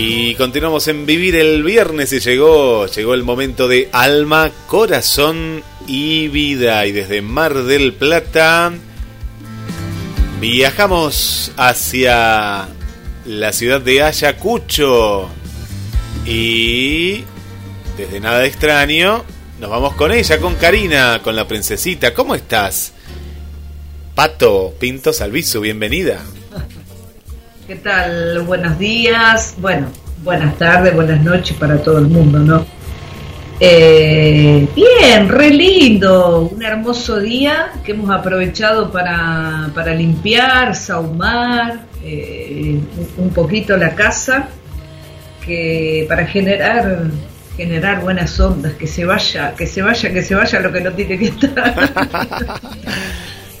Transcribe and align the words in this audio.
Y 0.00 0.36
continuamos 0.36 0.86
en 0.86 1.06
Vivir 1.06 1.34
el 1.34 1.64
Viernes 1.64 2.12
y 2.12 2.20
llegó, 2.20 2.86
llegó 2.86 3.14
el 3.14 3.24
momento 3.24 3.66
de 3.66 3.88
Alma, 3.90 4.52
Corazón 4.68 5.64
y 5.88 6.28
Vida. 6.28 6.86
Y 6.86 6.92
desde 6.92 7.20
Mar 7.20 7.64
del 7.64 7.92
Plata 7.94 8.72
viajamos 10.40 11.50
hacia 11.56 12.68
la 13.26 13.52
ciudad 13.52 13.80
de 13.80 14.04
Ayacucho. 14.04 15.28
Y 16.24 17.24
desde 17.96 18.20
Nada 18.20 18.46
Extraño 18.46 19.24
nos 19.58 19.68
vamos 19.68 19.94
con 19.94 20.12
ella, 20.12 20.38
con 20.38 20.54
Karina, 20.54 21.22
con 21.24 21.34
la 21.34 21.48
princesita. 21.48 22.14
¿Cómo 22.14 22.36
estás? 22.36 22.92
Pato 24.14 24.76
Pinto 24.78 25.12
Salvizu, 25.12 25.60
bienvenida. 25.60 26.22
¿Qué 27.68 27.76
tal? 27.76 28.44
Buenos 28.46 28.78
días, 28.78 29.54
bueno, 29.58 29.88
buenas 30.24 30.56
tardes, 30.56 30.94
buenas 30.94 31.22
noches 31.22 31.54
para 31.58 31.76
todo 31.76 31.98
el 31.98 32.06
mundo, 32.06 32.38
¿no? 32.38 32.64
Eh, 33.60 34.66
bien, 34.74 35.28
re 35.28 35.50
lindo, 35.50 36.48
un 36.50 36.62
hermoso 36.64 37.20
día 37.20 37.72
que 37.84 37.92
hemos 37.92 38.08
aprovechado 38.08 38.90
para, 38.90 39.70
para 39.74 39.94
limpiar, 39.94 40.74
saumar 40.74 41.80
eh, 42.02 42.80
un 43.18 43.30
poquito 43.34 43.76
la 43.76 43.94
casa, 43.94 44.48
que 45.44 46.06
para 46.08 46.26
generar 46.26 47.10
generar 47.54 48.00
buenas 48.00 48.40
ondas, 48.40 48.72
que 48.76 48.86
se 48.86 49.04
vaya, 49.04 49.54
que 49.54 49.66
se 49.66 49.82
vaya, 49.82 50.10
que 50.10 50.22
se 50.22 50.34
vaya 50.34 50.60
lo 50.60 50.72
que 50.72 50.80
no 50.80 50.92
tiene 50.92 51.18
que 51.18 51.26
estar. 51.26 51.74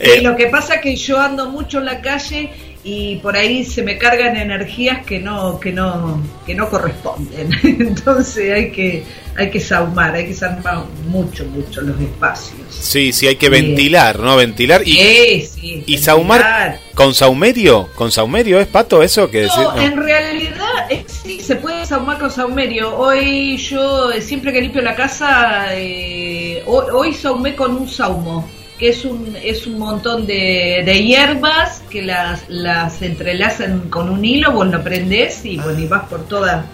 y 0.00 0.22
lo 0.22 0.34
que 0.34 0.46
pasa 0.46 0.76
es 0.76 0.80
que 0.80 0.96
yo 0.96 1.20
ando 1.20 1.50
mucho 1.50 1.80
en 1.80 1.84
la 1.84 2.00
calle 2.00 2.67
y 2.84 3.16
por 3.16 3.36
ahí 3.36 3.64
se 3.64 3.82
me 3.82 3.98
cargan 3.98 4.36
energías 4.36 5.04
que 5.04 5.18
no 5.18 5.58
que 5.58 5.72
no 5.72 6.22
que 6.46 6.54
no 6.54 6.68
corresponden. 6.68 7.50
Entonces 7.62 8.52
hay 8.52 8.70
que 8.70 9.04
hay 9.36 9.50
que 9.50 9.60
saumar 9.60 10.14
hay 10.14 10.26
que 10.26 10.34
saumar 10.34 10.84
mucho 11.08 11.44
mucho 11.46 11.80
los 11.80 12.00
espacios. 12.00 12.60
Sí 12.70 13.12
sí 13.12 13.26
hay 13.26 13.36
que 13.36 13.48
ventilar 13.48 14.20
no 14.20 14.36
ventilar 14.36 14.86
y 14.86 14.92
sí, 14.92 15.42
sí, 15.42 15.84
y 15.86 15.98
saumar 15.98 16.80
con 16.94 17.14
saumerio 17.14 17.88
con 17.94 18.12
saumerio 18.12 18.60
es 18.60 18.66
pato 18.66 19.02
eso 19.02 19.30
que 19.30 19.46
no, 19.46 19.80
en 19.80 19.96
realidad 19.96 20.88
sí 21.06 21.40
se 21.40 21.56
puede 21.56 21.84
saumar 21.84 22.18
con 22.18 22.30
saumerio. 22.30 22.96
Hoy 22.96 23.56
yo 23.56 24.12
siempre 24.20 24.52
que 24.52 24.60
limpio 24.60 24.82
la 24.82 24.94
casa 24.94 25.66
eh, 25.74 26.62
hoy, 26.66 26.86
hoy 26.92 27.14
saumé 27.14 27.54
con 27.56 27.76
un 27.76 27.88
saumo 27.88 28.48
que 28.78 28.90
es 28.90 29.04
un, 29.04 29.36
es 29.42 29.66
un 29.66 29.78
montón 29.78 30.26
de, 30.26 30.82
de 30.84 31.02
hierbas 31.02 31.82
que 31.90 32.02
las, 32.02 32.48
las 32.48 33.02
entrelazan 33.02 33.88
con 33.90 34.08
un 34.08 34.24
hilo, 34.24 34.52
vos 34.52 34.68
lo 34.68 34.82
prendés 34.82 35.44
y, 35.44 35.58
bueno, 35.58 35.78
y 35.80 35.86
vas 35.86 36.08
por 36.08 36.26
toda, 36.28 36.64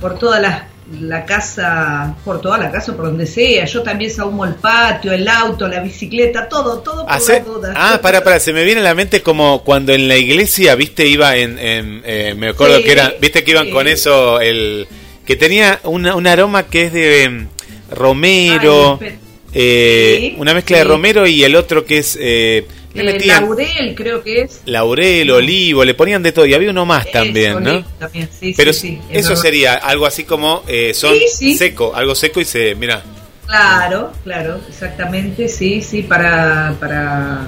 por 0.00 0.18
toda 0.18 0.38
la, 0.38 0.68
la 1.00 1.24
casa, 1.24 2.14
por 2.24 2.40
toda 2.40 2.58
la 2.58 2.70
casa, 2.70 2.94
por 2.94 3.06
donde 3.06 3.26
sea. 3.26 3.64
Yo 3.64 3.82
también 3.82 4.10
sahumo 4.10 4.44
el 4.44 4.54
patio, 4.54 5.12
el 5.12 5.26
auto, 5.26 5.66
la 5.66 5.80
bicicleta, 5.80 6.46
todo, 6.48 6.80
todo 6.80 7.06
por 7.06 7.72
Ah, 7.74 8.00
para, 8.02 8.22
para, 8.22 8.38
se 8.38 8.52
me 8.52 8.62
viene 8.62 8.82
a 8.82 8.84
la 8.84 8.94
mente 8.94 9.22
como 9.22 9.64
cuando 9.64 9.92
en 9.92 10.08
la 10.08 10.16
iglesia, 10.16 10.74
viste, 10.74 11.06
iba 11.06 11.36
en, 11.36 11.58
en 11.58 12.02
eh, 12.04 12.34
me 12.36 12.50
acuerdo 12.50 12.82
que 12.82 12.92
era, 12.92 13.14
viste 13.20 13.42
que 13.42 13.52
iban 13.52 13.70
con 13.70 13.88
eso, 13.88 14.40
el 14.40 14.86
que 15.24 15.36
tenía 15.36 15.80
una, 15.84 16.14
un 16.14 16.26
aroma 16.26 16.64
que 16.64 16.84
es 16.84 16.92
de 16.92 17.24
em, 17.24 17.48
romero. 17.90 19.00
Eh, 19.58 20.34
una 20.36 20.52
mezcla 20.52 20.76
de 20.76 20.84
romero 20.84 21.26
y 21.26 21.42
el 21.42 21.56
otro 21.56 21.86
que 21.86 21.98
es... 21.98 22.18
Eh, 22.20 22.66
eh 22.94 23.26
laurel, 23.26 23.94
creo 23.94 24.22
que 24.22 24.42
es. 24.42 24.60
Laurel, 24.66 25.30
olivo, 25.30 25.82
le 25.84 25.94
ponían 25.94 26.22
de 26.22 26.32
todo. 26.32 26.44
Y 26.44 26.52
había 26.52 26.70
uno 26.70 26.84
más 26.84 27.10
también, 27.10 27.62
¿no? 27.62 27.82
También, 27.98 28.28
sí, 28.38 28.52
Pero 28.56 28.70
eso 28.70 29.36
sería 29.36 29.74
algo 29.74 30.04
así 30.04 30.24
como 30.24 30.62
eh, 30.68 30.92
son 30.94 31.14
seco, 31.56 31.94
algo 31.94 32.14
seco 32.14 32.40
y 32.40 32.44
se. 32.44 32.74
Mira. 32.74 33.02
Claro, 33.46 34.12
claro, 34.24 34.60
exactamente, 34.68 35.48
sí, 35.48 35.80
sí, 35.80 36.02
para. 36.02 36.74
para 36.80 37.46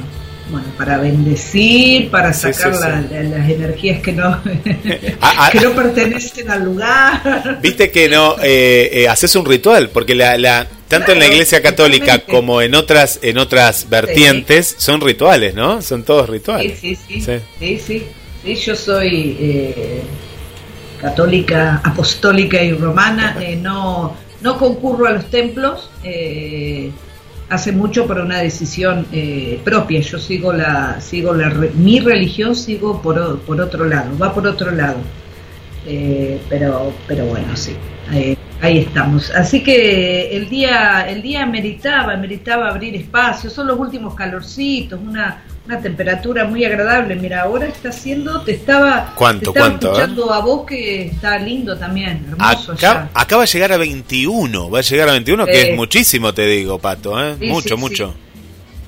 bueno, 0.50 0.66
para 0.76 0.98
bendecir, 0.98 2.10
para 2.10 2.32
sacar 2.32 2.72
las 2.74 3.50
energías 3.50 4.00
que 4.00 4.12
no, 4.12 4.26
ah, 4.28 4.40
ah. 5.20 5.48
que 5.52 5.60
no 5.60 5.72
pertenecen 5.72 6.50
al 6.50 6.64
lugar. 6.64 7.58
Viste 7.62 7.90
que 7.90 8.08
no, 8.08 8.36
eh, 8.42 8.90
eh, 8.92 9.08
haces 9.08 9.34
un 9.36 9.44
ritual, 9.44 9.90
porque 9.90 10.14
la, 10.14 10.36
la, 10.38 10.66
tanto 10.88 11.12
en 11.12 11.18
la 11.18 11.26
Iglesia 11.26 11.62
Católica 11.62 12.20
como 12.20 12.62
en 12.62 12.74
otras 12.74 13.18
en 13.22 13.38
otras 13.38 13.88
vertientes 13.88 14.74
son 14.78 15.00
rituales, 15.00 15.54
¿no? 15.54 15.82
Son 15.82 16.02
todos 16.02 16.28
rituales. 16.28 16.78
Sí, 16.78 16.96
sí, 16.96 17.20
sí. 17.78 18.04
Yo 18.54 18.74
soy 18.74 19.36
eh, 19.40 20.02
católica, 21.00 21.80
apostólica 21.84 22.62
y 22.62 22.72
romana. 22.72 23.36
Eh, 23.48 23.56
no, 23.56 24.16
no 24.40 24.58
concurro 24.58 25.06
a 25.06 25.12
los 25.12 25.30
templos. 25.30 25.90
Eh, 26.02 26.90
hace 27.48 27.72
mucho 27.72 28.06
por 28.06 28.18
una 28.20 28.38
decisión 28.38 29.06
propia. 29.64 30.00
Yo 30.00 30.18
sigo 30.18 30.52
la, 30.52 31.00
sigo 31.00 31.34
la, 31.34 31.48
mi 31.50 32.00
religión 32.00 32.54
sigo 32.54 33.00
por, 33.00 33.40
por 33.40 33.60
otro 33.60 33.84
lado, 33.84 34.16
va 34.18 34.34
por 34.34 34.46
otro 34.46 34.70
lado. 34.70 34.98
pero, 36.48 36.92
pero 37.06 37.26
bueno, 37.26 37.56
sí. 37.56 37.74
Ahí 38.60 38.78
estamos. 38.78 39.30
Así 39.30 39.62
que 39.62 40.36
el 40.36 40.48
día, 40.48 41.08
el 41.08 41.22
día 41.22 41.46
meritaba, 41.46 42.16
meritaba 42.16 42.68
abrir 42.68 42.96
espacio. 42.96 43.50
Son 43.50 43.68
los 43.68 43.78
últimos 43.78 44.14
calorcitos, 44.14 44.98
una, 45.00 45.42
una 45.68 45.80
temperatura 45.82 46.44
muy 46.46 46.64
agradable. 46.64 47.14
Mira, 47.14 47.42
ahora 47.42 47.66
está 47.66 47.90
haciendo, 47.90 48.40
te 48.40 48.52
estaba, 48.52 49.12
¿Cuánto, 49.14 49.52
te 49.52 49.60
cuánto, 49.60 49.88
escuchando 49.88 50.32
a 50.32 50.40
vos 50.40 50.64
que 50.66 51.06
está 51.08 51.38
lindo 51.38 51.76
también, 51.76 52.24
hermoso 52.30 52.72
acá, 52.72 53.10
Acaba 53.12 53.42
de 53.42 53.48
llegar 53.48 53.72
a 53.72 53.76
21, 53.76 54.70
va 54.70 54.78
a 54.78 54.82
llegar 54.82 55.10
a 55.10 55.12
21, 55.12 55.44
que 55.44 55.70
es 55.70 55.76
muchísimo, 55.76 56.32
te 56.32 56.46
digo, 56.46 56.78
Pato, 56.78 57.22
¿eh? 57.22 57.36
mucho, 57.40 57.76
mucho. 57.76 58.14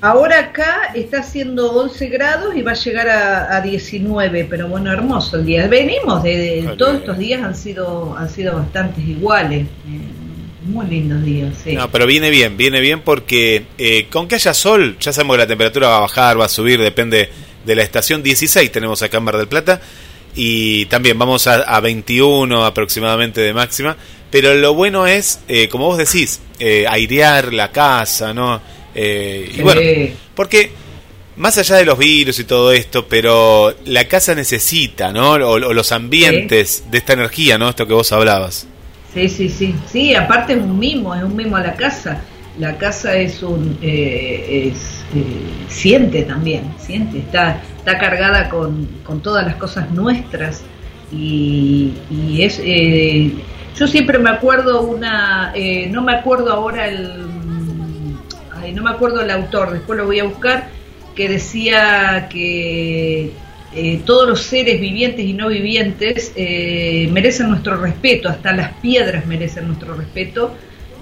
Ahora 0.01 0.39
acá 0.39 0.91
está 0.95 1.19
haciendo 1.19 1.71
11 1.73 2.07
grados 2.07 2.55
y 2.55 2.63
va 2.63 2.71
a 2.71 2.73
llegar 2.73 3.07
a, 3.07 3.61
19, 3.61 4.47
pero 4.49 4.67
bueno, 4.67 4.91
hermoso 4.91 5.37
el 5.37 5.45
día. 5.45 5.67
Venimos 5.67 6.23
de, 6.23 6.73
todos 6.79 6.95
estos 6.95 7.19
días 7.19 7.43
han 7.43 7.55
sido 7.55 8.17
han 8.17 8.27
sido 8.27 8.55
bastantes 8.55 9.05
iguales. 9.05 9.67
Eh, 9.67 10.20
muy 10.71 10.87
lindos 10.87 11.23
días, 11.23 11.55
sí. 11.63 11.73
No, 11.73 11.91
pero 11.91 12.05
viene 12.05 12.29
bien, 12.29 12.57
viene 12.57 12.79
bien 12.79 13.01
porque 13.01 13.65
eh, 13.77 14.07
con 14.09 14.27
que 14.27 14.35
haya 14.35 14.53
sol, 14.53 14.97
ya 14.99 15.13
sabemos 15.13 15.35
que 15.35 15.39
la 15.39 15.47
temperatura 15.47 15.89
va 15.89 15.97
a 15.97 16.01
bajar, 16.01 16.39
va 16.39 16.45
a 16.45 16.49
subir, 16.49 16.81
depende 16.81 17.29
de 17.65 17.75
la 17.75 17.83
estación. 17.83 18.23
16 18.23 18.71
tenemos 18.71 19.01
acá 19.01 19.17
en 19.17 19.23
Mar 19.23 19.37
del 19.37 19.47
Plata 19.47 19.81
y 20.35 20.85
también 20.85 21.19
vamos 21.19 21.47
a, 21.47 21.79
21 21.79 22.65
aproximadamente 22.65 23.41
de 23.41 23.53
máxima. 23.53 23.95
Pero 24.29 24.53
lo 24.55 24.73
bueno 24.73 25.07
es, 25.07 25.41
eh, 25.49 25.67
como 25.67 25.87
vos 25.87 25.97
decís, 25.97 26.39
airear 26.87 27.53
la 27.53 27.71
casa, 27.71 28.33
¿no? 28.33 28.61
Eh, 28.93 29.51
y 29.57 29.61
bueno, 29.61 29.81
porque 30.35 30.71
más 31.37 31.57
allá 31.57 31.77
de 31.77 31.85
los 31.85 31.97
virus 31.97 32.39
y 32.39 32.43
todo 32.43 32.71
esto, 32.71 33.07
pero 33.07 33.75
la 33.85 34.07
casa 34.07 34.35
necesita, 34.35 35.11
¿no? 35.13 35.31
O, 35.31 35.59
los 35.59 35.91
ambientes 35.91 36.85
de 36.91 36.97
esta 36.97 37.13
energía, 37.13 37.57
¿no? 37.57 37.69
Esto 37.69 37.87
que 37.87 37.93
vos 37.93 38.11
hablabas. 38.11 38.67
Sí, 39.13 39.29
sí, 39.29 39.49
sí. 39.49 39.75
Sí, 39.87 40.15
aparte 40.15 40.53
es 40.53 40.59
un 40.59 40.79
mimo, 40.79 41.13
es 41.13 41.23
un 41.23 41.35
mimo 41.35 41.57
a 41.57 41.61
la 41.61 41.73
casa. 41.75 42.21
La 42.57 42.77
casa 42.77 43.15
es 43.15 43.41
un. 43.43 43.77
Eh, 43.81 44.71
es, 44.71 45.03
eh, 45.15 45.67
siente 45.69 46.23
también, 46.23 46.73
siente, 46.77 47.19
está, 47.19 47.61
está 47.77 47.97
cargada 47.97 48.49
con, 48.49 48.85
con 49.03 49.21
todas 49.21 49.45
las 49.45 49.55
cosas 49.55 49.89
nuestras. 49.91 50.63
Y, 51.11 51.93
y 52.09 52.41
es. 52.43 52.61
yo 53.77 53.87
siempre 53.87 54.17
me 54.17 54.29
acuerdo 54.29 54.81
una. 54.81 55.53
no 55.89 56.01
me 56.01 56.13
acuerdo 56.13 56.53
ahora 56.53 56.87
el 56.87 57.31
no 58.73 58.83
me 58.83 58.91
acuerdo 58.91 59.21
el 59.21 59.31
autor, 59.31 59.71
después 59.71 59.97
lo 59.97 60.05
voy 60.05 60.19
a 60.19 60.23
buscar, 60.23 60.67
que 61.15 61.27
decía 61.27 62.27
que 62.29 63.31
eh, 63.73 64.01
todos 64.05 64.27
los 64.27 64.41
seres 64.41 64.79
vivientes 64.79 65.25
y 65.25 65.33
no 65.33 65.47
vivientes 65.47 66.33
eh, 66.35 67.09
merecen 67.11 67.49
nuestro 67.49 67.77
respeto, 67.77 68.29
hasta 68.29 68.53
las 68.53 68.73
piedras 68.75 69.25
merecen 69.25 69.67
nuestro 69.67 69.95
respeto. 69.95 70.55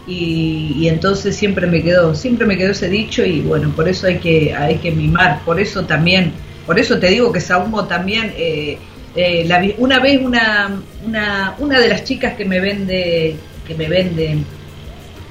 Y, 0.07 0.87
entonces 0.87 1.35
siempre 1.35 1.67
me 1.67 1.83
quedó, 1.83 2.15
siempre 2.15 2.47
me 2.47 2.57
quedó 2.57 2.71
ese 2.71 2.89
dicho 2.89 3.23
y 3.23 3.41
bueno, 3.41 3.69
por 3.75 3.87
eso 3.87 4.07
hay 4.07 4.17
que, 4.17 4.55
hay 4.55 4.77
que 4.77 4.89
mimar, 4.89 5.41
por 5.45 5.59
eso 5.59 5.85
también, 5.85 6.31
por 6.65 6.79
eso 6.79 6.97
te 6.97 7.09
digo 7.09 7.31
que 7.31 7.39
Saumo 7.39 7.85
también, 7.85 8.33
eh, 8.35 8.79
una 9.77 9.99
vez 9.99 10.19
una, 10.19 10.81
una, 11.05 11.55
una 11.59 11.79
de 11.79 11.89
las 11.89 12.05
chicas 12.05 12.33
que 12.33 12.45
me 12.45 12.59
vende, 12.59 13.35
que 13.67 13.75
me 13.75 13.87
vende 13.87 14.37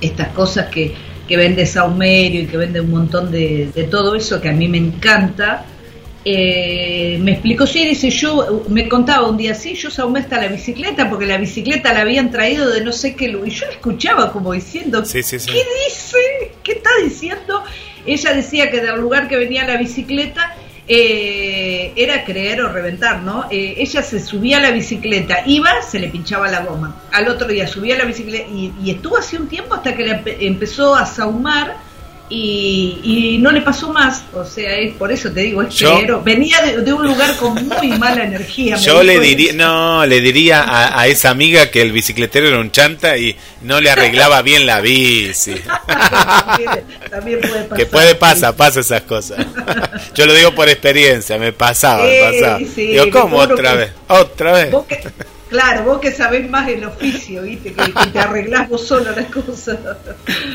estas 0.00 0.28
cosas 0.28 0.66
que 0.66 0.94
que 1.28 1.36
vende 1.36 1.66
saumerio 1.66 2.40
y 2.42 2.46
que 2.46 2.56
vende 2.56 2.80
un 2.80 2.90
montón 2.90 3.30
de, 3.30 3.70
todo 3.90 4.16
eso 4.16 4.40
que 4.40 4.48
a 4.48 4.52
mí 4.52 4.66
me 4.66 4.78
encanta, 4.78 5.64
eh, 6.24 7.18
me 7.20 7.32
explicó, 7.32 7.66
sí, 7.66 7.86
dice, 7.86 8.10
yo 8.10 8.64
me 8.68 8.88
contaba 8.88 9.28
un 9.28 9.36
día, 9.36 9.54
sí, 9.54 9.74
yo 9.74 9.90
saumé 9.90 10.20
hasta 10.20 10.40
la 10.40 10.48
bicicleta 10.48 11.08
porque 11.08 11.26
la 11.26 11.38
bicicleta 11.38 11.92
la 11.92 12.00
habían 12.00 12.30
traído 12.30 12.70
de 12.70 12.82
no 12.82 12.92
sé 12.92 13.14
qué 13.14 13.28
lugar. 13.28 13.48
Y 13.48 13.52
yo 13.52 13.66
la 13.66 13.72
escuchaba 13.72 14.32
como 14.32 14.52
diciendo, 14.52 15.02
¿qué 15.02 15.18
dice? 15.18 16.18
¿Qué 16.62 16.72
está 16.72 16.90
diciendo? 17.02 17.62
Ella 18.04 18.34
decía 18.34 18.70
que 18.70 18.80
del 18.80 19.00
lugar 19.00 19.28
que 19.28 19.36
venía 19.36 19.66
la 19.66 19.76
bicicleta 19.76 20.56
eh, 20.88 21.92
era 21.94 22.24
creer 22.24 22.62
o 22.62 22.72
reventar, 22.72 23.22
¿no? 23.22 23.44
Eh, 23.50 23.74
ella 23.78 24.02
se 24.02 24.18
subía 24.18 24.56
a 24.56 24.60
la 24.60 24.70
bicicleta, 24.70 25.42
iba, 25.46 25.70
se 25.82 25.98
le 25.98 26.08
pinchaba 26.08 26.48
la 26.48 26.60
goma. 26.60 27.00
Al 27.12 27.28
otro 27.28 27.46
día 27.46 27.66
subía 27.68 27.94
a 27.94 27.98
la 27.98 28.04
bicicleta 28.04 28.48
y, 28.48 28.72
y 28.82 28.90
estuvo 28.90 29.18
así 29.18 29.36
un 29.36 29.48
tiempo 29.48 29.74
hasta 29.74 29.94
que 29.94 30.04
le 30.04 30.46
empezó 30.46 30.94
a 30.96 31.06
saumar 31.06 31.87
y, 32.30 33.38
no 33.40 33.50
le 33.50 33.62
pasó 33.62 33.92
más, 33.92 34.24
o 34.34 34.44
sea, 34.44 34.76
es 34.76 34.94
por 34.94 35.10
eso 35.10 35.30
te 35.30 35.40
digo, 35.40 35.62
es 35.62 35.74
yo, 35.74 36.22
venía 36.22 36.60
de, 36.60 36.92
un 36.92 37.06
lugar 37.06 37.36
con 37.36 37.54
muy 37.66 37.88
mala 37.98 38.24
energía. 38.24 38.76
Yo 38.76 39.02
le 39.02 39.18
diría, 39.20 39.52
no, 39.52 40.04
le 40.04 40.20
diría 40.20 40.64
a, 40.98 41.06
esa 41.06 41.30
amiga 41.30 41.70
que 41.70 41.80
el 41.80 41.92
bicicletero 41.92 42.48
era 42.48 42.58
un 42.58 42.70
chanta 42.70 43.16
y 43.16 43.36
no 43.62 43.80
le 43.80 43.90
arreglaba 43.90 44.42
bien 44.42 44.66
la 44.66 44.80
bici. 44.80 45.54
también, 47.10 47.40
puede 47.40 47.62
pasar. 47.64 47.78
Que 47.78 47.86
puede 47.86 48.14
pasar, 48.14 48.56
pasa 48.56 48.80
esas 48.80 49.02
cosas. 49.02 49.46
Yo 50.14 50.26
lo 50.26 50.34
digo 50.34 50.54
por 50.54 50.68
experiencia, 50.68 51.38
me 51.38 51.52
pasaba, 51.52 52.04
me 52.04 52.20
pasaba. 52.20 52.58
digo, 52.58 53.10
¿cómo 53.10 53.38
otra 53.38 53.74
vez? 53.74 53.90
Otra 54.08 54.52
vez. 54.52 54.74
Claro, 55.48 55.84
vos 55.84 56.00
que 56.00 56.12
sabés 56.12 56.48
más 56.48 56.68
el 56.68 56.84
oficio, 56.84 57.42
¿viste? 57.42 57.72
Que, 57.72 57.92
te 58.12 58.18
arreglás 58.18 58.68
vos 58.68 58.86
solo 58.86 59.10
las 59.12 59.26
cosas. 59.26 59.78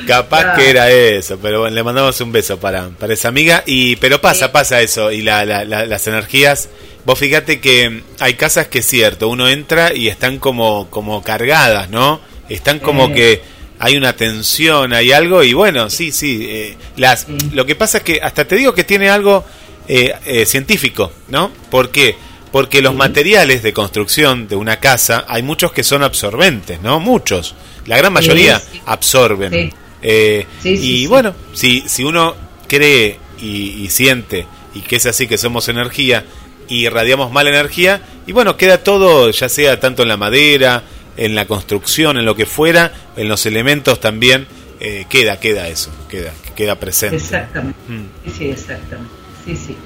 Capaz 0.08 0.56
que 0.56 0.70
era 0.70 0.92
eso, 0.92 1.40
pero 1.42 1.62
bueno, 1.62 1.76
le 1.76 1.84
mandamos 1.84 2.20
un 2.22 2.32
beso 2.32 2.60
para, 2.60 2.90
para 2.90 3.14
esa 3.14 3.30
amiga. 3.30 3.64
y 3.66 3.96
Pero 3.96 4.22
pasa, 4.22 4.52
pasa 4.52 4.82
eso. 4.82 5.12
Y 5.12 5.22
la, 5.22 5.46
las 5.46 6.08
energías. 6.08 6.70
Vos 7.06 7.20
fíjate 7.20 7.60
que 7.60 8.04
hay 8.20 8.36
casas 8.36 8.68
que 8.68 8.80
es 8.80 8.86
cierto, 8.86 9.28
uno 9.28 9.50
entra 9.50 9.94
y 9.94 10.08
están 10.08 10.40
como, 10.40 10.90
como 10.90 11.22
cargadas, 11.22 11.90
¿no? 11.90 12.22
Están 12.48 12.80
como 12.80 13.12
que 13.12 13.42
hay 13.80 13.98
una 13.98 14.16
tensión, 14.16 14.94
hay 14.94 15.12
algo, 15.12 15.44
y 15.44 15.52
bueno, 15.52 15.90
sí, 15.90 16.14
sí. 16.14 16.48
Eh, 16.50 16.78
las, 16.96 17.28
Lo 17.52 17.66
que 17.66 17.76
pasa 17.76 17.98
es 17.98 18.04
que 18.06 18.22
hasta 18.22 18.46
te 18.46 18.56
digo 18.56 18.74
que 18.74 18.86
tiene 18.86 19.10
algo 19.10 19.44
eh, 19.90 20.14
eh, 20.26 20.46
científico, 20.46 21.12
¿no? 21.28 21.52
¿Por 21.70 21.90
qué? 21.90 22.12
porque 22.12 22.33
los 22.82 22.96
materiales 22.96 23.64
de 23.64 23.74
construcción 23.74 24.48
de 24.48 24.56
una 24.56 24.80
casa 24.80 25.26
hay 25.28 25.42
muchos 25.42 25.72
que 25.72 25.84
son 25.84 26.04
absorbentes, 26.04 26.80
¿no? 26.82 27.00
Muchos, 27.00 27.56
la 27.88 27.98
gran 27.98 28.14
mayoría 28.14 28.62
absorben. 28.86 29.74
Eh, 30.02 30.46
y 30.64 31.08
bueno, 31.08 31.34
si, 31.54 31.84
si 31.88 32.04
uno 32.04 32.36
cree 32.68 33.18
y, 33.42 33.88
siente 33.90 34.46
y 34.74 34.82
que 34.82 34.98
es 34.98 35.06
así 35.06 35.28
que 35.28 35.38
somos 35.38 35.68
energía 35.68 36.26
y 36.68 36.86
irradiamos 36.86 37.32
mala 37.32 37.50
energía, 37.50 38.02
y 38.26 38.32
bueno, 38.32 38.56
queda 38.56 38.84
todo, 38.84 39.30
ya 39.32 39.50
sea 39.50 39.80
tanto 39.80 40.04
en 40.04 40.10
la 40.10 40.18
madera, 40.18 40.84
en 41.18 41.36
la 41.36 41.46
construcción, 41.46 42.18
en 42.18 42.26
lo 42.26 42.36
que 42.36 42.46
fuera, 42.46 42.94
en 43.18 43.28
los 43.28 43.46
elementos 43.46 44.00
también, 44.00 44.48
eh, 44.80 45.06
queda, 45.10 45.40
queda 45.40 45.68
eso, 45.68 45.92
queda, 46.10 46.34
queda 46.56 46.76
presente. 46.76 47.18
Exactamente. 47.18 47.80
Mm. 47.88 48.32
Sí, 48.38 48.50
exactamente. 48.50 49.14
Sí, 49.46 49.56
sí. 49.56 49.78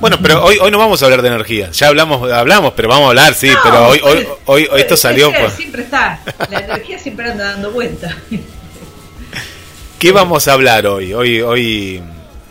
Bueno, 0.00 0.18
pero 0.22 0.44
hoy, 0.44 0.58
hoy 0.60 0.70
no 0.70 0.78
vamos 0.78 1.02
a 1.02 1.06
hablar 1.06 1.22
de 1.22 1.28
energía. 1.28 1.70
Ya 1.70 1.88
hablamos, 1.88 2.30
hablamos, 2.30 2.74
pero 2.76 2.88
vamos 2.88 3.06
a 3.06 3.08
hablar, 3.10 3.32
sí. 3.34 3.48
pero 3.62 3.88
hoy, 3.88 4.00
hoy, 4.02 4.26
hoy, 4.44 4.68
esto 4.76 4.96
salió. 4.96 5.32
Pues. 5.32 5.54
Siempre 5.54 5.82
está. 5.82 6.20
La 6.50 6.60
energía 6.60 6.98
siempre 6.98 7.30
anda 7.30 7.52
dando 7.52 7.70
vuelta. 7.70 8.14
¿Qué 9.98 10.12
vamos 10.12 10.46
a 10.48 10.52
hablar 10.52 10.86
hoy? 10.86 11.14
Hoy, 11.14 11.40
hoy 11.40 12.02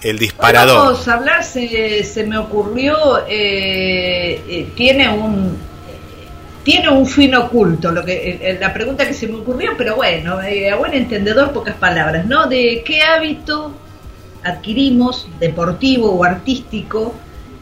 el 0.01 0.17
disparador. 0.17 0.85
vamos 0.85 1.07
a 1.07 1.13
hablar. 1.13 1.43
Se, 1.43 2.03
se 2.03 2.23
me 2.23 2.37
ocurrió. 2.39 3.19
Eh, 3.27 4.41
eh, 4.47 4.67
tiene 4.75 5.09
un 5.09 5.55
tiene 6.63 6.89
un 6.89 7.05
fin 7.05 7.35
oculto. 7.35 7.91
Lo 7.91 8.03
que 8.03 8.39
eh, 8.41 8.57
la 8.59 8.73
pregunta 8.73 9.07
que 9.07 9.13
se 9.13 9.27
me 9.27 9.35
ocurrió, 9.35 9.73
pero 9.77 9.95
bueno, 9.97 10.39
a 10.39 10.75
buen 10.77 10.95
entendedor 10.95 11.51
pocas 11.51 11.75
palabras, 11.75 12.25
¿no? 12.25 12.47
De 12.47 12.83
qué 12.83 13.03
hábito 13.03 13.71
adquirimos 14.43 15.27
deportivo 15.39 16.11
o 16.11 16.23
artístico 16.23 17.13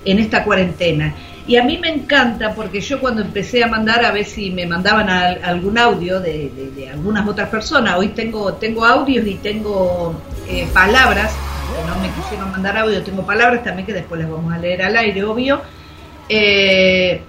en 0.06 0.20
esta 0.20 0.44
cuarentena. 0.44 1.14
Y 1.46 1.58
a 1.58 1.64
mí 1.64 1.78
me 1.78 1.90
encanta 1.90 2.56
porque 2.56 2.80
yo 2.80 3.00
cuando 3.02 3.22
empecé 3.22 3.64
a 3.64 3.68
mandar 3.68 4.06
a 4.06 4.12
ver 4.12 4.26
si 4.26 4.50
me 4.52 4.66
mandaban 4.66 5.10
algún 5.10 5.78
audio 5.78 6.22
de, 6.22 6.90
algunas 6.92 7.28
otras 7.28 7.50
personas, 7.50 7.98
hoy 7.98 8.10
tengo, 8.10 8.54
tengo 8.54 8.86
audios 8.86 9.28
y 9.28 9.36
tengo 9.36 10.16
eh, 10.48 10.68
palabras, 10.74 11.34
que 11.76 11.88
no 11.88 12.00
me 12.00 12.10
quisieron 12.14 12.50
mandar 12.52 12.78
audio, 12.78 13.04
tengo 13.04 13.26
palabras 13.26 13.64
también 13.64 13.86
que 13.86 13.94
después 13.94 14.22
les 14.22 14.30
vamos 14.30 14.54
a 14.54 14.58
leer 14.58 14.84
al 14.84 14.96
aire, 14.96 15.24
obvio. 15.24 15.62
Eh, 16.30 17.22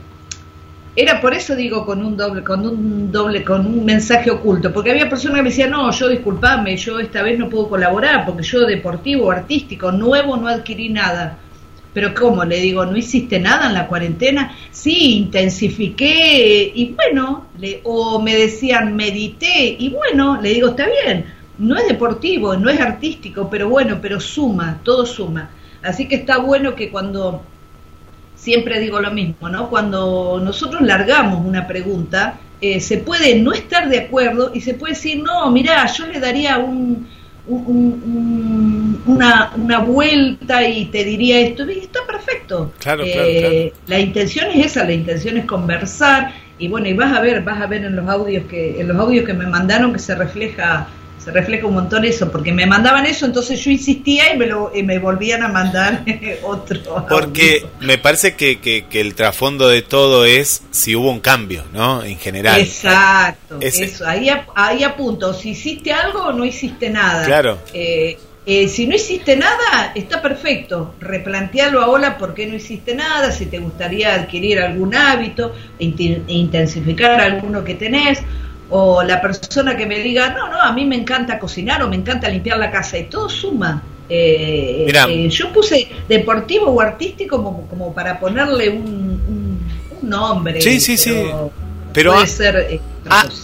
era 0.96 1.20
por 1.20 1.34
eso 1.34 1.56
digo 1.56 1.84
con 1.84 2.04
un 2.04 2.16
doble, 2.16 2.44
con 2.44 2.64
un 2.64 3.10
doble, 3.10 3.42
con 3.42 3.66
un 3.66 3.84
mensaje 3.84 4.30
oculto, 4.30 4.72
porque 4.72 4.92
había 4.92 5.08
personas 5.08 5.38
que 5.38 5.42
me 5.42 5.48
decían, 5.48 5.70
no, 5.70 5.90
yo 5.90 6.08
disculpame, 6.08 6.76
yo 6.76 7.00
esta 7.00 7.20
vez 7.20 7.36
no 7.36 7.48
puedo 7.48 7.68
colaborar, 7.68 8.24
porque 8.24 8.44
yo 8.44 8.60
deportivo, 8.60 9.32
artístico, 9.32 9.90
nuevo 9.90 10.36
no 10.36 10.46
adquirí 10.46 10.90
nada. 10.90 11.38
Pero 11.94 12.12
¿cómo? 12.12 12.44
Le 12.44 12.60
digo, 12.60 12.84
¿no 12.84 12.96
hiciste 12.96 13.38
nada 13.38 13.68
en 13.68 13.74
la 13.74 13.86
cuarentena? 13.86 14.54
Sí, 14.72 15.16
intensifiqué 15.16 16.72
y 16.74 16.92
bueno, 16.92 17.46
le, 17.58 17.80
o 17.84 18.20
me 18.20 18.34
decían, 18.34 18.96
medité 18.96 19.76
y 19.78 19.90
bueno, 19.90 20.42
le 20.42 20.50
digo, 20.50 20.70
está 20.70 20.86
bien, 20.86 21.24
no 21.58 21.76
es 21.76 21.86
deportivo, 21.86 22.56
no 22.56 22.68
es 22.68 22.80
artístico, 22.80 23.48
pero 23.48 23.68
bueno, 23.68 24.00
pero 24.02 24.20
suma, 24.20 24.80
todo 24.82 25.06
suma. 25.06 25.50
Así 25.82 26.08
que 26.08 26.16
está 26.16 26.38
bueno 26.38 26.74
que 26.74 26.90
cuando, 26.90 27.42
siempre 28.34 28.80
digo 28.80 29.00
lo 29.00 29.12
mismo, 29.12 29.48
¿no? 29.48 29.70
Cuando 29.70 30.40
nosotros 30.42 30.82
largamos 30.82 31.46
una 31.46 31.66
pregunta, 31.68 32.40
eh, 32.60 32.80
se 32.80 32.98
puede 32.98 33.38
no 33.38 33.52
estar 33.52 33.88
de 33.88 34.00
acuerdo 34.00 34.50
y 34.52 34.62
se 34.62 34.74
puede 34.74 34.94
decir, 34.94 35.22
no, 35.22 35.48
mira, 35.52 35.86
yo 35.86 36.06
le 36.06 36.18
daría 36.18 36.58
un 36.58 37.06
una, 39.06 39.52
una, 39.56 39.78
vuelta 39.80 40.66
y 40.66 40.86
te 40.86 41.04
diría 41.04 41.40
esto, 41.40 41.68
y 41.70 41.78
está 41.78 42.00
perfecto. 42.06 42.72
Eh, 43.04 43.72
la 43.86 43.98
intención 43.98 44.50
es 44.50 44.66
esa, 44.66 44.84
la 44.84 44.92
intención 44.92 45.36
es 45.36 45.44
conversar 45.44 46.32
y 46.58 46.68
bueno, 46.68 46.88
y 46.88 46.92
vas 46.92 47.16
a 47.16 47.20
ver, 47.20 47.42
vas 47.42 47.60
a 47.60 47.66
ver 47.66 47.84
en 47.84 47.96
los 47.96 48.08
audios 48.08 48.44
que 48.46 48.80
en 48.80 48.88
los 48.88 48.96
audios 48.96 49.26
que 49.26 49.34
me 49.34 49.46
mandaron 49.46 49.92
que 49.92 49.98
se 49.98 50.14
refleja 50.14 50.88
se 51.24 51.30
refleja 51.30 51.66
un 51.66 51.74
montón 51.74 52.04
eso, 52.04 52.30
porque 52.30 52.52
me 52.52 52.66
mandaban 52.66 53.06
eso, 53.06 53.24
entonces 53.24 53.58
yo 53.64 53.70
insistía 53.70 54.34
y 54.34 54.36
me, 54.36 54.46
lo, 54.46 54.70
y 54.74 54.82
me 54.82 54.98
volvían 54.98 55.42
a 55.42 55.48
mandar 55.48 56.04
otro. 56.42 57.06
Porque 57.08 57.64
me 57.80 57.96
parece 57.96 58.34
que, 58.34 58.60
que, 58.60 58.84
el 59.00 59.14
trasfondo 59.14 59.68
de 59.68 59.80
todo 59.80 60.26
es 60.26 60.62
si 60.70 60.94
hubo 60.94 61.10
un 61.10 61.20
cambio, 61.20 61.64
¿no? 61.72 62.04
En 62.04 62.18
general. 62.18 62.60
Exacto, 62.60 63.56
eso, 63.60 64.06
ahí, 64.06 64.28
ahí 64.54 64.84
apunto, 64.84 65.32
si 65.32 65.50
hiciste 65.50 65.92
algo 65.94 66.26
o 66.26 66.32
no 66.32 66.44
hiciste 66.44 66.90
nada. 66.90 67.24
Claro. 67.24 67.58
Eh, 67.72 68.18
eh, 68.46 68.68
si 68.68 68.86
no 68.86 68.94
hiciste 68.94 69.36
nada, 69.36 69.92
está 69.94 70.20
perfecto. 70.20 70.94
Replantealo 71.00 71.80
ahora 71.80 72.18
por 72.18 72.34
qué 72.34 72.46
no 72.46 72.54
hiciste 72.54 72.94
nada, 72.94 73.32
si 73.32 73.46
te 73.46 73.58
gustaría 73.58 74.14
adquirir 74.14 74.60
algún 74.60 74.94
hábito, 74.94 75.54
intensificar 75.78 77.20
alguno 77.20 77.64
que 77.64 77.74
tenés, 77.74 78.22
o 78.68 79.02
la 79.02 79.20
persona 79.22 79.76
que 79.76 79.86
me 79.86 80.00
diga, 80.00 80.30
no, 80.30 80.50
no, 80.50 80.60
a 80.60 80.72
mí 80.72 80.84
me 80.84 80.96
encanta 80.96 81.38
cocinar 81.38 81.82
o 81.82 81.88
me 81.88 81.96
encanta 81.96 82.28
limpiar 82.28 82.58
la 82.58 82.70
casa, 82.70 82.98
y 82.98 83.04
todo 83.04 83.30
suma. 83.30 83.82
Eh, 84.08 84.86
eh, 85.08 85.28
yo 85.30 85.50
puse 85.50 85.88
deportivo 86.06 86.66
o 86.66 86.80
artístico 86.80 87.42
como, 87.42 87.66
como 87.68 87.94
para 87.94 88.20
ponerle 88.20 88.68
un, 88.68 89.14
nombre. 90.02 90.60
Sí, 90.60 90.80
sí, 90.80 90.98
sí. 90.98 91.24
Pero 91.94 92.12
puede 92.12 92.26
ser, 92.26 92.56
eh, 92.56 92.80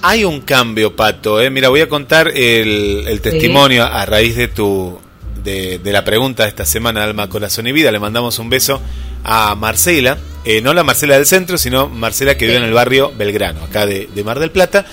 hay 0.02 0.24
un 0.24 0.42
cambio, 0.42 0.94
Pato. 0.94 1.38
Mira, 1.50 1.70
voy 1.70 1.80
a 1.80 1.88
contar 1.88 2.28
el, 2.28 3.20
testimonio 3.22 3.84
a 3.84 4.04
raíz 4.04 4.36
de 4.36 4.48
tu 4.48 5.00
de, 5.42 5.80
la 5.84 6.04
pregunta 6.04 6.42
de 6.42 6.50
esta 6.50 6.66
semana, 6.66 7.04
Alma, 7.04 7.28
Corazón 7.28 7.66
y 7.66 7.72
Vida. 7.72 7.90
Le 7.90 7.98
mandamos 7.98 8.38
un 8.38 8.50
beso 8.50 8.80
a 9.24 9.54
Marcela, 9.54 10.18
no 10.62 10.74
la 10.74 10.84
Marcela 10.84 11.14
del 11.14 11.26
centro, 11.26 11.56
sino 11.56 11.88
Marcela 11.88 12.36
que 12.36 12.46
vive 12.46 12.58
en 12.58 12.64
el 12.64 12.72
barrio 12.72 13.12
Belgrano, 13.16 13.64
acá 13.64 13.86
de, 13.86 14.08
de 14.12 14.24
Mar 14.24 14.38
del 14.38 14.50
Plata. 14.50 14.84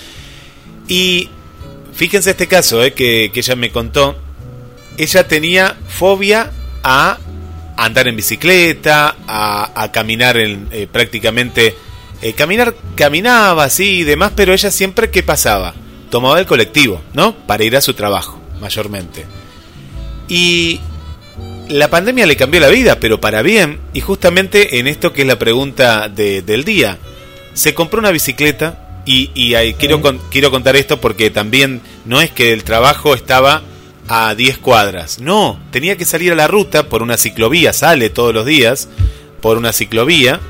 Y 0.88 1.30
fíjense 1.94 2.32
este 2.32 2.48
caso 2.48 2.84
eh, 2.84 2.94
que, 2.94 3.32
ella 3.34 3.56
me 3.56 3.72
contó. 3.72 4.18
Ella 4.98 5.28
tenía 5.28 5.76
fobia 5.88 6.52
a 6.84 7.18
andar 7.76 8.08
en 8.08 8.16
bicicleta, 8.16 9.16
a, 9.28 9.92
caminar 9.92 10.38
en, 10.38 10.68
eh, 10.72 10.88
prácticamente... 10.92 11.76
Eh, 12.22 12.34
caminar, 12.34 12.76
caminaba 12.96 13.66
así 13.66 14.00
y 14.00 14.04
demás, 14.04 14.32
pero 14.36 14.54
ella 14.54 14.72
siempre 14.72 15.10
que 15.12 15.24
pasaba, 15.24 15.76
tomaba 16.10 16.40
el 16.40 16.46
colectivo, 16.46 17.02
¿no? 17.14 17.36
Para 17.36 17.64
ir 17.64 17.76
a 17.76 17.82
su 17.82 17.94
trabajo, 17.94 18.40
mayormente. 18.60 19.26
Y 20.28 20.80
la 21.70 21.90
pandemia 21.90 22.26
le 22.26 22.36
cambió 22.36 22.60
la 22.60 22.70
vida, 22.70 23.00
pero 23.00 23.22
para 23.22 23.42
bien, 23.42 23.80
y 23.94 24.02
justamente 24.02 24.80
en 24.80 24.88
esto 24.88 25.14
que 25.14 25.22
es 25.22 25.28
la 25.28 25.40
pregunta 25.40 26.10
del 26.10 26.64
día. 26.64 26.98
Se 27.54 27.74
compró 27.74 28.00
una 28.00 28.12
bicicleta, 28.12 28.88
y, 29.08 29.56
ahí, 29.56 29.74
quiero, 29.74 30.02
quiero 30.30 30.52
contar 30.52 30.76
esto 30.76 31.00
porque 31.00 31.30
también 31.30 31.82
no 32.04 32.20
es 32.20 32.30
que 32.30 32.52
el 32.52 32.66
trabajo 32.66 33.14
estaba 33.14 33.62
a 34.10 34.36
10 34.36 34.58
cuadras. 34.58 35.20
No, 35.20 35.60
tenía 35.72 35.96
que 35.96 36.04
salir 36.04 36.34
a 36.34 36.36
la 36.36 36.48
ruta 36.48 36.90
por 36.90 37.02
una 37.02 37.16
ciclovía, 37.16 37.72
sale 37.72 38.10
todos 38.10 38.34
los 38.34 38.46
días 38.46 38.90
por 39.42 39.58
una 39.58 39.72
ciclovía. 39.72 40.42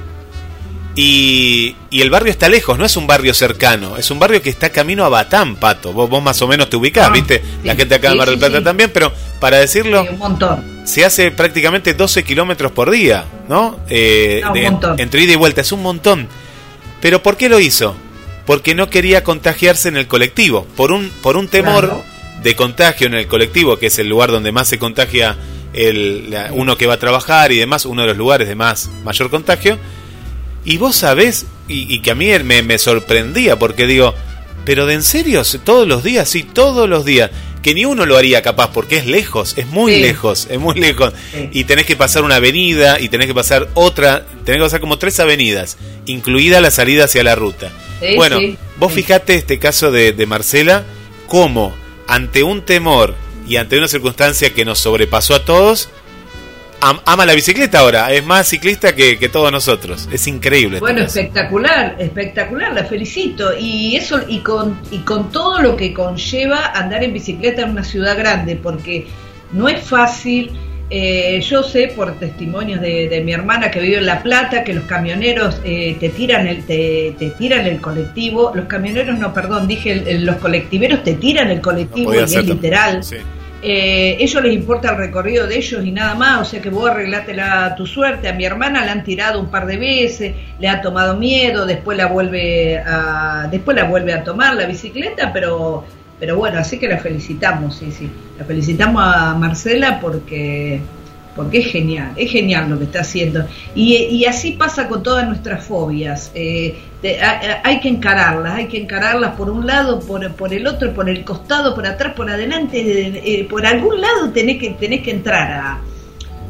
Y, 0.99 1.75
y, 1.91 2.01
el 2.01 2.09
barrio 2.09 2.31
está 2.31 2.49
lejos, 2.49 2.75
no 2.79 2.83
es 2.83 2.97
un 2.97 3.05
barrio 3.05 3.31
cercano, 3.35 3.97
es 3.97 4.09
un 4.09 4.17
barrio 4.17 4.41
que 4.41 4.49
está 4.49 4.71
camino 4.71 5.05
a 5.05 5.09
Batán, 5.09 5.55
Pato. 5.55 5.93
Vos, 5.93 6.09
vos 6.09 6.23
más 6.23 6.41
o 6.41 6.47
menos 6.47 6.71
te 6.71 6.75
ubicás, 6.75 7.09
ah, 7.09 7.11
¿viste? 7.11 7.43
la 7.63 7.75
gente 7.75 7.93
acá 7.93 8.09
en 8.09 8.17
Mar 8.17 8.27
del 8.27 8.39
Plata 8.39 8.63
también, 8.63 8.89
pero 8.91 9.13
para 9.39 9.59
decirlo... 9.59 10.07
un 10.09 10.17
montón. 10.17 10.81
se 10.85 11.05
hace 11.05 11.29
prácticamente 11.29 11.93
12 11.93 12.23
kilómetros 12.23 12.71
por 12.71 12.89
día, 12.89 13.25
¿no? 13.47 13.79
Eh, 13.87 14.41
un 14.51 14.59
montón. 14.59 14.99
Entre 14.99 15.21
ida 15.21 15.33
y 15.33 15.35
vuelta, 15.35 15.61
es 15.61 15.71
un 15.71 15.83
montón. 15.83 16.27
Pero 16.99 17.21
¿por 17.21 17.37
qué 17.37 17.47
lo 17.47 17.59
hizo? 17.59 17.95
Porque 18.47 18.73
no 18.73 18.89
quería 18.89 19.23
contagiarse 19.23 19.89
en 19.89 19.97
el 19.97 20.07
colectivo, 20.07 20.65
por 20.75 20.91
un, 20.91 21.11
por 21.21 21.37
un 21.37 21.47
temor 21.47 22.01
de 22.41 22.55
contagio 22.55 23.05
en 23.05 23.13
el 23.13 23.27
colectivo, 23.27 23.77
que 23.77 23.85
es 23.85 23.99
el 23.99 24.09
lugar 24.09 24.31
donde 24.31 24.51
más 24.51 24.67
se 24.67 24.79
contagia 24.79 25.37
el, 25.73 26.35
uno 26.53 26.75
que 26.75 26.87
va 26.87 26.95
a 26.95 26.99
trabajar 26.99 27.51
y 27.51 27.57
demás, 27.57 27.85
uno 27.85 28.01
de 28.01 28.07
los 28.07 28.17
lugares 28.17 28.47
de 28.47 28.55
más 28.55 28.89
mayor 29.03 29.29
contagio. 29.29 29.77
Y 30.65 30.77
vos 30.77 30.95
sabés, 30.95 31.45
y, 31.67 31.99
que 31.99 32.11
a 32.11 32.15
mí 32.15 32.27
me, 32.43 32.61
me 32.61 32.77
sorprendía, 32.77 33.57
porque 33.57 33.85
digo, 33.87 34.13
pero 34.65 34.85
de 34.85 34.95
en 34.95 35.03
serio, 35.03 35.43
todos 35.63 35.87
los 35.87 36.03
días, 36.03 36.27
sí, 36.27 36.43
todos 36.43 36.89
los 36.89 37.05
días 37.05 37.31
que 37.61 37.73
ni 37.73 37.85
uno 37.85 38.05
lo 38.05 38.17
haría 38.17 38.41
capaz 38.41 38.71
porque 38.71 38.97
es 38.97 39.05
lejos, 39.05 39.57
es 39.57 39.67
muy 39.67 39.99
lejos, 39.99 40.47
es 40.49 40.59
muy 40.59 40.75
lejos. 40.75 41.13
Y 41.51 41.65
tenés 41.65 41.85
que 41.85 41.97
pasar 41.97 42.23
una 42.23 42.37
avenida 42.37 42.99
y 42.99 43.09
tenés 43.09 43.27
que 43.27 43.33
pasar 43.33 43.67
otra, 43.73 44.25
tenés 44.45 44.59
que 44.59 44.65
pasar 44.65 44.79
como 44.79 44.97
tres 44.97 45.19
avenidas, 45.19 45.77
incluida 46.05 46.61
la 46.61 46.71
salida 46.71 47.05
hacia 47.05 47.23
la 47.23 47.35
ruta. 47.35 47.71
bueno, 48.15 48.39
vos 48.77 48.93
fijate 48.93 49.35
este 49.35 49.59
caso 49.59 49.91
de, 49.91 50.13
de 50.13 50.25
Marcela, 50.25 50.85
cómo 51.27 51.75
ante 52.07 52.43
un 52.43 52.61
temor 52.61 53.15
y 53.47 53.57
ante 53.57 53.77
una 53.77 53.87
circunstancia 53.87 54.53
que 54.53 54.65
nos 54.65 54.79
sobrepasó 54.79 55.35
a 55.35 55.43
todos, 55.43 55.89
ama 56.81 57.25
la 57.25 57.33
bicicleta 57.33 57.79
ahora, 57.79 58.11
es 58.11 58.23
más 58.23 58.47
ciclista 58.47 58.95
que, 58.95 59.29
todos 59.29 59.51
nosotros. 59.51 60.07
Es 60.11 60.27
increíble. 60.27 60.79
Bueno, 60.79 61.01
espectacular, 61.01 61.95
espectacular, 61.99 62.73
la 62.73 62.85
felicito. 62.85 63.57
Y 63.57 63.95
eso, 63.95 64.21
y 64.27 64.39
con, 64.39 64.79
y 64.91 64.99
con 64.99 65.31
todo 65.31 65.59
lo 65.61 65.75
que 65.75 65.93
conlleva 65.93 66.71
andar 66.73 67.03
en 67.03 67.13
bicicleta 67.13 67.63
en 67.63 67.71
una 67.71 67.83
ciudad 67.83 68.17
grande, 68.17 68.55
porque 68.55 69.07
no 69.51 69.67
es 69.67 69.83
fácil. 69.83 70.51
Eh, 70.89 71.41
yo 71.41 71.63
sé 71.63 71.91
por 71.93 72.17
testimonios 72.17 72.79
de, 72.79 73.21
mi 73.25 73.33
hermana 73.33 73.69
que 73.69 73.81
vive 73.81 73.97
en 73.97 74.05
La 74.05 74.23
Plata 74.23 74.63
que 74.63 74.73
los 74.73 74.85
camioneros 74.85 75.59
eh, 75.65 75.97
te 75.99 76.07
tiran 76.07 76.47
el 76.47 76.65
te, 76.65 77.13
tiran 77.37 77.65
el 77.65 77.81
colectivo, 77.81 78.53
los 78.55 78.67
camioneros 78.67 79.19
no, 79.19 79.33
perdón, 79.33 79.67
dije 79.67 80.17
los 80.19 80.37
colectiveros 80.37 81.03
te 81.03 81.15
tiran 81.15 81.49
el 81.49 81.59
colectivo 81.59 82.15
y 82.15 82.19
es 82.19 82.45
literal. 82.45 83.01
Eh, 83.63 84.17
ellos 84.19 84.43
les 84.43 84.53
importa 84.53 84.91
el 84.91 84.97
recorrido 84.97 85.47
de 85.47 85.57
ellos 85.57 85.83
y 85.83 85.91
nada 85.91 86.13
más, 86.13 86.41
o 86.41 86.45
sea 86.45 86.61
que 86.61 86.69
vos 86.69 86.89
arreglátela 86.89 87.73
tu 87.75 87.87
suerte. 87.87 88.29
A 88.29 88.33
mi 88.33 88.45
hermana 88.45 88.85
la 88.85 88.91
han 88.91 89.03
tirado 89.03 89.39
un 89.39 89.49
par 89.49 89.65
de 89.65 89.77
veces, 89.77 90.35
le 90.59 90.69
ha 90.69 90.81
tomado 90.81 91.17
miedo, 91.17 91.65
después 91.65 91.97
la 91.97 92.07
vuelve 92.07 92.77
a, 92.77 93.47
después 93.49 93.75
la 93.75 93.85
vuelve 93.85 94.13
a 94.13 94.23
tomar 94.23 94.55
la 94.55 94.65
bicicleta, 94.67 95.33
pero, 95.33 95.83
pero 96.19 96.37
bueno, 96.37 96.59
así 96.59 96.77
que 96.77 96.87
la 96.87 96.99
felicitamos, 96.99 97.77
sí, 97.77 97.91
sí, 97.91 98.11
la 98.37 98.45
felicitamos 98.45 99.01
a 99.03 99.33
Marcela 99.33 99.99
porque 99.99 100.79
porque 101.37 101.59
es 101.59 101.67
genial, 101.67 102.11
es 102.17 102.29
genial 102.29 102.69
lo 102.69 102.77
que 102.77 102.85
está 102.85 103.01
haciendo. 103.01 103.45
Y, 103.73 104.25
así 104.25 104.51
pasa 104.53 104.89
con 104.89 105.01
todas 105.03 105.25
nuestras 105.25 105.63
fobias. 105.63 106.31
Eh, 106.35 106.75
hay 107.63 107.79
que 107.79 107.87
encararlas, 107.87 108.55
hay 108.55 108.67
que 108.67 108.77
encararlas 108.81 109.35
por 109.35 109.49
un 109.49 109.65
lado, 109.65 109.99
por, 110.01 110.29
por 110.33 110.53
el 110.53 110.67
otro, 110.67 110.93
por 110.93 111.09
el 111.09 111.23
costado, 111.23 111.73
por 111.75 111.85
atrás, 111.85 112.13
por 112.13 112.29
adelante, 112.29 112.79
eh, 112.79 113.47
por 113.49 113.65
algún 113.65 114.01
lado 114.01 114.31
tenés 114.31 114.57
que, 114.57 114.71
tenés 114.71 115.03
que 115.03 115.11
entrar 115.11 115.79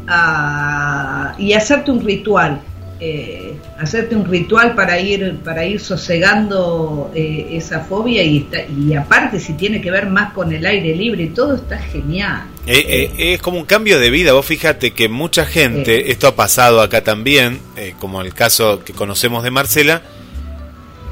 a, 0.07 1.35
y 1.37 1.53
hacerte 1.53 1.91
un 1.91 2.03
ritual. 2.03 2.61
Eh, 2.99 3.53
hacerte 3.77 4.15
un 4.15 4.25
ritual 4.25 4.73
para 4.73 4.99
ir 4.99 5.37
para 5.43 5.63
ir 5.65 5.79
sosegando 5.79 7.11
eh, 7.13 7.49
esa 7.51 7.81
fobia 7.81 8.23
y 8.23 8.37
está, 8.37 8.65
y 8.65 8.95
aparte 8.95 9.39
si 9.39 9.53
tiene 9.53 9.79
que 9.81 9.91
ver 9.91 10.07
más 10.07 10.33
con 10.33 10.51
el 10.51 10.65
aire 10.65 10.95
libre 10.95 11.27
todo 11.27 11.55
está 11.55 11.77
genial. 11.77 12.47
Es 12.65 13.39
como 13.39 13.59
un 13.59 13.65
cambio 13.65 13.99
de 13.99 14.09
vida. 14.09 14.33
Vos 14.33 14.47
fíjate 14.47 14.91
que 14.91 15.09
mucha 15.09 15.45
gente 15.45 16.11
esto 16.11 16.27
ha 16.27 16.35
pasado 16.35 16.81
acá 16.81 17.03
también 17.03 17.59
como 17.99 18.21
el 18.21 18.33
caso 18.33 18.83
que 18.83 18.93
conocemos 18.93 19.43
de 19.43 19.51
Marcela 19.51 20.01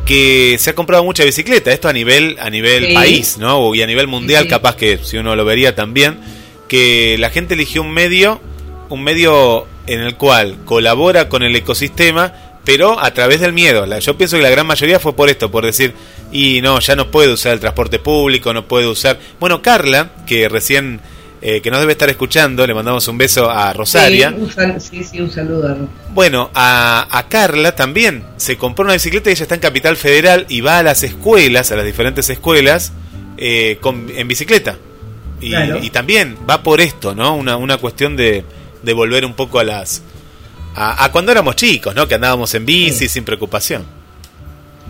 que 0.06 0.58
se 0.60 0.70
ha 0.70 0.76
comprado 0.76 1.04
mucha 1.04 1.24
bicicleta, 1.24 1.72
esto 1.72 1.88
a 1.88 1.94
nivel 1.94 2.38
a 2.40 2.50
nivel 2.50 2.94
país, 2.94 3.38
¿no? 3.38 3.74
Y 3.74 3.82
a 3.82 3.88
nivel 3.88 4.08
mundial, 4.08 4.48
capaz 4.48 4.76
que 4.76 5.00
si 5.00 5.18
uno 5.18 5.36
lo 5.36 5.44
vería 5.46 5.76
también, 5.76 6.18
que 6.68 7.18
la 7.18 7.30
gente 7.32 7.56
eligió 7.56 7.82
un 7.82 7.92
medio, 7.92 8.40
un 8.90 9.04
medio 9.04 9.68
en 9.88 10.02
el 10.02 10.16
cual 10.16 10.58
colabora 10.66 11.30
con 11.30 11.44
el 11.44 11.56
ecosistema, 11.56 12.34
pero 12.64 13.00
a 13.00 13.12
través 13.14 13.40
del 13.40 13.54
miedo. 13.54 13.86
Yo 14.00 14.18
pienso 14.18 14.38
que 14.38 14.44
la 14.44 14.50
gran 14.50 14.66
mayoría 14.66 15.00
fue 15.00 15.16
por 15.16 15.30
esto, 15.30 15.52
por 15.52 15.66
decir, 15.66 15.94
y 16.32 16.62
no, 16.62 16.80
ya 16.80 16.96
no 16.96 17.12
puedo 17.12 17.34
usar 17.34 17.54
el 17.54 17.60
transporte 17.60 18.00
público, 18.00 18.54
no 18.54 18.68
puedo 18.68 18.92
usar... 18.92 19.20
Bueno, 19.40 19.62
Carla, 19.62 20.10
que 20.26 20.50
recién 20.50 21.00
eh, 21.48 21.62
que 21.62 21.70
nos 21.70 21.80
debe 21.80 21.92
estar 21.92 22.10
escuchando, 22.10 22.66
le 22.66 22.74
mandamos 22.74 23.08
un 23.08 23.20
beso 23.20 23.50
a 23.52 23.72
Rosaria. 23.72 24.34
Sí, 24.80 25.04
sí, 25.04 25.22
un 25.22 25.30
saludo. 25.30 25.78
Bueno, 26.12 26.50
a, 26.56 27.26
Carla 27.30 27.76
también 27.76 28.24
se 28.38 28.58
compró 28.58 28.84
una 28.84 28.94
bicicleta 28.94 29.30
y 29.30 29.34
ella 29.34 29.44
está 29.44 29.54
en 29.54 29.62
Capital 29.62 29.96
Federal 29.96 30.48
y 30.50 30.62
va 30.62 30.80
a 30.80 30.84
las 30.84 31.04
escuelas, 31.04 31.72
a 31.72 31.76
las 31.76 31.86
diferentes 31.86 32.28
escuelas, 32.32 32.94
eh, 33.38 33.80
en 33.84 34.28
bicicleta. 34.28 34.78
Y, 35.40 35.90
también 35.92 36.36
va 36.50 36.64
por 36.64 36.82
esto, 36.82 37.14
¿no? 37.14 37.36
Una, 37.36 37.58
una 37.58 37.78
cuestión 37.78 38.16
de, 38.16 38.44
de 38.86 38.94
volver 38.94 39.26
un 39.26 39.34
poco 39.34 39.60
a 39.60 39.64
las... 39.64 40.04
A, 40.78 41.10
cuando 41.12 41.32
éramos 41.32 41.56
chicos, 41.56 41.96
¿no? 41.96 42.06
Que 42.06 42.16
andábamos 42.16 42.54
en 42.54 42.66
bici 42.66 43.08
sin 43.08 43.24
preocupación. 43.24 43.86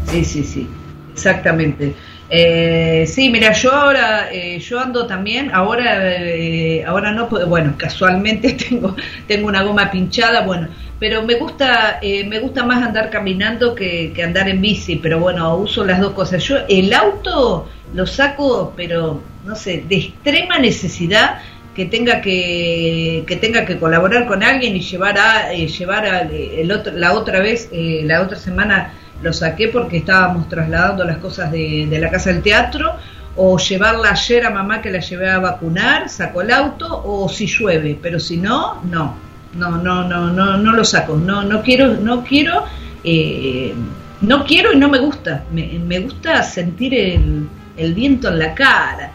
Sí, 0.10 0.26
sí, 0.26 0.44
sí, 0.44 0.68
exactamente. 1.14 1.94
Eh, 2.28 3.06
sí, 3.08 3.30
mira, 3.30 3.54
yo 3.54 3.72
ahora, 3.72 4.30
eh, 4.32 4.60
yo 4.60 4.80
ando 4.80 5.06
también, 5.06 5.52
ahora, 5.54 6.16
eh, 6.16 6.84
ahora 6.86 7.12
no, 7.12 7.28
bueno, 7.28 7.76
casualmente 7.78 8.54
tengo, 8.70 8.96
tengo 9.28 9.48
una 9.48 9.62
goma 9.62 9.92
pinchada, 9.92 10.42
bueno, 10.42 10.70
pero 11.00 11.24
me 11.24 11.36
gusta, 11.36 12.00
eh, 12.02 12.26
me 12.26 12.40
gusta 12.40 12.64
más 12.64 12.82
andar 12.84 13.10
caminando 13.10 13.76
que, 13.76 14.14
andar 14.24 14.50
en 14.50 14.62
bici, 14.62 14.96
pero 14.96 15.20
bueno, 15.20 15.56
uso 15.56 15.86
las 15.86 16.00
dos 16.00 16.14
cosas. 16.14 16.44
Yo 16.44 16.58
el 16.70 16.94
auto 16.94 17.70
lo 17.94 18.08
saco, 18.08 18.74
pero 18.76 19.22
no 19.46 19.56
sé, 19.56 19.84
de 19.88 19.96
extrema 19.98 20.58
necesidad 20.58 21.40
que 21.76 21.86
tenga 21.86 22.22
que, 22.22 23.24
que 23.28 23.36
tenga 23.36 23.66
que 23.66 23.78
colaborar 23.78 24.26
con 24.26 24.42
alguien 24.44 24.76
y 24.76 24.80
llevar 24.80 25.18
a, 25.20 25.52
llevar 25.52 26.06
a, 26.06 26.22
el 26.22 26.72
otro, 26.72 26.94
la 26.94 27.14
otra 27.14 27.40
vez, 27.40 27.70
la 27.72 28.22
otra 28.22 28.38
semana 28.38 28.94
lo 29.22 29.34
saqué 29.34 29.68
porque 29.68 29.98
estábamos 29.98 30.48
trasladando 30.48 31.04
las 31.04 31.18
cosas 31.18 31.52
de, 31.52 31.88
la 32.00 32.10
casa 32.10 32.32
del 32.32 32.42
teatro, 32.42 32.96
o 33.36 33.58
llevarla 33.58 34.12
ayer 34.12 34.46
a 34.46 34.50
mamá 34.50 34.82
que 34.82 34.90
la 34.90 35.00
llevé 35.00 35.30
a 35.30 35.40
vacunar, 35.40 36.08
saco 36.10 36.42
el 36.42 36.52
auto, 36.52 37.02
o 37.06 37.28
si 37.28 37.48
llueve, 37.48 37.98
pero 38.02 38.20
si 38.20 38.38
no, 38.38 38.82
no, 38.84 39.16
no, 39.56 39.72
no, 39.72 40.08
no, 40.08 40.32
no, 40.32 40.58
no 40.58 40.72
lo 40.72 40.86
saco, 40.86 41.18
no, 41.18 41.44
no 41.44 41.62
quiero, 41.62 41.96
no 41.96 42.24
quiero, 42.24 42.64
eh, 43.04 43.74
no 44.22 44.46
quiero 44.46 44.72
y 44.72 44.78
no 44.78 44.88
me 44.88 45.00
gusta, 45.00 45.44
me, 45.52 46.00
gusta 46.00 46.42
sentir 46.44 46.94
el, 46.94 47.48
el 47.76 47.94
viento 47.94 48.30
en 48.30 48.40
la 48.40 48.54
cara, 48.54 49.12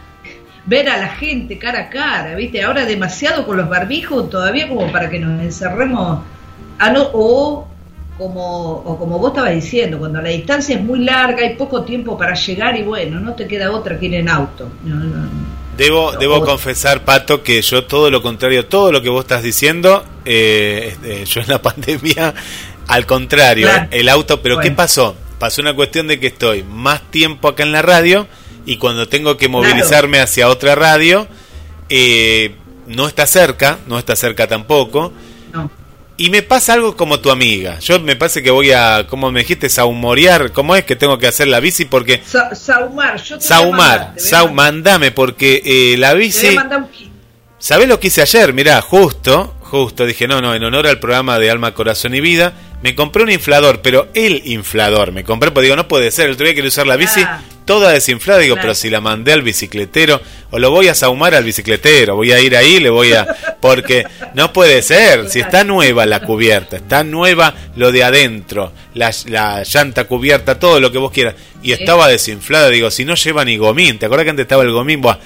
ver 0.67 0.88
a 0.88 0.99
la 0.99 1.09
gente 1.09 1.59
cara 1.59 1.81
a 1.81 1.90
cara, 1.90 2.35
¿viste? 2.35 2.62
Ahora 2.62 2.85
demasiado 2.85 3.47
con 3.47 3.57
los 3.57 3.69
barbijos, 3.69 4.29
todavía 4.31 4.69
como 4.69 4.90
para 4.93 5.09
que 5.09 5.19
nos 5.19 5.40
encerremos, 5.43 6.21
a 6.79 6.90
no, 6.90 7.09
o 7.12 7.67
como, 8.19 8.73
o 8.73 8.99
como 8.99 9.19
vos 9.19 9.31
estabas 9.31 9.55
diciendo, 9.55 9.99
cuando 9.99 10.21
la 10.21 10.29
distancia 10.29 10.76
es 10.76 10.83
muy 10.83 11.00
larga, 11.00 11.43
hay 11.43 11.55
poco 11.57 11.83
tiempo 11.85 12.19
para 12.19 12.35
llegar 12.35 12.76
y 12.76 12.83
bueno, 12.83 13.19
no 13.19 13.35
te 13.35 13.47
queda 13.47 13.71
otra 13.71 13.99
que 13.99 14.07
ir 14.07 14.14
en 14.14 14.29
auto. 14.29 14.71
debo, 15.76 16.12
debo 16.12 16.45
confesar, 16.45 17.02
Pato, 17.05 17.43
que 17.43 17.62
yo 17.62 17.85
todo 17.85 18.11
lo 18.11 18.21
contrario, 18.21 18.67
todo 18.67 18.93
lo 18.93 19.00
que 19.00 19.09
vos 19.09 19.25
estás 19.25 19.43
diciendo, 19.43 20.05
eh, 20.26 20.90
este, 20.93 21.25
yo 21.25 21.40
en 21.40 21.49
la 21.49 21.62
pandemia, 21.62 22.35
al 22.88 23.07
contrario, 23.07 23.69
el 23.90 24.09
auto, 24.09 24.43
pero 24.43 24.61
¿qué 24.61 24.71
pasó? 24.71 25.17
Pasó 25.38 25.62
una 25.62 25.75
cuestión 25.75 26.07
de 26.07 26.21
que 26.21 26.26
estoy 26.26 26.62
más 26.62 27.00
tiempo 27.11 27.49
acá 27.49 27.62
en 27.62 27.73
la 27.73 27.81
radio 27.81 28.26
y 28.67 28.76
cuando 28.76 29.09
tengo 29.09 29.37
que 29.37 29.49
movilizarme 29.49 30.21
hacia 30.21 30.49
otra 30.49 30.75
radio, 30.75 31.26
eh, 31.88 32.55
no 32.87 33.07
está 33.09 33.26
cerca, 33.26 33.79
no 33.87 33.99
está 33.99 34.17
cerca 34.17 34.47
tampoco. 34.47 35.12
No. 35.52 35.71
Y 36.17 36.29
me 36.29 36.43
pasa 36.43 36.75
algo 36.75 36.97
como 36.97 37.21
tu 37.21 37.31
amiga. 37.31 37.79
Yo 37.79 37.99
me 37.99 38.14
parece 38.14 38.43
que 38.43 38.50
voy 38.50 38.73
a, 38.73 39.07
como 39.09 39.33
me 39.33 39.40
dijiste, 39.40 39.69
saumorear. 39.69 40.52
¿Cómo 40.52 40.76
es 40.76 40.85
que 40.85 40.95
tengo 40.95 41.19
que 41.19 41.26
hacer 41.26 41.49
la 41.49 41.61
bici? 41.61 41.87
Porque. 41.87 42.23
saumar, 42.52 43.23
yo 43.23 43.38
te 43.38 43.45
Saumar, 43.45 44.14
mandame, 44.52 45.12
porque 45.12 45.62
eh, 45.64 45.97
la 45.97 46.12
bici. 46.14 46.59
¿Sabés 47.59 47.88
lo 47.88 48.00
que 48.00 48.09
hice 48.09 48.23
ayer? 48.23 48.52
Mirá, 48.52 48.81
justo, 48.81 49.55
justo, 49.61 50.07
dije, 50.07 50.26
no, 50.26 50.40
no, 50.40 50.55
en 50.55 50.64
honor 50.64 50.87
al 50.87 50.99
programa 50.99 51.38
de 51.38 51.50
Alma, 51.50 51.75
Corazón 51.75 52.14
y 52.14 52.21
Vida, 52.21 52.55
me 52.83 52.95
compré 52.95 53.23
un 53.23 53.31
inflador, 53.31 53.83
pero 53.83 54.09
el 54.14 54.43
inflador 54.47 55.12
me 55.12 55.25
compré, 55.25 55.50
porque 55.50 55.67
digo, 55.67 55.76
no 55.76 55.87
puede 55.87 56.11
ser, 56.11 56.26
el 56.26 56.33
otro 56.33 56.47
día 56.47 56.55
quería 56.55 56.69
usar 56.69 56.87
la 56.87 56.97
bici 56.97 57.21
ah. 57.23 57.43
Toda 57.71 57.93
desinflada, 57.93 58.41
digo, 58.41 58.57
pero 58.61 58.75
si 58.75 58.91
la 58.91 59.00
mandé 59.00 59.33
al 59.33 59.43
bicicletero, 59.43 60.21
o 60.50 60.59
lo 60.59 60.73
voy 60.73 60.89
a 60.89 60.95
saumar 60.97 61.37
al 61.37 61.45
bicicletero, 61.45 62.17
voy 62.17 62.33
a 62.33 62.41
ir 62.41 62.57
ahí, 62.57 62.81
le 62.81 62.91
voy 62.91 63.12
a... 63.12 63.29
Porque 63.61 64.05
no 64.35 64.53
puede 64.53 64.83
ser, 64.83 65.31
si 65.31 65.39
está 65.39 65.62
nueva 65.62 66.05
la 66.05 66.19
cubierta, 66.19 66.79
está 66.79 67.05
nueva 67.05 67.55
lo 67.77 67.93
de 67.93 68.03
adentro, 68.03 68.73
la, 68.95 69.12
la 69.27 69.62
llanta 69.62 70.03
cubierta, 70.09 70.59
todo 70.59 70.81
lo 70.81 70.91
que 70.91 70.99
vos 70.99 71.12
quieras, 71.12 71.37
y 71.62 71.71
estaba 71.71 72.09
desinflada, 72.09 72.71
digo, 72.71 72.91
si 72.91 73.05
no 73.05 73.15
lleva 73.15 73.45
ni 73.45 73.57
gomín, 73.57 74.00
¿te 74.00 74.07
acuerdas 74.07 74.25
que 74.25 74.31
antes 74.31 74.45
estaba 74.47 74.65
el 74.65 74.73
gomín? 74.73 75.00
Buah. 75.00 75.19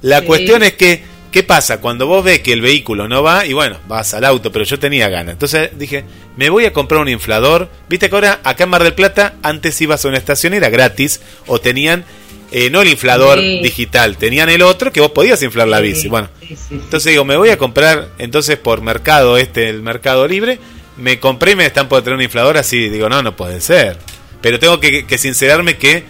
La 0.00 0.22
cuestión 0.22 0.64
es 0.64 0.72
que 0.72 1.04
¿Qué 1.32 1.42
pasa? 1.42 1.80
Cuando 1.80 2.06
vos 2.06 2.22
ves 2.22 2.40
que 2.40 2.52
el 2.52 2.60
vehículo 2.60 3.08
no 3.08 3.22
va, 3.22 3.46
y 3.46 3.54
bueno, 3.54 3.78
vas 3.88 4.12
al 4.12 4.26
auto, 4.26 4.52
pero 4.52 4.66
yo 4.66 4.78
tenía 4.78 5.08
ganas. 5.08 5.32
Entonces 5.32 5.70
dije, 5.78 6.04
me 6.36 6.50
voy 6.50 6.66
a 6.66 6.74
comprar 6.74 7.00
un 7.00 7.08
inflador. 7.08 7.70
Viste 7.88 8.10
que 8.10 8.14
ahora 8.14 8.40
acá 8.44 8.64
en 8.64 8.70
Mar 8.70 8.84
del 8.84 8.92
Plata, 8.92 9.36
antes 9.42 9.80
ibas 9.80 10.04
a 10.04 10.08
una 10.08 10.18
estación 10.18 10.52
era 10.52 10.68
gratis, 10.68 11.22
o 11.46 11.58
tenían, 11.58 12.04
eh, 12.50 12.68
no 12.68 12.82
el 12.82 12.88
inflador 12.88 13.40
digital, 13.40 14.18
tenían 14.18 14.50
el 14.50 14.60
otro 14.60 14.92
que 14.92 15.00
vos 15.00 15.12
podías 15.12 15.42
inflar 15.42 15.68
la 15.68 15.80
bici. 15.80 16.08
Bueno, 16.08 16.28
entonces 16.70 17.10
digo, 17.10 17.24
me 17.24 17.38
voy 17.38 17.48
a 17.48 17.56
comprar, 17.56 18.10
entonces 18.18 18.58
por 18.58 18.82
mercado 18.82 19.38
este, 19.38 19.70
el 19.70 19.80
mercado 19.80 20.28
libre, 20.28 20.58
me 20.98 21.18
compré 21.18 21.52
y 21.52 21.56
me 21.56 21.64
están 21.64 21.88
por 21.88 22.02
tener 22.02 22.16
un 22.16 22.22
inflador 22.22 22.58
así. 22.58 22.90
Digo, 22.90 23.08
no, 23.08 23.22
no 23.22 23.34
puede 23.34 23.62
ser. 23.62 23.96
Pero 24.42 24.58
tengo 24.58 24.80
que, 24.80 25.06
que 25.06 25.16
sincerarme 25.16 25.78
que 25.78 26.04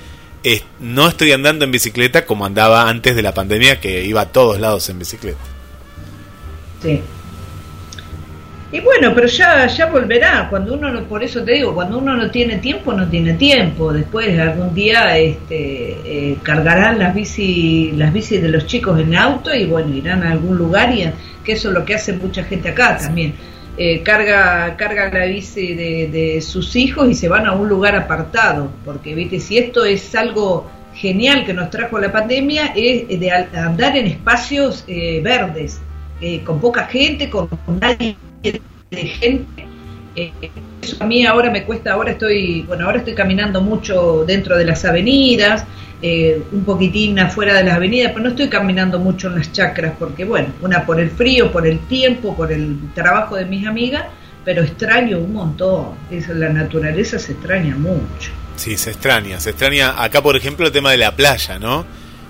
no 0.81 1.09
estoy 1.09 1.33
andando 1.33 1.65
en 1.65 1.71
bicicleta 1.71 2.27
como 2.27 2.45
andaba 2.45 2.89
antes 2.89 3.15
de 3.15 3.23
la 3.23 3.33
pandemia, 3.33 3.81
que 3.81 4.05
iba 4.05 4.23
a 4.23 4.33
todos 4.33 4.59
lados 4.61 4.89
en 4.91 4.99
bicicleta. 4.99 5.39
Sí. 6.83 7.01
Y 8.73 8.81
bueno, 8.81 9.13
pero 9.15 9.27
ya, 9.27 9.67
ya 9.67 9.87
volverá. 9.87 10.49
Cuando 10.49 10.75
uno, 10.75 10.91
no, 10.91 11.05
por 11.05 11.23
eso 11.23 11.45
te 11.45 11.53
digo, 11.53 11.75
cuando 11.75 11.99
uno 11.99 12.17
no 12.17 12.31
tiene 12.31 12.57
tiempo, 12.57 12.95
no 12.95 13.07
tiene 13.07 13.35
tiempo. 13.35 13.93
Después 13.93 14.39
algún 14.39 14.75
día 14.75 15.19
este, 15.19 15.99
eh, 16.05 16.39
cargarán 16.43 16.99
las 16.99 17.15
bici, 17.15 17.93
las 17.93 18.13
bicis 18.13 18.41
de 18.41 18.49
los 18.49 18.67
chicos 18.67 18.99
en 18.99 19.15
auto 19.15 19.55
y 19.55 19.67
bueno, 19.67 19.95
irán 19.95 20.23
a 20.23 20.33
algún 20.33 20.57
lugar 20.57 20.93
y 20.95 21.09
que 21.45 21.53
eso 21.53 21.69
es 21.69 21.75
lo 21.75 21.85
que 21.85 21.97
hace 21.97 22.15
mucha 22.15 22.45
gente 22.45 22.71
acá 22.71 22.97
también 22.97 23.35
eh, 23.79 24.03
carga, 24.03 24.77
carga 24.77 25.11
la 25.11 25.25
bici 25.27 25.75
de, 25.75 26.41
sus 26.43 26.77
hijos 26.77 27.09
y 27.11 27.15
se 27.15 27.29
van 27.29 27.47
a 27.47 27.53
un 27.53 27.69
lugar 27.69 27.97
apartado, 27.97 28.71
porque 28.85 29.15
viste, 29.15 29.41
si 29.41 29.57
esto 29.57 29.85
es 29.85 30.15
algo 30.15 30.71
genial 30.95 31.47
que 31.47 31.55
nos 31.55 31.71
trajo 31.71 31.99
la 31.99 32.13
pandemia, 32.13 32.73
es 32.77 33.19
de 33.19 33.31
andar 33.31 33.97
en 33.97 34.07
espacios 34.07 34.85
eh, 34.89 35.21
verdes, 35.25 35.81
eh, 36.21 36.43
con 36.45 36.61
poca 36.61 36.87
gente, 36.87 37.31
con 37.31 37.49
nadie 37.81 38.17
de 38.43 39.07
gente. 39.07 39.67
eso 40.15 40.97
a 41.01 41.07
mí 41.07 41.25
ahora 41.25 41.51
me 41.51 41.65
cuesta, 41.65 41.95
ahora 41.95 42.11
estoy, 42.11 42.63
bueno, 42.63 42.85
ahora 42.85 42.99
estoy 42.99 43.15
caminando 43.15 43.63
mucho 43.63 44.25
dentro 44.27 44.59
de 44.59 44.67
las 44.67 44.85
avenidas, 44.85 45.65
eh, 46.05 46.43
un 46.51 46.65
poquitín 46.65 47.17
afuera 47.21 47.55
de 47.55 47.63
las 47.63 47.77
avenidas, 47.77 48.11
pero 48.11 48.25
no 48.25 48.31
estoy 48.31 48.49
caminando 48.49 48.99
mucho 48.99 49.29
en 49.29 49.37
las 49.37 49.53
chacras 49.53 49.95
porque, 49.97 50.25
bueno, 50.25 50.49
una 50.61 50.85
por 50.85 50.99
el 50.99 51.11
frío, 51.11 51.53
por 51.53 51.65
el 51.65 51.79
tiempo, 51.87 52.37
por 52.37 52.51
el 52.51 52.77
trabajo 52.93 53.37
de 53.37 53.45
mis 53.45 53.65
amigas, 53.65 54.07
pero 54.45 54.63
extraño 54.63 55.19
un 55.19 55.33
montón. 55.33 55.91
Eso, 56.11 56.35
la 56.35 56.49
naturaleza 56.49 57.21
se 57.21 57.33
extraña 57.33 57.77
mucho. 57.77 58.33
Sí, 58.57 58.77
se 58.77 58.91
extraña. 58.91 59.39
Se 59.39 59.51
extraña 59.51 60.03
acá, 60.03 60.21
por 60.21 60.37
ejemplo, 60.37 60.67
el 60.67 60.73
tema 60.73 60.91
de 60.91 60.97
la 60.97 61.15
playa, 61.15 61.61
¿no? 61.61 61.87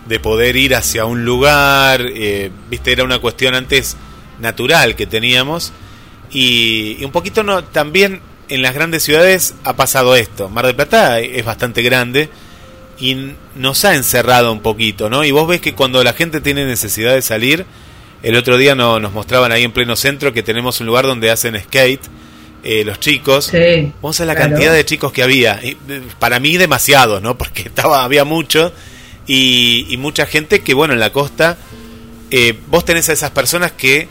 De 0.07 0.21
poder 0.21 0.55
ir 0.57 0.75
hacia 0.75 1.07
un 1.07 1.25
lugar, 1.25 2.03
eh, 2.15 2.51
viste, 2.69 2.93
era 2.93 3.05
una 3.05 3.21
cuestión 3.21 3.55
antes 3.55 3.97
natural 4.39 4.97
que 4.97 5.07
teníamos. 5.07 5.73
Y, 6.31 6.99
y 7.01 7.05
un 7.07 7.11
poquito 7.11 7.43
no, 7.43 7.65
también 7.65 8.21
en 8.51 8.61
las 8.61 8.75
grandes 8.75 9.03
ciudades 9.03 9.55
ha 9.65 9.77
pasado 9.77 10.15
esto. 10.15 10.51
Mar 10.51 10.67
del 10.67 10.77
Plata 10.77 11.21
es 11.21 11.43
bastante 11.43 11.81
grande 11.81 12.29
y 13.03 13.35
nos 13.57 13.85
ha 13.85 13.97
encerrado 13.97 14.53
un 14.53 14.61
poquito, 14.61 15.11
¿no? 15.11 15.25
Y 15.25 15.33
vos 15.33 15.49
ves 15.49 15.61
que 15.61 15.75
cuando 15.75 16.05
la 16.05 16.13
gente 16.13 16.41
tiene 16.41 16.65
necesidad 16.65 17.15
de 17.15 17.21
salir, 17.21 17.67
el 18.23 18.37
otro 18.37 18.57
día 18.57 18.77
no, 18.77 19.01
nos 19.01 19.13
mostraban 19.13 19.51
ahí 19.51 19.65
en 19.65 19.73
pleno 19.73 19.97
centro 19.97 20.33
que 20.33 20.45
tenemos 20.45 20.81
un 20.81 20.87
lugar 20.87 21.05
donde 21.05 21.29
hacen 21.29 21.61
skate 21.61 22.01
eh, 22.63 22.85
los 22.85 23.01
chicos. 23.01 23.47
Sí, 23.47 23.93
vamos 24.01 24.21
a 24.21 24.25
la 24.25 24.37
cantidad 24.37 24.73
de 24.73 24.85
chicos 24.85 25.11
que 25.11 25.25
había. 25.25 25.59
Y, 25.65 25.71
eh, 25.89 26.03
para 26.21 26.39
mí 26.39 26.57
demasiado, 26.57 27.21
¿no? 27.21 27.37
Porque 27.39 27.63
estaba 27.63 28.05
había 28.05 28.25
mucho 28.25 28.73
y, 29.27 29.85
y 29.91 29.97
mucha 29.97 30.25
gente 30.25 30.61
que, 30.61 30.73
bueno, 30.73 30.95
en 30.95 31.01
la 31.01 31.11
costa, 31.11 31.59
eh, 32.31 32.57
vos 32.69 32.85
tenés 32.85 33.09
a 33.09 33.15
esas 33.15 33.33
personas 33.33 33.73
que 33.73 34.07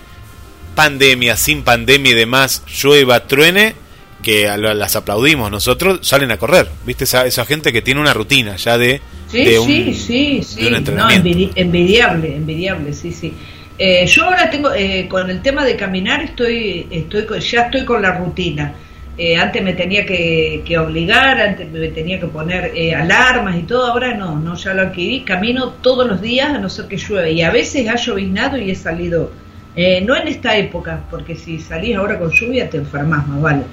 pandemia, 0.75 1.37
sin 1.37 1.63
pandemia 1.63 2.11
y 2.11 2.15
demás, 2.15 2.63
llueva, 2.67 3.25
truene, 3.25 3.73
que 4.21 4.47
las 4.57 4.95
aplaudimos 4.95 5.51
nosotros, 5.51 5.99
salen 6.01 6.31
a 6.31 6.37
correr. 6.37 6.67
¿Viste? 6.85 7.03
Esa, 7.03 7.25
esa 7.25 7.45
gente 7.45 7.73
que 7.73 7.81
tiene 7.81 7.99
una 7.99 8.13
rutina 8.13 8.55
ya 8.55 8.77
de, 8.77 9.01
sí, 9.27 9.57
un, 9.57 9.67
sí, 9.67 9.93
sí, 9.93 10.43
sí. 10.43 10.69
no, 10.69 11.09
envidiable, 11.09 12.35
envidiable, 12.35 12.93
sí, 12.93 13.11
sí. 13.11 13.33
Eh, 13.77 14.05
yo 14.05 14.25
ahora 14.25 14.49
tengo, 14.49 14.71
eh, 14.73 15.07
con 15.09 15.29
el 15.29 15.41
tema 15.41 15.65
de 15.65 15.75
caminar, 15.75 16.21
estoy, 16.21 16.87
estoy 16.91 17.25
ya 17.39 17.63
estoy 17.63 17.83
con 17.83 18.01
la 18.01 18.11
rutina. 18.11 18.75
Eh, 19.17 19.35
antes 19.35 19.61
me 19.61 19.73
tenía 19.73 20.05
que, 20.05 20.61
que, 20.65 20.77
obligar, 20.77 21.39
antes 21.41 21.69
me 21.71 21.87
tenía 21.89 22.19
que 22.19 22.27
poner 22.27 22.71
alarmas 22.95 23.57
y 23.57 23.63
todo, 23.63 23.91
ahora 23.91 24.13
no, 24.13 24.39
no, 24.39 24.55
ya 24.55 24.73
lo 24.73 24.83
adquirí. 24.83 25.21
Camino 25.21 25.69
todos 25.81 26.07
los 26.07 26.21
días 26.21 26.49
a 26.53 26.59
no 26.59 26.69
ser 26.69 26.85
que 26.85 26.97
llueve 26.97 27.31
y 27.31 27.41
a 27.41 27.51
veces 27.51 27.87
ha 27.89 27.95
lloviznado 27.95 28.57
y 28.57 28.71
he 28.71 28.75
salido, 28.75 29.31
no 29.75 30.15
en 30.15 30.27
esta 30.27 30.55
época, 30.57 31.03
porque 31.09 31.35
si 31.35 31.59
salís 31.59 31.95
ahora 31.95 32.19
con 32.19 32.31
lluvia 32.31 32.69
te 32.69 32.77
enfermas 32.77 33.27
más, 33.27 33.41
vale 33.41 33.63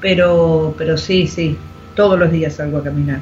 pero, 0.00 0.74
pero 0.76 0.96
sí, 0.96 1.26
sí, 1.26 1.56
todos 1.94 2.18
los 2.18 2.30
días 2.30 2.56
salgo 2.56 2.78
a 2.78 2.84
caminar. 2.84 3.20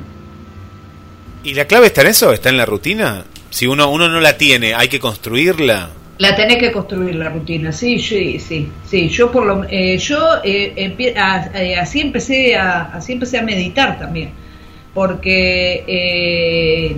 ¿Y 1.42 1.54
la 1.54 1.66
clave 1.66 1.86
está 1.86 2.00
en 2.00 2.08
eso? 2.08 2.32
¿Está 2.32 2.48
en 2.48 2.56
la 2.56 2.66
rutina? 2.66 3.24
Si 3.50 3.66
uno, 3.66 3.90
uno 3.90 4.08
no 4.08 4.20
la 4.20 4.38
tiene, 4.38 4.74
¿hay 4.74 4.88
que 4.88 4.98
construirla? 4.98 5.90
La 6.18 6.36
tenés 6.36 6.58
que 6.58 6.70
construir 6.70 7.16
la 7.16 7.28
rutina, 7.28 7.72
sí, 7.72 7.98
sí, 7.98 8.38
sí, 8.38 8.68
sí. 8.88 9.08
Yo 9.08 9.32
por 9.32 9.46
lo, 9.46 9.64
eh, 9.68 9.98
yo 9.98 10.36
eh, 10.44 10.72
eh, 10.76 11.76
así 11.76 12.00
empecé 12.00 12.54
a, 12.54 12.84
así 12.84 13.12
empecé 13.12 13.38
a 13.38 13.42
meditar 13.42 13.98
también, 13.98 14.30
porque 14.94 16.94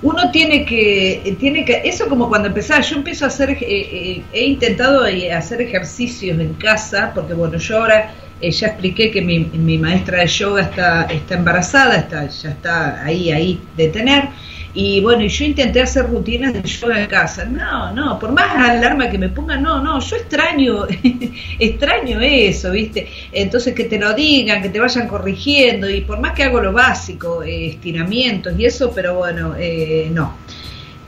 uno 0.00 0.30
tiene 0.30 0.64
que, 0.64 1.36
tiene 1.38 1.64
que, 1.64 1.82
eso 1.84 2.08
como 2.08 2.30
cuando 2.30 2.48
empezaba, 2.48 2.80
yo 2.80 2.96
empiezo 2.96 3.26
a 3.26 3.28
hacer, 3.28 3.58
he 3.60 4.44
intentado 4.44 5.04
hacer 5.04 5.60
ejercicios 5.60 6.40
en 6.40 6.54
casa, 6.54 7.12
porque 7.14 7.34
bueno, 7.34 7.58
yo 7.58 7.82
ahora 7.82 8.14
eh, 8.40 8.50
ya 8.50 8.68
expliqué 8.68 9.10
que 9.10 9.20
mi, 9.20 9.40
mi, 9.40 9.78
maestra 9.78 10.20
de 10.20 10.26
yoga 10.26 10.62
está, 10.62 11.02
está 11.04 11.34
embarazada, 11.34 11.96
está, 11.96 12.28
ya 12.28 12.50
está 12.50 13.04
ahí, 13.04 13.30
ahí 13.30 13.60
de 13.76 13.88
tener. 13.88 14.28
Y 14.74 15.00
bueno, 15.00 15.26
yo 15.26 15.44
intenté 15.44 15.80
hacer 15.82 16.06
rutinas 16.06 16.52
de 16.52 16.62
yoga 16.62 17.00
en 17.00 17.06
casa. 17.06 17.44
No, 17.44 17.92
no, 17.92 18.18
por 18.18 18.32
más 18.32 18.54
alarma 18.56 19.10
que 19.10 19.18
me 19.18 19.28
ponga, 19.28 19.56
no, 19.56 19.82
no, 19.82 19.98
yo 19.98 20.16
extraño, 20.16 20.86
extraño 21.58 22.20
eso, 22.20 22.70
¿viste? 22.70 23.08
Entonces 23.32 23.74
que 23.74 23.84
te 23.84 23.98
lo 23.98 24.14
digan, 24.14 24.62
que 24.62 24.68
te 24.68 24.78
vayan 24.78 25.08
corrigiendo, 25.08 25.90
y 25.90 26.02
por 26.02 26.20
más 26.20 26.32
que 26.32 26.44
hago 26.44 26.60
lo 26.60 26.72
básico, 26.72 27.42
eh, 27.42 27.70
estiramientos 27.70 28.58
y 28.58 28.66
eso, 28.66 28.92
pero 28.94 29.16
bueno, 29.16 29.54
eh, 29.58 30.08
no. 30.12 30.36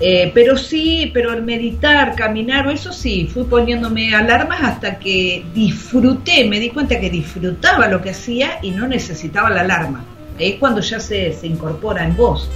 Eh, 0.02 0.30
pero 0.32 0.56
sí, 0.56 1.10
pero 1.12 1.30
al 1.30 1.42
meditar, 1.42 2.14
caminar, 2.14 2.70
eso 2.70 2.90
sí, 2.90 3.28
fui 3.32 3.44
poniéndome 3.44 4.14
alarmas 4.14 4.62
hasta 4.62 4.98
que 4.98 5.44
disfruté, 5.54 6.46
me 6.46 6.58
di 6.58 6.70
cuenta 6.70 6.98
que 6.98 7.10
disfrutaba 7.10 7.86
lo 7.86 8.00
que 8.00 8.10
hacía 8.10 8.58
y 8.62 8.70
no 8.70 8.88
necesitaba 8.88 9.50
la 9.50 9.60
alarma. 9.60 10.02
Es 10.38 10.54
cuando 10.54 10.80
ya 10.80 10.98
se, 11.00 11.34
se 11.34 11.46
incorpora 11.46 12.04
en 12.04 12.16
vos. 12.16 12.48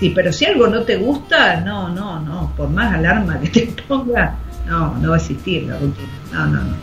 Sí, 0.00 0.10
pero 0.10 0.32
si 0.32 0.44
algo 0.44 0.66
no 0.66 0.82
te 0.82 0.96
gusta, 0.96 1.60
no, 1.60 1.88
no, 1.88 2.20
no, 2.20 2.52
por 2.56 2.68
más 2.68 2.92
alarma 2.92 3.40
que 3.40 3.48
te 3.48 3.82
ponga, 3.88 4.36
no, 4.66 4.96
no 4.98 5.10
va 5.10 5.16
a 5.16 5.18
existir 5.18 5.64
la 5.64 5.78
rutina. 5.78 6.08
No, 6.32 6.46
no, 6.46 6.64
no. 6.64 6.76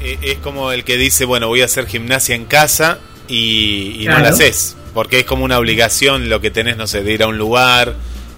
Eh, 0.00 0.18
es 0.22 0.38
como 0.38 0.72
el 0.72 0.84
que 0.84 0.96
dice, 0.96 1.26
bueno, 1.26 1.48
voy 1.48 1.60
a 1.60 1.66
hacer 1.66 1.86
gimnasia 1.86 2.34
en 2.34 2.46
casa 2.46 2.98
y, 3.28 4.04
no 4.06 4.18
la 4.18 4.30
haces, 4.30 4.76
porque 4.94 5.20
es 5.20 5.24
como 5.24 5.44
una 5.44 5.58
obligación 5.58 6.28
lo 6.28 6.40
que 6.40 6.50
tenés, 6.50 6.76
no 6.76 6.86
sé, 6.86 7.02
de 7.02 7.12
ir 7.12 7.22
a 7.22 7.28
un 7.28 7.38
lugar, 7.38 7.94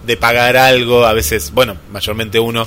de 0.07 0.17
pagar 0.17 0.57
algo, 0.57 1.05
a 1.05 1.13
veces, 1.13 1.53
bueno, 1.53 1.77
mayormente 1.91 2.39
uno 2.39 2.67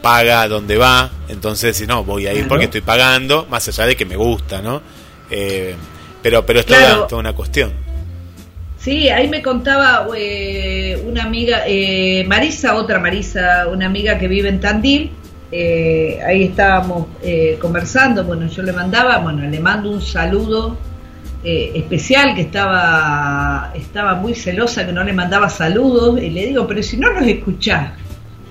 paga 0.00 0.48
donde 0.48 0.76
va, 0.76 1.10
entonces 1.28 1.76
si 1.76 1.86
no, 1.86 2.04
voy 2.04 2.26
a 2.26 2.32
ir 2.32 2.48
porque 2.48 2.64
estoy 2.64 2.80
pagando, 2.80 3.46
más 3.50 3.66
allá 3.68 3.86
de 3.86 3.96
que 3.96 4.04
me 4.04 4.16
gusta, 4.16 4.62
¿no? 4.62 4.80
Eh, 5.30 5.74
pero 6.22 6.46
pero 6.46 6.60
es 6.60 6.66
toda, 6.66 7.06
una 7.12 7.32
cuestión. 7.32 7.72
Sí, 8.78 9.08
ahí 9.08 9.28
me 9.28 9.42
contaba 9.42 10.06
eh, 10.16 11.00
una 11.06 11.24
amiga, 11.24 11.62
eh, 11.66 12.24
Marisa, 12.26 12.74
otra 12.74 12.98
Marisa, 12.98 13.68
una 13.68 13.86
amiga 13.86 14.18
que 14.18 14.28
vive 14.28 14.48
en 14.48 14.60
Tandil, 14.60 15.10
ahí 15.52 16.44
estábamos 16.44 17.08
conversando, 17.60 18.24
bueno, 18.24 18.46
yo 18.46 18.62
le 18.62 18.72
mandaba, 18.72 19.18
bueno, 19.18 19.46
le 19.46 19.60
mando 19.60 19.90
un 19.90 20.00
saludo 20.00 20.76
eh, 21.44 21.72
especial 21.74 22.34
que 22.34 22.42
estaba, 22.42 23.72
estaba 23.74 24.14
muy 24.14 24.34
celosa, 24.34 24.86
que 24.86 24.92
no 24.92 25.02
le 25.02 25.12
mandaba 25.12 25.48
saludos, 25.48 26.20
y 26.22 26.30
le 26.30 26.46
digo, 26.46 26.66
pero 26.66 26.82
si 26.82 26.96
no 26.96 27.12
nos 27.12 27.26
escuchás. 27.26 27.92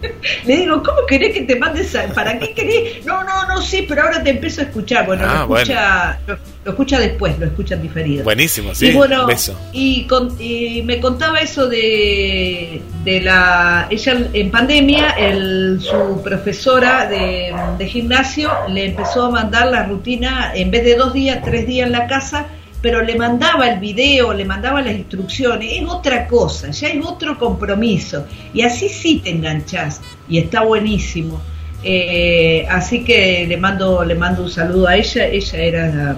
le 0.45 0.57
digo, 0.57 0.81
¿cómo 0.83 1.05
querés 1.07 1.33
que 1.33 1.41
te 1.41 1.55
mandes? 1.55 1.95
¿Para 2.13 2.37
qué 2.37 2.53
querés? 2.53 3.05
No, 3.05 3.23
no, 3.23 3.47
no, 3.47 3.61
sí, 3.61 3.85
pero 3.87 4.03
ahora 4.03 4.21
te 4.21 4.31
empiezo 4.31 4.61
a 4.61 4.65
escuchar. 4.65 5.05
Bueno, 5.05 5.23
lo, 5.23 5.29
ah, 5.29 5.61
escucha, 5.61 6.19
lo, 6.27 6.71
escucha 6.71 6.99
después, 6.99 7.39
lo 7.39 7.45
escuchan 7.45 7.81
diferido. 7.81 8.23
Buenísimo, 8.23 8.73
sí. 8.75 8.87
Y 8.87 8.93
bueno, 8.93 9.27
Y, 9.71 10.07
y, 10.39 10.81
me 10.83 10.99
contaba 10.99 11.39
eso 11.39 11.67
de, 11.67 12.81
de 13.03 13.21
la. 13.21 13.87
Ella 13.89 14.27
en 14.33 14.51
pandemia, 14.51 15.11
el, 15.11 15.79
su 15.81 16.21
profesora 16.23 17.07
de, 17.07 17.53
de 17.77 17.87
gimnasio 17.87 18.51
le 18.69 18.85
empezó 18.85 19.25
a 19.25 19.29
mandar 19.29 19.67
la 19.67 19.83
rutina, 19.83 20.51
en 20.55 20.71
vez 20.71 20.83
de 20.83 20.95
dos 20.95 21.13
días, 21.13 21.39
tres 21.43 21.67
días 21.67 21.87
en 21.87 21.93
la 21.93 22.07
casa 22.07 22.47
pero 22.81 23.01
le 23.03 23.15
mandaba 23.15 23.69
el 23.69 23.79
video, 23.79 24.33
le 24.33 24.43
mandaba 24.43 24.81
las 24.81 24.95
instrucciones, 24.95 25.69
es 25.73 25.87
otra 25.87 26.27
cosa, 26.27 26.71
ya 26.71 26.87
es 26.87 27.05
otro 27.05 27.37
compromiso. 27.37 28.25
Y 28.53 28.63
así 28.63 28.89
sí 28.89 29.21
te 29.23 29.29
enganchás 29.29 30.01
y 30.27 30.39
está 30.39 30.63
buenísimo. 30.63 31.39
Eh, 31.83 32.65
así 32.69 33.03
que 33.03 33.45
le 33.47 33.57
mando, 33.57 34.03
le 34.03 34.15
mando 34.15 34.43
un 34.43 34.49
saludo 34.49 34.87
a 34.87 34.95
ella, 34.95 35.25
ella 35.27 35.59
era... 35.59 36.15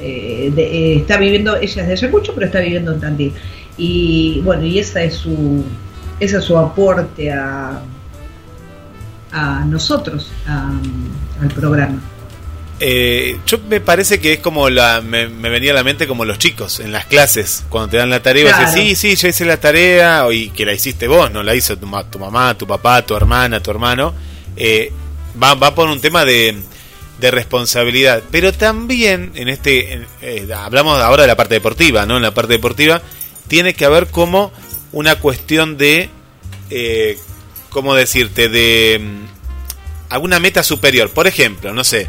Eh, 0.00 0.52
eh, 0.56 0.96
está 0.98 1.16
viviendo, 1.16 1.56
ella 1.56 1.82
es 1.82 1.86
de 1.86 1.92
Ayacucho, 1.92 2.34
pero 2.34 2.46
está 2.46 2.58
viviendo 2.58 2.92
en 2.92 3.00
Tandil. 3.00 3.32
Y 3.76 4.40
bueno, 4.44 4.64
y 4.64 4.78
esa 4.78 5.02
es 5.02 5.14
su, 5.14 5.64
ese 6.18 6.38
es 6.38 6.44
su 6.44 6.58
aporte 6.58 7.32
a, 7.32 7.80
a 9.32 9.64
nosotros, 9.64 10.32
al 10.46 11.48
programa. 11.54 12.00
Eh, 12.80 13.38
yo 13.46 13.58
me 13.68 13.80
parece 13.80 14.20
que 14.20 14.32
es 14.32 14.38
como 14.40 14.68
la 14.68 15.00
me, 15.00 15.26
venía 15.26 15.70
a 15.70 15.74
la 15.74 15.84
mente 15.84 16.08
como 16.08 16.24
los 16.24 16.38
chicos 16.38 16.80
en 16.80 16.90
las 16.90 17.04
clases 17.04 17.62
cuando 17.68 17.90
te 17.90 17.98
dan 17.98 18.10
la 18.10 18.20
tarea 18.20 18.42
y 18.42 18.46
dices 18.46 18.74
sí 18.74 18.96
sí 18.96 19.14
yo 19.14 19.28
hice 19.28 19.44
la 19.44 19.60
tarea 19.60 20.26
y 20.32 20.48
que 20.50 20.66
la 20.66 20.72
hiciste 20.72 21.06
vos 21.06 21.30
no 21.30 21.44
la 21.44 21.54
hizo 21.54 21.78
tu, 21.78 21.88
tu 22.10 22.18
mamá 22.18 22.58
tu 22.58 22.66
papá 22.66 23.02
tu 23.02 23.14
hermana 23.14 23.60
tu 23.60 23.70
hermano 23.70 24.12
eh, 24.56 24.90
va 25.40 25.54
va 25.54 25.72
por 25.72 25.88
un 25.88 26.00
tema 26.00 26.24
de, 26.24 26.56
de 27.20 27.30
responsabilidad. 27.30 28.22
Pero 28.30 28.52
también 28.52 29.32
en 29.34 29.48
este 29.48 30.06
eh, 30.22 30.48
hablamos 30.54 31.00
ahora 31.00 31.22
de 31.22 31.28
la 31.28 31.36
parte 31.36 31.54
deportiva 31.54 32.06
no 32.06 32.16
en 32.16 32.22
la 32.22 32.34
parte 32.34 32.54
deportiva 32.54 33.02
tiene 33.48 33.74
que 33.74 33.84
haber 33.84 34.08
como 34.08 34.52
una 34.92 35.16
cuestión 35.16 35.76
de 35.76 36.08
eh, 36.70 37.18
cómo 37.70 37.94
decirte 37.94 38.48
de 38.48 39.00
mm, 39.00 40.12
alguna 40.12 40.40
meta 40.40 40.62
superior. 40.62 41.10
Por 41.10 41.26
ejemplo 41.26 41.72
no 41.72 41.84
sé 41.84 42.08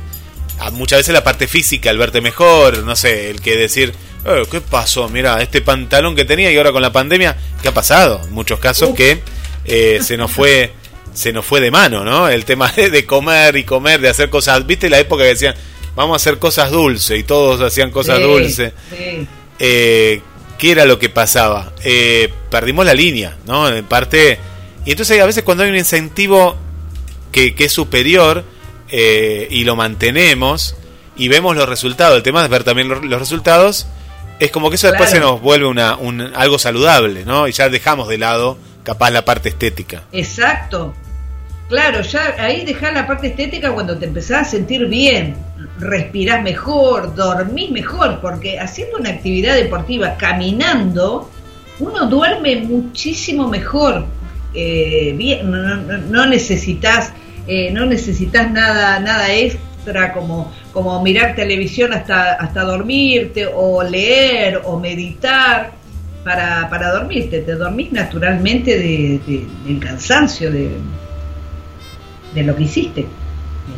muchas 0.71 0.99
veces 0.99 1.13
la 1.13 1.23
parte 1.23 1.47
física, 1.47 1.89
el 1.89 1.97
verte 1.97 2.21
mejor, 2.21 2.83
no 2.83 2.95
sé, 2.95 3.29
el 3.29 3.41
que 3.41 3.57
decir, 3.57 3.93
eh, 4.25 4.43
¿qué 4.49 4.61
pasó? 4.61 5.07
Mira, 5.09 5.41
este 5.41 5.61
pantalón 5.61 6.15
que 6.15 6.25
tenía 6.25 6.51
y 6.51 6.57
ahora 6.57 6.71
con 6.71 6.81
la 6.81 6.91
pandemia, 6.91 7.37
¿qué 7.61 7.69
ha 7.69 7.73
pasado? 7.73 8.21
En 8.23 8.33
muchos 8.33 8.59
casos 8.59 8.95
que 8.95 9.21
eh, 9.65 9.99
se 10.01 10.17
nos 10.17 10.31
fue 10.31 10.73
se 11.13 11.31
nos 11.31 11.45
fue 11.45 11.61
de 11.61 11.71
mano, 11.71 12.03
¿no? 12.03 12.27
El 12.27 12.43
tema 12.43 12.69
de, 12.71 13.05
comer 13.05 13.55
y 13.55 13.63
comer, 13.63 14.01
de 14.01 14.09
hacer 14.09 14.29
cosas, 14.29 14.65
¿viste 14.67 14.89
la 14.89 14.99
época 14.99 15.23
que 15.23 15.29
decían, 15.29 15.55
vamos 15.95 16.15
a 16.15 16.17
hacer 16.17 16.39
cosas 16.39 16.71
dulces 16.71 17.17
y 17.17 17.23
todos 17.23 17.61
hacían 17.61 17.91
cosas 17.91 18.19
dulces? 18.19 18.73
Eh, 19.59 20.21
¿Qué 20.57 20.71
era 20.71 20.85
lo 20.85 20.99
que 20.99 21.09
pasaba? 21.09 21.73
perdimos 22.49 22.85
la 22.85 22.93
línea, 22.93 23.37
¿no? 23.45 23.69
En 23.69 23.85
parte... 23.85 24.39
Y 24.85 24.91
entonces 24.91 25.19
a 25.21 25.25
veces 25.25 25.43
cuando 25.43 25.63
hay 25.63 25.69
un 25.69 25.77
incentivo 25.77 26.57
que, 27.31 27.55
que 27.55 27.65
es 27.65 27.71
superior, 27.71 28.43
eh, 28.97 29.49
y 29.51 29.65
lo 29.65 29.75
mantenemos 29.75 30.73
y 31.17 31.27
vemos 31.27 31.53
los 31.57 31.67
resultados, 31.67 32.15
el 32.15 32.23
tema 32.23 32.41
es 32.45 32.49
ver 32.49 32.63
también 32.63 32.87
los, 32.87 33.19
resultados, 33.19 33.87
es 34.39 34.51
como 34.51 34.69
que 34.69 34.77
eso 34.77 34.87
después 34.87 35.09
se 35.09 35.19
nos 35.19 35.41
vuelve 35.41 35.67
una, 35.67 35.97
un, 35.97 36.21
algo 36.21 36.57
saludable, 36.57 37.25
¿no? 37.25 37.49
Y 37.49 37.51
ya 37.51 37.67
dejamos 37.67 38.07
de 38.07 38.17
lado 38.17 38.57
capaz 38.83 39.11
la 39.11 39.25
parte 39.25 39.49
estética. 39.49 40.03
Exacto. 40.13 40.93
Claro, 41.67 42.03
ya 42.03 42.35
ahí 42.39 42.63
dejás 42.63 42.93
la 42.93 43.05
parte 43.05 43.27
estética 43.27 43.73
cuando 43.73 43.97
te 43.97 44.05
empezás 44.05 44.47
a 44.47 44.51
sentir 44.51 44.85
bien, 44.85 45.35
respirás 45.77 46.41
mejor, 46.41 47.13
dormís 47.15 47.71
mejor, 47.71 48.21
porque 48.21 48.61
haciendo 48.61 48.95
una 48.97 49.09
actividad 49.09 49.55
deportiva, 49.55 50.15
caminando, 50.15 51.29
uno 51.79 52.05
duerme 52.05 52.61
muchísimo 52.61 53.49
mejor. 53.49 54.05
Eh, 54.53 55.13
bien, 55.17 55.51
no, 55.51 55.97
no 55.97 56.25
necesitas 56.27 57.11
eh, 57.47 57.71
no 57.71 57.85
necesitas 57.85 58.51
nada, 58.51 58.99
nada 58.99 59.33
extra 59.33 60.13
como, 60.13 60.51
como 60.73 61.01
mirar 61.03 61.35
televisión 61.35 61.93
hasta, 61.93 62.33
hasta 62.33 62.63
dormirte 62.63 63.47
o 63.47 63.83
leer 63.83 64.61
o 64.65 64.79
meditar 64.79 65.73
para, 66.23 66.67
para 66.69 66.91
dormirte, 66.91 67.41
te 67.41 67.53
dormís 67.53 67.91
naturalmente 67.91 68.79
de, 68.79 69.47
del 69.65 69.79
cansancio 69.79 70.51
de, 70.51 70.71
de 72.33 72.43
lo 72.43 72.55
que 72.55 72.63
hiciste. 72.63 73.05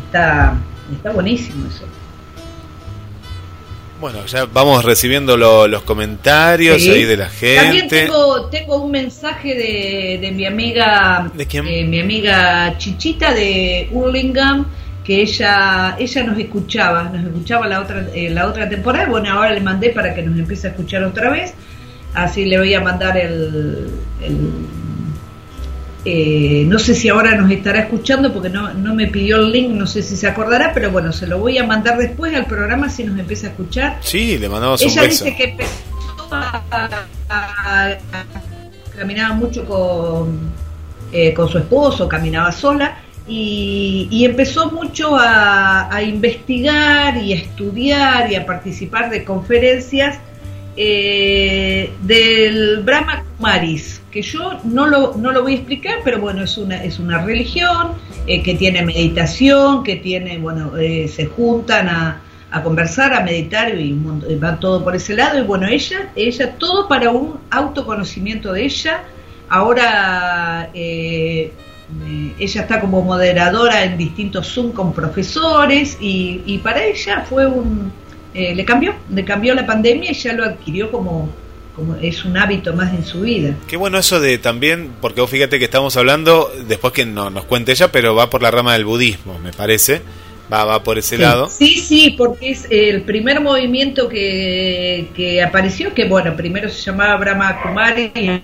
Está, 0.06 0.58
está 0.96 1.12
buenísimo 1.12 1.68
eso. 1.68 1.86
Bueno, 4.00 4.26
ya 4.28 4.46
vamos 4.46 4.86
recibiendo 4.86 5.38
los 5.38 5.82
comentarios 5.84 6.82
ahí 6.84 7.04
de 7.04 7.18
la 7.18 7.30
gente. 7.30 7.64
También 7.64 7.88
tengo, 7.88 8.46
tengo 8.46 8.84
un 8.84 8.92
mensaje 8.92 9.56
de, 9.56 10.20
de 10.22 10.32
mi 10.32 10.46
amiga, 10.46 11.32
¿De 11.34 11.48
quién? 11.48 11.68
Eh, 11.68 11.84
mi 11.84 12.00
amiga 12.00 12.78
Chichita 12.78 13.34
de 13.34 13.90
Hurlingham, 13.92 14.68
que 15.04 15.22
ella 15.22 15.96
ella 15.98 16.24
nos 16.24 16.38
escuchaba, 16.38 17.04
nos 17.06 17.26
escuchaba 17.26 17.68
la 17.68 17.82
otra 17.82 18.08
eh, 18.14 18.30
la 18.30 18.48
otra 18.48 18.70
temporada. 18.70 19.08
Bueno, 19.08 19.32
ahora 19.32 19.52
le 19.52 19.62
mandé 19.62 19.90
para 19.90 20.14
que 20.14 20.22
nos 20.22 20.38
empiece 20.38 20.68
a 20.68 20.70
escuchar 20.72 21.04
otra 21.04 21.32
vez. 21.32 21.54
Así 22.14 22.46
le 22.46 22.58
voy 22.60 22.74
a 22.74 22.82
mandar 22.82 23.18
el 23.18 23.90
eh, 26.10 26.63
no 26.65 26.80
sé 26.80 26.96
si 26.96 27.10
ahora 27.10 27.36
nos 27.36 27.52
estará 27.52 27.80
escuchando 27.80 28.32
porque 28.32 28.48
no, 28.48 28.74
no 28.74 28.96
me 28.96 29.08
pidió 29.08 29.36
el 29.36 29.52
link, 29.52 29.72
no 29.72 29.86
sé 29.86 30.02
si 30.02 30.15
se 30.15 30.26
acordará, 30.26 30.72
pero 30.74 30.89
bueno, 30.89 31.12
se 31.12 31.28
lo 31.28 31.38
voy 31.38 31.58
a 31.58 31.65
mandar 31.65 31.98
después 31.98 32.34
al 32.34 32.46
programa 32.46 32.88
si 32.88 33.04
nos 33.04 33.20
empieza 33.20 33.48
a 33.48 33.50
escuchar. 33.50 33.98
Sí, 34.00 34.38
le 34.38 34.48
mandamos 34.48 34.82
Ella 34.82 35.02
un 35.02 35.08
beso. 35.10 35.26
dice 35.26 35.36
que 35.36 35.43
empezó 35.43 35.70
a, 36.32 37.98
caminaba 38.98 39.36
mucho 39.36 39.65
con, 39.65 40.50
eh, 41.12 41.34
con 41.34 41.50
su 41.50 41.58
esposo, 41.58 42.08
caminaba 42.08 42.54
sola. 42.54 43.00
Y, 43.28 44.24
empezó 44.24 44.72
mucho 44.72 45.17
a, 45.17 45.93
a, 45.93 46.02
investigar 46.02 47.17
y 47.17 47.34
a 47.34 47.36
estudiar 47.36 48.32
y 48.32 48.36
a 48.36 48.46
participar 48.46 49.10
de 49.10 49.26
conferencias 49.26 50.20
eh, 50.78 51.91
del 52.04 52.84
Brahma 52.84 53.26
Kumaris, 53.36 54.00
que 54.18 54.24
yo 54.24 54.60
no 54.64 54.88
lo, 54.88 55.14
no 55.16 55.32
lo 55.32 55.44
voy 55.44 55.52
a 55.52 55.56
explicar, 55.58 56.00
pero 56.04 56.20
bueno, 56.20 56.44
es 56.44 56.58
una, 56.58 56.84
es 56.84 56.98
una 56.98 57.24
religión 57.24 57.90
eh, 58.26 58.42
que 58.42 58.56
tiene 58.56 58.82
meditación, 58.82 59.84
que 59.84 59.98
tiene, 59.98 60.40
bueno, 60.40 60.76
eh, 60.76 61.08
se 61.08 61.28
juntan 61.28 61.88
a, 61.88 62.22
a, 62.50 62.64
conversar, 62.64 63.14
a 63.14 63.22
meditar 63.22 63.80
y 63.80 63.94
va 64.44 64.60
todo 64.60 64.84
por 64.84 64.96
ese 64.96 65.16
lado. 65.16 65.38
Y 65.38 65.44
bueno, 65.44 65.68
ella, 65.68 66.10
ella, 66.16 66.56
todo 66.58 66.88
para 66.88 67.12
un 67.12 67.38
autoconocimiento 67.52 68.54
de 68.54 68.66
ella. 68.66 69.04
Ahora 69.50 70.72
ella 70.74 71.52
está 72.40 72.82
como 72.82 73.04
moderadora 73.04 73.84
en 73.84 74.00
distintos 74.00 74.52
Zoom 74.52 74.72
con 74.72 74.94
profesores 74.94 75.96
y, 76.02 76.42
y 76.48 76.58
para 76.58 76.84
ella 76.84 77.24
fue 77.30 77.46
un 77.46 77.92
eh, 78.34 78.54
le 78.54 78.66
cambió, 78.66 78.94
le 79.10 79.24
cambió 79.24 79.56
la 79.56 79.66
pandemia 79.66 80.12
y 80.12 80.14
ya 80.14 80.34
lo 80.34 80.44
adquirió 80.44 80.92
como, 80.92 81.30
como 81.78 81.96
es 81.96 82.26
un 82.26 82.36
hábito 82.36 82.74
más 82.74 82.92
en 82.92 83.06
su 83.06 83.22
vida. 83.22 83.54
Qué 83.68 83.78
bueno 83.78 84.00
eso 84.00 84.20
de 84.20 84.40
también, 84.40 84.94
porque 85.00 85.22
vos 85.22 85.30
fíjate 85.30 85.60
que 85.60 85.66
estamos 85.66 85.96
hablando, 85.96 86.52
después 86.68 86.92
que 86.92 87.06
no, 87.06 87.30
nos 87.30 87.46
cuente 87.46 87.72
ella, 87.72 87.92
pero 87.92 88.16
va 88.16 88.32
por 88.32 88.42
la 88.42 88.50
rama 88.50 88.74
del 88.74 88.84
budismo, 88.84 89.38
me 89.40 89.54
parece. 89.54 90.02
Va, 90.52 90.63
va 90.63 90.82
por 90.82 90.98
ese 90.98 91.18
lado. 91.18 91.50
Sí, 91.50 91.82
sí, 91.82 92.16
porque 92.18 92.52
es 92.52 92.68
el 92.72 93.04
primer 93.04 93.42
movimiento 93.42 94.08
que, 94.10 95.10
que 95.13 95.44
apareció, 95.44 95.94
que 95.94 96.06
bueno, 96.06 96.36
primero 96.36 96.70
se 96.70 96.82
llamaba 96.82 97.16
Brahma 97.18 97.62
Kumari 97.62 98.12
y 98.16 98.42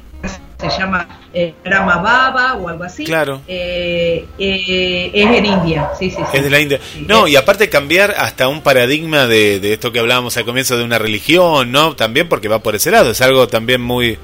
se 0.69 0.79
llama 0.79 1.07
eh, 1.33 1.53
Brahma 1.63 1.97
Baba 1.97 2.55
o 2.55 2.69
algo 2.69 2.83
así. 2.83 3.03
Claro. 3.05 3.41
Eh, 3.47 4.25
eh, 4.37 5.11
es 5.13 5.25
en 5.25 5.45
India, 5.45 5.89
sí, 5.97 6.09
sí, 6.09 6.21
Es 6.33 6.43
de 6.43 6.49
la 6.49 6.59
India. 6.59 6.79
no, 7.07 7.27
y 7.27 7.35
aparte 7.35 7.69
cambiar 7.69 8.11
hasta 8.17 8.47
un 8.47 8.61
paradigma 8.61 9.27
de, 9.27 9.59
de, 9.59 9.73
esto 9.73 9.91
que 9.91 9.99
hablábamos 9.99 10.37
al 10.37 10.45
comienzo 10.45 10.77
de 10.77 10.83
una 10.83 10.99
religión, 10.99 11.71
¿no? 11.71 11.95
También 11.95 12.29
porque 12.29 12.47
va 12.47 12.59
por 12.59 12.75
ese 12.75 12.91
lado, 12.91 13.11
es 13.11 13.21
algo 13.21 13.47
también 13.47 13.81
muy, 13.81 14.17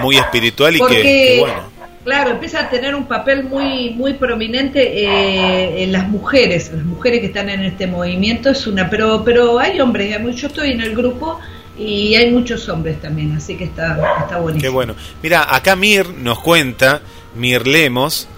muy 0.00 0.16
espiritual 0.16 0.76
y 0.76 0.80
que, 0.86 1.36
bueno. 1.40 1.74
Claro, 2.04 2.32
empieza 2.32 2.60
a 2.60 2.68
tener 2.68 2.94
un 2.94 3.06
papel 3.06 3.44
muy 3.44 3.88
muy 3.90 4.12
prominente 4.12 5.82
en 5.82 5.90
las 5.90 6.06
mujeres, 6.06 6.70
las 6.70 6.84
mujeres 6.84 7.20
que 7.20 7.26
están 7.26 7.48
en 7.48 7.64
este 7.64 7.86
movimiento 7.86 8.50
es 8.50 8.66
una, 8.66 8.90
pero 8.90 9.24
pero 9.24 9.58
hay 9.58 9.80
hombres, 9.80 10.14
yo 10.36 10.48
estoy 10.48 10.72
en 10.72 10.82
el 10.82 10.94
grupo 10.94 11.40
y 11.76 12.14
hay 12.14 12.30
muchos 12.30 12.68
hombres 12.68 13.00
también, 13.00 13.32
así 13.32 13.56
que 13.56 13.64
está, 13.64 13.98
está. 14.22 14.40
Qué 14.60 14.68
bueno. 14.68 14.94
Mira, 15.22 15.54
acá 15.54 15.74
Mir 15.74 16.08
nos 16.08 16.40
cuenta, 16.40 17.02
Mir 17.34 17.66
Lemos, 17.66 18.28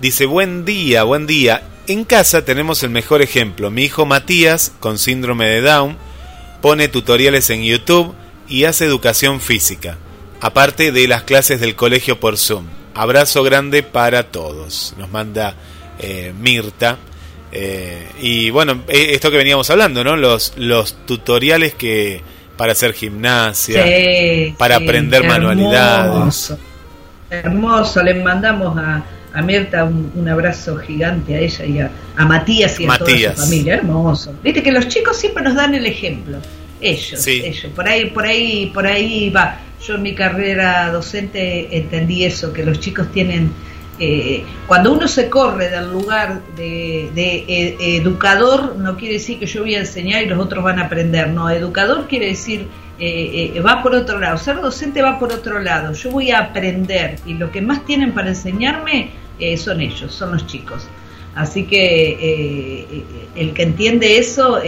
dice, 0.00 0.26
buen 0.26 0.64
día, 0.64 1.04
buen 1.04 1.26
día. 1.26 1.62
En 1.86 2.04
casa 2.04 2.44
tenemos 2.44 2.82
el 2.82 2.90
mejor 2.90 3.22
ejemplo. 3.22 3.70
Mi 3.70 3.84
hijo 3.84 4.04
Matías, 4.04 4.72
con 4.78 4.98
síndrome 4.98 5.48
de 5.48 5.62
Down, 5.62 5.96
pone 6.60 6.88
tutoriales 6.88 7.48
en 7.50 7.64
YouTube 7.64 8.14
y 8.46 8.64
hace 8.64 8.84
educación 8.84 9.40
física, 9.40 9.96
aparte 10.40 10.92
de 10.92 11.08
las 11.08 11.22
clases 11.22 11.60
del 11.60 11.74
colegio 11.74 12.20
por 12.20 12.36
Zoom. 12.36 12.66
Abrazo 12.94 13.42
grande 13.42 13.82
para 13.82 14.24
todos. 14.24 14.94
Nos 14.98 15.10
manda 15.10 15.54
eh, 15.98 16.34
Mirta. 16.38 16.98
Eh, 17.50 18.06
y 18.20 18.50
bueno, 18.50 18.82
eh, 18.88 19.10
esto 19.12 19.30
que 19.30 19.38
veníamos 19.38 19.70
hablando, 19.70 20.04
¿no? 20.04 20.16
Los, 20.16 20.52
los 20.56 21.06
tutoriales 21.06 21.74
que, 21.74 22.22
para 22.56 22.72
hacer 22.72 22.92
gimnasia, 22.92 23.84
para 24.56 24.76
aprender 24.76 25.24
manualidades. 25.24 26.54
Hermoso, 27.30 28.02
le 28.02 28.14
mandamos 28.14 28.76
a, 28.76 29.02
a 29.32 29.42
Mirta 29.42 29.84
un, 29.84 30.28
abrazo 30.28 30.76
gigante 30.76 31.34
a 31.34 31.38
ella 31.38 31.64
y 31.64 31.78
a, 31.80 31.90
Matías 32.26 32.78
y 32.78 32.84
a 32.84 32.98
toda 32.98 33.34
su 33.34 33.42
familia, 33.42 33.74
hermoso. 33.74 34.34
Viste 34.42 34.62
que 34.62 34.70
los 34.70 34.88
chicos 34.88 35.16
siempre 35.16 35.42
nos 35.42 35.54
dan 35.54 35.74
el 35.74 35.86
ejemplo. 35.86 36.38
ellos, 36.80 37.26
ellos. 37.26 37.72
Por 37.74 37.88
ahí, 37.88 38.10
por 38.10 38.26
ahí, 38.26 38.70
por 38.74 38.86
ahí 38.86 39.30
va. 39.30 39.58
Yo 39.86 39.94
en 39.94 40.02
mi 40.02 40.14
carrera 40.14 40.90
docente 40.92 41.76
entendí 41.76 42.24
eso, 42.24 42.52
que 42.52 42.64
los 42.64 42.78
chicos 42.78 43.10
tienen 43.12 43.50
eh, 43.98 44.44
cuando 44.66 44.92
uno 44.92 45.06
se 45.06 45.28
corre 45.28 45.68
del 45.68 45.90
lugar 45.90 46.40
de, 46.56 47.10
eh, 47.14 47.76
educador, 47.96 48.76
no 48.76 48.96
quiere 48.96 49.14
decir 49.14 49.38
que 49.38 49.46
yo 49.46 49.62
voy 49.62 49.74
a 49.74 49.80
enseñar 49.80 50.22
y 50.22 50.26
los 50.26 50.38
otros 50.38 50.64
van 50.64 50.78
a 50.78 50.86
aprender, 50.86 51.28
no, 51.28 51.50
educador 51.50 52.06
quiere 52.08 52.28
decir 52.28 52.66
eh, 52.98 53.60
va 53.66 53.82
por 53.82 53.94
otro 53.94 54.18
lado, 54.18 54.38
ser 54.38 54.60
docente 54.60 55.02
va 55.02 55.18
por 55.18 55.32
otro 55.32 55.58
lado, 55.60 55.92
yo 55.92 56.10
voy 56.10 56.30
a 56.30 56.38
aprender 56.38 57.18
y 57.26 57.34
lo 57.34 57.50
que 57.50 57.60
más 57.60 57.84
tienen 57.84 58.12
para 58.12 58.28
enseñarme 58.28 59.10
son 59.56 59.80
ellos, 59.80 60.14
son 60.14 60.32
los 60.32 60.46
chicos. 60.46 60.86
Así 61.34 61.64
que 61.64 63.04
el 63.34 63.54
que 63.54 63.62
entiende 63.62 64.18
eso 64.18 64.60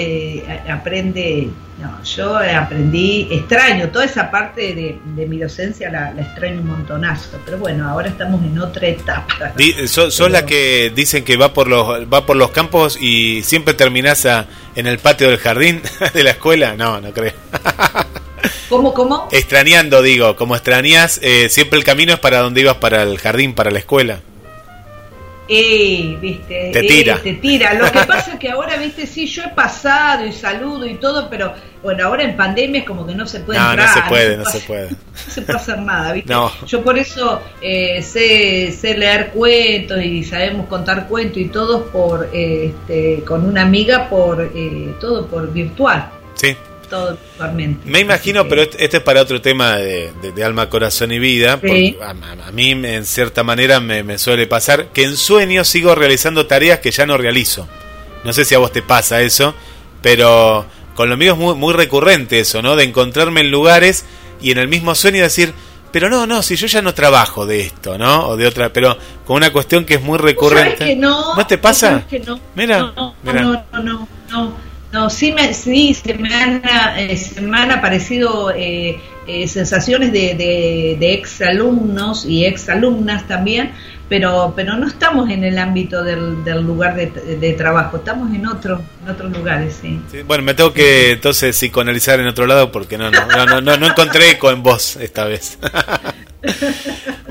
aprende 0.68 1.50
no, 1.79 2.03
yo 2.05 2.37
aprendí, 2.37 3.27
extraño, 3.33 3.88
toda 3.88 4.05
esa 4.05 4.31
parte 4.31 4.74
de, 4.74 5.27
mi 5.27 5.38
docencia 5.38 5.90
la, 5.90 6.12
extraño 6.12 6.61
un 6.61 6.68
montonazo, 6.68 7.40
pero 7.44 7.59
bueno, 7.59 7.88
ahora 7.88 8.09
estamos 8.09 8.42
en 8.44 8.57
otra 8.61 8.87
etapa. 8.87 9.53
Son 9.87 10.31
las 10.31 10.44
que 10.44 10.92
dicen 10.94 11.24
que 11.24 11.37
va 11.37 11.53
por 11.53 11.66
los 11.66 12.05
va 12.11 12.24
por 12.24 12.37
los 12.37 12.53
campos 12.53 12.96
y 13.00 13.42
siempre 13.42 13.74
terminás 13.74 14.24
en 14.77 14.87
el 14.87 14.98
patio 14.98 15.29
del 15.29 15.38
jardín 15.38 15.83
de 16.14 16.22
la 16.22 16.31
escuela. 16.31 16.77
No, 16.77 17.00
no 17.00 17.11
creo. 17.12 17.33
¿Cómo, 18.68 18.94
cómo? 18.94 19.29
Extrañando, 19.33 20.00
digo, 20.00 20.37
como 20.37 20.55
extrañas, 20.55 21.18
eh, 21.22 21.48
siempre 21.48 21.79
el 21.79 21.85
camino 21.85 22.12
es 22.12 22.18
para 22.18 22.38
donde 22.38 22.61
ibas, 22.61 22.77
para 22.77 23.03
el 23.03 23.18
jardín, 23.18 23.53
para 23.53 23.70
la 23.70 23.81
escuela. 23.81 24.20
Eh, 25.47 26.17
viste, 26.21 26.71
te 26.73 26.83
tira. 26.83 27.19
te 27.23 27.35
tira. 27.35 27.75
Lo 27.75 27.91
que 27.93 28.01
pasa 28.07 28.33
es 28.33 28.39
que 28.39 28.51
ahora, 28.51 28.77
viste, 28.77 29.07
sí, 29.07 29.27
yo 29.27 29.43
he 29.45 29.49
pasado 29.49 30.25
y 30.27 30.33
saludo 30.33 30.87
y 30.87 30.95
todo, 30.95 31.29
pero 31.29 31.53
bueno, 31.83 32.07
ahora 32.07 32.23
en 32.23 32.37
pandemia 32.37 32.81
es 32.81 32.87
como 32.87 33.07
que 33.07 33.15
no 33.15 33.27
se 33.27 33.41
puede 33.41 33.59
no, 33.59 33.71
entrar. 33.71 33.89
No 33.89 33.95
se 33.95 34.09
puede, 34.09 34.37
no 34.39 34.45
se, 34.47 34.61
puede. 34.61 34.91
No 34.91 34.97
se 35.29 35.43
puede 35.43 35.59
hacer 35.59 35.79
nada, 35.81 36.13
viste. 36.13 36.35
Yo 36.67 36.83
por 36.83 36.99
eso 36.99 37.43
eh, 37.61 38.03
sé, 38.03 38.73
sé, 38.73 38.97
leer 38.97 39.31
cuentos 39.31 40.03
y 40.03 40.25
sabemos 40.25 40.67
contar 40.67 41.09
cuentos 41.09 41.39
y 41.39 41.47
todo 41.47 41.87
por, 41.87 42.31
eh, 42.33 42.73
este, 42.75 43.23
con 43.25 43.45
una 43.45 43.63
amiga 43.63 44.09
por, 44.09 44.41
eh, 44.55 44.95
todo 44.99 45.27
por 45.27 45.53
virtual. 45.53 46.09
Sí 46.35 46.57
todo 46.88 47.18
Me 47.85 48.01
imagino, 48.01 48.49
pero 48.49 48.62
este 48.62 48.97
es 48.97 49.03
para 49.03 49.23
otro 49.23 49.40
tema 49.40 49.77
de, 49.77 50.44
alma, 50.44 50.68
corazón 50.68 51.12
y 51.12 51.18
vida. 51.18 51.61
A, 52.03 52.53
mí, 52.53 52.70
en 52.70 53.05
cierta 53.07 53.42
manera, 53.42 53.81
me, 53.81 54.18
suele 54.18 54.47
pasar 54.47 54.87
que 54.88 55.05
en 55.05 55.16
sueños 55.16 55.68
sigo 55.68 55.94
realizando 55.94 56.47
tareas 56.47 56.81
que 56.81 56.90
ya 56.90 57.07
no 57.07 57.16
realizo. 57.16 57.68
No 58.25 58.33
sé 58.33 58.44
si 58.44 58.55
a 58.55 58.59
vos 58.59 58.73
te 58.73 58.83
pasa 58.83 59.20
eso, 59.20 59.55
pero 60.03 60.64
con 60.94 61.11
lo 61.11 61.16
mío 61.16 61.33
es 61.33 61.38
muy, 61.38 61.55
muy 61.55 61.75
recurrente 61.75 62.40
eso, 62.40 62.62
¿no? 62.62 62.77
De 62.77 62.85
encontrarme 62.85 63.40
en 63.40 63.51
lugares 63.51 64.05
y 64.40 64.51
en 64.51 64.59
el 64.59 64.68
mismo 64.68 64.94
sueño 64.94 65.23
decir, 65.23 65.53
pero 65.94 66.11
no, 66.11 66.27
no, 66.27 66.42
si 66.42 66.57
yo 66.57 66.66
ya 66.66 66.83
no 66.83 66.92
trabajo 66.92 67.47
de 67.47 67.61
esto, 67.61 67.97
¿no? 67.97 68.29
O 68.29 68.37
de 68.37 68.47
otra, 68.49 68.73
pero 68.73 68.99
con 69.25 69.37
una 69.37 69.53
cuestión 69.53 69.85
que 69.85 69.94
es 69.94 70.03
muy 70.03 70.18
recurrente. 70.18 70.97
no, 70.97 71.37
te 71.47 71.57
pasa? 71.57 72.05
Mira, 72.57 72.79
no, 72.79 73.14
no, 73.23 73.33
no, 73.33 73.64
no. 73.83 74.09
No, 74.29 74.53
sí, 75.11 75.33
me, 75.33 75.53
sí 75.55 75.95
se, 75.95 76.15
me 76.15 76.35
han, 76.35 76.63
eh, 76.97 77.73
aparecido 77.73 78.51
eh, 78.51 79.01
eh, 79.27 79.49
sensaciones 79.49 80.13
de, 80.13 80.35
de, 80.35 80.97
de 80.99 81.15
exalumnos 81.15 82.25
y 82.25 82.45
exalumnas 82.45 83.27
también, 83.27 83.73
pero, 84.09 84.53
pero 84.55 84.77
no 84.77 84.87
estamos 84.87 85.31
en 85.31 85.45
el 85.45 85.59
ámbito 85.59 86.03
del, 86.03 86.45
del 86.45 86.62
lugar 86.62 86.95
de, 86.95 87.07
de, 87.07 87.53
trabajo, 87.55 87.99
estamos 87.99 88.35
en, 88.35 88.47
otro, 88.47 88.81
en 89.03 89.11
otros 89.11 89.33
lugares, 89.33 89.79
sí. 89.81 90.01
Bueno, 90.27 90.45
me 90.45 90.55
tengo 90.55 90.73
que 90.73 91.12
entonces 91.12 91.57
psicoanalizar 91.57 92.21
en 92.21 92.27
otro 92.27 92.47
lado 92.47 92.71
porque 92.71 92.99
no, 92.99 93.11
no, 93.11 93.47
no, 93.47 93.61
no, 93.61 93.77
no 93.77 93.87
encontré 93.87 94.33
eco 94.33 94.51
en 94.51 94.62
vos 94.62 94.97
esta 94.97 95.25
vez. 95.25 95.59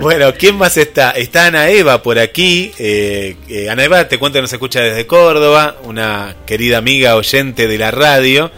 Bueno, 0.04 0.34
¿quién 0.38 0.58
más 0.58 0.76
está? 0.76 1.12
Está 1.12 1.46
Ana 1.46 1.70
Eva 1.70 2.04
por 2.04 2.20
aquí. 2.20 2.74
Eh, 2.78 3.38
eh, 3.48 3.70
Ana 3.70 3.86
Eva, 3.86 4.08
te 4.10 4.18
cuento 4.18 4.38
que 4.38 4.42
nos 4.42 4.52
escucha 4.52 4.82
desde 4.82 5.08
Córdoba, 5.08 5.78
una 5.84 6.36
querida 6.46 6.80
amiga 6.80 7.16
oyente 7.16 7.68
de 7.68 7.78
la 7.78 7.90
radio, 7.92 8.52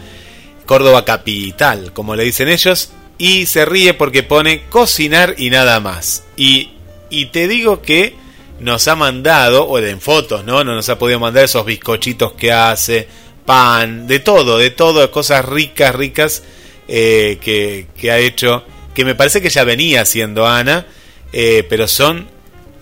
Córdoba 0.66 1.06
Capital, 1.06 1.94
como 1.94 2.16
le 2.16 2.24
dicen 2.24 2.48
ellos, 2.48 2.92
y 3.20 3.46
se 3.46 3.66
ríe 3.66 3.94
porque 3.94 4.24
pone 4.24 4.64
cocinar 4.70 5.36
y 5.38 5.52
nada 5.52 5.80
más. 5.80 6.24
Y, 6.36 6.75
y 7.10 7.28
te 7.28 7.48
digo 7.48 7.82
que 7.82 8.16
nos 8.60 8.88
ha 8.88 8.96
mandado, 8.96 9.66
o 9.66 9.80
en 9.80 10.00
fotos, 10.00 10.46
¿no? 10.46 10.64
No 10.64 10.76
nos 10.76 10.88
ha 10.90 10.98
podido 10.98 11.20
mandar 11.20 11.44
esos 11.44 11.66
bizcochitos 11.66 12.34
que 12.34 12.52
hace, 12.52 13.08
pan, 13.46 14.08
de 14.08 14.20
todo, 14.20 14.58
de 14.58 14.70
todo, 14.70 15.12
cosas 15.12 15.46
ricas, 15.46 15.94
ricas 15.94 16.44
eh, 16.88 17.38
que, 17.42 17.88
que 18.00 18.12
ha 18.12 18.18
hecho 18.20 18.64
que 18.96 19.06
me 19.06 19.14
parece 19.14 19.42
que 19.42 19.50
ya 19.50 19.64
venía 19.64 20.02
haciendo 20.02 20.48
Ana, 20.48 20.88
eh, 21.34 21.64
pero 21.70 21.88
son 21.88 22.28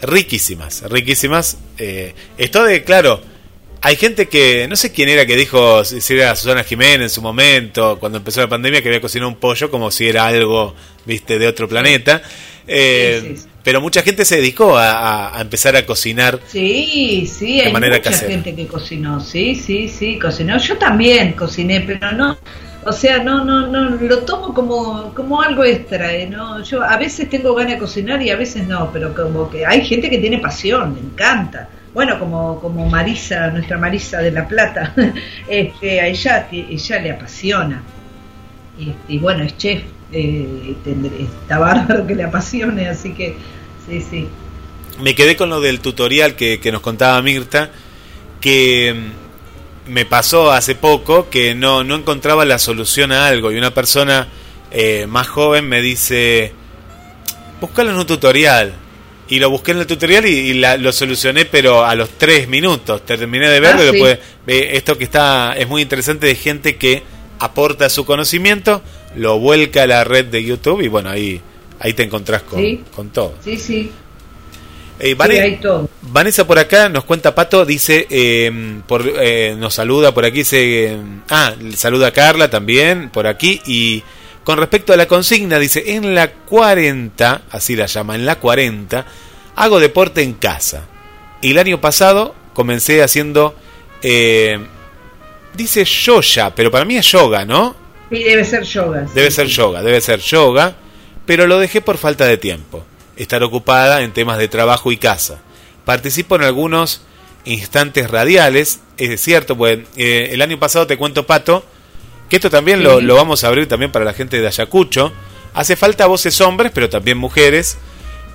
riquísimas, 0.02 0.84
riquísimas. 0.84 1.58
Eh, 1.78 2.14
esto 2.38 2.64
de, 2.64 2.84
claro, 2.84 3.20
hay 3.82 3.96
gente 3.98 4.30
que, 4.30 4.68
no 4.70 4.76
sé 4.76 4.94
quién 4.94 5.10
era 5.10 5.26
que 5.26 5.36
dijo, 5.36 5.84
si 5.84 6.14
era 6.14 6.36
Susana 6.36 6.64
Jiménez 6.64 7.02
en 7.02 7.10
su 7.10 7.22
momento, 7.22 7.98
cuando 8.00 8.20
empezó 8.20 8.40
la 8.42 8.48
pandemia, 8.48 8.82
que 8.82 8.90
había 8.90 9.02
cocinado 9.02 9.28
un 9.28 9.38
pollo 9.38 9.70
como 9.72 9.90
si 9.92 10.08
era 10.08 10.28
algo, 10.28 10.76
viste, 11.06 11.40
de 11.40 11.48
otro 11.48 11.68
planeta. 11.68 12.22
Eh, 12.68 13.38
pero 13.64 13.80
mucha 13.80 14.02
gente 14.02 14.26
se 14.26 14.38
dedicó 14.38 14.78
a, 14.78 15.38
empezar 15.40 15.76
a 15.76 15.86
cocinar. 15.86 16.40
Sí, 16.48 17.26
sí, 17.28 17.62
hay 17.62 17.72
mucha 17.72 18.12
gente 18.12 18.54
que 18.54 18.68
cocinó, 18.68 19.22
sí, 19.22 19.56
sí, 19.56 19.88
sí, 19.88 20.20
cocinó. 20.20 20.58
Yo 20.58 20.78
también 20.78 21.34
cociné, 21.34 21.82
pero 21.82 22.12
no, 22.12 22.38
o 22.86 22.92
sea, 22.92 23.24
no, 23.24 23.46
no, 23.46 23.68
no, 23.68 23.92
lo 23.92 24.20
tomo 24.20 24.54
como, 24.54 25.14
como 25.14 25.42
algo 25.42 25.64
extra, 25.64 26.12
¿eh? 26.14 26.28
¿no? 26.28 26.62
Yo 26.64 26.84
a 26.84 26.98
veces 26.98 27.30
tengo 27.30 27.56
ganas 27.56 27.74
de 27.74 27.80
cocinar 27.80 28.22
y 28.22 28.30
a 28.30 28.36
veces 28.36 28.68
no, 28.68 28.92
pero 28.92 29.14
como 29.14 29.50
que 29.50 29.66
hay 29.66 29.86
gente 29.86 30.10
que 30.10 30.18
tiene 30.18 30.40
pasión, 30.40 30.96
le 30.96 31.02
encanta. 31.02 31.70
Bueno, 31.94 32.20
como, 32.20 32.60
como 32.60 32.90
Marisa, 32.90 33.50
nuestra 33.52 33.78
Marisa 33.78 34.18
de 34.20 34.32
La 34.32 34.48
Plata, 34.48 34.94
este, 35.48 36.02
a 36.02 36.08
ella, 36.08 36.48
ella 36.52 37.00
le 37.00 37.12
apasiona. 37.12 37.84
Este, 38.78 39.14
y 39.14 39.18
bueno, 39.20 39.44
es 39.44 39.56
chef, 39.58 39.84
eh, 40.14 40.76
está 41.20 41.60
bárbaro 41.60 42.06
que 42.08 42.16
le 42.16 42.24
apasione, 42.24 42.88
así 42.88 43.14
que 43.14 43.36
sí, 43.88 44.02
sí. 44.02 44.28
Me 45.02 45.16
quedé 45.16 45.36
con 45.36 45.50
lo 45.50 45.60
del 45.60 45.80
tutorial 45.80 46.36
que, 46.36 46.60
que 46.60 46.72
nos 46.72 46.82
contaba 46.82 47.22
Mirta, 47.22 47.72
que 48.40 48.96
me 49.88 50.06
pasó 50.06 50.52
hace 50.52 50.76
poco 50.76 51.30
que 51.30 51.56
no, 51.56 51.84
no 51.84 51.96
encontraba 51.96 52.46
la 52.46 52.60
solución 52.60 53.12
a 53.12 53.28
algo 53.28 53.52
y 53.52 53.58
una 53.58 53.74
persona 53.74 54.28
eh, 54.72 55.06
más 55.08 55.28
joven 55.28 55.68
me 55.68 55.82
dice, 55.82 56.54
búscalo 57.62 57.92
en 57.92 57.98
un 57.98 58.08
tutorial. 58.08 58.74
Y 59.30 59.40
lo 59.40 59.50
busqué 59.50 59.72
en 59.72 59.80
el 59.80 59.88
tutorial 59.88 60.26
y, 60.26 60.54
lo 60.54 60.92
solucioné, 60.92 61.46
pero 61.46 61.86
a 61.86 61.96
los 61.96 62.10
tres 62.18 62.48
minutos. 62.48 63.06
Terminé 63.06 63.50
de 63.50 63.60
verlo 63.60 63.84
y 63.84 63.88
ah, 63.88 63.92
después, 63.92 64.20
esto 64.46 64.98
que 64.98 65.06
está 65.06 65.56
es 65.58 65.68
muy 65.68 65.82
interesante 65.82 66.28
de 66.28 66.36
gente 66.36 66.76
que 66.76 67.04
aporta 67.40 67.90
su 67.90 68.06
conocimiento, 68.06 68.84
lo 69.16 69.40
vuelca 69.40 69.84
a 69.84 69.88
la 69.88 70.04
red 70.04 70.26
de 70.26 70.44
YouTube 70.44 70.82
y 70.82 70.88
bueno, 70.88 71.10
ahí, 71.10 71.42
ahí 71.80 71.94
te 71.94 72.04
encontrás 72.04 72.44
con, 72.44 72.78
con 72.96 73.10
todo. 73.10 73.36
Sí, 73.44 73.58
sí. 73.58 73.92
Eh, 75.00 75.16
Vanessa 76.02 76.48
por 76.48 76.60
acá 76.60 76.88
nos 76.88 77.04
cuenta 77.04 77.34
Pato, 77.34 77.66
dice, 77.66 78.08
em, 78.10 78.82
por, 78.84 79.04
eh, 79.22 79.56
nos 79.58 79.74
saluda 79.74 80.14
por 80.14 80.24
aquí, 80.24 80.40
dice, 80.40 80.94
em, 80.94 81.22
ah, 81.30 81.54
saluda 81.76 82.08
a 82.08 82.12
Carla 82.12 82.50
también 82.50 83.10
por 83.10 83.28
aquí 83.28 83.60
y 83.66 84.04
con 84.44 84.58
respecto 84.58 84.94
a 84.94 84.98
la 84.98 85.08
consigna, 85.08 85.58
dice, 85.58 85.96
en 85.96 86.14
la 86.14 86.32
40, 86.32 87.42
así 87.50 87.76
la 87.76 87.88
llama, 87.88 88.16
en 88.16 88.26
la 88.26 88.36
40, 88.36 89.06
hago 89.56 89.80
deporte 89.80 90.22
en 90.22 90.34
casa. 90.34 90.88
Y 91.42 91.52
el 91.52 91.58
año 91.58 91.82
pasado 91.82 92.36
comencé 92.54 93.02
haciendo, 93.04 93.56
em, 94.02 94.66
dice 95.54 95.84
yoga, 95.86 96.54
pero 96.56 96.72
para 96.72 96.86
mí 96.86 96.98
es 96.98 97.12
yoga, 97.12 97.46
¿no? 97.46 97.76
Sí, 98.14 98.24
debe 98.24 98.46
ser 98.46 98.64
yoga. 98.64 99.08
Debe 99.14 99.32
ser 99.32 99.48
yoga, 99.48 99.82
debe 99.82 100.02
ser 100.02 100.20
yoga, 100.20 100.76
pero 101.26 101.48
lo 101.48 101.58
dejé 101.58 101.82
por 101.82 101.98
falta 101.98 102.26
de 102.26 102.38
tiempo 102.38 102.86
estar 103.16 103.44
ocupada 103.44 104.02
en 104.02 104.12
temas 104.12 104.38
de 104.38 104.48
trabajo 104.48 104.92
y 104.92 104.98
casa. 104.98 105.42
Participo 105.86 106.36
en 106.36 106.44
algunos 106.44 107.02
instantes 107.46 108.10
radiales, 108.10 108.80
es 108.98 109.22
cierto, 109.22 109.58
pues 109.58 109.80
eh, 109.98 110.30
el 110.32 110.42
año 110.42 110.60
pasado 110.60 110.88
te 110.88 110.98
cuento, 110.98 111.26
Pato, 111.26 111.66
que 112.30 112.38
esto 112.38 112.50
también 112.50 112.84
lo, 112.84 113.16
vamos 113.16 113.44
a 113.44 113.48
abrir 113.48 113.68
también 113.68 113.92
para 113.92 114.06
la 114.06 114.14
gente 114.14 114.40
de 114.40 114.48
Ayacucho. 114.48 115.12
Hace 115.54 115.76
falta 115.76 116.08
voces 116.08 116.40
hombres, 116.42 116.72
pero 116.74 116.90
también 116.90 117.18
mujeres. 117.18 117.78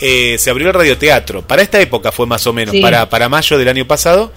Eh, 0.01 0.37
se 0.39 0.51
abrió 0.51 0.69
el 0.69 0.75
radioteatro. 0.75 1.43
Para 1.43 1.63
esta 1.63 1.81
época 1.81 2.13
fue 2.13 2.27
más 2.27 2.47
o 2.47 2.53
menos, 2.53 2.77
para, 2.81 3.09
para 3.09 3.29
mayo 3.29 3.59
del 3.59 3.69
año 3.69 3.87
pasado. 3.87 4.33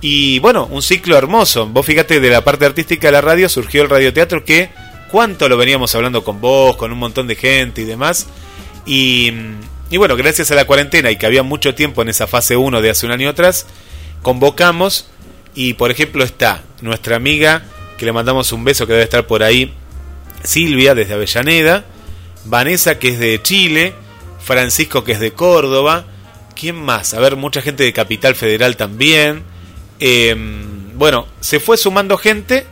Y 0.00 0.38
bueno, 0.40 0.66
un 0.70 0.82
ciclo 0.82 1.16
hermoso. 1.16 1.66
Vos 1.66 1.86
fíjate, 1.86 2.20
de 2.20 2.30
la 2.30 2.44
parte 2.44 2.66
artística 2.66 3.08
de 3.08 3.12
la 3.12 3.20
radio 3.20 3.48
surgió 3.48 3.82
el 3.82 3.90
radioteatro 3.90 4.44
que 4.44 4.70
cuánto 5.10 5.48
lo 5.48 5.56
veníamos 5.56 5.94
hablando 5.94 6.22
con 6.24 6.40
vos, 6.40 6.76
con 6.76 6.92
un 6.92 6.98
montón 6.98 7.26
de 7.26 7.36
gente 7.36 7.82
y 7.82 7.84
demás. 7.84 8.26
Y, 8.84 9.32
bueno, 9.96 10.16
gracias 10.16 10.50
a 10.50 10.54
la 10.54 10.64
cuarentena 10.64 11.10
y 11.10 11.16
que 11.16 11.26
había 11.26 11.42
mucho 11.42 11.74
tiempo 11.74 12.02
en 12.02 12.08
esa 12.08 12.26
fase 12.26 12.56
1 12.56 12.80
de 12.80 12.90
hace 12.90 13.06
un 13.06 13.12
año 13.12 13.30
atrás, 13.30 13.66
convocamos 14.22 15.08
y 15.54 15.74
por 15.74 15.90
ejemplo 15.90 16.22
está 16.22 16.62
nuestra 16.82 17.16
amiga, 17.16 17.64
que 17.96 18.04
le 18.04 18.12
mandamos 18.12 18.52
un 18.52 18.62
beso 18.64 18.86
que 18.86 18.92
debe 18.92 19.04
estar 19.04 19.26
por 19.26 19.42
ahí, 19.42 19.72
Silvia 20.44 20.94
desde 20.94 21.14
Avellaneda, 21.14 21.84
Vanessa 22.44 22.98
que 22.98 23.08
es 23.08 23.18
de 23.18 23.40
Chile, 23.42 23.94
Francisco 24.38 25.02
que 25.02 25.12
es 25.12 25.20
de 25.20 25.32
Córdoba, 25.32 26.04
¿quién 26.54 26.76
más? 26.76 27.14
A 27.14 27.20
ver, 27.20 27.36
mucha 27.36 27.62
gente 27.62 27.82
de 27.82 27.92
Capital 27.92 28.34
Federal 28.34 28.76
también. 28.76 29.55
Em, 29.98 30.96
bueno, 30.96 31.26
se 31.40 31.60
fue 31.60 31.76
sumando 31.76 32.18
gente 32.18 32.66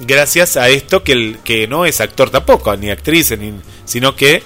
gracias 0.00 0.56
a 0.56 0.68
esto 0.68 1.02
que, 1.02 1.12
el, 1.12 1.38
que 1.44 1.66
no 1.66 1.86
es 1.86 2.00
actor 2.00 2.30
tampoco, 2.30 2.76
ni 2.76 2.90
actriz, 2.90 3.34
sino 3.84 4.16
que 4.16 4.42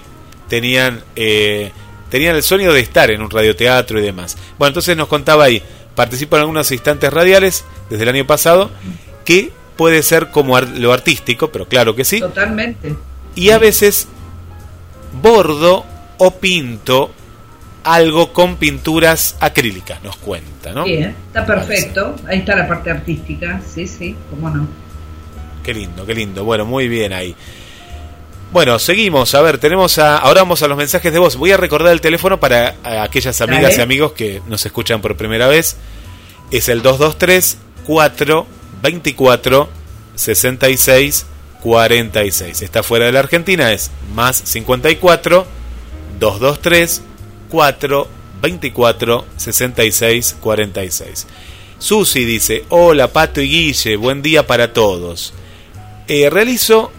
tenían, 0.49 1.03
eh, 1.17 1.73
tenían 2.11 2.37
el 2.37 2.43
sueño 2.43 2.73
de 2.73 2.81
estar 2.81 3.11
en 3.11 3.23
un 3.23 3.31
radioteatro 3.31 3.99
y 3.99 4.03
demás. 4.03 4.37
Bueno, 4.59 4.69
entonces 4.69 4.97
nos 4.97 5.09
contaba 5.09 5.45
ahí, 5.45 5.63
participa 5.95 6.37
en 6.37 6.43
algunos 6.43 6.71
instantes 6.71 7.13
radiales 7.13 7.65
desde 7.91 8.03
el 8.03 8.09
año 8.11 8.27
pasado, 8.27 8.71
que 9.25 9.53
puede 9.77 10.03
ser 10.03 10.31
como 10.31 10.61
lo 10.61 10.93
artístico, 10.93 11.51
pero 11.51 11.67
claro 11.67 11.95
que 11.95 12.05
sí. 12.05 12.21
Totalmente. 12.21 12.95
Y 13.35 13.51
a 13.51 13.59
veces 13.59 14.09
bordo 15.23 15.85
o 16.19 16.31
pinto 16.33 17.13
algo 17.95 18.33
con 18.33 18.57
pinturas 18.57 19.37
acrílicas, 19.41 20.03
nos 20.03 20.17
cuenta, 20.17 20.73
¿no? 20.73 20.85
Bien, 20.85 21.15
está 21.27 21.47
perfecto. 21.47 22.17
Ahí 22.27 22.41
está 22.41 22.55
la 22.55 22.69
parte 22.69 22.91
artística, 22.91 23.61
sí, 23.67 23.87
sí, 23.87 24.15
cómo 24.29 24.51
no. 24.51 24.69
Qué 25.63 25.73
lindo, 25.73 26.05
qué 26.05 26.15
lindo. 26.15 26.45
Bueno, 26.45 26.67
muy 26.67 26.87
bien 26.89 27.13
ahí. 27.13 27.35
Bueno, 28.53 28.79
seguimos. 28.79 29.35
A 29.35 29.41
ver, 29.43 29.59
tenemos 29.59 29.99
a. 29.99 30.19
Ahora 30.19 30.43
vamos 30.43 30.63
a 30.63 30.69
los 30.69 30.77
mensajes 30.77 31.13
de 31.13 31.19
voz. 31.19 31.37
Voy 31.37 31.53
a 31.53 31.57
recordar 31.57 31.93
el 31.93 32.01
teléfono 32.01 32.39
para 32.39 32.75
aquellas 33.03 33.41
amigas 33.41 33.79
y 33.79 33.81
amigos 33.81 34.13
que 34.13 34.43
nos 34.47 34.65
escuchan 34.67 35.01
por 35.01 35.17
primera 35.17 35.49
vez. 35.49 35.77
Es 36.51 36.69
el 36.69 36.83
223 36.83 37.59
424 37.87 39.69
66 40.15 41.27
46. 41.63 42.63
Está 42.63 42.83
fuera 42.83 43.07
de 43.07 43.13
la 43.13 43.21
Argentina, 43.21 43.73
es 43.73 43.91
más 44.15 44.37
54 44.37 45.47
223 46.19 47.03
4 47.49 48.09
24 48.41 49.27
66 49.37 50.37
46. 50.41 51.27
Susi 51.79 52.25
dice, 52.25 52.65
hola 52.71 53.13
Pato 53.13 53.41
y 53.41 53.49
Guille, 53.49 53.97
buen 53.97 54.23
día 54.23 54.47
para 54.47 54.73
todos. 54.73 55.33
Eh, 56.09 56.29
realizo 56.31 56.91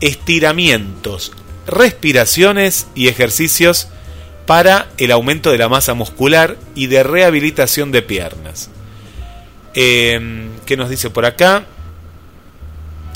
estiramientos, 0.00 1.32
respiraciones 1.66 2.88
y 2.94 3.08
ejercicios 3.08 3.88
para 4.46 4.88
el 4.98 5.12
aumento 5.12 5.50
de 5.50 5.58
la 5.58 5.70
masa 5.70 5.94
muscular 5.94 6.58
y 6.74 6.88
de 6.88 7.02
rehabilitación 7.02 7.90
de 7.90 8.02
piernas. 8.02 8.70
Eh, 9.74 10.48
¿Qué 10.66 10.76
nos 10.76 10.90
dice 10.90 11.08
por 11.08 11.24
acá? 11.24 11.64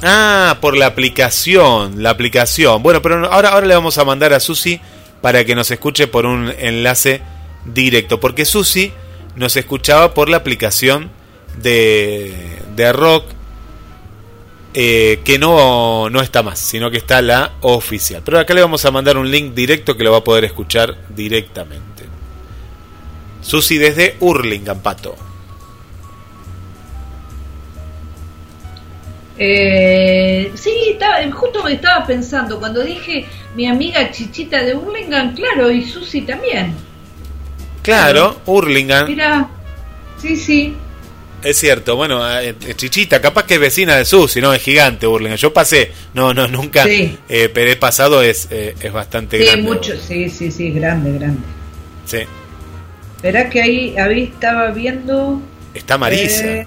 Ah, 0.03 0.59
por 0.61 0.77
la 0.77 0.87
aplicación, 0.87 2.03
la 2.03 2.11
aplicación. 2.11 2.83
Bueno, 2.83 3.03
pero 3.03 3.31
ahora, 3.31 3.51
ahora 3.51 3.67
le 3.67 3.75
vamos 3.75 3.99
a 3.99 4.05
mandar 4.05 4.33
a 4.33 4.41
Susi 4.41 4.81
para 5.21 5.45
que 5.45 5.55
nos 5.55 5.71
escuche 5.71 6.07
por 6.07 6.27
un 6.27 6.53
enlace 6.59 7.23
directo, 7.65 8.21
porque 8.21 8.45
Susi 8.45 8.93
nos 9.37 9.57
escuchaba 9.57 10.15
por 10.15 10.29
la 10.29 10.39
aplicación 10.39 11.11
de, 11.63 12.35
de 12.77 12.93
rock 12.93 13.25
eh, 14.75 15.21
que 15.25 15.39
no, 15.39 16.11
no 16.11 16.21
está 16.21 16.43
más, 16.43 16.59
sino 16.59 16.91
que 16.91 16.99
está 16.99 17.23
la 17.23 17.53
oficial. 17.63 18.23
Pero 18.25 18.39
acá 18.39 18.55
le 18.55 18.61
vamos 18.61 18.85
a 18.85 18.91
mandar 18.91 19.17
un 19.17 19.31
link 19.31 19.55
directo 19.55 19.97
que 19.97 20.05
lo 20.05 20.13
va 20.13 20.19
a 20.19 20.25
poder 20.25 20.45
escuchar 20.45 20.97
directamente. 21.09 22.05
Susi 23.41 23.79
desde 23.79 24.17
Hurlingham, 24.21 24.81
Pato. 24.81 25.17
Eh, 29.41 30.51
sí, 30.55 30.71
estaba, 30.91 31.19
justo 31.31 31.63
me 31.63 31.75
estaba 31.75 32.05
pensando, 32.05 32.59
cuando 32.59 32.83
dije 32.83 33.25
mi 33.55 33.67
amiga 33.67 34.11
Chichita 34.11 34.65
de 34.65 34.75
Hurlingham, 34.75 35.35
claro, 35.35 35.71
y 35.71 35.85
Susi 35.85 36.23
también. 36.23 36.75
Claro, 37.83 38.41
Hurlingham. 38.47 39.07
Mira, 39.07 39.49
sí, 40.21 40.37
sí. 40.37 40.77
Es 41.43 41.57
cierto, 41.57 41.95
bueno, 41.95 42.29
eh, 42.41 42.57
eh, 42.67 42.75
Chichita, 42.75 43.21
capaz 43.21 43.45
que 43.45 43.55
es 43.55 43.61
vecina 43.61 43.97
de 43.97 44.05
Susi, 44.05 44.41
¿no? 44.41 44.53
Es 44.53 44.61
gigante 44.61 45.07
Hurlingham. 45.07 45.39
Yo 45.39 45.53
pasé, 45.53 45.93
no, 46.15 46.35
no, 46.35 46.49
nunca, 46.49 46.85
eh, 46.89 47.49
pero 47.55 47.71
he 47.71 47.77
pasado, 47.77 48.23
es, 48.23 48.49
es 48.51 48.93
bastante 48.93 49.39
grande. 49.39 49.63
Sí, 49.63 49.63
mucho, 49.63 49.97
sí, 49.97 50.29
sí, 50.31 50.51
sí, 50.51 50.71
grande, 50.73 51.13
grande. 51.13 51.41
Sí. 52.07 52.19
Verá 53.23 53.49
que 53.49 53.63
ahí, 53.63 53.97
ahí 53.97 54.25
estaba 54.25 54.71
viendo... 54.73 55.41
Está 55.75 55.97
Marisa. 55.97 56.67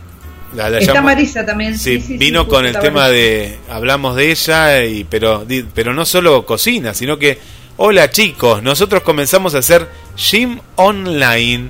Está 0.57 1.01
Marisa 1.01 1.45
también. 1.45 1.77
Sí, 1.77 1.97
vino 1.97 2.47
con 2.47 2.65
el 2.65 2.77
tema 2.77 3.09
de, 3.09 3.57
hablamos 3.69 4.15
de 4.15 4.31
ella, 4.31 4.83
y 4.83 5.03
pero, 5.05 5.45
pero 5.73 5.93
no 5.93 6.05
solo 6.05 6.45
cocina, 6.45 6.93
sino 6.93 7.17
que, 7.17 7.39
hola 7.77 8.09
chicos, 8.11 8.61
nosotros 8.61 9.03
comenzamos 9.03 9.55
a 9.55 9.59
hacer 9.59 9.87
gym 10.17 10.59
online 10.75 11.69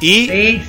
y 0.00 0.60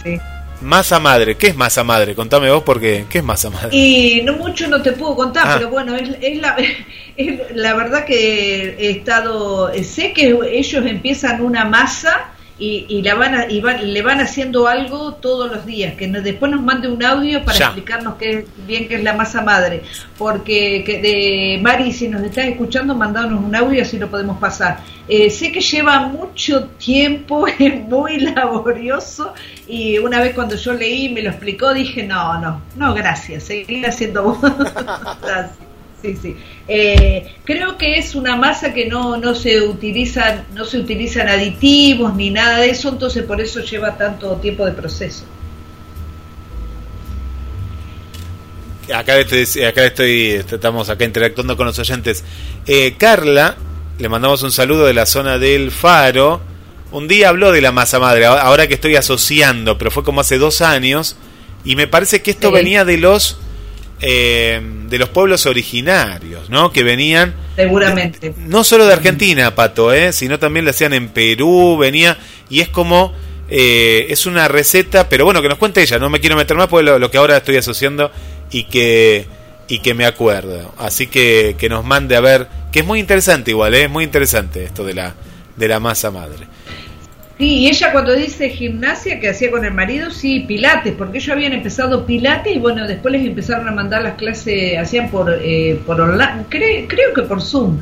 masa 0.62 1.00
madre. 1.00 1.36
¿Qué 1.36 1.48
es 1.48 1.56
masa 1.56 1.84
madre? 1.84 2.16
Contame 2.16 2.52
vos 2.52 2.64
porque, 2.64 3.06
¿qué 3.10 3.20
es 3.20 3.24
masa 3.24 3.50
madre? 3.50 3.70
Y 3.76 4.22
no 4.24 4.34
mucho 4.34 4.68
no 4.68 4.82
te 4.82 4.92
puedo 4.92 5.16
contar, 5.16 5.44
ah. 5.48 5.56
pero 5.58 5.70
bueno, 5.70 5.96
es, 5.96 6.38
la, 6.40 6.58
es 7.18 7.40
la 7.56 7.74
verdad 7.74 8.06
que 8.06 8.76
he 8.78 8.92
estado, 8.92 9.72
sé 9.84 10.14
que 10.14 10.38
ellos 10.52 10.86
empiezan 10.86 11.42
una 11.42 11.66
masa 11.66 12.32
y, 12.60 13.02
la 13.04 13.14
van, 13.16 13.36
a, 13.36 13.46
y 13.52 13.62
le 13.62 14.02
van 14.02 14.20
haciendo 14.20 14.68
algo 14.68 15.14
todos 15.14 15.52
los 15.52 15.66
días, 15.66 15.94
que 15.94 16.08
después 16.08 16.52
nos 16.52 16.62
mande 16.62 16.88
un 16.88 17.04
audio 17.04 17.44
para 17.44 17.58
explicarnos 17.58 18.16
qué, 18.16 18.46
bien 18.66 18.88
qué 18.88 18.96
es 18.96 19.04
la 19.04 19.14
masa 19.14 19.42
madre, 19.42 19.84
porque 20.18 20.84
que 20.84 21.00
de 21.00 21.60
Mari, 21.62 21.92
si 21.92 22.08
nos 22.08 22.24
estás 22.24 22.46
escuchando, 22.46 22.96
mandanos 22.96 23.44
un 23.44 23.56
audio 23.56 23.82
así 23.82 24.00
lo 24.00 24.10
podemos 24.10 24.40
pasar. 24.40 24.80
Eh, 25.08 25.30
sé 25.30 25.52
que 25.52 25.62
lleva 25.62 26.00
mucho 26.08 26.66
tiempo, 26.78 27.46
es 27.60 27.82
muy 27.88 28.20
laborioso 28.20 29.34
y 29.68 30.00
una 30.00 30.20
vez 30.20 30.34
cuando 30.34 30.56
yo 30.56 30.74
leí 30.74 31.06
y 31.06 31.10
me 31.10 31.22
lo 31.22 31.30
explicó 31.30 31.74
dije, 31.74 32.04
no, 32.04 32.40
no, 32.40 32.62
no, 32.76 32.94
gracias, 32.94 33.44
seguir 33.44 33.86
haciendo 33.86 34.24
vos. 34.24 34.40
sí, 36.02 36.18
sí. 36.22 36.36
Eh, 36.68 37.36
creo 37.44 37.78
que 37.78 37.98
es 37.98 38.16
una 38.16 38.36
masa 38.36 38.74
que 38.74 38.86
no, 38.88 39.18
no 39.18 39.36
se 39.36 39.62
utilizan, 39.62 40.46
no 40.54 40.66
se 40.66 40.80
utilizan 40.80 41.28
aditivos 41.28 42.16
ni 42.16 42.30
nada 42.30 42.60
de 42.60 42.70
eso, 42.70 42.90
entonces 42.90 43.24
por 43.24 43.42
eso 43.42 43.62
lleva 43.62 43.98
tanto 43.98 44.36
tiempo 44.38 44.66
de 44.66 44.74
proceso. 44.74 45.26
Acá 48.94 49.18
estoy, 49.18 49.64
acá 49.64 49.86
estoy, 49.86 50.44
estamos 50.50 50.90
acá 50.90 51.04
interactuando 51.04 51.58
con 51.58 51.66
los 51.66 51.78
oyentes. 51.78 52.24
Eh, 52.66 52.96
Carla, 52.98 53.58
le 54.00 54.10
mandamos 54.10 54.44
un 54.44 54.52
saludo 54.52 54.86
de 54.86 54.94
la 54.94 55.06
zona 55.06 55.38
del 55.38 55.72
Faro. 55.72 56.42
Un 56.92 57.08
día 57.10 57.30
habló 57.30 57.52
de 57.52 57.60
la 57.60 57.74
masa 57.74 58.00
madre, 58.00 58.26
ahora 58.26 58.68
que 58.68 58.76
estoy 58.76 58.96
asociando, 58.96 59.78
pero 59.78 59.92
fue 59.92 60.06
como 60.06 60.22
hace 60.22 60.38
dos 60.38 60.62
años, 60.62 61.18
y 61.66 61.76
me 61.76 61.88
parece 61.88 62.22
que 62.22 62.32
esto 62.32 62.50
venía 62.50 62.86
de 62.86 62.98
los 62.98 63.40
eh, 64.02 64.62
de 64.90 64.98
los 64.98 65.10
pueblos 65.10 65.46
originarios, 65.46 66.50
¿no? 66.50 66.72
Que 66.72 66.84
venían... 66.84 67.36
Seguramente. 67.56 68.34
no 68.38 68.64
solo 68.64 68.86
de 68.86 68.94
Argentina, 68.94 69.56
Pato, 69.56 69.92
¿eh? 69.92 70.14
Sino 70.14 70.38
también 70.38 70.66
lo 70.66 70.72
hacían 70.72 70.94
en 70.94 71.10
Perú, 71.10 71.78
venía... 71.78 72.18
Y 72.50 72.62
es 72.62 72.70
como... 72.70 73.14
Eh, 73.50 74.08
es 74.10 74.26
una 74.26 74.50
receta, 74.50 75.08
pero 75.08 75.24
bueno, 75.24 75.42
que 75.42 75.48
nos 75.48 75.58
cuente 75.58 75.82
ella, 75.82 76.00
no 76.00 76.10
me 76.10 76.20
quiero 76.20 76.36
meter 76.36 76.58
más 76.58 76.68
porque 76.68 76.84
lo, 76.84 77.00
lo 77.00 77.10
que 77.10 77.18
ahora 77.18 77.38
estoy 77.38 77.56
asociando 77.56 78.12
y 78.52 78.66
que, 78.66 79.26
y 79.70 79.80
que 79.80 79.94
me 79.94 80.06
acuerdo. 80.06 80.74
Así 80.78 81.08
que, 81.08 81.56
que 81.58 81.70
nos 81.70 81.86
mande 81.86 82.18
a 82.18 82.20
ver, 82.20 82.48
que 82.72 82.80
es 82.80 82.86
muy 82.86 83.00
interesante 83.00 83.52
igual, 83.52 83.74
¿eh? 83.74 83.86
es 83.86 83.90
muy 83.90 84.04
interesante 84.04 84.64
esto 84.66 84.84
de 84.84 84.94
la, 84.94 85.16
de 85.56 85.68
la 85.68 85.80
masa 85.80 86.12
madre. 86.12 86.46
Sí, 87.38 87.60
y 87.60 87.68
ella 87.68 87.92
cuando 87.92 88.16
dice 88.16 88.50
gimnasia 88.50 89.20
que 89.20 89.30
hacía 89.30 89.52
con 89.52 89.64
el 89.64 89.74
marido, 89.74 90.10
sí, 90.10 90.40
pilates, 90.48 90.94
porque 90.98 91.20
ellos 91.20 91.30
habían 91.30 91.54
empezado 91.54 92.06
pilates 92.06 92.56
y 92.56 92.60
bueno, 92.60 92.88
después 92.88 93.12
les 93.12 93.28
empezaron 93.28 93.68
a 93.68 93.72
mandar 93.72 94.02
las 94.02 94.16
clases, 94.16 94.78
hacían 94.78 95.12
por, 95.12 95.38
eh, 95.42 95.80
por 95.86 96.02
online, 96.02 96.46
creo 96.50 97.14
que 97.14 97.22
por 97.22 97.42
Zoom, 97.42 97.78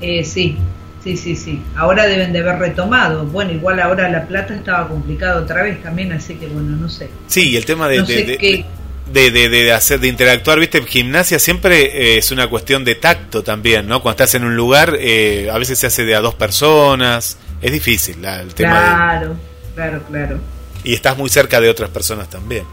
eh, 0.00 0.24
sí, 0.24 0.56
sí, 1.04 1.16
sí, 1.16 1.36
sí. 1.36 1.62
Ahora 1.76 2.06
deben 2.06 2.32
de 2.32 2.40
haber 2.40 2.58
retomado. 2.58 3.24
Bueno, 3.26 3.52
igual 3.52 3.78
ahora 3.78 4.08
La 4.08 4.26
Plata 4.26 4.54
estaba 4.54 4.88
complicado 4.88 5.44
otra 5.44 5.62
vez 5.62 5.80
también, 5.82 6.12
así 6.12 6.34
que 6.34 6.48
bueno, 6.48 6.76
no 6.76 6.88
sé. 6.88 7.08
Sí, 7.28 7.50
y 7.50 7.56
el 7.56 7.64
tema 7.64 7.88
de... 7.88 8.02
de, 8.02 9.30
de, 9.30 9.48
de, 9.48 9.72
hacer 9.72 10.00
de 10.00 10.08
interactuar 10.08 10.58
viste 10.58 10.82
gimnasia 10.82 11.38
siempre 11.38 11.84
eh, 11.84 12.18
es 12.18 12.32
una 12.32 12.48
cuestión 12.48 12.84
de 12.84 12.96
tacto 12.96 13.44
también 13.44 13.86
no 13.86 14.02
cuando 14.02 14.24
estás 14.24 14.34
en 14.34 14.42
un 14.42 14.56
lugar 14.56 14.96
eh, 14.98 15.48
a 15.48 15.56
veces 15.58 15.78
se 15.78 15.86
hace 15.86 16.04
de 16.04 16.16
a 16.16 16.20
dos 16.20 16.34
personas 16.34 17.38
es 17.60 17.72
difícil 17.72 18.24
el 18.24 18.54
tema 18.54 18.70
claro 18.70 19.36
claro 19.74 20.02
claro. 20.08 20.40
Y 20.84 20.94
estás 20.94 21.18
muy 21.18 21.28
cerca 21.28 21.60
de 21.60 21.68
otras 21.68 21.90
personas 21.90 22.30
también. 22.30 22.64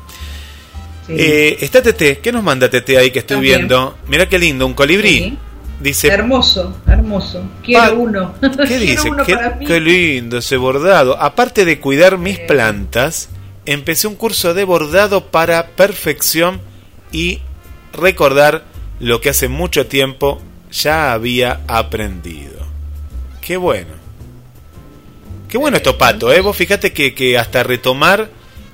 Eh, 1.09 1.57
está 1.59 1.81
Tete 1.81 2.19
¿qué 2.19 2.31
nos 2.31 2.43
manda 2.43 2.69
Tete 2.69 2.97
ahí 2.97 3.11
que 3.11 3.19
estoy 3.19 3.41
viendo 3.41 3.97
mira 4.07 4.27
qué 4.29 4.39
lindo 4.39 4.65
un 4.65 4.73
colibrí. 4.73 5.37
Dice 5.79 6.07
hermoso 6.07 6.77
hermoso. 6.87 7.43
Quiero 7.63 7.95
uno. 7.95 8.35
qué 8.67 8.77
dice 8.79 9.09
qué, 9.65 9.79
lindo 9.79 10.37
ese 10.37 10.57
bordado. 10.57 11.19
Aparte 11.19 11.65
de 11.65 11.79
cuidar 11.79 12.17
mis 12.17 12.39
plantas 12.39 13.29
empecé 13.65 14.07
un 14.07 14.15
curso 14.15 14.53
de 14.53 14.63
bordado 14.63 15.27
para 15.27 15.67
perfección 15.67 16.61
y 17.11 17.41
recordar 17.93 18.63
lo 18.99 19.21
que 19.21 19.29
hace 19.29 19.47
mucho 19.47 19.87
tiempo 19.87 20.41
ya 20.71 21.13
había 21.13 21.61
aprendido. 21.67 22.65
Qué 23.41 23.57
bueno. 23.57 24.02
Qué 25.53 25.59
bueno 25.59 25.77
esto, 25.77 25.99
Pato, 25.99 26.33
¿eh? 26.33 26.41
Vos 26.41 26.57
fíjate 26.57 26.93
que, 26.93 27.13
que 27.13 27.37
hasta 27.37 27.61
retomar 27.61 28.27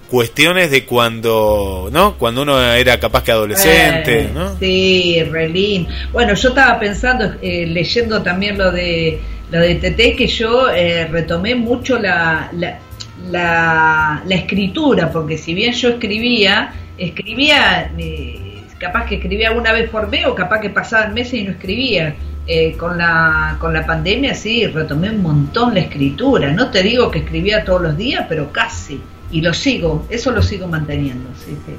cuestiones 0.09 0.71
de 0.71 0.85
cuando, 0.85 1.89
¿no? 1.91 2.17
Cuando 2.17 2.43
uno 2.43 2.57
era 2.71 2.97
capaz 3.01 3.25
que 3.25 3.33
adolescente, 3.33 4.21
Eh, 4.21 4.29
¿no? 4.33 4.57
Sí, 4.57 5.21
relín. 5.29 5.89
Bueno, 6.13 6.35
yo 6.35 6.47
estaba 6.47 6.79
pensando, 6.79 7.33
eh, 7.41 7.65
leyendo 7.67 8.23
también 8.23 8.57
lo 8.57 8.71
de 8.71 9.19
lo 9.51 9.59
de 9.59 9.75
TT, 9.75 10.15
que 10.15 10.27
yo 10.27 10.69
eh, 10.69 11.05
retomé 11.07 11.53
mucho 11.53 11.99
la, 11.99 12.49
la, 12.53 12.79
la, 13.29 14.23
la 14.25 14.35
escritura, 14.35 15.11
porque 15.11 15.37
si 15.37 15.53
bien 15.53 15.73
yo 15.73 15.89
escribía, 15.89 16.71
escribía, 16.97 17.91
eh, 17.97 18.61
capaz 18.77 19.05
que 19.05 19.15
escribía 19.15 19.51
una 19.51 19.73
vez 19.73 19.89
por 19.89 20.07
mes 20.07 20.25
o 20.27 20.33
capaz 20.33 20.61
que 20.61 20.69
pasaban 20.69 21.13
meses 21.13 21.33
y 21.33 21.43
no 21.43 21.51
escribía. 21.51 22.15
Eh, 22.51 22.75
con 22.75 22.97
la 22.97 23.57
con 23.59 23.71
la 23.71 23.85
pandemia 23.85 24.33
sí 24.33 24.65
retomé 24.65 25.11
un 25.11 25.21
montón 25.21 25.75
la 25.75 25.81
escritura 25.81 26.51
no 26.51 26.71
te 26.71 26.81
digo 26.81 27.11
que 27.11 27.19
escribía 27.19 27.63
todos 27.63 27.79
los 27.79 27.95
días 27.95 28.25
pero 28.27 28.51
casi 28.51 28.99
y 29.29 29.41
lo 29.41 29.53
sigo 29.53 30.07
eso 30.09 30.31
lo 30.31 30.41
sigo 30.41 30.67
manteniendo 30.67 31.29
sí 31.45 31.55
sí 31.63 31.73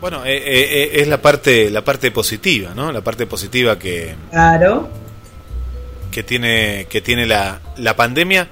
Bueno, 0.00 0.24
eh, 0.24 0.36
eh, 0.36 0.42
eh, 0.46 0.90
es 0.94 1.08
la 1.08 1.20
parte, 1.20 1.70
la 1.70 1.82
parte 1.82 2.12
positiva, 2.12 2.70
¿no? 2.74 2.92
La 2.92 3.00
parte 3.00 3.26
positiva 3.26 3.78
que, 3.78 4.14
claro 4.30 4.88
que 6.12 6.22
tiene, 6.22 6.86
que 6.88 7.00
tiene 7.00 7.26
la, 7.26 7.60
la 7.78 7.96
pandemia. 7.96 8.46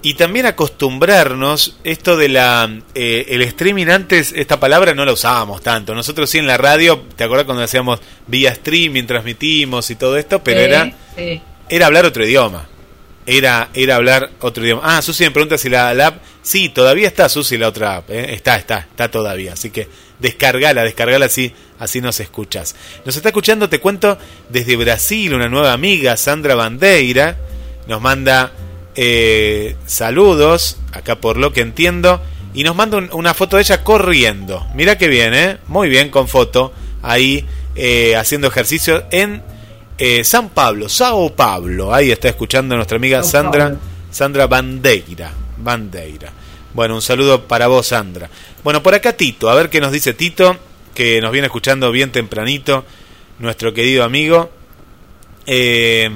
Y 0.00 0.14
también 0.14 0.46
acostumbrarnos, 0.46 1.76
esto 1.82 2.16
de 2.16 2.28
la 2.28 2.70
eh, 2.94 3.26
el 3.30 3.42
streaming 3.42 3.88
antes, 3.88 4.32
esta 4.34 4.60
palabra 4.60 4.94
no 4.94 5.04
la 5.04 5.12
usábamos 5.12 5.60
tanto. 5.60 5.94
Nosotros 5.94 6.30
sí 6.30 6.38
en 6.38 6.46
la 6.46 6.56
radio, 6.56 7.02
¿te 7.16 7.24
acuerdas 7.24 7.46
cuando 7.46 7.64
hacíamos 7.64 7.98
vía 8.26 8.50
streaming, 8.50 9.04
transmitimos 9.04 9.90
y 9.90 9.96
todo 9.96 10.16
esto? 10.16 10.42
Pero 10.42 10.60
Sí, 10.60 10.64
era, 10.66 10.92
sí. 11.16 11.42
era 11.68 11.86
hablar 11.86 12.04
otro 12.06 12.24
idioma. 12.24 12.68
Era, 13.26 13.70
era 13.74 13.96
hablar 13.96 14.30
otro 14.40 14.64
idioma. 14.64 14.82
Ah, 14.84 15.02
Susi 15.02 15.24
me 15.24 15.32
pregunta 15.32 15.58
si 15.58 15.68
la, 15.68 15.92
la 15.94 16.06
app. 16.06 16.22
Sí, 16.42 16.68
todavía 16.68 17.08
está 17.08 17.28
Susi 17.28 17.58
la 17.58 17.68
otra 17.68 17.96
app. 17.96 18.10
¿eh? 18.10 18.32
Está, 18.34 18.56
está, 18.56 18.78
está 18.78 19.10
todavía. 19.10 19.54
Así 19.54 19.70
que 19.70 19.88
descargala, 20.20 20.84
descargala 20.84 21.26
así, 21.26 21.52
así 21.78 22.00
nos 22.00 22.20
escuchas. 22.20 22.74
Nos 23.04 23.16
está 23.16 23.30
escuchando, 23.30 23.68
te 23.68 23.80
cuento, 23.80 24.16
desde 24.48 24.76
Brasil, 24.76 25.34
una 25.34 25.48
nueva 25.48 25.72
amiga, 25.72 26.16
Sandra 26.16 26.54
Bandeira. 26.54 27.36
Nos 27.88 28.00
manda 28.00 28.52
eh, 29.00 29.76
saludos, 29.86 30.76
acá 30.92 31.14
por 31.20 31.36
lo 31.36 31.52
que 31.52 31.60
entiendo. 31.60 32.20
Y 32.52 32.64
nos 32.64 32.74
manda 32.74 32.96
un- 32.98 33.10
una 33.12 33.32
foto 33.32 33.54
de 33.56 33.62
ella 33.62 33.84
corriendo. 33.84 34.66
Mira 34.74 34.98
que 34.98 35.06
bien, 35.06 35.34
¿eh? 35.34 35.58
Muy 35.68 35.88
bien 35.88 36.10
con 36.10 36.26
foto. 36.26 36.72
Ahí 37.02 37.46
eh, 37.76 38.16
haciendo 38.16 38.48
ejercicio 38.48 39.04
en 39.12 39.40
eh, 39.98 40.24
San 40.24 40.48
Pablo, 40.48 40.88
Sao 40.88 41.30
Pablo. 41.36 41.94
Ahí 41.94 42.10
está 42.10 42.28
escuchando 42.28 42.74
nuestra 42.74 42.96
amiga 42.96 43.22
Sandra. 43.22 43.76
Sandra 44.10 44.48
Bandeira. 44.48 45.30
Bandeira. 45.58 46.32
Bueno, 46.74 46.96
un 46.96 47.02
saludo 47.02 47.44
para 47.46 47.68
vos, 47.68 47.86
Sandra. 47.88 48.28
Bueno, 48.64 48.82
por 48.82 48.94
acá 48.94 49.12
Tito, 49.12 49.48
a 49.48 49.54
ver 49.54 49.70
qué 49.70 49.80
nos 49.80 49.92
dice 49.92 50.12
Tito, 50.14 50.56
que 50.94 51.20
nos 51.20 51.30
viene 51.30 51.46
escuchando 51.46 51.92
bien 51.92 52.10
tempranito, 52.10 52.84
nuestro 53.38 53.72
querido 53.72 54.02
amigo. 54.02 54.50
Eh, 55.46 56.10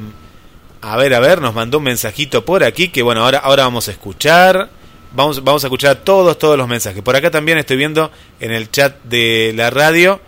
a 0.83 0.97
ver, 0.97 1.15
a 1.15 1.21
ver, 1.21 1.41
nos 1.41 1.55
mandó 1.55 1.79
un 1.79 1.85
mensajito 1.85 2.45
por 2.45 2.63
aquí 2.65 2.89
que 2.89 3.03
bueno, 3.03 3.25
ahora, 3.25 3.39
ahora 3.39 3.63
vamos 3.65 3.89
a 3.89 3.93
escuchar. 3.93 4.69
Vamos, 5.15 5.45
vamos 5.45 5.63
a 5.63 5.67
escuchar 5.67 5.97
todos, 5.97 6.39
todos 6.39 6.57
los 6.57 6.67
mensajes. 6.67 7.03
Por 7.03 7.15
acá 7.15 7.31
también 7.31 7.59
estoy 7.59 7.77
viendo 7.77 8.11
en 8.41 8.51
el 8.51 8.71
chat 8.71 8.97
de 9.05 9.53
la 9.55 9.69
radio 9.71 10.21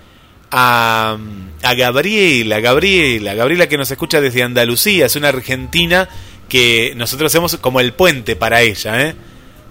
a, 0.51 1.17
a 1.63 1.75
Gabriela, 1.75 2.61
Gabriela, 2.61 3.35
Gabriela 3.35 3.67
que 3.67 3.79
nos 3.79 3.91
escucha 3.91 4.21
desde 4.21 4.43
Andalucía, 4.43 5.07
es 5.07 5.17
una 5.17 5.29
argentina 5.29 6.09
que 6.49 6.93
nosotros 6.97 7.33
hacemos 7.33 7.57
como 7.57 7.81
el 7.81 7.95
puente 7.95 8.37
para 8.37 8.61
ella, 8.61 9.09
¿eh? 9.09 9.15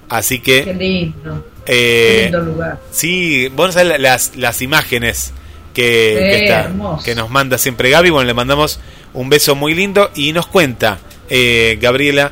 Así 0.09 0.39
Qué 0.39 0.63
que, 0.65 0.73
lindo, 0.73 1.45
qué 1.65 2.21
eh, 2.21 2.23
lindo 2.23 2.41
lugar. 2.41 2.79
sí, 2.91 3.47
vos 3.55 3.73
sabés 3.73 3.87
la- 3.89 3.97
las, 3.99 4.35
las 4.35 4.61
imágenes 4.63 5.31
que, 5.75 5.83
que, 5.83 6.43
está- 6.43 6.71
que 7.05 7.15
nos 7.15 7.29
manda 7.29 7.57
siempre 7.59 7.89
Gaby, 7.91 8.09
bueno, 8.09 8.25
le 8.27 8.33
mandamos 8.33 8.79
un 9.13 9.29
beso 9.29 9.55
muy 9.55 9.73
lindo 9.73 10.11
y 10.15 10.33
nos 10.33 10.47
cuenta 10.47 10.99
eh, 11.29 11.77
Gabriela, 11.81 12.31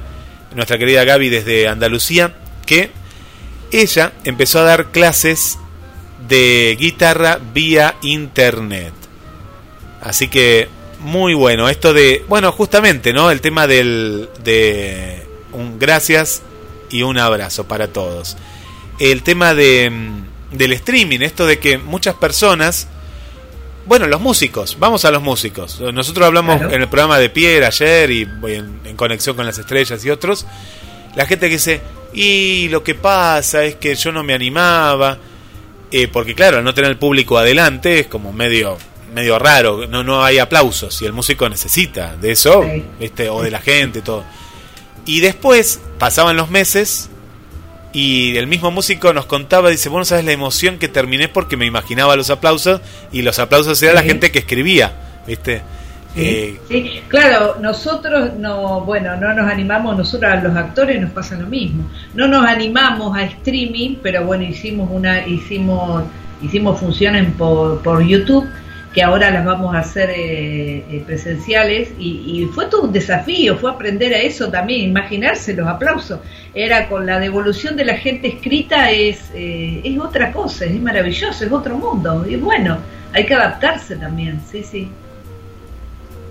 nuestra 0.56 0.78
querida 0.78 1.04
Gaby 1.04 1.30
desde 1.30 1.68
Andalucía, 1.68 2.36
que 2.66 2.92
ella 3.72 4.14
empezó 4.24 4.60
a 4.60 4.64
dar 4.64 4.92
clases 4.92 5.58
de 6.28 6.78
guitarra 6.80 7.40
vía 7.54 7.96
internet. 8.02 8.94
Así 10.02 10.28
que 10.28 10.68
muy 11.00 11.34
bueno 11.34 11.70
esto 11.70 11.94
de, 11.94 12.24
bueno, 12.28 12.52
justamente, 12.52 13.14
¿no? 13.14 13.32
El 13.32 13.42
tema 13.42 13.68
del 13.68 14.30
de 14.44 15.26
un 15.52 15.80
gracias 15.80 16.42
y 16.90 17.04
un 17.04 17.18
abrazo 17.18 17.68
para 17.68 17.88
todos. 17.88 18.38
El 19.00 19.24
tema 19.24 19.54
de 19.54 19.90
mm, 19.90 20.58
del 20.58 20.74
streaming, 20.74 21.20
esto 21.22 21.46
de 21.46 21.60
que 21.60 21.78
muchas 21.78 22.16
personas 22.16 22.88
bueno, 23.92 24.08
los 24.08 24.22
músicos, 24.22 24.78
vamos 24.80 25.04
a 25.04 25.12
los 25.12 25.22
músicos. 25.22 25.82
Nosotros 25.82 26.26
hablamos 26.26 26.60
Claro. 26.60 26.74
en 26.74 26.82
el 26.84 26.88
programa 26.88 27.20
de 27.20 27.30
Pierre 27.30 27.66
ayer 27.66 28.10
y 28.10 28.24
voy 28.24 28.54
en, 28.54 28.80
en 28.86 28.96
conexión 28.96 29.36
con 29.36 29.46
las 29.46 29.58
estrellas 29.58 30.06
y 30.06 30.10
otros. 30.10 30.46
La 31.18 31.26
gente 31.26 31.48
que 31.50 31.56
dice, 31.56 31.82
y 32.14 32.70
lo 32.70 32.86
que 32.86 32.96
pasa 32.96 33.66
es 33.66 33.76
que 33.76 33.94
yo 33.96 34.14
no 34.14 34.24
me 34.24 34.34
animaba, 34.34 35.18
eh, 35.92 36.08
porque 36.08 36.34
claro, 36.36 36.60
al 36.60 36.64
no 36.64 36.74
tener 36.74 36.90
el 36.90 36.98
público 36.98 37.38
adelante 37.38 38.00
es 38.00 38.08
como 38.08 38.32
medio 38.32 38.78
medio 39.14 39.38
raro, 39.38 39.86
no, 39.88 40.06
no 40.06 40.24
hay 40.24 40.40
aplausos 40.40 41.02
y 41.02 41.06
el 41.06 41.12
músico 41.12 41.50
necesita 41.50 42.16
de 42.16 42.32
eso, 42.32 42.64
Sí. 42.64 42.86
¿viste? 42.98 43.28
o 43.28 43.42
de 43.44 43.52
la 43.52 43.60
gente, 43.60 44.02
todo. 44.02 44.24
Y 45.06 45.20
después 45.20 45.82
pasaban 46.00 46.38
los 46.38 46.50
meses 46.50 47.10
y 47.94 48.38
el 48.38 48.48
mismo 48.48 48.72
músico 48.72 49.14
nos 49.14 49.26
contaba, 49.26 49.70
dice, 49.70 49.90
bueno, 49.90 50.06
sabes 50.06 50.26
la 50.26 50.32
emoción 50.32 50.78
que 50.78 50.88
terminé 50.88 51.28
porque 51.28 51.58
me 51.58 51.66
imaginaba 51.66 52.16
los 52.16 52.30
aplausos 52.30 52.82
y 53.12 53.22
los 53.22 53.40
aplausos 53.40 53.82
era 53.84 53.94
la 53.94 54.04
gente 54.04 54.32
que 54.32 54.40
escribía, 54.40 54.94
¿viste? 55.28 55.62
Eh, 56.16 56.60
Sí, 56.68 56.84
sí, 56.84 57.02
claro, 57.08 57.58
nosotros 57.62 58.34
no, 58.38 58.82
bueno, 58.82 59.16
no 59.18 59.34
nos 59.34 59.50
animamos, 59.50 59.98
nosotros 59.98 60.32
a 60.32 60.36
los 60.36 60.56
actores 60.56 61.02
nos 61.02 61.12
pasa 61.12 61.36
lo 61.36 61.48
mismo. 61.48 61.90
No 62.14 62.28
nos 62.28 62.46
animamos 62.46 63.16
a 63.18 63.24
streaming, 63.24 63.96
pero 64.02 64.26
bueno, 64.26 64.44
hicimos 64.44 64.90
una, 64.92 65.26
hicimos, 65.26 66.04
hicimos 66.42 66.80
funciones 66.80 67.28
por, 67.38 67.82
por 67.82 68.04
YouTube 68.06 68.46
que 68.94 69.02
ahora 69.02 69.32
las 69.32 69.46
vamos 69.46 69.74
a 69.74 69.80
hacer 69.80 70.10
eh, 70.10 70.84
eh, 70.90 71.04
presenciales 71.06 71.92
y, 71.98 72.42
y 72.42 72.46
fue 72.54 72.66
todo 72.66 72.84
un 72.84 72.92
desafío, 72.92 73.58
fue 73.58 73.72
aprender 73.72 74.14
a 74.14 74.18
eso 74.18 74.50
también, 74.50 74.82
imaginarse 74.82 75.54
los 75.54 75.68
aplausos. 75.68 76.20
Era 76.54 76.90
con 76.90 77.06
la 77.06 77.20
devolución 77.20 77.78
de 77.78 77.86
la 77.86 77.96
gente 77.96 78.28
escrita 78.28 78.92
es, 78.92 79.32
eh, 79.34 79.82
es 79.84 79.98
otra 79.98 80.32
cosa, 80.32 80.66
es 80.66 80.82
maravilloso, 80.82 81.46
es 81.46 81.52
otro 81.52 81.78
mundo 81.78 82.26
y 82.28 82.36
bueno, 82.36 82.80
hay 83.14 83.26
que 83.26 83.34
adaptarse 83.34 83.96
también, 83.96 84.42
sí, 84.52 84.64
sí. 84.64 84.90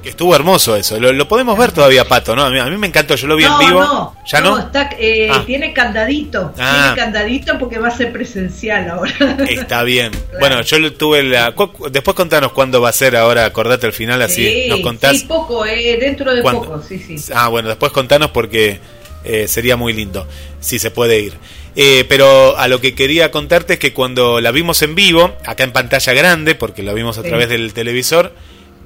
Que 0.02 0.08
estuvo 0.10 0.34
hermoso 0.34 0.76
eso, 0.76 0.98
lo, 0.98 1.12
lo 1.12 1.28
podemos 1.28 1.58
ver 1.58 1.72
todavía, 1.72 2.06
Pato, 2.06 2.34
¿no? 2.34 2.44
A 2.44 2.50
mí, 2.50 2.58
a 2.58 2.66
mí 2.66 2.76
me 2.76 2.86
encantó, 2.86 3.14
yo 3.16 3.26
lo 3.26 3.36
vi 3.36 3.44
no, 3.44 3.60
en 3.60 3.68
vivo. 3.68 3.80
No, 3.80 4.16
¿Ya 4.26 4.40
no? 4.40 4.58
está, 4.58 4.90
eh, 4.98 5.28
Ah. 5.30 5.42
tiene 5.46 5.72
candadito. 5.72 6.54
Ah. 6.58 6.92
Tiene 6.94 6.96
candadito 7.12 7.58
porque 7.58 7.78
va 7.78 7.88
a 7.88 7.96
ser 7.96 8.12
presencial 8.12 8.88
ahora. 8.90 9.12
Está 9.48 9.82
bien. 9.82 10.12
Bueno, 10.40 10.62
yo 10.62 10.78
lo 10.78 10.92
tuve 10.94 11.22
la... 11.22 11.54
Después 11.90 12.14
contanos 12.16 12.52
cuándo 12.52 12.80
va 12.80 12.88
a 12.88 12.92
ser 12.92 13.14
ahora, 13.16 13.44
acordate 13.44 13.86
al 13.86 13.92
final, 13.92 14.22
así 14.22 14.44
sí, 14.46 14.68
nos 14.68 14.80
contás. 14.80 15.18
sí, 15.18 15.26
poco, 15.26 15.66
eh, 15.66 15.98
dentro 16.00 16.34
de 16.34 16.40
¿Cuándo? 16.42 16.62
poco, 16.62 16.82
sí, 16.82 16.98
sí. 16.98 17.16
Ah, 17.34 17.48
bueno, 17.48 17.68
después 17.68 17.92
contanos 17.92 18.30
porque 18.30 18.80
eh, 19.24 19.46
sería 19.48 19.76
muy 19.76 19.92
lindo, 19.92 20.26
si 20.60 20.78
se 20.78 20.90
puede 20.90 21.20
ir. 21.20 21.34
Eh, 21.76 22.04
pero 22.08 22.56
a 22.56 22.68
lo 22.68 22.80
que 22.80 22.94
quería 22.94 23.30
contarte 23.30 23.74
es 23.74 23.78
que 23.78 23.92
cuando 23.92 24.40
la 24.40 24.50
vimos 24.50 24.80
en 24.82 24.94
vivo, 24.94 25.34
acá 25.44 25.62
en 25.64 25.72
pantalla 25.72 26.12
grande, 26.14 26.54
porque 26.54 26.82
la 26.82 26.94
vimos 26.94 27.18
a 27.18 27.22
Sí. 27.22 27.28
través 27.28 27.48
del 27.50 27.72
televisor, 27.74 28.32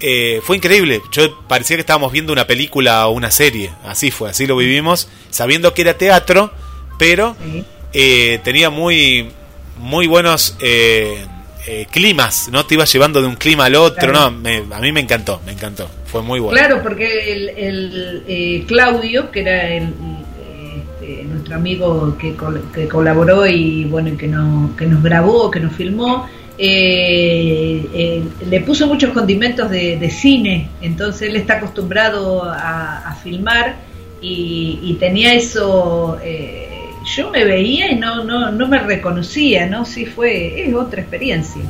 eh, 0.01 0.41
fue 0.43 0.57
increíble. 0.57 1.01
Yo 1.13 1.39
parecía 1.49 1.77
que 1.77 1.81
estábamos 1.81 2.13
viendo 2.13 2.33
una 2.33 2.47
película 2.47 3.07
o 3.07 3.13
una 3.13 3.31
serie. 3.31 3.71
Así 3.85 4.11
fue, 4.11 4.31
así 4.31 4.47
lo 4.47 4.57
vivimos, 4.57 5.09
sabiendo 5.31 5.73
que 5.75 5.83
era 5.83 5.95
teatro, 5.99 6.53
pero 6.99 7.37
eh, 7.93 8.41
tenía 8.45 8.71
muy, 8.71 9.29
muy 9.79 10.07
buenos 10.07 10.57
eh, 10.61 11.25
eh, 11.67 11.87
climas, 11.91 12.49
¿no? 12.53 12.67
Te 12.67 12.75
ibas 12.75 12.93
llevando 12.93 13.23
de 13.23 13.29
un 13.29 13.37
clima 13.37 13.65
al 13.67 13.75
otro, 13.77 14.11
Claro. 14.11 14.31
¿no? 14.31 14.39
Me- 14.39 14.65
a 14.75 14.81
mí 14.81 14.93
me 14.93 15.01
encantó, 15.01 15.41
me 15.47 15.53
encantó. 15.53 15.89
Fue 16.07 16.23
muy 16.23 16.39
bueno. 16.41 16.57
Claro, 16.59 16.83
porque 16.83 17.33
el, 17.33 17.49
el, 17.51 18.25
eh, 18.29 18.65
Claudio, 18.69 19.31
que 19.31 19.41
era 19.41 19.69
el, 19.75 19.95
este, 21.01 21.25
nuestro 21.25 21.57
amigo 21.57 22.17
que, 22.19 22.35
col- 22.37 22.65
que 22.73 22.87
colaboró 22.89 23.47
y 23.47 23.85
bueno 23.85 24.17
que, 24.17 24.27
no, 24.29 24.75
que 24.77 24.87
nos 24.87 25.03
grabó, 25.03 25.51
que 25.51 25.61
nos 25.61 25.75
filmó, 25.75 26.29
eh, 26.59 27.87
eh, 27.93 28.23
le 28.49 28.61
puso 28.61 28.87
muchos 28.87 29.13
condimentos 29.13 29.71
de, 29.71 29.97
de 29.97 30.11
cine, 30.11 30.69
entonces 30.81 31.29
él 31.29 31.37
está 31.37 31.55
acostumbrado 31.55 32.45
a, 32.45 33.09
a 33.09 33.15
filmar 33.17 33.77
y, 34.21 34.79
y 34.83 34.95
tenía 34.95 35.35
eso, 35.35 36.19
eh, 36.23 36.69
yo 37.17 37.31
me 37.31 37.45
veía 37.45 37.91
y 37.91 37.97
no, 37.97 38.25
no, 38.25 38.51
no 38.51 38.69
me 38.69 38.79
reconocía, 38.79 39.67
¿no? 39.67 39.85
Sí 39.85 40.07
fue, 40.07 40.69
es 40.69 40.75
otra 40.75 41.03
experiencia. 41.03 41.63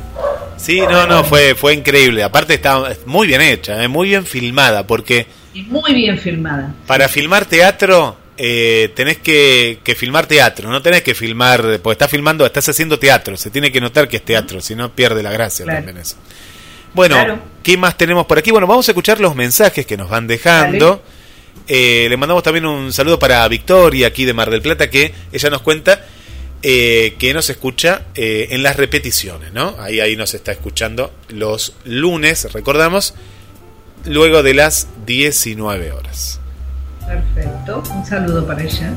Sí, 0.55 0.79
no, 0.79 1.05
no, 1.07 1.23
fue, 1.23 1.55
fue 1.55 1.73
increíble. 1.73 2.23
Aparte 2.23 2.53
está 2.53 2.81
muy 3.05 3.27
bien 3.27 3.41
hecha, 3.41 3.83
¿eh? 3.83 3.87
muy 3.87 4.09
bien 4.09 4.25
filmada, 4.25 4.87
porque... 4.87 5.27
muy 5.67 5.93
bien 5.93 6.17
filmada. 6.17 6.73
Para 6.87 7.09
filmar 7.09 7.45
teatro 7.45 8.15
eh, 8.37 8.91
tenés 8.95 9.17
que, 9.17 9.79
que, 9.83 9.95
filmar 9.95 10.27
teatro, 10.27 10.69
no 10.69 10.81
tenés 10.81 11.03
que 11.03 11.15
filmar, 11.15 11.79
porque 11.81 11.93
estás 11.93 12.11
filmando, 12.11 12.45
estás 12.45 12.67
haciendo 12.69 12.99
teatro, 12.99 13.37
se 13.37 13.49
tiene 13.49 13.71
que 13.71 13.81
notar 13.81 14.07
que 14.07 14.17
es 14.17 14.25
teatro, 14.25 14.61
si 14.61 14.75
no 14.75 14.93
pierde 14.93 15.23
la 15.23 15.31
gracia 15.31 15.65
también 15.65 15.97
eso. 15.97 16.15
Bueno, 16.93 17.41
¿qué 17.61 17.75
más 17.75 17.97
tenemos 17.97 18.25
por 18.25 18.37
aquí? 18.37 18.51
Bueno, 18.51 18.67
vamos 18.67 18.87
a 18.87 18.91
escuchar 18.91 19.19
los 19.19 19.35
mensajes 19.35 19.85
que 19.85 19.97
nos 19.97 20.09
van 20.09 20.27
dejando. 20.27 21.01
Eh, 21.67 22.07
le 22.09 22.15
mandamos 22.15 22.43
también 22.43 22.65
un 22.65 22.93
saludo 22.93 23.19
para 23.19 23.45
Victoria 23.47 24.07
aquí 24.07 24.23
de 24.23 24.33
Mar 24.33 24.49
del 24.49 24.61
Plata, 24.61 24.89
que 24.89 25.13
ella 25.31 25.49
nos 25.49 25.61
cuenta 25.61 26.05
eh, 26.61 27.15
que 27.19 27.33
nos 27.33 27.49
escucha 27.49 28.05
eh, 28.15 28.47
en 28.51 28.63
las 28.63 28.77
repeticiones, 28.77 29.51
¿no? 29.51 29.75
Ahí, 29.79 29.99
ahí 29.99 30.15
nos 30.15 30.33
está 30.33 30.51
escuchando 30.51 31.13
los 31.29 31.73
lunes, 31.83 32.51
recordamos, 32.53 33.13
luego 34.05 34.41
de 34.41 34.53
las 34.53 34.87
19 35.05 35.91
horas. 35.91 36.39
Perfecto, 37.05 37.83
un 37.93 38.05
saludo 38.05 38.45
para 38.45 38.63
ella. 38.63 38.93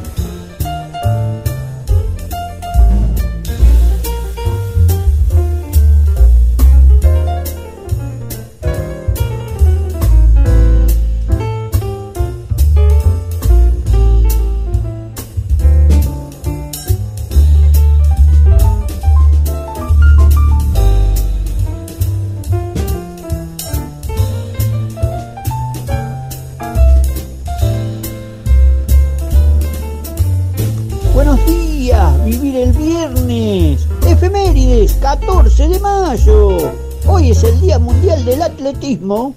El 32.58 32.72
viernes. 32.72 33.86
Efemérides, 34.06 34.94
14 34.94 35.68
de 35.68 35.80
mayo. 35.80 36.72
Hoy 37.06 37.30
es 37.30 37.44
el 37.44 37.60
Día 37.60 37.78
Mundial 37.78 38.24
del 38.24 38.42
Atletismo. 38.42 39.34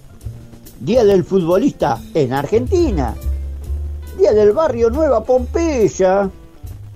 Día 0.80 1.04
del 1.04 1.24
Futbolista 1.24 2.00
en 2.14 2.34
Argentina. 2.34 3.14
Día 4.18 4.34
del 4.34 4.54
Barrio 4.54 4.90
Nueva 4.90 5.24
Pompeya. 5.24 6.30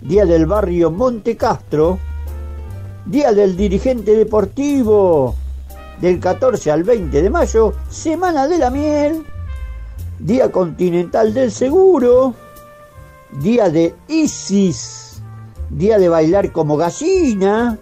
Día 0.02 0.26
del 0.26 0.46
Barrio 0.46 0.91
Monte 0.91 1.38
Castro. 1.38 2.00
Día 3.06 3.32
del 3.34 3.56
Dirigente 3.56 4.16
Deportivo. 4.16 5.36
Del 6.02 6.20
14 6.20 6.72
al 6.72 6.84
20 6.84 7.22
de 7.22 7.30
mayo. 7.30 7.74
Semana 7.89 8.48
de 8.48 8.58
la 8.58 8.70
Miel. 8.70 9.24
Día 10.20 10.52
Continental 10.52 11.34
del 11.34 11.52
Seguro. 11.52 12.45
Día 13.40 13.70
de 13.70 13.96
Isis 14.08 15.06
día 15.70 15.98
de 15.98 16.10
bailar 16.10 16.52
como 16.52 16.78
gallina, 16.78 17.78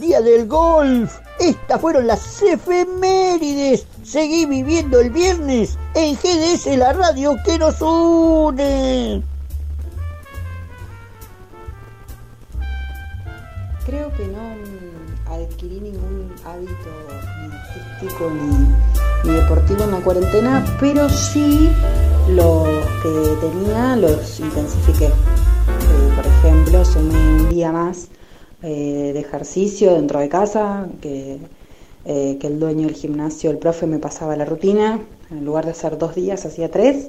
día 0.00 0.20
del 0.20 0.46
golf. 0.46 1.18
Estas 1.38 1.80
fueron 1.80 2.06
las 2.06 2.42
efemérides. 2.42 3.86
Seguí 4.02 4.46
viviendo 4.46 5.00
el 5.00 5.10
viernes 5.10 5.78
en 5.94 6.16
GDS, 6.16 6.66
la 6.76 6.92
radio 6.92 7.36
que 7.44 7.58
nos 7.58 7.80
une. 7.80 9.22
Creo 13.86 14.12
que 14.14 14.26
no 14.26 15.32
adquirí 15.32 15.80
ningún 15.80 16.34
hábito 16.44 16.90
ni, 18.00 19.32
deportivo 19.32 19.84
en 19.84 19.90
la 19.90 20.00
cuarentena, 20.00 20.64
pero 20.80 21.08
sí 21.08 21.70
los 22.30 22.68
que 23.02 23.36
tenía 23.40 23.96
los 23.96 24.40
intensifiqué 24.40 25.10
por 26.14 26.26
ejemplo, 26.26 26.84
sumé 26.84 27.14
un 27.14 27.48
día 27.48 27.70
más 27.70 28.08
eh, 28.62 29.12
de 29.12 29.20
ejercicio 29.20 29.94
dentro 29.94 30.18
de 30.18 30.28
casa, 30.28 30.88
que, 31.00 31.38
eh, 32.04 32.38
que 32.40 32.46
el 32.48 32.58
dueño 32.58 32.88
del 32.88 32.96
gimnasio, 32.96 33.50
el 33.50 33.58
profe, 33.58 33.86
me 33.86 33.98
pasaba 34.00 34.34
la 34.34 34.44
rutina, 34.44 35.00
en 35.30 35.44
lugar 35.44 35.64
de 35.64 35.70
hacer 35.72 35.96
dos 35.96 36.16
días, 36.16 36.44
hacía 36.44 36.70
tres. 36.70 37.08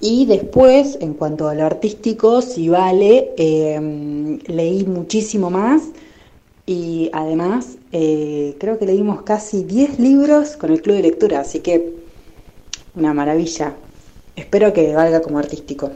Y 0.00 0.26
después, 0.26 0.98
en 1.00 1.14
cuanto 1.14 1.48
a 1.48 1.54
lo 1.54 1.64
artístico, 1.64 2.42
si 2.42 2.68
vale, 2.68 3.30
leí 4.48 4.84
muchísimo 4.84 5.50
más 5.50 5.82
y 6.66 7.10
además 7.12 7.76
eh, 7.92 8.56
creo 8.58 8.78
que 8.78 8.86
leímos 8.86 9.22
casi 9.22 9.64
10 9.64 9.98
libros 9.98 10.56
con 10.56 10.72
el 10.72 10.80
club 10.80 10.96
de 10.96 11.02
lectura, 11.02 11.40
así 11.40 11.60
que 11.60 11.94
una 12.94 13.12
maravilla. 13.12 13.74
Espero 14.36 14.72
que 14.72 14.94
valga 14.94 15.20
como 15.20 15.38
artístico. 15.38 15.90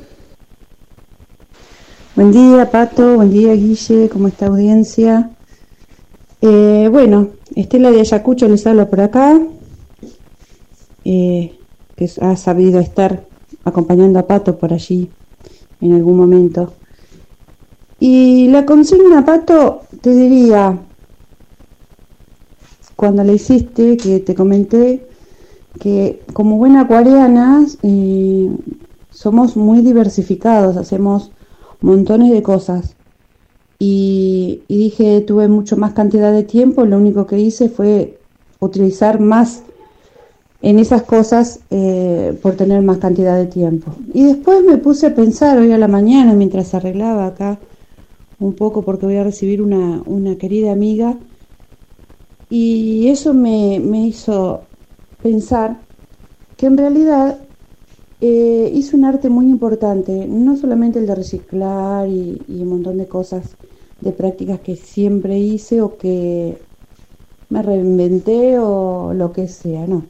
Buen 2.14 2.32
día, 2.32 2.70
Pato. 2.70 3.16
Buen 3.16 3.30
día, 3.30 3.52
Guille. 3.54 4.08
¿Cómo 4.08 4.28
está 4.28 4.46
audiencia? 4.46 5.30
Eh, 6.40 6.88
bueno, 6.90 7.30
Estela 7.54 7.90
de 7.90 8.00
Ayacucho 8.00 8.48
les 8.48 8.66
habla 8.66 8.88
por 8.88 9.00
acá, 9.00 9.40
eh, 11.04 11.58
que 11.96 12.10
ha 12.20 12.36
sabido 12.36 12.78
estar 12.80 13.24
acompañando 13.64 14.18
a 14.18 14.26
Pato 14.26 14.58
por 14.58 14.72
allí 14.72 15.10
en 15.80 15.94
algún 15.94 16.16
momento. 16.16 16.74
Y 18.00 18.48
la 18.48 18.64
consigna, 18.64 19.24
Pato, 19.24 19.82
te 20.00 20.14
diría, 20.14 20.78
cuando 22.94 23.24
la 23.24 23.32
hiciste, 23.32 23.96
que 23.96 24.20
te 24.20 24.34
comenté, 24.34 25.06
que 25.80 26.22
como 26.32 26.56
buena 26.56 26.82
acuariana 26.82 27.66
eh, 27.82 28.50
somos 29.10 29.56
muy 29.56 29.80
diversificados, 29.80 30.76
hacemos 30.76 31.32
montones 31.80 32.30
de 32.30 32.42
cosas. 32.42 32.94
Y, 33.80 34.62
dije, 34.68 35.20
tuve 35.20 35.48
mucho 35.48 35.76
más 35.76 35.92
cantidad 35.92 36.32
de 36.32 36.42
tiempo, 36.42 36.84
lo 36.84 36.96
único 36.96 37.26
que 37.26 37.38
hice 37.38 37.68
fue 37.68 38.18
utilizar 38.60 39.20
más 39.20 39.62
en 40.62 40.80
esas 40.80 41.02
cosas 41.02 41.60
eh, 41.70 42.36
por 42.42 42.54
tener 42.54 42.82
más 42.82 42.98
cantidad 42.98 43.36
de 43.36 43.46
tiempo. 43.46 43.92
Y 44.12 44.24
después 44.24 44.64
me 44.64 44.78
puse 44.78 45.06
a 45.06 45.14
pensar 45.14 45.58
hoy 45.58 45.70
a 45.72 45.78
la 45.78 45.86
mañana, 45.86 46.32
mientras 46.32 46.74
arreglaba 46.74 47.26
acá 47.26 47.58
un 48.40 48.54
poco, 48.54 48.82
porque 48.82 49.06
voy 49.06 49.16
a 49.16 49.24
recibir 49.24 49.62
una, 49.62 50.02
una 50.06 50.36
querida 50.36 50.72
amiga, 50.72 51.18
y 52.50 53.08
eso 53.08 53.34
me, 53.34 53.80
me 53.80 54.06
hizo 54.06 54.62
pensar 55.22 55.78
que 56.56 56.66
en 56.66 56.78
realidad 56.78 57.38
eh, 58.20 58.58
un 58.92 59.04
arte 59.04 59.28
muy 59.28 59.46
importante, 59.46 60.26
no 60.26 60.56
solamente 60.56 60.98
el 60.98 61.06
de 61.06 61.14
reciclar 61.14 62.08
y, 62.08 62.42
un 62.48 62.68
montón 62.68 62.98
de 62.98 63.06
cosas, 63.06 63.54
de 64.00 64.12
prácticas 64.12 64.60
que 64.60 64.76
siempre 64.76 65.38
hice 65.38 65.80
o 65.80 65.96
que 65.96 66.58
me 67.48 67.62
reinventé 67.62 68.58
o 68.58 69.12
lo 69.14 69.32
que 69.32 69.48
sea, 69.48 69.86
no. 69.86 70.02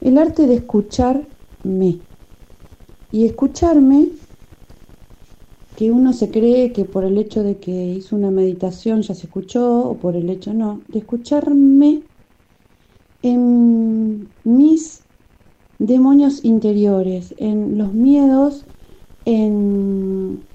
El 0.00 0.18
arte 0.18 0.46
de 0.46 0.56
escucharme. 0.56 2.00
Y 3.10 3.24
escucharme, 3.24 4.08
que 5.78 5.92
uno 5.92 6.12
se 6.12 6.32
cree 6.32 6.72
que 6.72 6.84
por 6.86 7.04
el 7.04 7.18
hecho 7.18 7.44
de 7.44 7.60
que 7.60 7.70
hizo 7.70 8.16
una 8.16 8.32
meditación 8.32 9.02
ya 9.02 9.14
se 9.14 9.26
escuchó, 9.26 9.64
o 9.88 10.00
por 10.00 10.16
el 10.16 10.28
hecho 10.28 10.52
no, 10.52 10.84
de 10.88 10.98
escucharme 10.98 12.04
en 13.22 14.34
mis 14.44 15.06
demonios 15.78 16.44
interiores, 16.44 17.34
en 17.38 17.78
los 17.78 17.94
miedos, 17.94 18.66
en, 19.24 20.48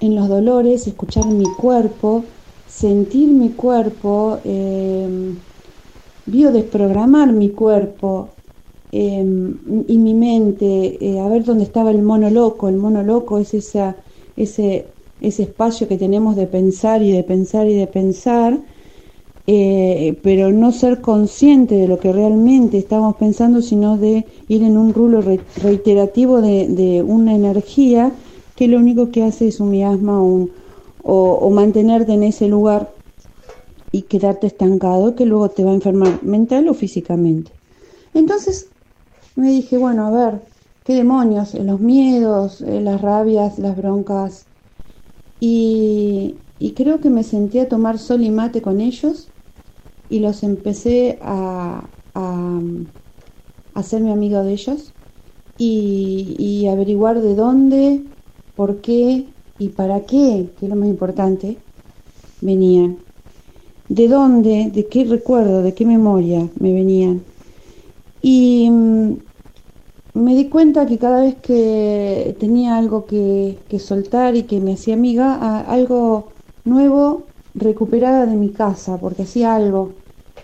en 0.00 0.14
los 0.16 0.28
dolores, 0.28 0.86
escuchar 0.86 1.26
mi 1.26 1.44
cuerpo, 1.58 2.32
sentir 2.66 3.32
mi 3.34 3.54
cuerpo, 3.54 4.40
eh, 4.44 5.08
biodesprogramar 6.26 7.32
mi 7.32 7.50
cuerpo 7.52 8.38
em, 8.90 9.58
y 9.88 9.98
mi 9.98 10.14
mente, 10.14 11.04
eh, 11.04 11.20
a 11.20 11.28
ver 11.28 11.44
dónde 11.44 11.64
estaba 11.64 11.90
el 11.90 12.02
mono 12.02 12.30
loco. 12.30 12.68
El 12.68 12.76
mono 12.76 13.02
loco 13.02 13.38
es 13.38 13.54
esa, 13.54 14.03
ese, 14.36 14.86
ese 15.20 15.44
espacio 15.44 15.88
que 15.88 15.98
tenemos 15.98 16.36
de 16.36 16.46
pensar 16.46 17.02
y 17.02 17.12
de 17.12 17.22
pensar 17.22 17.68
y 17.68 17.74
de 17.74 17.86
pensar 17.86 18.60
eh, 19.46 20.18
pero 20.22 20.52
no 20.52 20.72
ser 20.72 21.02
consciente 21.02 21.74
de 21.74 21.86
lo 21.86 21.98
que 21.98 22.12
realmente 22.12 22.78
estamos 22.78 23.16
pensando, 23.16 23.60
sino 23.60 23.98
de 23.98 24.24
ir 24.48 24.62
en 24.62 24.78
un 24.78 24.94
rulo 24.94 25.20
reiterativo 25.20 26.40
de, 26.40 27.04
una 27.06 27.34
energía 27.34 28.10
que 28.56 28.68
lo 28.68 28.78
único 28.78 29.10
que 29.10 29.22
hace 29.22 29.48
es 29.48 29.60
un 29.60 29.70
miasma 29.70 30.22
o, 30.22 30.48
o, 31.02 31.50
mantenerte 31.50 32.14
en 32.14 32.22
ese 32.22 32.48
lugar 32.48 32.90
y 33.92 34.02
quedarte 34.02 34.46
estancado, 34.46 35.14
que 35.14 35.26
luego 35.26 35.50
te 35.50 35.62
va 35.62 35.72
a 35.72 35.74
enfermar 35.74 36.22
mental 36.22 36.68
o 36.68 36.74
físicamente. 36.74 37.52
Entonces 38.14 38.68
me 39.36 39.50
dije, 39.50 39.76
bueno, 39.76 40.06
a 40.06 40.10
ver, 40.10 40.40
¿qué 40.84 40.94
demonios? 40.94 41.54
Los 41.54 41.80
miedos, 41.80 42.60
eh, 42.60 42.80
las 42.80 43.00
rabias, 43.00 43.58
las 43.58 43.76
broncas, 43.76 44.46
Y, 45.40 46.36
creo 46.76 47.00
que 47.00 47.10
me 47.10 47.22
senté 47.24 47.60
a 47.60 47.68
tomar 47.68 47.98
sol 47.98 48.22
y 48.22 48.30
mate 48.30 48.62
con 48.62 48.80
ellos 48.80 49.28
y 50.10 50.20
los 50.20 50.42
empecé 50.42 51.18
a, 51.22 51.84
a, 52.14 52.60
hacerme 53.74 54.12
amigo 54.12 54.42
de 54.42 54.52
ellos 54.52 54.92
y, 55.58 56.36
y 56.38 56.68
averiguar 56.68 57.20
de 57.20 57.34
dónde, 57.34 58.02
por 58.56 58.80
qué 58.80 59.26
y 59.58 59.68
para 59.68 60.00
qué, 60.00 60.48
que 60.58 60.66
es 60.66 60.70
lo 60.70 60.76
más 60.76 60.88
importante, 60.88 61.58
venían. 62.40 62.98
De 63.88 64.08
dónde, 64.08 64.70
de 64.74 64.86
qué 64.88 65.04
recuerdo, 65.04 65.62
de 65.62 65.74
qué 65.74 65.84
memoria 65.84 66.48
me 66.58 66.72
venían. 66.72 67.22
Y 68.22 68.68
mm, 68.70 69.16
me 70.14 70.34
di 70.36 70.48
cuenta 70.48 70.86
que 70.86 70.98
cada 70.98 71.22
vez 71.22 71.36
que 71.36 72.36
tenía 72.40 72.76
algo 72.76 73.06
que, 73.06 73.66
soltar 73.78 74.36
y 74.36 74.44
que 74.44 74.60
me 74.60 74.74
hacía 74.74 74.94
amiga, 74.94 75.60
algo 75.62 76.32
nuevo 76.64 77.34
recuperaba 77.54 78.26
de 78.26 78.36
mi 78.36 78.52
casa, 78.52 78.98
porque 79.00 79.22
hacía 79.22 79.54
algo, 79.56 79.96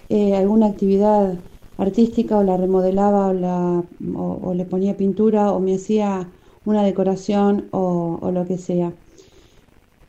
eh, 0.09 0.35
alguna 0.37 0.67
actividad 0.67 1.39
artística 1.77 2.37
o 2.39 2.43
la 2.43 2.57
remodelaba 2.57 3.29
o, 3.29 3.33
la, 3.33 3.85
o, 4.15 4.55
le 4.55 4.65
ponía 4.67 4.97
pintura 4.97 5.53
o 5.53 5.61
me 5.61 5.77
hacía 5.77 6.33
una 6.65 6.83
decoración 6.85 7.69
o, 7.73 8.31
lo 8.33 8.47
que 8.47 8.59
sea. 8.59 8.93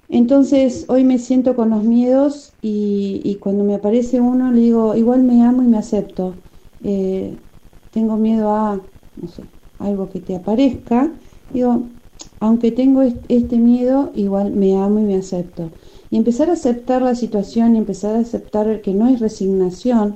Entonces 0.09 0.85
hoy 0.89 1.03
me 1.05 1.19
siento 1.19 1.55
con 1.55 1.69
los 1.69 1.83
miedos 1.83 2.55
y, 2.61 3.37
cuando 3.41 3.63
me 3.63 3.75
aparece 3.75 4.19
uno 4.21 4.51
le 4.51 4.59
digo, 4.61 4.95
igual 4.95 5.23
me 5.23 5.43
amo 5.43 5.61
y 5.63 5.67
me 5.67 5.77
acepto. 5.77 6.35
Eh, 6.83 7.37
tengo 7.91 8.17
miedo 8.17 8.49
a, 8.51 8.90
algo 9.79 10.09
que 10.09 10.19
te 10.19 10.35
aparezca, 10.35 11.11
digo, 11.53 11.83
aunque 12.39 12.71
tengo 12.71 13.01
este 13.01 13.57
miedo, 13.57 14.11
igual 14.15 14.51
me 14.51 14.75
amo 14.75 14.99
y 14.99 15.03
me 15.03 15.15
acepto. 15.15 15.69
Y 16.09 16.17
empezar 16.17 16.49
a 16.49 16.53
aceptar 16.53 17.01
la 17.01 17.15
situación 17.15 17.75
y 17.75 17.79
empezar 17.79 18.15
a 18.15 18.19
aceptar 18.19 18.81
que 18.81 18.93
no 18.93 19.07
es 19.07 19.19
resignación, 19.19 20.15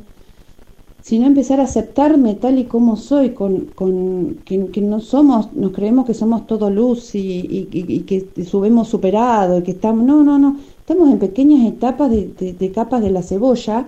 sino 1.02 1.28
empezar 1.28 1.60
a 1.60 1.64
aceptarme 1.64 2.34
tal 2.34 2.58
y 2.58 2.66
como 2.66 2.96
soy, 2.96 3.30
con, 3.30 3.68
con 3.76 4.42
que, 4.44 4.82
no 4.82 5.00
somos, 5.00 5.54
nos 5.54 5.72
creemos 5.72 6.06
que 6.06 6.16
somos 6.16 6.48
todo 6.48 6.72
luz 6.72 7.12
y, 7.14 7.68
que 8.08 8.44
subimos 8.44 8.88
superado 8.88 9.60
y 9.60 9.64
que 9.64 9.72
estamos, 9.72 10.04
no, 10.04 10.24
no, 10.24 10.40
no, 10.40 10.58
estamos 10.80 11.12
en 11.12 11.20
pequeñas 11.20 11.68
etapas 11.68 12.10
de 12.10 12.72
capas 12.74 13.04
de 13.04 13.12
la 13.12 13.22
cebolla 13.22 13.88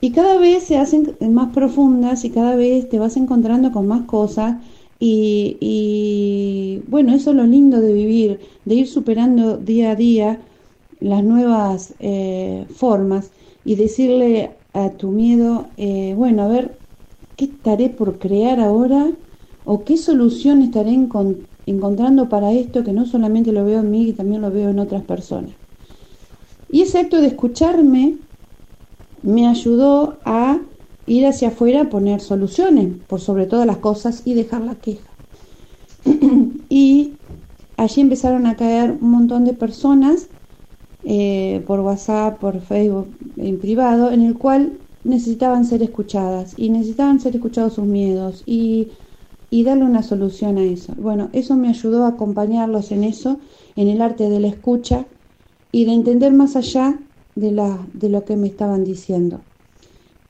y 0.00 0.12
cada 0.12 0.38
vez 0.38 0.64
se 0.64 0.76
hacen 0.76 1.16
más 1.32 1.52
profundas 1.52 2.24
y 2.24 2.30
cada 2.30 2.54
vez 2.56 2.88
te 2.88 2.98
vas 2.98 3.16
encontrando 3.16 3.72
con 3.72 3.86
más 3.86 4.02
cosas. 4.02 4.56
Y, 5.00 6.82
bueno, 6.88 7.14
eso 7.14 7.30
es 7.30 7.36
lo 7.36 7.46
lindo 7.46 7.80
de 7.80 7.92
vivir, 7.92 8.40
de 8.64 8.74
ir 8.74 8.88
superando 8.88 9.56
día 9.56 9.92
a 9.92 9.96
día 9.96 10.40
las 11.00 11.22
nuevas 11.22 11.94
eh, 12.00 12.66
formas 12.74 13.30
y 13.64 13.76
decirle 13.76 14.50
a 14.72 14.90
tu 14.90 15.10
miedo, 15.10 15.66
eh, 15.76 16.14
bueno, 16.16 16.42
a 16.42 16.48
ver, 16.48 16.80
¿qué 17.36 17.44
estaré 17.46 17.90
por 17.90 18.18
crear 18.18 18.60
ahora? 18.60 19.12
¿O 19.64 19.84
qué 19.84 19.96
solución 19.96 20.62
estaré 20.62 20.90
encontrando 21.66 22.28
para 22.28 22.52
esto 22.52 22.84
que 22.84 22.92
no 22.92 23.06
solamente 23.06 23.52
lo 23.52 23.64
veo 23.64 23.80
en 23.80 23.90
mí, 23.90 24.08
y 24.08 24.12
también 24.14 24.42
lo 24.42 24.50
veo 24.50 24.70
en 24.70 24.78
otras 24.78 25.02
personas? 25.02 25.54
Y 26.68 26.82
ese 26.82 26.98
acto 26.98 27.20
de 27.20 27.28
escucharme 27.28 28.18
me 29.22 29.46
ayudó 29.46 30.20
a 30.24 30.60
ir 31.06 31.26
hacia 31.26 31.48
afuera 31.48 31.82
a 31.82 31.88
poner 31.90 32.20
soluciones 32.20 32.94
por 33.06 33.20
sobre 33.20 33.46
todas 33.46 33.66
las 33.66 33.78
cosas 33.78 34.22
y 34.24 34.34
dejar 34.34 34.62
la 34.62 34.80
queja. 34.80 35.18
y 36.68 37.20
allí 37.76 38.00
empezaron 38.00 38.46
a 38.46 38.56
caer 38.56 38.92
un 39.00 39.10
montón 39.10 39.44
de 39.44 39.54
personas 39.54 40.30
eh, 41.02 41.64
por 41.66 41.80
WhatsApp, 41.80 42.40
por 42.40 42.60
Facebook, 42.60 43.16
en 43.36 43.60
privado, 43.60 44.10
en 44.12 44.22
el 44.22 44.36
cual 44.38 44.80
necesitaban 45.04 45.64
ser 45.64 45.82
escuchadas 45.82 46.54
y 46.56 46.70
necesitaban 46.70 47.20
ser 47.20 47.36
escuchados 47.36 47.74
sus 47.74 47.86
miedos 47.86 48.42
y, 48.46 48.92
y 49.50 49.64
darle 49.64 49.84
una 49.84 50.02
solución 50.02 50.58
a 50.58 50.64
eso. 50.64 50.94
Bueno, 50.96 51.30
eso 51.32 51.56
me 51.56 51.68
ayudó 51.68 52.04
a 52.04 52.08
acompañarlos 52.10 52.92
en 52.92 53.04
eso, 53.04 53.40
en 53.76 53.88
el 53.88 54.02
arte 54.02 54.28
de 54.28 54.40
la 54.40 54.48
escucha 54.48 55.08
y 55.72 55.84
de 55.86 55.92
entender 55.92 56.32
más 56.32 56.56
allá 56.56 57.00
de, 57.40 58.08
lo 58.08 58.24
que 58.24 58.36
me 58.36 58.48
estaban 58.48 58.84
diciendo 58.84 59.40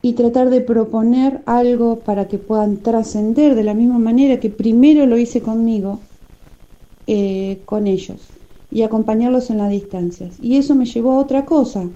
y 0.03 0.13
tratar 0.13 0.51
de 0.51 0.61
proponer 0.61 1.41
algo 1.47 1.97
para 2.01 2.29
que 2.29 2.39
puedan 2.39 2.79
trascender 2.79 3.55
de 3.55 3.65
la 3.65 3.75
misma 3.75 3.99
manera 3.99 4.39
que 4.39 4.51
primero 4.51 5.07
lo 5.07 5.19
hice 5.19 5.41
conmigo, 5.41 5.99
eh, 7.07 7.59
con 7.65 7.87
ellos, 7.87 8.21
y 8.71 8.83
acompañarlos 8.83 9.51
en 9.51 9.59
las 9.59 9.71
distancias. 9.71 10.37
Y 10.41 10.57
eso 10.57 10.75
me 10.75 10.85
llevó 10.85 11.13
a 11.13 11.19
otra 11.19 11.47
cosa, 11.47 11.89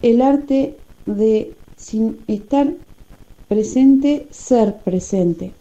el 0.00 0.22
arte 0.22 0.76
de, 1.04 1.52
sin 1.76 2.16
estar 2.26 2.72
presente, 3.48 4.26
ser 4.30 4.76
presente. 4.82 5.52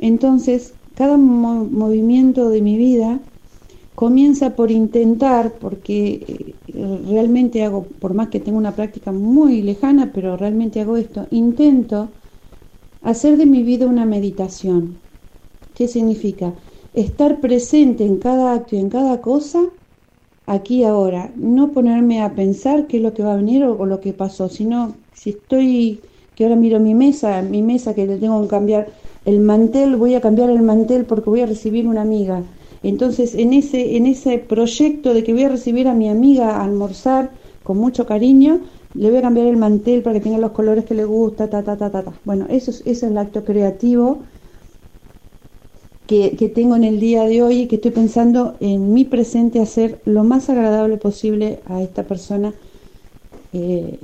Entonces, 0.00 0.72
cada 0.94 1.16
movimiento 1.16 2.48
de 2.48 2.60
mi 2.60 2.76
vida 2.76 3.20
comienza 3.94 4.56
por 4.56 4.70
intentar, 4.70 5.52
porque 5.60 6.24
eh, 6.26 6.54
realmente 6.74 7.62
hago, 7.64 7.88
por 7.88 8.14
más 8.14 8.28
que 8.28 8.40
tenga 8.40 8.58
una 8.58 8.76
práctica 8.76 9.12
muy 9.12 9.62
lejana, 9.62 10.12
pero 10.12 10.36
realmente 10.36 10.80
hago 10.80 10.96
esto, 10.96 11.26
intento 11.30 12.14
hacer 13.02 13.36
de 13.36 13.46
mi 13.46 13.62
vida 13.62 13.86
una 13.86 14.06
meditación. 14.06 15.02
¿Qué 15.74 15.88
significa? 15.88 16.54
Estar 16.92 17.40
presente 17.40 18.04
en 18.04 18.18
cada 18.18 18.54
acto 18.54 18.76
y 18.76 18.80
en 18.80 18.90
cada 18.90 19.20
cosa, 19.20 19.60
aquí 20.46 20.84
ahora. 20.84 21.32
No 21.36 21.72
ponerme 21.72 22.22
a 22.22 22.34
pensar 22.34 22.86
qué 22.86 22.98
es 22.98 23.02
lo 23.02 23.14
que 23.14 23.22
va 23.22 23.34
a 23.34 23.36
venir 23.36 23.64
o 23.64 23.86
lo 23.86 24.00
que 24.00 24.12
pasó, 24.12 24.48
sino 24.48 24.98
si 25.12 25.30
estoy, 25.30 26.02
que 26.34 26.44
ahora 26.44 26.56
miro 26.56 26.80
mi 26.80 26.94
mesa, 26.94 27.42
mi 27.42 27.62
mesa 27.62 27.94
que 27.94 28.06
le 28.06 28.18
tengo 28.18 28.42
que 28.42 28.48
cambiar 28.48 28.92
el 29.24 29.40
mantel, 29.40 29.96
voy 29.96 30.14
a 30.14 30.20
cambiar 30.20 30.50
el 30.50 30.62
mantel 30.62 31.06
porque 31.06 31.30
voy 31.30 31.40
a 31.42 31.46
recibir 31.46 31.86
una 31.86 32.02
amiga 32.02 32.44
entonces, 32.82 33.34
en 33.34 33.52
ese, 33.52 33.96
en 33.96 34.06
ese 34.06 34.38
proyecto 34.38 35.12
de 35.12 35.22
que 35.22 35.32
voy 35.32 35.44
a 35.44 35.48
recibir 35.50 35.86
a 35.88 35.94
mi 35.94 36.08
amiga 36.08 36.56
a 36.56 36.64
almorzar 36.64 37.30
con 37.62 37.76
mucho 37.78 38.06
cariño, 38.06 38.60
le 38.94 39.10
voy 39.10 39.18
a 39.18 39.22
cambiar 39.22 39.46
el 39.46 39.56
mantel 39.56 40.02
para 40.02 40.14
que 40.14 40.20
tenga 40.20 40.38
los 40.38 40.52
colores 40.52 40.84
que 40.84 40.94
le 40.94 41.04
gusta, 41.04 41.48
ta, 41.48 41.62
ta, 41.62 41.76
ta, 41.76 41.90
ta, 41.90 42.02
ta. 42.02 42.12
Bueno, 42.24 42.46
eso 42.48 42.70
es, 42.70 42.80
ese 42.80 42.90
es 42.90 43.02
el 43.04 43.18
acto 43.18 43.44
creativo 43.44 44.22
que, 46.06 46.36
que, 46.36 46.48
tengo 46.48 46.74
en 46.74 46.84
el 46.84 46.98
día 46.98 47.24
de 47.24 47.42
hoy 47.42 47.60
y 47.60 47.66
que 47.68 47.76
estoy 47.76 47.92
pensando 47.92 48.56
en 48.58 48.92
mi 48.92 49.04
presente 49.04 49.60
hacer 49.60 50.00
lo 50.06 50.24
más 50.24 50.50
agradable 50.50 50.96
posible 50.96 51.60
a 51.66 51.82
esta 51.82 52.02
persona 52.02 52.52
eh, 53.52 53.98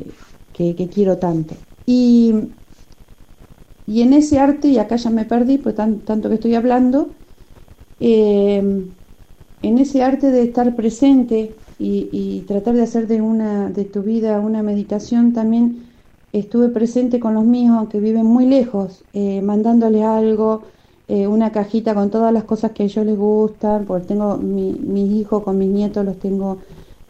que, 0.52 0.88
quiero 0.92 1.18
tanto. 1.18 1.54
Y, 1.84 2.32
y 3.86 4.02
en 4.02 4.12
ese 4.12 4.38
arte, 4.38 4.68
y 4.68 4.78
acá 4.78 4.96
ya 4.96 5.10
me 5.10 5.24
perdí, 5.24 5.58
pues 5.58 5.74
tanto 5.74 6.28
que 6.28 6.34
estoy 6.36 6.54
hablando, 6.54 7.10
eh, 8.00 8.58
en 9.62 9.78
ese 9.78 10.02
arte 10.02 10.30
de 10.30 10.42
estar 10.42 10.74
presente 10.76 11.56
y, 11.78 12.44
tratar 12.46 12.74
de 12.74 12.82
hacer 12.82 13.06
de, 13.06 13.20
una, 13.20 13.70
de 13.70 13.84
tu 13.84 14.02
vida 14.02 14.40
una 14.40 14.62
meditación, 14.62 15.32
también 15.32 15.84
estuve 16.32 16.68
presente 16.68 17.20
con 17.20 17.34
los 17.34 17.44
míos 17.44 17.88
que 17.90 18.00
viven 18.00 18.26
muy 18.26 18.46
lejos, 18.46 19.04
eh, 19.12 19.42
mandándole 19.42 20.02
algo, 20.02 20.62
eh, 21.08 21.26
una 21.26 21.52
cajita 21.52 21.94
con 21.94 22.10
todas 22.10 22.32
las 22.32 22.44
cosas 22.44 22.72
que 22.72 22.82
a 22.82 22.86
ellos 22.86 23.04
les 23.06 23.16
gustan, 23.16 23.84
porque 23.86 24.06
tengo 24.06 24.36
mis 24.38 25.10
hijos 25.12 25.42
con 25.42 25.58
mis 25.58 25.70
nietos, 25.70 26.04
los 26.04 26.18
tengo 26.18 26.58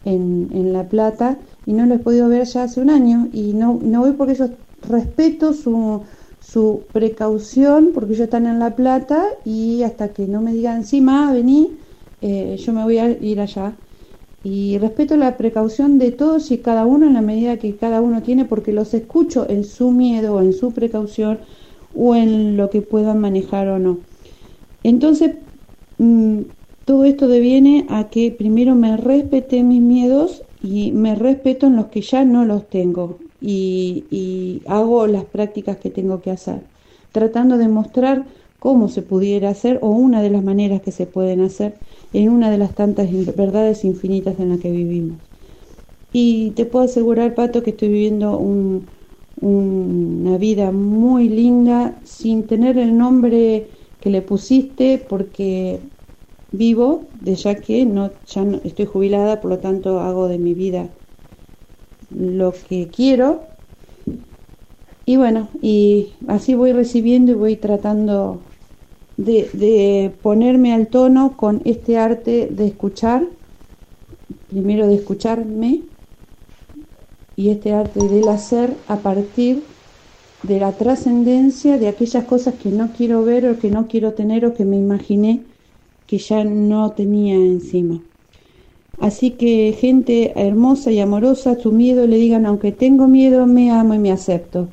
en, 0.05 0.49
en, 0.51 0.73
La 0.73 0.87
Plata 0.87 1.39
y 1.65 1.73
no 1.73 1.85
los 1.85 1.99
he 1.99 2.03
podido 2.03 2.29
ver 2.29 2.45
ya 2.45 2.63
hace 2.63 2.81
un 2.81 2.89
año 2.89 3.27
y 3.33 3.53
no, 3.53 3.79
no 3.81 4.01
voy 4.01 4.13
porque 4.13 4.35
yo 4.35 4.49
respeto 4.87 5.53
su, 5.53 6.01
su 6.51 6.87
precaución, 6.93 7.91
porque 7.93 8.13
ellos 8.13 8.23
están 8.25 8.45
en 8.47 8.59
La 8.59 8.73
Plata 8.75 9.25
y 9.43 9.83
hasta 9.83 10.13
que 10.13 10.27
no 10.27 10.41
me 10.41 10.53
digan, 10.53 10.85
sí, 10.85 11.01
ma, 11.01 11.33
vení, 11.33 11.77
eh, 12.21 12.55
yo 12.57 12.71
me 12.71 12.83
voy 12.85 12.97
a 12.99 13.09
ir 13.11 13.41
allá. 13.41 13.77
Y 14.43 14.77
respeto 14.77 15.17
la 15.17 15.35
precaución 15.37 15.97
de 15.99 16.11
todos 16.13 16.51
y 16.51 16.59
cada 16.59 16.85
uno 16.85 17.05
en 17.05 17.13
la 17.15 17.21
medida 17.21 17.57
que 17.57 17.75
cada 17.77 18.01
uno 18.01 18.23
tiene, 18.23 18.45
porque 18.45 18.71
los 18.71 18.93
escucho 18.93 19.45
en 19.49 19.65
su 19.65 19.91
miedo, 19.91 20.41
en 20.41 20.53
su 20.53 20.73
precaución 20.73 21.41
o 21.93 22.15
en 22.15 22.55
lo 22.55 22.69
que 22.69 22.81
puedan 22.81 23.19
manejar 23.19 23.67
o 23.67 23.77
no. 23.79 24.05
Entonces, 24.83 25.35
mm, 25.97 26.41
todo 26.85 27.05
esto 27.05 27.27
deviene 27.27 27.87
a 27.89 28.09
que 28.09 28.31
primero 28.31 28.75
me 28.75 28.97
respete 28.97 29.63
mis 29.63 29.81
miedos 29.81 30.45
y 30.61 30.93
me 30.93 31.15
respeto 31.15 31.67
en 31.67 31.75
los 31.75 31.87
que 31.87 32.01
ya 32.01 32.25
no 32.25 32.45
los 32.45 32.69
tengo 32.69 33.26
y, 33.41 34.61
hago 34.67 35.07
las 35.07 35.25
prácticas 35.25 35.77
que 35.77 35.89
tengo 35.89 36.21
que 36.21 36.31
hacer, 36.31 36.61
tratando 37.11 37.57
de 37.57 37.67
mostrar 37.67 38.25
cómo 38.59 38.89
se 38.89 39.01
pudiera 39.01 39.49
hacer 39.49 39.79
o 39.81 39.89
una 39.89 40.21
de 40.21 40.29
las 40.29 40.43
maneras 40.43 40.81
que 40.81 40.91
se 40.91 41.05
pueden 41.05 41.41
hacer 41.41 41.75
en 42.13 42.29
una 42.29 42.49
de 42.49 42.57
las 42.57 42.73
tantas 42.75 43.09
verdades 43.35 43.85
infinitas 43.85 44.39
en 44.39 44.49
las 44.49 44.59
que 44.59 44.71
vivimos. 44.71 45.19
Y 46.11 46.51
te 46.51 46.65
puedo 46.65 46.85
asegurar, 46.85 47.35
Pato, 47.35 47.63
que 47.63 47.71
estoy 47.71 47.89
viviendo 47.89 48.39
una 49.41 50.37
vida 50.37 50.71
muy 50.71 51.29
linda 51.29 51.99
sin 52.03 52.47
tener 52.47 52.77
el 52.77 52.97
nombre 52.97 53.67
que 53.99 54.09
le 54.09 54.21
pusiste 54.21 54.97
porque 54.97 55.79
vivo, 56.51 57.09
de 57.21 57.35
ya 57.35 57.55
que 57.55 57.85
no, 57.85 58.11
ya 58.25 58.43
no 58.45 58.61
estoy 58.63 58.85
jubilada, 58.85 59.41
por 59.41 59.51
lo 59.51 59.59
tanto 59.59 59.99
hago 59.99 60.27
de 60.27 60.39
mi 60.39 60.53
vida 60.53 60.96
lo 62.09 62.53
que 62.53 62.89
quiero. 62.89 63.41
Y 65.05 65.15
bueno, 65.17 65.49
y 65.61 66.13
así 66.27 66.53
voy 66.53 66.73
recibiendo 66.73 67.31
y 67.31 67.35
voy 67.35 67.55
tratando 67.55 68.41
de, 69.17 69.49
de 69.53 70.11
ponerme 70.21 70.73
al 70.73 70.87
tono 70.87 71.37
con 71.37 71.61
este 71.65 71.97
arte 71.97 72.49
de 72.51 72.67
escuchar, 72.67 73.27
primero 74.49 74.87
de 74.87 74.95
escucharme 74.95 75.83
y 77.37 77.49
este 77.49 77.71
arte 77.73 77.99
del 78.09 78.27
hacer 78.27 78.75
a 78.87 78.97
partir 78.97 79.63
de 80.43 80.59
la 80.59 80.71
trascendencia 80.73 81.77
de 81.77 81.87
aquellas 81.87 82.25
cosas 82.25 82.55
que 82.55 82.69
no 82.69 82.91
quiero 82.93 83.23
ver 83.23 83.47
o 83.47 83.59
que 83.59 83.71
no 83.71 83.87
quiero 83.87 84.13
tener 84.13 84.45
o 84.45 84.53
que 84.53 84.65
me 84.65 84.77
imaginé 84.77 85.45
que 86.07 86.17
ya 86.17 86.43
no 86.43 86.91
tenía 86.91 87.35
encima. 87.35 88.06
Así 88.99 89.31
que 89.31 89.75
gente 89.79 90.33
hermosa 90.35 90.91
y 90.91 90.99
amorosa, 90.99 91.59
su 91.59 91.71
miedo 91.71 92.07
le 92.07 92.17
digan, 92.17 92.45
aunque 92.45 92.71
tengo 92.71 93.07
miedo, 93.07 93.45
me 93.45 93.71
amo 93.71 93.93
y 93.93 93.99
me 93.99 94.11
acepto. 94.11 94.69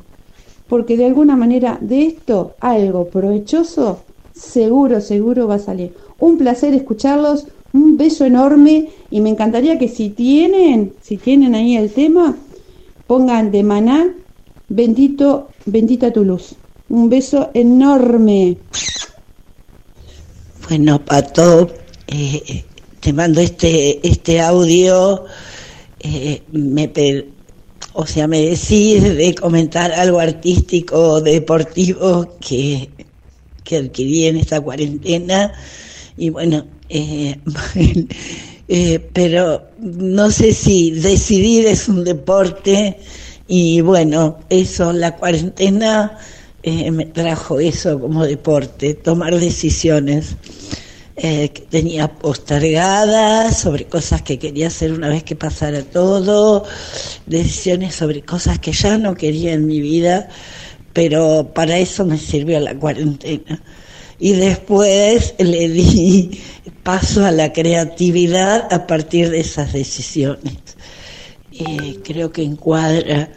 Porque 0.68 0.96
de 0.96 1.06
alguna 1.06 1.36
manera 1.36 1.78
de 1.80 2.06
esto 2.06 2.56
algo 2.60 3.08
provechoso, 3.08 4.00
seguro, 4.32 5.00
seguro 5.00 5.46
va 5.46 5.56
a 5.56 5.58
salir. 5.58 5.94
Un 6.18 6.38
placer 6.38 6.74
escucharlos, 6.74 7.46
un 7.72 7.96
beso 7.96 8.24
enorme 8.24 8.88
y 9.10 9.20
me 9.20 9.30
encantaría 9.30 9.78
que 9.78 9.88
si 9.88 10.10
tienen, 10.10 10.94
si 11.02 11.18
tienen 11.18 11.54
ahí 11.54 11.76
el 11.76 11.90
tema, 11.90 12.36
pongan 13.06 13.50
de 13.50 13.62
maná, 13.62 14.14
bendito, 14.68 15.50
bendita 15.66 16.12
tu 16.12 16.24
luz. 16.24 16.54
Un 16.88 17.08
beso 17.08 17.50
enorme. 17.52 18.58
Bueno, 20.68 21.04
Pato, 21.04 21.68
eh, 22.06 22.64
te 23.04 23.12
mando 23.12 23.42
este, 23.42 24.00
este 24.08 24.40
audio. 24.40 25.26
Eh, 26.00 26.40
me 26.52 26.90
o 27.92 28.06
sea, 28.06 28.26
me 28.26 28.40
decís 28.40 29.02
de 29.02 29.34
comentar 29.38 29.92
algo 29.92 30.20
artístico, 30.20 31.20
deportivo 31.20 32.34
que, 32.40 32.88
que 33.62 33.76
adquirí 33.76 34.24
en 34.24 34.38
esta 34.38 34.62
cuarentena. 34.62 35.52
Y 36.16 36.30
bueno, 36.30 36.64
eh, 36.88 37.38
pero 39.12 39.62
no 39.78 40.30
sé 40.30 40.54
si 40.54 40.92
decidir 40.92 41.66
es 41.66 41.88
un 41.90 42.04
deporte. 42.04 42.98
Y 43.46 43.82
bueno, 43.82 44.38
eso, 44.48 44.94
la 44.94 45.14
cuarentena 45.16 46.18
eh, 46.62 46.90
me 46.90 47.04
trajo 47.04 47.60
eso 47.60 48.00
como 48.00 48.24
deporte, 48.24 48.94
tomar 48.94 49.38
decisiones 49.38 50.36
eh, 51.16 51.48
tenía 51.70 52.08
postergadas 52.08 53.58
sobre 53.58 53.84
cosas 53.84 54.22
que 54.22 54.38
quería 54.38 54.66
hacer 54.66 54.92
una 54.92 55.08
vez 55.08 55.22
que 55.22 55.36
pasara 55.36 55.82
todo, 55.82 56.64
decisiones 57.26 57.94
sobre 57.94 58.22
cosas 58.22 58.58
que 58.58 58.72
ya 58.72 58.98
no 58.98 59.14
quería 59.14 59.52
en 59.52 59.66
mi 59.66 59.80
vida, 59.80 60.28
pero 60.92 61.52
para 61.54 61.78
eso 61.78 62.04
me 62.04 62.18
sirvió 62.18 62.58
la 62.58 62.76
cuarentena. 62.76 63.62
Y 64.18 64.32
después 64.32 65.34
le 65.38 65.68
di 65.68 66.40
paso 66.82 67.24
a 67.24 67.30
la 67.30 67.52
creatividad 67.52 68.72
a 68.72 68.86
partir 68.86 69.30
de 69.30 69.40
esas 69.40 69.72
decisiones. 69.72 70.58
Eh, 71.52 72.00
creo 72.02 72.32
que 72.32 72.42
encuadra 72.42 73.30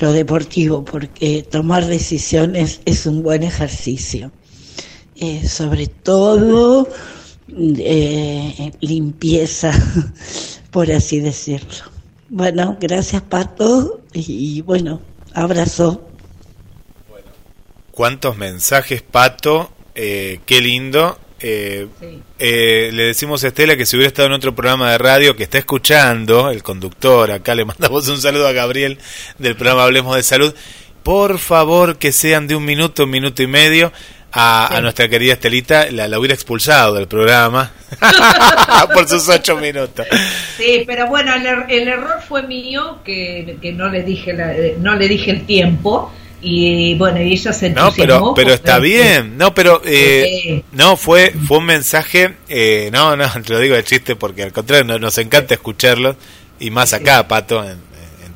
lo 0.00 0.12
deportivo, 0.12 0.84
porque 0.84 1.44
tomar 1.48 1.86
decisiones 1.86 2.80
es 2.84 3.06
un 3.06 3.22
buen 3.22 3.44
ejercicio. 3.44 4.32
Eh, 5.16 5.46
sobre 5.46 5.86
todo 5.86 6.88
eh, 7.56 8.72
limpieza, 8.80 9.72
por 10.70 10.90
así 10.90 11.20
decirlo. 11.20 11.84
Bueno, 12.28 12.76
gracias 12.80 13.22
Pato 13.22 14.00
y, 14.12 14.60
bueno, 14.62 15.00
abrazo. 15.34 16.08
¿Cuántos 17.92 18.36
mensajes, 18.36 19.02
Pato? 19.02 19.70
Eh, 19.94 20.40
qué 20.46 20.60
lindo. 20.60 21.18
Eh, 21.38 21.86
eh, 22.38 22.90
le 22.92 23.02
decimos 23.04 23.44
a 23.44 23.48
Estela 23.48 23.76
que 23.76 23.86
si 23.86 23.96
hubiera 23.96 24.08
estado 24.08 24.26
en 24.26 24.32
otro 24.32 24.54
programa 24.54 24.90
de 24.90 24.98
radio 24.98 25.36
que 25.36 25.42
está 25.42 25.58
escuchando, 25.58 26.50
el 26.50 26.62
conductor, 26.62 27.30
acá 27.30 27.54
le 27.54 27.64
mandamos 27.64 28.08
un 28.08 28.20
saludo 28.20 28.48
a 28.48 28.52
Gabriel 28.52 28.98
del 29.38 29.54
programa 29.54 29.84
Hablemos 29.84 30.16
de 30.16 30.22
Salud, 30.22 30.54
por 31.02 31.38
favor 31.38 31.98
que 31.98 32.12
sean 32.12 32.48
de 32.48 32.56
un 32.56 32.64
minuto, 32.64 33.04
un 33.04 33.10
minuto 33.10 33.42
y 33.42 33.46
medio. 33.46 33.92
A, 34.36 34.80
nuestra 34.82 35.08
querida 35.08 35.34
Estelita 35.34 35.90
la, 35.92 36.08
la, 36.08 36.18
hubiera 36.18 36.34
expulsado 36.34 36.94
del 36.94 37.06
programa 37.06 37.70
por 38.94 39.08
sus 39.08 39.28
ocho 39.28 39.56
minutos. 39.56 40.06
Sí, 40.56 40.82
pero 40.86 41.06
bueno, 41.06 41.34
el, 41.34 41.46
er, 41.46 41.66
el 41.68 41.88
error 41.88 42.20
fue 42.26 42.42
mío 42.42 42.98
que, 43.04 43.58
que 43.62 43.72
no 43.72 43.88
le 43.88 44.02
dije 44.02 44.32
la, 44.32 44.52
no 44.78 44.96
le 44.96 45.06
dije 45.06 45.30
el 45.30 45.46
tiempo 45.46 46.12
y 46.44 46.94
bueno 46.96 47.22
y 47.22 47.32
ella 47.32 47.52
se 47.54 47.70
no 47.70 47.90
pero 47.96 48.34
pero 48.34 48.52
está 48.52 48.78
bien. 48.78 49.38
No 49.38 49.54
pero 49.54 49.80
eh, 49.84 50.62
no 50.72 50.96
fue 50.96 51.32
fue 51.46 51.58
un 51.58 51.64
mensaje 51.64 52.34
eh, 52.48 52.90
no 52.92 53.16
no 53.16 53.30
te 53.42 53.52
lo 53.52 53.58
digo 53.58 53.74
de 53.74 53.82
chiste 53.82 54.14
porque 54.14 54.42
al 54.42 54.52
contrario 54.52 54.98
nos, 54.98 55.18
encanta 55.18 55.54
escucharlo 55.54 56.16
y 56.60 56.70
más 56.70 56.92
acá 56.92 57.26
pato 57.26 57.64
en, 57.64 57.78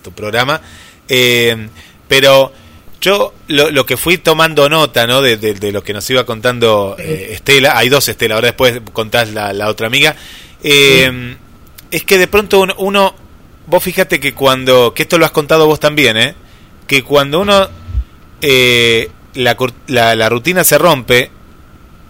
tu 0.03 0.13
programa. 0.13 0.61
Eh, 1.09 1.69
pero 2.07 2.53
yo 3.01 3.33
lo, 3.47 3.71
lo, 3.71 3.87
que 3.87 3.97
fui 3.97 4.19
tomando 4.19 4.69
nota 4.69 5.07
no 5.07 5.23
de, 5.23 5.37
de, 5.37 5.73
lo 5.73 5.83
que 5.85 5.93
nos 5.93 6.09
iba 6.11 6.25
contando 6.25 6.97
Estela 6.99 7.79
hay 7.79 7.89
dos 7.89 8.09
Estela 8.09 8.35
ahora 8.35 8.49
después 8.49 8.81
contás 8.93 9.33
la, 9.33 9.53
la 9.53 9.69
otra 9.69 9.87
amiga 9.87 10.17
es 10.63 12.05
que 12.05 12.19
de 12.19 12.27
pronto 12.27 12.61
uno, 12.61 12.75
uno 12.79 13.15
vos 13.67 13.83
fíjate 13.83 14.19
que 14.19 14.35
cuando 14.35 14.93
que 14.95 15.05
esto 15.05 15.17
lo 15.17 15.27
has 15.27 15.31
contado 15.31 15.67
vos 15.67 15.79
también 15.79 16.17
eh 16.17 16.35
que 16.89 17.05
cuando 17.05 17.41
uno 17.41 17.69
eh, 18.41 19.11
la, 19.35 19.57
la, 19.87 20.29
rutina 20.29 20.65
se 20.65 20.79
rompe, 20.79 21.31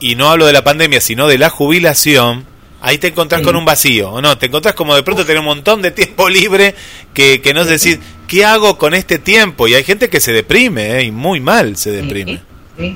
y 0.01 0.15
no 0.15 0.31
hablo 0.31 0.47
de 0.47 0.53
la 0.53 0.65
pandemia, 0.65 1.01
sino 1.01 1.27
de 1.27 1.37
la 1.37 1.51
jubilación, 1.51 2.47
ahí 2.81 2.99
te 2.99 3.09
encontrás 3.09 3.43
con 3.43 3.57
un 3.57 3.65
vacío, 3.65 4.11
¿o 4.11 4.21
no? 4.21 4.39
Te 4.39 4.47
encontrás 4.47 4.75
como 4.75 4.95
de 4.95 5.03
pronto 5.03 5.25
tener 5.25 5.41
un 5.41 5.47
montón 5.47 5.83
de 5.83 5.91
tiempo 5.91 6.29
libre 6.31 6.75
que, 7.15 7.41
que 7.41 7.55
no 7.55 7.63
es 7.63 7.69
decir, 7.69 8.01
¿qué 8.27 8.45
hago 8.45 8.79
con 8.79 8.95
este 8.95 9.19
tiempo? 9.19 9.69
Y 9.69 9.75
hay 9.75 9.85
gente 9.85 10.09
que 10.09 10.21
se 10.21 10.33
deprime, 10.33 10.99
¿eh? 10.99 11.05
y 11.05 11.11
muy 11.11 11.41
mal 11.41 11.77
se 11.77 11.91
deprime. 11.91 12.43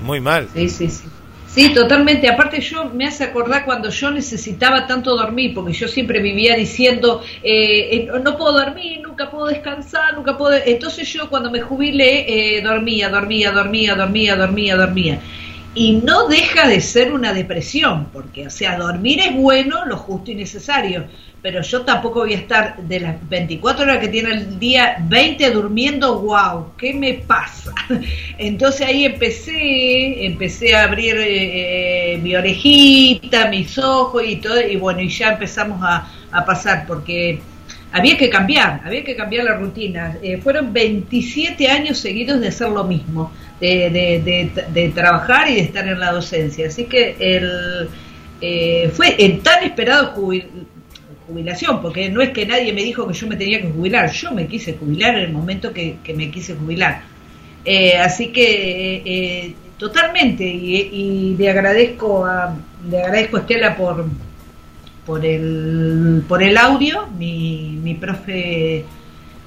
Muy 0.03 0.21
mal. 0.21 0.49
Sí, 0.55 0.69
sí, 0.69 0.89
sí. 0.89 1.05
Sí, 1.55 1.69
totalmente. 1.75 2.29
Aparte 2.31 2.63
yo 2.63 2.87
me 2.87 3.07
hace 3.07 3.25
acordar 3.25 3.67
cuando 3.67 3.91
yo 3.91 4.11
necesitaba 4.11 4.87
tanto 4.87 5.15
dormir, 5.15 5.53
porque 5.53 5.75
yo 5.75 5.87
siempre 5.87 6.23
vivía 6.23 6.57
diciendo, 6.57 7.23
eh, 7.43 8.09
eh, 8.09 8.09
no 8.23 8.39
puedo 8.39 8.53
dormir, 8.53 9.01
nunca 9.03 9.31
puedo 9.31 9.47
descansar, 9.47 10.15
nunca 10.15 10.39
puedo... 10.39 10.57
Entonces 10.65 11.13
yo 11.13 11.29
cuando 11.29 11.51
me 11.51 11.61
jubilé 11.61 12.57
eh, 12.57 12.63
dormía, 12.63 13.11
dormía, 13.11 13.51
dormía, 13.51 13.95
dormía, 13.95 14.35
dormía, 14.35 14.77
dormía. 14.77 15.21
Y 15.75 15.93
no 15.93 16.29
deja 16.29 16.69
de 16.69 16.81
ser 16.81 17.13
una 17.13 17.33
depresión, 17.33 18.09
porque 18.13 18.47
o 18.47 18.51
sea, 18.51 18.77
dormir 18.77 19.21
es 19.21 19.35
bueno, 19.35 19.87
lo 19.87 19.97
justo 19.97 20.31
y 20.31 20.35
necesario 20.35 21.07
pero 21.43 21.61
yo 21.61 21.83
tampoco 21.83 22.21
voy 22.21 22.35
a 22.35 22.37
estar 22.37 22.77
de 22.77 23.01
las 23.01 23.29
24 23.29 23.83
horas 23.83 23.99
que 23.99 24.07
tiene 24.07 24.31
el 24.31 24.61
día, 24.61 24.97
20 25.09 25.51
durmiendo, 25.51 26.21
wow, 26.21 26.69
¿qué 26.79 26.95
me 26.95 27.15
pasa? 27.15 27.75
Entonces 28.39 28.87
ahí 28.87 29.05
empecé, 29.05 30.25
empecé 30.25 30.77
a 30.77 30.85
abrir 30.85 31.17
eh, 31.19 32.21
mi 32.23 32.37
orejita, 32.37 33.49
mis 33.49 33.77
ojos 33.77 34.23
y 34.25 34.37
todo, 34.37 34.61
y 34.61 34.77
bueno, 34.77 35.01
y 35.01 35.09
ya 35.09 35.33
empezamos 35.33 35.81
a, 35.83 36.09
pasar, 36.47 36.87
porque 36.87 37.41
había 37.91 38.17
que 38.17 38.31
cambiar, 38.31 38.81
había 38.85 39.05
que 39.05 39.17
cambiar 39.17 39.45
la 39.45 39.55
rutina. 39.57 40.17
Eh, 40.23 40.39
fueron 40.39 40.73
27 40.73 41.69
años 41.69 41.99
seguidos 41.99 42.41
de 42.41 42.49
hacer 42.49 42.69
lo 42.69 42.85
mismo, 42.85 43.33
de, 43.69 44.21
de, 44.25 44.65
de, 44.73 44.89
trabajar 44.89 45.49
y 45.49 45.55
de 45.55 45.61
estar 45.61 45.87
en 45.87 46.01
la 46.01 46.13
docencia. 46.13 46.67
Así 46.67 46.85
que 46.85 47.17
el, 47.19 47.89
eh, 48.41 48.91
fue 48.93 49.15
el 49.19 49.41
tan 49.41 49.63
esperado 49.63 50.09
jubil 50.09 50.47
jubilación, 51.27 51.81
porque 51.81 52.11
no 52.11 52.21
es 52.21 52.31
que 52.31 52.45
nadie 52.45 52.73
me 52.73 52.83
dijo 52.83 53.07
que 53.07 53.15
yo 53.15 53.27
me 53.29 53.37
tenía 53.37 53.63
que 53.63 53.69
jubilar, 53.69 54.11
yo 54.11 54.33
me 54.33 54.49
quise 54.49 54.75
jubilar 54.75 55.15
en 55.17 55.25
el 55.25 55.33
momento 55.33 55.73
que, 55.73 55.97
me 56.15 56.31
quise 56.31 56.57
jubilar. 56.57 57.03
Eh, 57.65 57.97
así 57.97 58.33
que 58.33 59.03
eh, 59.05 59.55
totalmente, 59.79 60.45
y, 60.45 61.37
le 61.39 61.49
agradezco 61.49 62.27
a 62.27 62.57
le 62.91 63.01
agradezco 63.01 63.37
a 63.37 63.41
Estela 63.41 63.77
por 63.77 64.07
por 65.07 65.25
el 65.25 66.25
por 66.29 66.43
el 66.43 66.57
audio, 66.57 67.07
mi, 67.17 67.79
mi 67.83 67.95
profe 67.95 68.85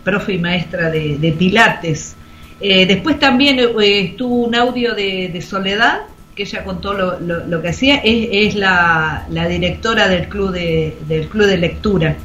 profe 0.05 0.33
y 0.33 0.37
maestra 0.37 0.89
de, 0.89 1.35
Pilates. 1.37 2.15
Después 2.59 3.19
también 3.19 3.59
estuvo 3.59 4.35
un 4.35 4.55
audio 4.55 4.95
de, 4.95 5.29
de 5.31 5.41
Soledad, 5.41 6.01
que 6.35 6.43
ella 6.43 6.63
contó 6.63 6.93
lo, 6.93 7.19
lo, 7.19 7.61
que 7.61 7.69
hacía, 7.69 8.01
es, 8.03 8.55
la, 8.55 9.25
la, 9.29 9.47
directora 9.47 10.09
del 10.09 10.27
club 10.27 10.51
de, 10.51 10.97
del 11.07 11.29
club 11.29 11.47
de 11.47 11.57
lectura. 11.57 12.15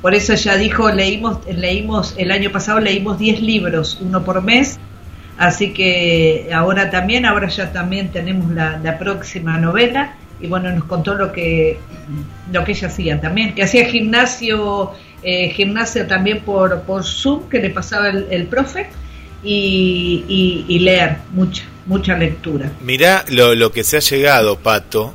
Por 0.00 0.14
eso 0.14 0.32
ella 0.32 0.56
dijo, 0.56 0.90
leímos, 0.90 1.38
leímos, 1.46 2.14
el 2.16 2.30
año 2.30 2.52
pasado 2.52 2.78
leímos 2.78 3.18
10 3.18 3.42
libros, 3.42 3.98
uno 4.00 4.24
por 4.24 4.42
mes, 4.42 4.78
así 5.38 5.72
que 5.72 6.50
ahora 6.54 6.88
también, 6.90 7.26
ahora 7.26 7.48
ya 7.48 7.72
también 7.72 8.12
tenemos 8.12 8.52
la, 8.52 8.96
próxima 8.98 9.58
novela, 9.58 10.14
y 10.40 10.46
bueno, 10.46 10.70
nos 10.70 10.84
contó 10.84 11.14
lo 11.14 11.32
que, 11.32 11.80
lo 12.52 12.62
que 12.62 12.72
ella 12.72 12.86
hacía 12.86 13.20
también, 13.20 13.56
que 13.56 13.64
hacía 13.64 13.86
gimnasio, 13.86 14.92
eh, 15.24 15.50
gimnasio 15.50 16.06
también 16.06 16.42
por, 16.42 16.82
por 16.82 17.02
Zoom, 17.02 17.48
que 17.48 17.58
le 17.58 17.70
pasaba 17.70 18.08
el 18.08 18.46
profe, 18.46 18.86
y, 19.42 20.64
y, 20.68 20.78
leer, 20.80 21.18
mucha, 21.32 21.64
mucha 21.86 22.16
lectura. 22.16 22.72
Mirá 22.80 23.24
lo, 23.28 23.54
lo 23.54 23.72
que 23.72 23.84
se 23.84 23.98
ha 23.98 24.00
llegado, 24.00 24.58
Pato, 24.58 25.14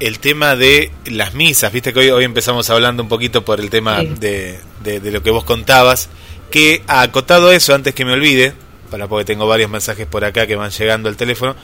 el 0.00 0.18
tema 0.20 0.56
de 0.56 0.92
las 1.06 1.34
misas, 1.34 1.72
viste 1.72 1.92
que 1.92 2.00
hoy, 2.00 2.10
hoy 2.10 2.24
empezamos 2.24 2.70
hablando 2.70 3.02
un 3.02 3.08
poquito 3.08 3.44
por 3.44 3.60
el 3.60 3.70
tema 3.70 4.02
de, 4.02 4.58
de, 4.82 5.10
lo 5.10 5.22
que 5.22 5.30
vos 5.30 5.44
contabas, 5.44 6.08
que 6.50 6.82
ha 6.86 7.02
acotado 7.02 7.50
eso 7.50 7.74
antes 7.74 7.94
que 7.94 8.04
me 8.04 8.12
olvide, 8.12 8.54
para 8.90 9.08
porque 9.08 9.24
tengo 9.24 9.46
varios 9.46 9.70
mensajes 9.70 10.06
por 10.06 10.24
acá 10.24 10.46
que 10.46 10.56
van 10.56 10.70
llegando 10.70 11.08
al 11.08 11.16
teléfono, 11.16 11.56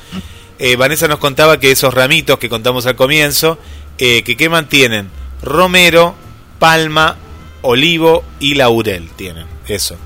eh, 0.59 0.76
Vanessa 0.76 1.09
nos 1.09 1.18
contaba 1.18 1.59
que 1.59 1.70
esos 1.70 1.95
ramitos 1.95 2.38
que 2.38 2.49
contamos 2.49 2.86
al 2.86 2.97
comienzo, 2.97 3.59
eh, 3.99 4.22
que 4.22 4.36
qué 4.36 4.49
mantienen 4.49 5.09
romero, 5.42 6.14
palma, 6.59 7.16
olivo 7.62 8.24
y 8.40 8.55
laurel 8.55 9.11
tienen, 9.16 9.47
eso. 9.68 9.97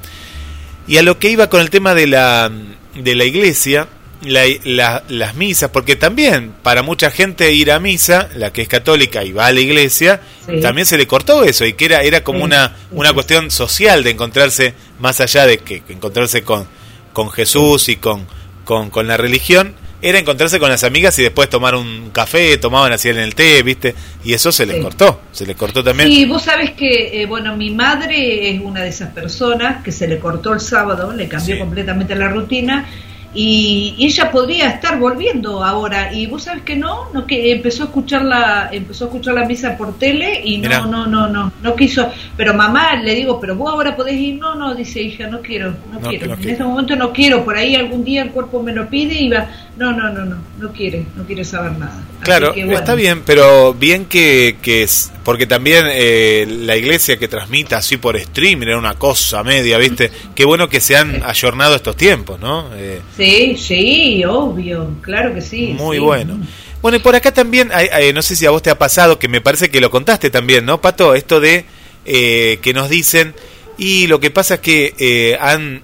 Y 0.88 0.96
a 0.96 1.02
lo 1.02 1.18
que 1.18 1.28
iba 1.28 1.50
con 1.50 1.60
el 1.60 1.70
tema 1.70 1.94
de 1.94 2.06
la, 2.06 2.50
de 2.94 3.14
la 3.14 3.24
iglesia, 3.24 3.86
las 4.22 5.34
misas, 5.36 5.70
porque 5.70 5.94
también 5.94 6.52
para 6.62 6.82
mucha 6.82 7.10
gente 7.10 7.52
ir 7.52 7.70
a 7.70 7.78
misa, 7.78 8.28
la 8.34 8.52
que 8.52 8.62
es 8.62 8.68
católica 8.68 9.22
y 9.22 9.32
va 9.32 9.46
a 9.46 9.52
la 9.52 9.60
iglesia, 9.60 10.20
también 10.60 10.86
se 10.86 10.98
le 10.98 11.06
cortó 11.06 11.44
eso 11.44 11.64
y 11.64 11.74
que 11.74 11.84
era, 11.84 12.02
era 12.02 12.24
como 12.24 12.42
una, 12.42 12.74
una 12.90 13.12
cuestión 13.12 13.50
social 13.50 14.02
de 14.02 14.10
encontrarse 14.10 14.74
más 14.98 15.20
allá 15.20 15.46
de 15.46 15.58
que, 15.58 15.82
encontrarse 15.88 16.42
con, 16.42 16.66
con 17.12 17.30
Jesús 17.30 17.88
y 17.88 17.96
con, 17.96 18.26
con, 18.64 18.90
con 18.90 19.06
la 19.06 19.16
religión, 19.16 19.74
era 20.00 20.18
encontrarse 20.18 20.58
con 20.58 20.68
las 20.68 20.84
amigas 20.84 21.18
y 21.18 21.22
después 21.22 21.48
tomar 21.48 21.74
un 21.74 22.10
café, 22.10 22.56
tomaban 22.58 22.92
así 22.92 23.08
en 23.08 23.18
el 23.18 23.34
té, 23.34 23.62
¿viste? 23.62 23.94
Y 24.24 24.32
eso 24.32 24.52
se 24.52 24.64
les 24.66 24.82
cortó, 24.82 25.22
se 25.32 25.46
les 25.46 25.56
cortó 25.56 25.82
también. 25.82 26.08
Sí, 26.08 26.24
vos 26.24 26.42
sabés 26.42 26.72
que, 26.72 27.20
eh, 27.20 27.26
bueno, 27.26 27.56
mi 27.56 27.70
madre 27.70 28.50
es 28.50 28.60
una 28.60 28.82
de 28.82 28.90
esas 28.90 29.10
personas 29.10 29.82
que 29.82 29.90
se 29.90 30.06
le 30.06 30.18
cortó 30.18 30.52
el 30.52 30.60
sábado, 30.60 31.12
le 31.12 31.28
cambió 31.28 31.58
completamente 31.58 32.14
la 32.14 32.28
rutina 32.28 32.86
y, 33.34 33.94
ella 33.98 34.30
podría 34.30 34.70
estar 34.70 34.98
volviendo 34.98 35.62
ahora. 35.62 36.12
Y 36.12 36.26
vos 36.26 36.44
sabes 36.44 36.62
que 36.62 36.76
no 36.76 37.10
no 37.12 37.26
que 37.26 37.52
empezó 37.52 37.82
a 37.82 37.86
escuchar 37.86 38.24
la 38.24 38.70
empezó 38.72 39.04
a 39.04 39.08
escuchar 39.08 39.34
la 39.34 39.44
misa 39.44 39.76
por 39.76 39.98
tele 39.98 40.40
y 40.44 40.58
no 40.58 40.86
no 40.86 41.06
no 41.06 41.28
no 41.28 41.52
no 41.62 41.76
quiso. 41.76 42.10
Pero 42.36 42.54
mamá 42.54 42.96
le 42.96 43.14
digo 43.14 43.38
pero 43.38 43.54
vos 43.54 43.70
ahora 43.70 43.94
podés 43.94 44.14
ir 44.14 44.36
no 44.36 44.54
no 44.54 44.74
dice 44.74 45.02
hija 45.02 45.26
no 45.26 45.40
quiero 45.42 45.74
no, 45.92 46.00
quiero 46.00 46.34
en 46.34 46.48
este 46.48 46.64
momento 46.64 46.96
no 46.96 47.12
quiero 47.12 47.44
por 47.44 47.56
ahí 47.56 47.74
algún 47.74 48.02
día 48.04 48.22
el 48.22 48.30
cuerpo 48.30 48.62
me 48.62 48.72
lo 48.72 48.88
pide 48.88 49.20
y 49.20 49.28
va 49.28 49.48
no 49.78 49.92
no 49.92 50.10
no 50.10 50.24
no 50.24 50.36
no 50.58 50.72
quiere 50.72 51.06
no 51.16 51.24
quiere 51.24 51.44
saber 51.44 51.72
nada 51.72 52.04
claro 52.20 52.52
está 52.54 52.94
bien 52.94 53.22
pero 53.24 53.72
bien 53.74 54.06
que 54.06 54.56
que 54.60 54.82
es 54.82 55.10
porque 55.24 55.46
también 55.46 55.84
eh, 55.88 56.46
la 56.48 56.76
iglesia 56.76 57.16
que 57.16 57.28
transmita 57.28 57.78
así 57.78 57.96
por 57.96 58.16
streaming 58.16 58.66
era 58.66 58.78
una 58.78 58.94
cosa 58.94 59.42
media 59.44 59.78
viste 59.78 60.10
qué 60.34 60.44
bueno 60.44 60.68
que 60.68 60.80
se 60.80 60.96
han 60.96 61.22
ayornado 61.22 61.76
estos 61.76 61.96
tiempos 61.96 62.40
no 62.40 62.70
eh, 62.74 63.00
Sí, 63.16 63.56
sí, 63.56 64.24
obvio, 64.24 64.90
claro 65.00 65.34
que 65.34 65.40
sí. 65.40 65.74
Muy 65.76 65.98
bueno. 65.98 66.38
Bueno, 66.80 66.96
y 66.96 67.00
por 67.00 67.16
acá 67.16 67.32
también, 67.32 67.70
no 68.14 68.22
sé 68.22 68.36
si 68.36 68.46
a 68.46 68.50
vos 68.50 68.62
te 68.62 68.70
ha 68.70 68.78
pasado, 68.78 69.18
que 69.18 69.28
me 69.28 69.40
parece 69.40 69.70
que 69.70 69.80
lo 69.80 69.90
contaste 69.90 70.30
también, 70.30 70.64
¿no, 70.64 70.80
Pato? 70.80 71.14
Esto 71.14 71.40
de 71.40 71.64
eh, 72.04 72.58
que 72.62 72.72
nos 72.72 72.88
dicen, 72.88 73.34
y 73.76 74.06
lo 74.06 74.20
que 74.20 74.30
pasa 74.30 74.54
es 74.54 74.60
que 74.60 74.94
eh, 74.98 75.36
han, 75.40 75.82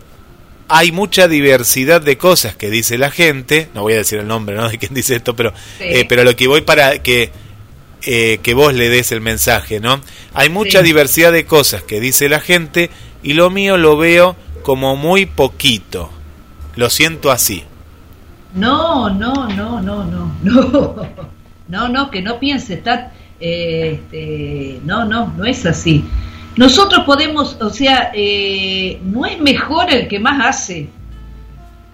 hay 0.68 0.92
mucha 0.92 1.28
diversidad 1.28 2.00
de 2.00 2.16
cosas 2.16 2.56
que 2.56 2.70
dice 2.70 2.98
la 2.98 3.10
gente, 3.10 3.68
no 3.74 3.82
voy 3.82 3.94
a 3.94 3.98
decir 3.98 4.18
el 4.18 4.26
nombre, 4.26 4.56
¿no? 4.56 4.68
De 4.70 4.78
quién 4.78 4.94
dice 4.94 5.16
esto, 5.16 5.36
pero, 5.36 5.52
eh, 5.80 6.04
pero 6.08 6.24
lo 6.24 6.34
que 6.36 6.46
voy 6.48 6.62
para 6.62 6.98
que, 6.98 7.30
que 8.00 8.54
vos 8.54 8.74
le 8.74 8.88
des 8.88 9.12
el 9.12 9.20
mensaje, 9.20 9.80
¿no? 9.80 10.00
Hay 10.34 10.48
mucha 10.48 10.82
diversidad 10.82 11.32
de 11.32 11.46
cosas 11.46 11.82
que 11.82 12.00
dice 12.00 12.28
la 12.28 12.40
gente 12.40 12.90
y 13.22 13.32
lo 13.32 13.50
mío 13.50 13.76
lo 13.76 13.96
veo 13.96 14.36
como 14.62 14.96
muy 14.96 15.26
poquito. 15.26 16.10
Lo 16.76 16.90
siento 16.90 17.30
así. 17.30 17.64
No, 18.54 19.10
no, 19.10 19.48
no, 19.48 19.80
no, 19.80 20.04
no, 20.04 20.34
no, 20.42 21.08
no, 21.68 21.88
no, 21.88 22.10
que 22.10 22.22
no 22.22 22.38
piense, 22.38 22.74
está, 22.74 23.12
este, 23.40 24.80
no, 24.84 25.04
no, 25.04 25.32
no 25.36 25.44
es 25.44 25.66
así. 25.66 26.04
Nosotros 26.56 27.04
podemos, 27.04 27.56
o 27.60 27.70
sea, 27.70 28.12
eh, 28.14 29.00
no 29.02 29.26
es 29.26 29.40
mejor 29.40 29.92
el 29.92 30.06
que 30.06 30.20
más 30.20 30.46
hace, 30.46 30.88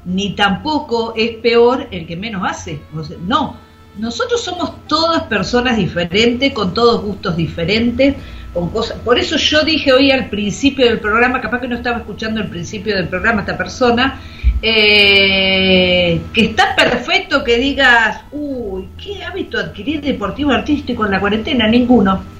ni 0.04 0.34
tampoco 0.34 1.14
es 1.16 1.36
peor 1.36 1.88
el 1.90 2.06
que 2.06 2.16
menos 2.16 2.42
hace. 2.48 2.80
no, 3.26 3.56
nosotros 3.98 4.42
somos 4.42 4.86
todas 4.86 5.22
personas 5.24 5.76
diferentes, 5.76 6.52
con 6.52 6.74
todos 6.74 7.02
gustos 7.02 7.36
diferentes, 7.36 8.16
con 8.52 8.70
cosas. 8.70 8.98
Por 8.98 9.18
eso 9.18 9.36
yo 9.36 9.62
dije 9.62 9.92
hoy 9.92 10.10
al 10.10 10.28
principio 10.28 10.86
del 10.86 11.00
programa, 11.00 11.40
capaz 11.40 11.60
que 11.60 11.68
no 11.68 11.76
estaba 11.76 11.98
escuchando 11.98 12.40
el 12.40 12.48
principio 12.48 12.94
del 12.96 13.08
programa 13.08 13.40
esta 13.40 13.56
persona, 13.56 14.20
eh, 14.62 16.20
que 16.34 16.40
está 16.42 16.76
perfecto 16.76 17.42
que 17.42 17.56
digas, 17.56 18.20
uy, 18.30 18.88
¿qué 19.02 19.24
hábito 19.24 19.58
adquirir 19.58 20.02
deportivo 20.02 20.50
artístico 20.50 21.06
en 21.06 21.12
la 21.12 21.20
cuarentena? 21.20 21.66
Ninguno. 21.66 22.39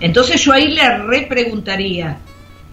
Entonces 0.00 0.42
yo 0.44 0.52
ahí 0.52 0.68
le 0.68 0.98
repreguntaría, 0.98 2.18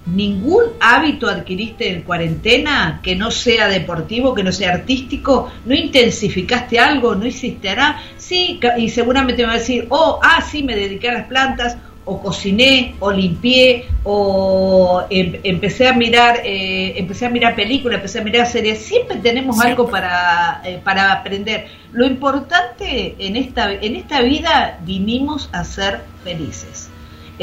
¿ningún 0.06 0.64
hábito 0.80 1.28
adquiriste 1.30 1.90
en 1.90 2.02
cuarentena 2.02 3.00
que 3.04 3.16
no 3.16 3.32
sea 3.32 3.68
deportivo, 3.68 4.34
que 4.34 4.44
no 4.44 4.52
sea 4.52 4.74
artístico? 4.74 5.52
¿No 5.66 5.76
intensificaste 5.76 6.80
algo? 6.80 7.16
¿No 7.16 7.26
hiciste 7.26 7.76
nada? 7.76 8.02
Sí, 8.18 8.60
y 8.78 8.90
seguramente 8.90 9.44
me 9.44 9.48
va 9.48 9.54
a 9.54 9.60
decir, 9.60 9.86
oh, 9.90 10.20
ah, 10.24 10.42
sí, 10.42 10.64
me 10.64 10.76
dediqué 10.76 11.10
a 11.10 11.14
las 11.14 11.28
plantas, 11.28 11.78
o 12.06 12.20
cociné 12.22 12.96
o 13.00 13.12
limpié 13.12 13.86
o 14.04 15.04
em, 15.10 15.40
empecé 15.44 15.88
a 15.88 15.94
mirar 15.94 16.42
eh, 16.44 16.94
empecé 16.98 17.28
a 17.28 17.30
mirar 17.30 17.56
películas 17.56 17.98
empecé 17.98 18.20
a 18.20 18.24
mirar 18.24 18.48
series 18.48 18.80
siempre 18.80 19.18
tenemos 19.18 19.60
algo 19.62 19.88
para 19.88 20.62
eh, 20.66 20.80
para 20.84 21.12
aprender 21.12 21.68
lo 21.92 22.06
importante 22.06 23.16
en 23.20 23.36
esta 23.36 23.72
en 23.72 23.96
esta 23.96 24.22
vida 24.22 24.80
vinimos 24.84 25.50
a 25.52 25.64
ser 25.64 26.02
felices 26.24 26.91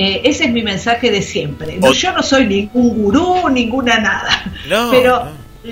eh, 0.01 0.20
ese 0.22 0.44
es 0.44 0.53
mi 0.53 0.62
mensaje 0.62 1.11
de 1.11 1.20
siempre. 1.22 1.80
Yo 1.92 2.12
no 2.12 2.22
soy 2.22 2.46
ningún 2.46 3.03
gurú 3.03 3.49
ninguna 3.49 3.99
nada. 3.99 4.44
Pero 4.92 5.26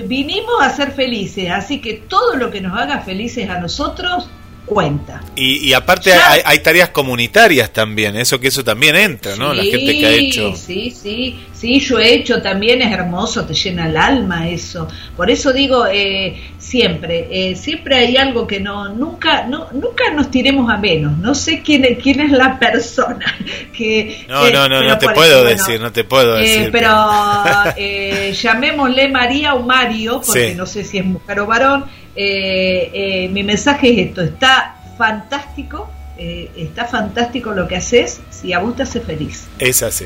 vinimos 0.05 0.61
a 0.61 0.69
ser 0.69 0.91
felices 0.91 1.49
así 1.49 1.79
que 1.79 1.93
todo 1.93 2.35
lo 2.35 2.51
que 2.51 2.59
nos 2.59 2.77
haga 2.77 2.99
felices 2.99 3.49
a 3.49 3.61
nosotros 3.61 4.29
cuenta. 4.67 5.21
Y, 5.35 5.71
aparte 5.73 6.11
hay, 6.13 6.59
tareas 6.59 6.89
comunitarias 6.89 7.71
también, 7.71 8.17
eso 8.17 8.39
que 8.39 8.49
eso 8.49 8.63
también 8.63 8.95
entra, 8.95 9.35
¿no? 9.37 9.53
La 9.53 9.63
gente 9.63 9.97
que 9.97 10.05
ha 10.05 10.11
hecho. 10.11 10.55
Sí, 10.55 10.91
sí, 10.91 11.39
sí, 11.53 11.79
yo 11.79 11.97
he 11.97 12.13
hecho 12.13 12.41
también, 12.41 12.81
es 12.81 12.91
hermoso, 12.91 13.45
te 13.45 13.53
llena 13.53 13.87
el 13.87 13.95
alma 13.95 14.49
eso. 14.49 14.87
Por 15.15 15.31
eso 15.31 15.53
digo, 15.53 15.87
eh, 15.87 16.37
siempre, 16.57 17.27
eh, 17.31 17.55
siempre 17.55 17.95
hay 17.95 18.17
algo 18.17 18.45
que 18.45 18.59
no, 18.59 18.89
nunca, 18.89 19.45
no, 19.45 19.69
nunca 19.71 20.11
nos 20.13 20.29
tiremos 20.29 20.69
a 20.69 20.77
menos. 20.77 21.17
No 21.17 21.33
sé 21.33 21.61
quién, 21.61 21.95
quién 21.95 22.19
es 22.19 22.31
la 22.31 22.59
persona 22.59 23.37
que... 23.73 24.25
No, 24.27 24.49
no, 24.49 24.67
no, 24.67 24.83
no 24.83 24.97
te 24.97 25.09
puedo 25.09 25.45
decir, 25.45 25.79
no 25.79 25.93
te 25.93 26.03
puedo 26.03 26.37
eh, 26.37 26.41
decir. 26.41 26.71
pero 26.73 26.91
llamémosle 28.33 29.07
María 29.07 29.53
o 29.53 29.63
Mario, 29.63 30.21
porque 30.25 30.55
no 30.55 30.65
sé 30.65 30.83
si 30.83 30.97
es 30.97 31.05
mujer 31.05 31.39
o 31.39 31.45
varón 31.45 31.85
eh, 32.19 32.89
eh, 32.93 33.29
mi 33.29 33.43
mensaje 33.43 33.91
es 33.91 34.07
esto, 34.07 34.23
está 34.23 34.75
fantástico, 34.97 35.87
eh, 36.17 36.49
está 36.57 36.85
fantástico 36.85 37.51
lo 37.51 37.67
que 37.67 37.75
haces 37.75 38.21
si 38.31 38.53
a 38.53 38.59
vos 38.59 38.75
te 38.75 38.81
hace 38.81 39.01
feliz. 39.01 39.47
Es 39.59 39.83
así. 39.83 40.03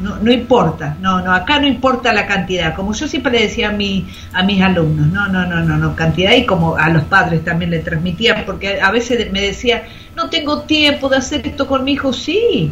no, 0.00 0.18
no, 0.18 0.30
importa, 0.30 0.96
no, 1.00 1.20
no, 1.20 1.34
acá 1.34 1.58
no 1.58 1.66
importa 1.66 2.12
la 2.12 2.28
cantidad, 2.28 2.76
como 2.76 2.94
yo 2.94 3.08
siempre 3.08 3.32
le 3.32 3.40
decía 3.40 3.70
a, 3.70 3.72
mi, 3.72 4.06
a 4.32 4.44
mis 4.44 4.62
alumnos, 4.62 5.08
no, 5.08 5.26
no, 5.26 5.44
no, 5.46 5.64
no, 5.64 5.76
no, 5.76 5.96
cantidad 5.96 6.32
y 6.34 6.46
como 6.46 6.76
a 6.76 6.88
los 6.90 7.02
padres 7.04 7.42
también 7.44 7.72
le 7.72 7.80
transmitía, 7.80 8.46
porque 8.46 8.80
a 8.80 8.92
veces 8.92 9.32
me 9.32 9.40
decía, 9.40 9.82
no 10.14 10.30
tengo 10.30 10.62
tiempo 10.62 11.08
de 11.08 11.16
hacer 11.16 11.44
esto 11.44 11.66
con 11.66 11.82
mi 11.82 11.94
hijo, 11.94 12.12
sí, 12.12 12.70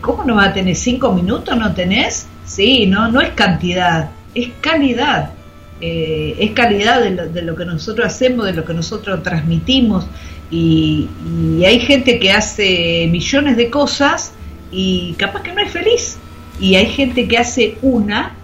¿cómo 0.00 0.24
no 0.24 0.34
va 0.34 0.46
a 0.46 0.52
tener 0.52 0.74
cinco 0.74 1.12
minutos? 1.12 1.56
¿No 1.56 1.72
tenés? 1.74 2.26
Sí, 2.44 2.88
no, 2.88 3.08
no 3.08 3.20
es 3.20 3.30
cantidad, 3.30 4.10
es 4.34 4.48
calidad. 4.60 5.30
Eh, 5.80 6.36
es 6.38 6.50
calidad 6.50 7.00
de 7.02 7.42
lo, 7.42 7.56
que 7.56 7.64
nosotros 7.64 8.06
hacemos, 8.06 8.44
de 8.44 8.52
lo 8.52 8.64
que 8.64 8.74
nosotros 8.74 9.22
transmitimos. 9.22 10.06
Y, 10.50 11.08
hay 11.64 11.80
gente 11.80 12.18
que 12.18 12.32
hace 12.32 13.08
millones 13.10 13.56
de 13.56 13.70
cosas 13.70 14.32
y 14.70 15.14
capaz 15.18 15.42
que 15.42 15.52
no 15.52 15.62
es 15.62 15.70
feliz. 15.70 16.18
Y 16.60 16.74
hay 16.74 16.86
gente 16.86 17.26
que 17.26 17.38
hace 17.38 17.78
una 17.80 18.34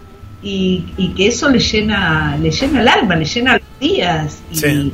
y, 0.42 1.12
que 1.16 1.26
eso 1.26 1.50
le 1.50 1.58
llena, 1.58 2.38
le 2.40 2.50
llena 2.50 2.80
el 2.80 2.88
alma, 2.88 3.16
le 3.16 3.24
llena 3.24 3.54
los 3.54 3.80
días. 3.80 4.38
Y, 4.52 4.92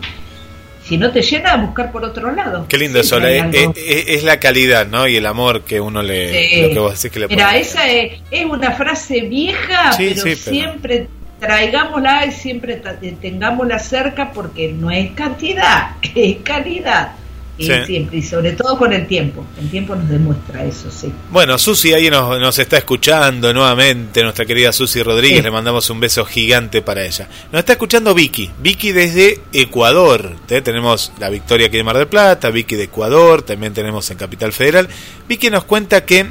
si 0.85 0.97
no 0.99 1.13
te 1.13 1.23
llena, 1.23 1.53
a 1.53 1.57
buscar 1.59 1.93
por 1.93 2.05
otro 2.05 2.35
lado. 2.35 2.67
Qué 2.69 2.77
lindo 2.77 2.99
eso, 2.99 3.19
es, 3.25 4.25
la 4.25 4.41
calidad, 4.41 4.89
¿no? 4.89 5.07
Y 5.07 5.17
el 5.17 5.27
amor 5.27 5.63
que 5.63 5.81
uno 5.81 6.03
le... 6.03 6.63
Lo 6.63 6.69
que 6.71 6.79
vos 6.81 7.01
decís 7.01 7.13
que 7.13 7.21
le 7.21 7.29
Mira, 7.29 7.57
esa 7.57 7.89
es, 7.89 8.21
una 8.51 8.73
frase 8.73 9.21
vieja, 9.21 9.93
pero 9.97 10.35
siempre 10.35 11.07
traigámosla 11.43 12.27
y 12.27 12.31
siempre 12.31 12.81
tengámosla 13.21 13.81
cerca 13.81 14.33
porque 14.33 14.73
no 14.73 14.91
es 14.93 15.11
cantidad, 15.11 15.97
es 16.15 16.37
calidad. 16.45 17.17
Y 17.59 17.67
siempre, 17.67 18.19
y 18.19 18.23
sobre 18.23 18.53
todo 18.53 18.79
con 18.79 18.93
el 18.93 19.07
tiempo. 19.07 19.45
El 19.61 19.71
tiempo 19.71 19.95
nos 19.95 20.09
demuestra 20.09 20.65
eso, 20.65 20.91
sí. 20.91 21.13
Bueno, 21.31 21.59
Susi 21.59 21.93
ahí 21.93 22.09
nos, 22.09 22.41
nos 22.41 22.59
está 22.59 22.79
escuchando 22.79 23.53
nuevamente, 23.53 24.23
nuestra 24.23 24.47
querida 24.47 24.73
Susi 24.73 25.03
Rodríguez, 25.03 25.45
le 25.45 25.51
mandamos 25.51 25.89
un 25.91 26.01
beso 26.01 26.25
gigante 26.25 26.81
para 26.81 27.05
ella. 27.05 27.29
Nos 27.53 27.59
está 27.61 27.73
escuchando 27.73 28.15
Vicky, 28.15 28.51
Vicky 28.59 28.93
desde 28.93 29.41
Ecuador. 29.53 30.35
¿eh? 30.49 30.63
Tenemos 30.63 31.13
la 31.19 31.29
Victoria 31.29 31.67
aquí 31.67 31.77
de 31.77 31.85
Mar 31.85 31.99
del 31.99 32.09
Plata, 32.09 32.51
Vicky 32.51 32.75
de 32.75 32.85
Ecuador, 32.85 33.43
también 33.43 33.75
tenemos 33.75 34.11
en 34.11 34.17
Capital 34.17 34.53
Federal. 34.53 34.89
Vicky 35.29 35.51
nos 35.51 35.65
cuenta 35.65 36.07
que 36.07 36.31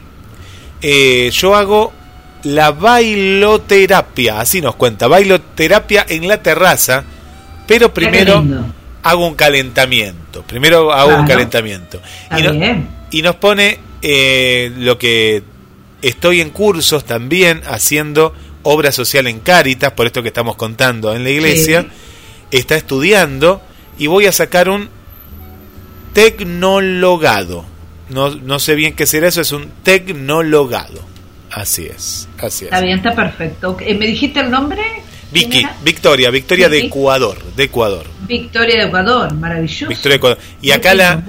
eh, 0.81 1.29
yo 1.31 1.55
hago 1.55 1.93
la 2.43 2.71
bailoterapia, 2.71 4.39
así 4.39 4.61
nos 4.61 4.75
cuenta, 4.75 5.07
bailoterapia 5.07 6.05
en 6.07 6.27
la 6.27 6.41
terraza, 6.41 7.03
pero 7.67 7.93
primero 7.93 8.43
hago 9.03 9.27
un 9.27 9.35
calentamiento. 9.35 10.43
Primero 10.43 10.91
hago 10.91 11.15
un 11.15 11.27
calentamiento. 11.27 12.01
Y, 12.37 13.17
y, 13.17 13.21
nos 13.21 13.35
pone 13.35 13.79
eh, 14.01 14.71
lo 14.77 14.97
que 14.97 15.43
estoy 16.01 16.41
en 16.41 16.49
cursos 16.49 17.05
también 17.05 17.61
haciendo 17.65 18.33
obra 18.63 18.91
social 18.91 19.27
en 19.27 19.39
Cáritas, 19.39 19.91
por 19.93 20.05
esto 20.05 20.21
que 20.21 20.29
estamos 20.29 20.55
contando 20.55 21.13
en 21.13 21.23
la 21.23 21.29
iglesia. 21.29 21.87
Está 22.51 22.75
estudiando 22.75 23.61
y 23.97 24.07
voy 24.07 24.25
a 24.25 24.31
sacar 24.31 24.69
un 24.69 24.89
tecnologado. 26.13 27.65
No, 28.09 28.29
no 28.35 28.59
sé 28.59 28.75
bien 28.75 28.93
qué 28.93 29.05
será 29.05 29.29
eso, 29.29 29.41
es 29.41 29.51
un 29.53 29.71
tecnologado. 29.83 31.10
Así 31.51 31.85
es, 31.85 32.27
así 32.37 32.65
es. 32.65 32.71
Está 32.71 32.81
bien, 32.81 32.97
está 32.97 33.13
perfecto. 33.13 33.77
Eh, 33.81 33.93
¿Me 33.95 34.07
dijiste 34.07 34.39
el 34.39 34.49
nombre? 34.49 34.81
Vicky, 35.31 35.65
Victoria, 35.83 36.29
Victoria 36.29 36.67
de 36.69 36.79
Ecuador, 36.79 37.41
de 37.55 37.63
Ecuador. 37.63 38.05
Victoria 38.27 38.81
de 38.81 38.87
Ecuador, 38.87 39.33
maravilloso. 39.33 39.87
Victoria 39.87 40.13
de 40.13 40.17
Ecuador. 40.17 40.37
Y 40.61 40.71
acá 40.71 40.93
la, 40.93 41.23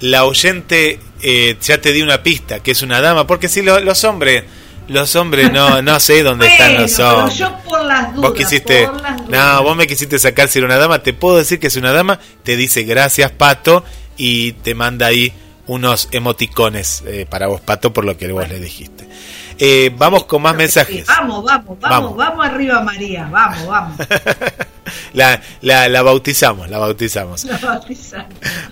la 0.00 0.24
oyente 0.24 1.00
eh, 1.22 1.56
ya 1.60 1.80
te 1.80 1.92
di 1.92 2.02
una 2.02 2.22
pista, 2.22 2.60
que 2.60 2.70
es 2.70 2.82
una 2.82 3.00
dama, 3.00 3.26
porque 3.26 3.48
si 3.48 3.62
los 3.62 4.04
hombres, 4.04 4.44
los 4.88 5.16
hombres 5.16 5.52
no, 5.52 5.82
no 5.82 5.98
sé 5.98 6.22
dónde 6.22 6.46
están 6.46 6.74
los 6.74 6.98
hombres. 7.00 7.34
Pero 7.38 7.50
yo 7.50 7.58
por 7.68 7.84
las 7.84 8.14
dudas, 8.14 8.30
vos 8.30 8.38
quisiste, 8.38 8.88
no, 9.28 9.62
vos 9.64 9.76
me 9.76 9.86
quisiste 9.86 10.18
sacar 10.18 10.48
si 10.48 10.60
era 10.60 10.66
una 10.66 10.76
dama, 10.76 11.02
te 11.02 11.12
puedo 11.12 11.36
decir 11.36 11.58
que 11.58 11.66
es 11.66 11.76
una 11.76 11.92
dama, 11.92 12.20
te 12.44 12.56
dice 12.56 12.84
gracias 12.84 13.32
Pato 13.32 13.84
y 14.16 14.52
te 14.52 14.74
manda 14.74 15.06
ahí 15.06 15.32
unos 15.66 16.08
emoticones 16.12 17.02
eh, 17.06 17.26
para 17.28 17.48
vos 17.48 17.60
Pato 17.60 17.92
por 17.92 18.04
lo 18.04 18.16
que 18.16 18.30
vos 18.30 18.48
le 18.48 18.60
dijiste. 18.60 19.08
Eh, 19.62 19.92
vamos 19.94 20.24
con 20.24 20.40
más 20.40 20.56
mensajes. 20.56 21.06
Vamos, 21.06 21.44
vamos, 21.44 21.78
vamos, 21.78 22.16
vamos, 22.16 22.46
arriba 22.46 22.80
María, 22.80 23.28
vamos, 23.30 23.66
vamos. 23.66 23.96
la, 25.12 25.38
la, 25.60 26.02
bautizamos, 26.02 26.70
la 26.70 26.78
bautizamos. 26.78 27.46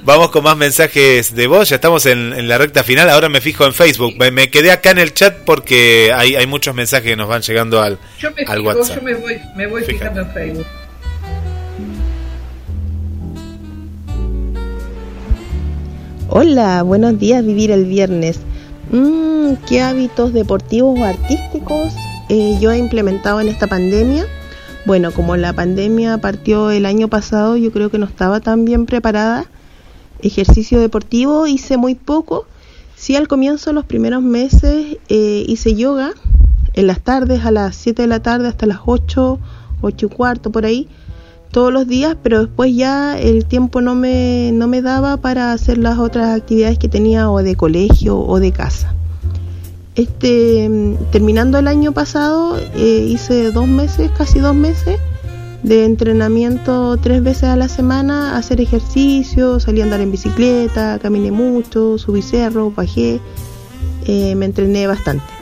Vamos 0.03 0.31
con 0.31 0.45
más 0.45 0.57
mensajes 0.57 1.35
de 1.35 1.47
voz, 1.47 1.69
ya 1.69 1.75
estamos 1.75 2.07
en, 2.07 2.49
la 2.49 2.57
recta 2.57 2.83
final, 2.85 3.11
ahora 3.11 3.29
me 3.29 3.43
fijo 3.43 3.67
en 3.67 3.75
Facebook. 3.75 4.15
Me, 4.33 4.49
quedé 4.49 4.71
acá 4.71 4.93
en 4.93 4.99
el 4.99 5.13
chat 5.13 5.35
porque 5.45 6.11
hay, 6.15 6.37
hay 6.37 6.47
muchos 6.47 6.75
mensajes 6.75 7.11
que 7.11 7.17
nos 7.17 7.29
van 7.29 7.43
llegando 7.43 7.83
al, 7.83 7.99
yo 8.19 8.31
me 8.31 8.45
al 8.45 8.61
WhatsApp. 8.63 8.97
Yo 8.97 9.03
me 9.03 9.15
voy, 9.15 9.39
me 9.57 9.67
voy 9.67 9.85
fijando 9.85 10.23
en 10.23 10.33
Facebook. 10.33 10.67
Hola, 16.31 16.83
buenos 16.83 17.19
días, 17.19 17.45
vivir 17.45 17.73
el 17.73 17.85
viernes. 17.85 18.41
Mm, 18.91 19.55
¿Qué 19.69 19.83
hábitos 19.83 20.33
deportivos 20.33 20.99
o 20.99 21.05
artísticos 21.05 21.95
eh, 22.31 22.57
yo 22.61 22.71
he 22.71 22.79
implementado 22.79 23.41
en 23.41 23.49
esta 23.49 23.67
pandemia? 23.67 24.27
Bueno, 24.87 25.13
como 25.13 25.37
la 25.37 25.53
pandemia 25.53 26.17
partió 26.19 26.71
el 26.71 26.87
año 26.87 27.09
pasado, 27.09 27.57
yo 27.57 27.71
creo 27.71 27.91
que 27.91 27.99
no 27.99 28.07
estaba 28.07 28.41
tan 28.41 28.65
bien 28.65 28.87
preparada. 28.87 29.45
Ejercicio 30.23 30.81
deportivo 30.81 31.47
hice 31.47 31.77
muy 31.77 31.95
poco. 31.95 32.47
Sí, 32.97 33.15
al 33.15 33.29
comienzo, 33.29 33.73
los 33.73 33.85
primeros 33.85 34.23
meses, 34.23 34.97
eh, 35.09 35.45
hice 35.47 35.75
yoga 35.75 36.15
en 36.73 36.87
las 36.87 37.01
tardes, 37.01 37.45
a 37.45 37.51
las 37.51 37.77
7 37.77 38.03
de 38.03 38.09
la 38.09 38.21
tarde 38.21 38.49
hasta 38.49 38.67
las 38.67 38.81
8, 38.87 39.39
8 39.83 40.07
y 40.07 40.09
cuarto, 40.09 40.51
por 40.51 40.65
ahí, 40.65 40.89
todos 41.51 41.73
los 41.73 41.87
días, 41.87 42.17
pero 42.23 42.41
después 42.47 42.75
ya 42.75 43.19
el 43.19 43.45
tiempo 43.47 43.81
no 43.81 43.95
me, 43.95 44.51
no 44.53 44.69
me 44.69 44.83
daba 44.83 45.17
para 45.17 45.53
hacer 45.53 45.79
las 45.79 45.99
otras 45.99 46.37
actividades 46.37 46.79
que 46.79 46.89
tenía 46.89 47.31
o 47.31 47.43
de 47.43 47.57
colegio 47.57 48.19
o 48.19 48.41
de 48.41 48.53
casa. 48.53 48.95
Este, 49.95 50.71
terminando 51.11 51.59
el 51.59 51.67
año 51.67 51.93
pasado, 51.93 52.57
eh, 52.77 53.07
hice 53.09 53.51
dos 53.51 53.67
meses, 53.67 54.11
casi 54.17 54.39
dos 54.39 54.55
meses, 54.55 55.01
de 55.63 55.85
entrenamiento 55.85 56.97
tres 56.99 57.23
veces 57.23 57.45
a 57.45 57.57
la 57.57 57.69
semana, 57.69 58.37
hacer 58.37 58.61
ejercicio, 58.61 59.59
salí 59.59 59.81
a 59.81 59.85
andar 59.85 60.01
en 60.01 60.13
bicicleta, 60.13 60.99
caminé 61.01 61.33
mucho, 61.33 61.99
subí 61.99 62.23
cerro, 62.23 62.71
bajé, 62.71 63.21
eh, 64.07 64.35
me 64.37 64.47
entrené 64.47 64.87
bastante. 64.87 65.38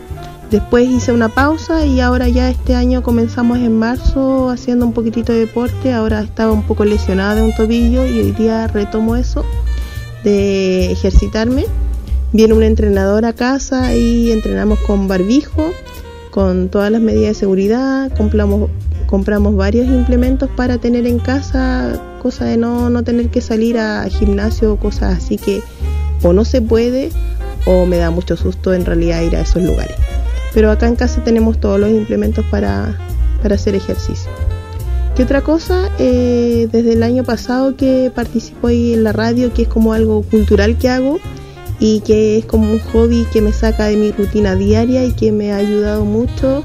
Después 0.50 0.88
hice 0.88 1.12
una 1.12 1.28
pausa 1.28 1.84
y 1.84 2.00
ahora 2.00 2.28
ya 2.28 2.50
este 2.50 2.74
año 2.74 3.02
comenzamos 3.02 3.58
en 3.58 3.78
marzo 3.78 4.50
haciendo 4.50 4.86
un 4.86 4.92
poquitito 4.92 5.32
de 5.32 5.40
deporte. 5.40 5.92
Ahora 5.92 6.20
estaba 6.20 6.52
un 6.52 6.62
poco 6.62 6.84
lesionada 6.84 7.34
de 7.34 7.42
un 7.42 7.54
tobillo 7.54 8.06
y 8.06 8.20
hoy 8.20 8.32
día 8.32 8.66
retomo 8.68 9.16
eso 9.16 9.44
de 10.22 10.90
ejercitarme 10.92 11.66
Viene 12.32 12.54
un 12.54 12.62
entrenador 12.62 13.24
a 13.24 13.32
casa 13.32 13.94
y 13.94 14.32
entrenamos 14.32 14.80
con 14.80 15.08
barbijo, 15.08 15.72
con 16.30 16.68
todas 16.68 16.90
las 16.90 17.00
medidas 17.00 17.28
de 17.28 17.34
seguridad, 17.34 18.12
compramos, 18.16 18.68
compramos 19.06 19.56
varios 19.56 19.86
implementos 19.86 20.50
para 20.54 20.78
tener 20.78 21.06
en 21.06 21.18
casa, 21.18 21.98
cosa 22.20 22.44
de 22.44 22.56
no, 22.56 22.90
no 22.90 23.04
tener 23.04 23.30
que 23.30 23.40
salir 23.40 23.78
a 23.78 24.06
gimnasio 24.08 24.72
o 24.72 24.76
cosas 24.76 25.16
así 25.16 25.38
que 25.38 25.62
o 26.22 26.32
no 26.32 26.44
se 26.44 26.60
puede 26.60 27.10
o 27.64 27.86
me 27.86 27.96
da 27.96 28.10
mucho 28.10 28.36
susto 28.36 28.74
en 28.74 28.84
realidad 28.84 29.22
ir 29.22 29.36
a 29.36 29.40
esos 29.40 29.62
lugares. 29.62 29.96
Pero 30.56 30.70
acá 30.70 30.88
en 30.88 30.96
casa 30.96 31.22
tenemos 31.22 31.60
todos 31.60 31.78
los 31.78 31.90
implementos 31.90 32.42
para, 32.46 32.96
para 33.42 33.56
hacer 33.56 33.74
ejercicio. 33.74 34.30
¿Qué 35.14 35.24
otra 35.24 35.42
cosa? 35.42 35.90
Eh, 35.98 36.66
desde 36.72 36.94
el 36.94 37.02
año 37.02 37.24
pasado 37.24 37.76
que 37.76 38.10
participo 38.14 38.68
ahí 38.68 38.94
en 38.94 39.04
la 39.04 39.12
radio, 39.12 39.52
que 39.52 39.62
es 39.62 39.68
como 39.68 39.92
algo 39.92 40.22
cultural 40.22 40.78
que 40.78 40.88
hago, 40.88 41.18
y 41.78 42.00
que 42.00 42.38
es 42.38 42.46
como 42.46 42.72
un 42.72 42.78
hobby 42.78 43.26
que 43.34 43.42
me 43.42 43.52
saca 43.52 43.84
de 43.84 43.96
mi 43.96 44.12
rutina 44.12 44.54
diaria 44.54 45.04
y 45.04 45.12
que 45.12 45.30
me 45.30 45.52
ha 45.52 45.56
ayudado 45.56 46.06
mucho 46.06 46.64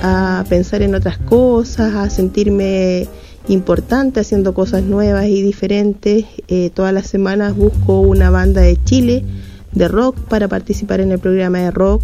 a 0.00 0.42
pensar 0.48 0.80
en 0.80 0.94
otras 0.94 1.18
cosas, 1.18 1.94
a 1.94 2.08
sentirme 2.08 3.06
importante 3.48 4.20
haciendo 4.20 4.54
cosas 4.54 4.82
nuevas 4.82 5.26
y 5.26 5.42
diferentes. 5.42 6.24
Eh, 6.48 6.70
todas 6.72 6.94
las 6.94 7.06
semanas 7.06 7.54
busco 7.54 8.00
una 8.00 8.30
banda 8.30 8.62
de 8.62 8.82
Chile 8.82 9.24
de 9.72 9.88
rock 9.88 10.18
para 10.20 10.48
participar 10.48 11.00
en 11.00 11.12
el 11.12 11.18
programa 11.18 11.58
de 11.58 11.70
rock. 11.70 12.00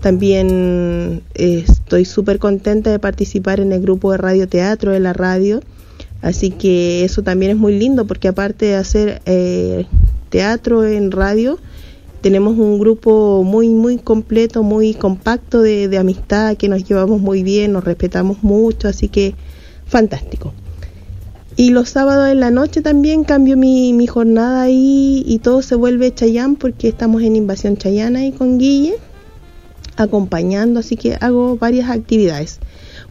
También 0.00 1.22
eh, 1.34 1.64
estoy 1.68 2.04
súper 2.04 2.38
contenta 2.38 2.90
de 2.90 2.98
participar 2.98 3.60
en 3.60 3.72
el 3.72 3.82
grupo 3.82 4.12
de 4.12 4.18
radioteatro 4.18 4.92
de 4.92 5.00
la 5.00 5.12
radio. 5.12 5.60
Así 6.22 6.50
que 6.50 7.04
eso 7.04 7.22
también 7.22 7.52
es 7.52 7.58
muy 7.58 7.78
lindo 7.78 8.06
porque 8.06 8.28
aparte 8.28 8.66
de 8.66 8.74
hacer 8.76 9.22
eh, 9.26 9.86
teatro 10.30 10.84
en 10.84 11.10
radio, 11.10 11.58
tenemos 12.20 12.58
un 12.58 12.78
grupo 12.78 13.42
muy, 13.44 13.68
muy 13.68 13.98
completo, 13.98 14.62
muy 14.62 14.94
compacto 14.94 15.62
de, 15.62 15.96
amistad, 15.98 16.56
que 16.56 16.68
nos 16.68 16.84
llevamos 16.84 17.20
muy 17.20 17.42
bien, 17.42 17.72
nos 17.72 17.84
respetamos 17.84 18.42
mucho, 18.42 18.88
así 18.88 19.08
que 19.08 19.34
fantástico. 19.86 20.52
Y 21.56 21.70
los 21.70 21.90
sábados 21.90 22.28
en 22.30 22.40
la 22.40 22.50
noche 22.50 22.80
también 22.80 23.24
cambio 23.24 23.56
mi, 23.56 23.92
mi 23.92 24.06
jornada 24.06 24.62
ahí 24.62 25.22
y 25.26 25.40
todo 25.40 25.62
se 25.62 25.74
vuelve 25.74 26.14
Chayán 26.14 26.56
porque 26.56 26.88
estamos 26.88 27.22
en 27.22 27.36
Invasión 27.36 27.76
Chayana 27.76 28.20
ahí 28.20 28.32
con 28.32 28.58
Guille, 28.58 28.94
acompañando, 30.00 30.80
así 30.80 30.96
que 30.96 31.16
hago 31.20 31.56
varias 31.56 31.90
actividades. 31.90 32.58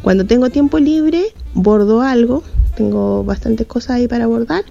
Cuando 0.02 0.26
tengo 0.26 0.50
tiempo 0.50 0.80
libre, 0.80 1.34
bordo 1.54 2.02
algo, 2.02 2.44
tengo 2.76 3.24
bastantes 3.24 3.68
cosas 3.68 3.98
ahí 3.98 4.08
para 4.08 4.28
bordar 4.28 4.64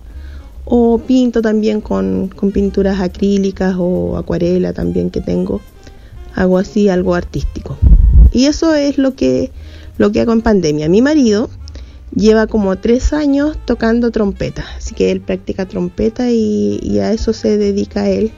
o 0.70 0.98
pinto 0.98 1.40
también 1.40 1.80
con, 1.80 2.30
pinturas 2.52 3.00
acrílicas 3.00 3.76
o 3.78 4.18
acuarela 4.18 4.72
también 4.72 5.10
que 5.10 5.20
tengo. 5.20 5.60
Hago 6.34 6.58
así 6.58 6.88
algo 6.88 7.14
artístico. 7.14 7.78
Y 8.32 8.44
eso 8.44 8.74
es 8.74 8.98
lo 8.98 9.14
que, 9.14 9.50
lo 9.96 10.12
que 10.12 10.20
hago 10.20 10.32
en 10.32 10.42
pandemia. 10.42 10.88
Mi 10.88 11.00
marido 11.00 11.48
lleva 12.14 12.46
como 12.46 12.76
tres 12.76 13.14
años 13.14 13.56
tocando 13.64 14.10
trompeta, 14.10 14.64
así 14.76 14.94
que 14.94 15.10
él 15.10 15.20
practica 15.20 15.66
trompeta 15.66 16.30
y, 16.30 16.98
a 16.98 17.12
eso 17.12 17.32
se 17.32 17.56
dedica 17.56 18.08
él 18.08 18.30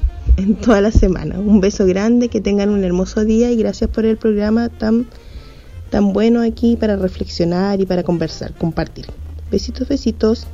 en 0.42 0.56
toda 0.56 0.80
la 0.80 0.90
semana. 0.90 1.38
Un 1.38 1.60
beso 1.60 1.86
grande, 1.86 2.28
que 2.28 2.40
tengan 2.40 2.70
un 2.70 2.84
hermoso 2.84 3.24
día 3.24 3.50
y 3.50 3.56
gracias 3.56 3.90
por 3.90 4.04
el 4.04 4.16
programa 4.16 4.68
tan, 4.68 5.06
tan 5.90 6.12
bueno 6.12 6.42
aquí 6.42 6.76
para 6.76 6.96
reflexionar 6.96 7.80
y 7.80 7.86
para 7.86 8.02
conversar, 8.02 8.54
compartir. 8.54 9.06
Besitos, 9.50 9.88
besitos. 9.88 10.46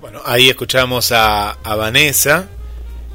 Bueno, 0.00 0.20
ahí 0.24 0.48
escuchamos 0.48 1.12
a, 1.12 1.56
Vanessa 1.64 2.48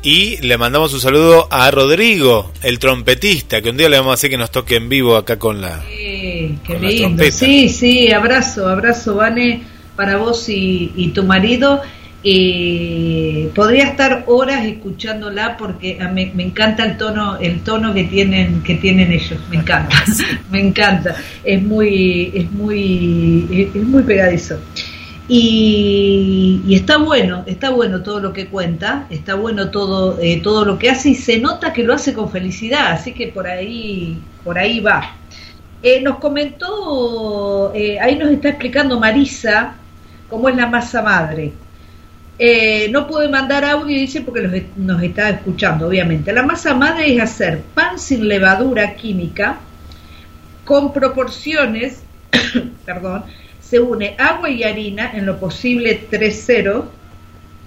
Y 0.02 0.38
le 0.38 0.58
mandamos 0.58 0.94
un 0.94 1.02
saludo 1.02 1.48
a 1.52 1.70
Rodrigo, 1.70 2.52
el 2.64 2.80
trompetista, 2.80 3.62
que 3.62 3.70
un 3.70 3.78
día 3.78 3.90
le 3.90 3.98
vamos 3.98 4.12
a 4.12 4.14
hacer 4.14 4.30
que 4.30 4.38
nos 4.38 4.52
toque 4.52 4.78
en 4.78 4.90
vivo 4.90 5.18
acá 5.18 5.38
con 5.38 5.62
la. 5.62 5.82
Sí, 5.82 6.58
qué 6.66 6.80
lindo. 6.80 7.24
Sí, 7.30 7.70
sí, 7.70 8.12
abrazo, 8.12 8.68
abrazo, 8.70 9.16
Vane, 9.16 9.64
para 9.96 10.18
vos 10.18 10.48
y, 10.48 10.94
y 10.96 11.10
tu 11.10 11.24
marido. 11.24 11.82
Eh, 12.24 13.52
podría 13.54 13.86
estar 13.86 14.24
horas 14.26 14.66
escuchándola 14.66 15.56
porque 15.56 16.00
a 16.02 16.10
me, 16.10 16.32
me, 16.34 16.44
encanta 16.44 16.84
el 16.84 16.98
tono 16.98 17.38
el 17.38 17.62
tono 17.62 17.94
que 17.94 18.06
tienen 18.06 18.64
que 18.64 18.76
tienen 18.76 19.12
ellos. 19.12 19.40
Me 19.50 19.58
encanta 19.58 19.96
me 20.50 20.60
encanta. 20.60 21.16
Es 21.44 21.62
muy 21.62 22.32
es 22.34 22.52
muy 22.52 23.48
es, 23.52 23.76
es 23.76 23.84
muy 23.84 24.04
pegadizo. 24.04 24.58
Y, 25.30 26.62
y, 26.66 26.76
está 26.76 26.98
bueno 26.98 27.44
está 27.46 27.70
bueno 27.70 28.02
todo 28.02 28.22
lo 28.22 28.32
que 28.32 28.48
cuenta 28.48 29.08
está 29.10 29.36
bueno 29.36 29.72
todo 29.72 30.18
eh, 30.22 30.40
todo 30.42 30.64
lo 30.64 30.80
que 30.80 30.90
hace 30.90 31.10
y 31.10 31.16
se 31.16 31.38
nota 31.38 31.74
que 31.74 31.84
lo 31.84 31.94
hace 31.94 32.14
con 32.14 32.32
felicidad 32.32 32.94
así 32.94 33.12
que 33.12 33.28
por 33.28 33.46
ahí 33.48 34.18
por 34.44 34.58
ahí 34.58 34.80
va. 34.80 35.16
Eh, 35.84 36.02
nos 36.02 36.18
comentó 36.18 37.74
eh, 37.76 38.00
ahí 38.00 38.18
nos 38.18 38.32
está 38.32 38.50
explicando 38.50 39.00
Marisa 39.00 39.76
cómo 40.30 40.50
es 40.50 40.56
la 40.56 40.66
masa 40.68 41.02
madre 41.02 41.54
eh, 42.40 42.90
no 42.92 43.08
puede 43.08 43.30
mandar 43.30 43.66
audio, 43.66 43.98
dice, 43.98 44.22
porque 44.22 44.42
los, 44.42 44.54
nos 44.78 45.02
está 45.02 45.30
escuchando, 45.30 45.88
obviamente. 45.88 46.32
La 46.34 46.44
masa 46.44 46.74
madre 46.74 47.16
es 47.16 47.22
hacer 47.22 47.62
pan 47.74 47.98
sin 47.98 48.28
levadura 48.28 48.96
química, 48.96 49.58
con 50.64 50.94
proporciones, 50.94 52.04
perdón, 52.86 53.24
se 53.60 53.80
une 53.80 54.16
agua 54.18 54.50
y 54.50 54.64
harina, 54.64 55.12
en 55.14 55.26
lo 55.26 55.40
posible 55.40 56.08
3-0 56.10 56.86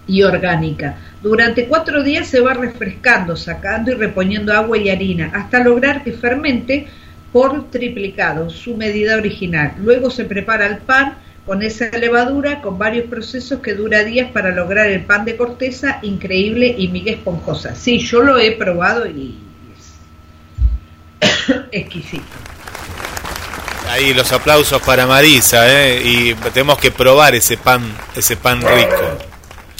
y 0.06 0.22
orgánica. 0.22 0.96
Durante 1.22 1.66
cuatro 1.66 2.02
días 2.02 2.26
se 2.26 2.40
va 2.40 2.54
refrescando, 2.54 3.36
sacando 3.36 3.90
y 3.90 3.94
reponiendo 3.94 4.52
agua 4.52 4.78
y 4.78 4.88
harina, 4.88 5.30
hasta 5.34 5.62
lograr 5.62 6.02
que 6.02 6.12
fermente 6.12 6.86
por 7.32 7.70
triplicado, 7.70 8.50
su 8.50 8.76
medida 8.76 9.16
original. 9.16 9.74
Luego 9.78 10.10
se 10.10 10.24
prepara 10.24 10.66
el 10.66 10.78
pan, 10.78 11.14
con 11.46 11.62
esa 11.62 11.86
levadura, 11.96 12.60
con 12.60 12.78
varios 12.78 13.08
procesos 13.08 13.60
que 13.60 13.74
dura 13.74 14.04
días 14.04 14.30
para 14.32 14.50
lograr 14.50 14.86
el 14.86 15.04
pan 15.04 15.24
de 15.24 15.36
corteza 15.36 15.98
increíble 16.02 16.74
y 16.76 16.88
miga 16.88 17.12
esponjosa. 17.12 17.74
Sí, 17.74 17.98
yo 17.98 18.22
lo 18.22 18.38
he 18.38 18.52
probado 18.52 19.06
y 19.06 19.38
es 21.22 21.54
exquisito. 21.72 22.24
Ahí 23.88 24.14
los 24.14 24.30
aplausos 24.32 24.80
para 24.82 25.06
Marisa, 25.06 25.66
¿eh? 25.68 26.00
y 26.04 26.34
tenemos 26.34 26.78
que 26.78 26.92
probar 26.92 27.34
ese 27.34 27.56
pan, 27.56 27.82
ese 28.14 28.36
pan 28.36 28.60
rico. 28.60 29.18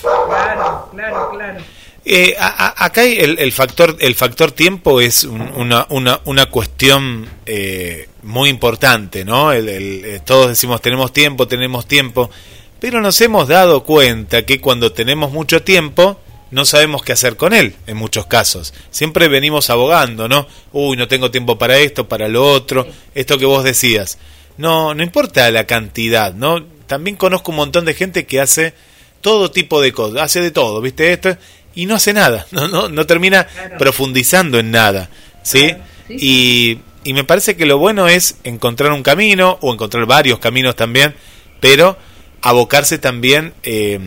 Claro, 0.02 0.88
claro, 0.92 1.30
claro. 1.30 1.60
Eh, 2.04 2.34
a, 2.40 2.48
a, 2.48 2.86
acá 2.86 3.04
el, 3.04 3.38
el, 3.38 3.52
factor 3.52 3.96
el 4.00 4.14
factor 4.16 4.50
tiempo 4.52 5.00
es 5.00 5.22
un, 5.24 5.42
una, 5.42 5.86
una, 5.90 6.20
una 6.24 6.46
cuestión 6.46 7.28
eh, 7.46 8.08
muy 8.22 8.48
importante, 8.48 9.24
¿no? 9.24 9.52
El, 9.52 9.68
el, 9.68 10.04
eh, 10.04 10.20
todos 10.24 10.48
decimos 10.48 10.80
tenemos 10.80 11.12
tiempo, 11.12 11.48
tenemos 11.48 11.86
tiempo, 11.86 12.30
pero 12.78 13.00
nos 13.00 13.20
hemos 13.20 13.48
dado 13.48 13.82
cuenta 13.82 14.44
que 14.44 14.60
cuando 14.60 14.92
tenemos 14.92 15.32
mucho 15.32 15.62
tiempo 15.62 16.20
no 16.50 16.64
sabemos 16.64 17.02
qué 17.02 17.12
hacer 17.12 17.36
con 17.36 17.52
él, 17.52 17.76
en 17.86 17.96
muchos 17.96 18.26
casos. 18.26 18.74
Siempre 18.90 19.28
venimos 19.28 19.70
abogando, 19.70 20.28
¿no? 20.28 20.46
Uy, 20.72 20.96
no 20.96 21.06
tengo 21.06 21.30
tiempo 21.30 21.58
para 21.58 21.78
esto, 21.78 22.08
para 22.08 22.28
lo 22.28 22.44
otro, 22.50 22.86
esto 23.14 23.38
que 23.38 23.46
vos 23.46 23.62
decías. 23.64 24.18
No, 24.56 24.94
no 24.94 25.02
importa 25.02 25.50
la 25.50 25.64
cantidad, 25.64 26.34
¿no? 26.34 26.64
También 26.86 27.16
conozco 27.16 27.52
un 27.52 27.56
montón 27.56 27.84
de 27.84 27.94
gente 27.94 28.26
que 28.26 28.40
hace 28.40 28.74
todo 29.20 29.50
tipo 29.50 29.80
de 29.80 29.92
cosas, 29.92 30.22
hace 30.22 30.40
de 30.40 30.50
todo, 30.50 30.80
¿viste? 30.80 31.12
Esto 31.12 31.36
y 31.74 31.86
no 31.86 31.94
hace 31.94 32.12
nada, 32.12 32.46
no, 32.50 32.68
no, 32.68 32.88
no 32.88 33.06
termina 33.06 33.44
claro. 33.46 33.78
profundizando 33.78 34.58
en 34.58 34.70
nada, 34.70 35.08
¿sí? 35.42 35.68
Claro, 35.68 35.84
sí, 36.08 36.16
y, 36.18 36.78
y, 37.04 37.12
me 37.12 37.24
parece 37.24 37.56
que 37.56 37.66
lo 37.66 37.78
bueno 37.78 38.08
es 38.08 38.36
encontrar 38.44 38.92
un 38.92 39.02
camino, 39.02 39.58
o 39.60 39.72
encontrar 39.72 40.06
varios 40.06 40.38
caminos 40.38 40.76
también, 40.76 41.14
pero 41.60 41.96
abocarse 42.42 42.98
también 42.98 43.54
eh, 43.62 43.98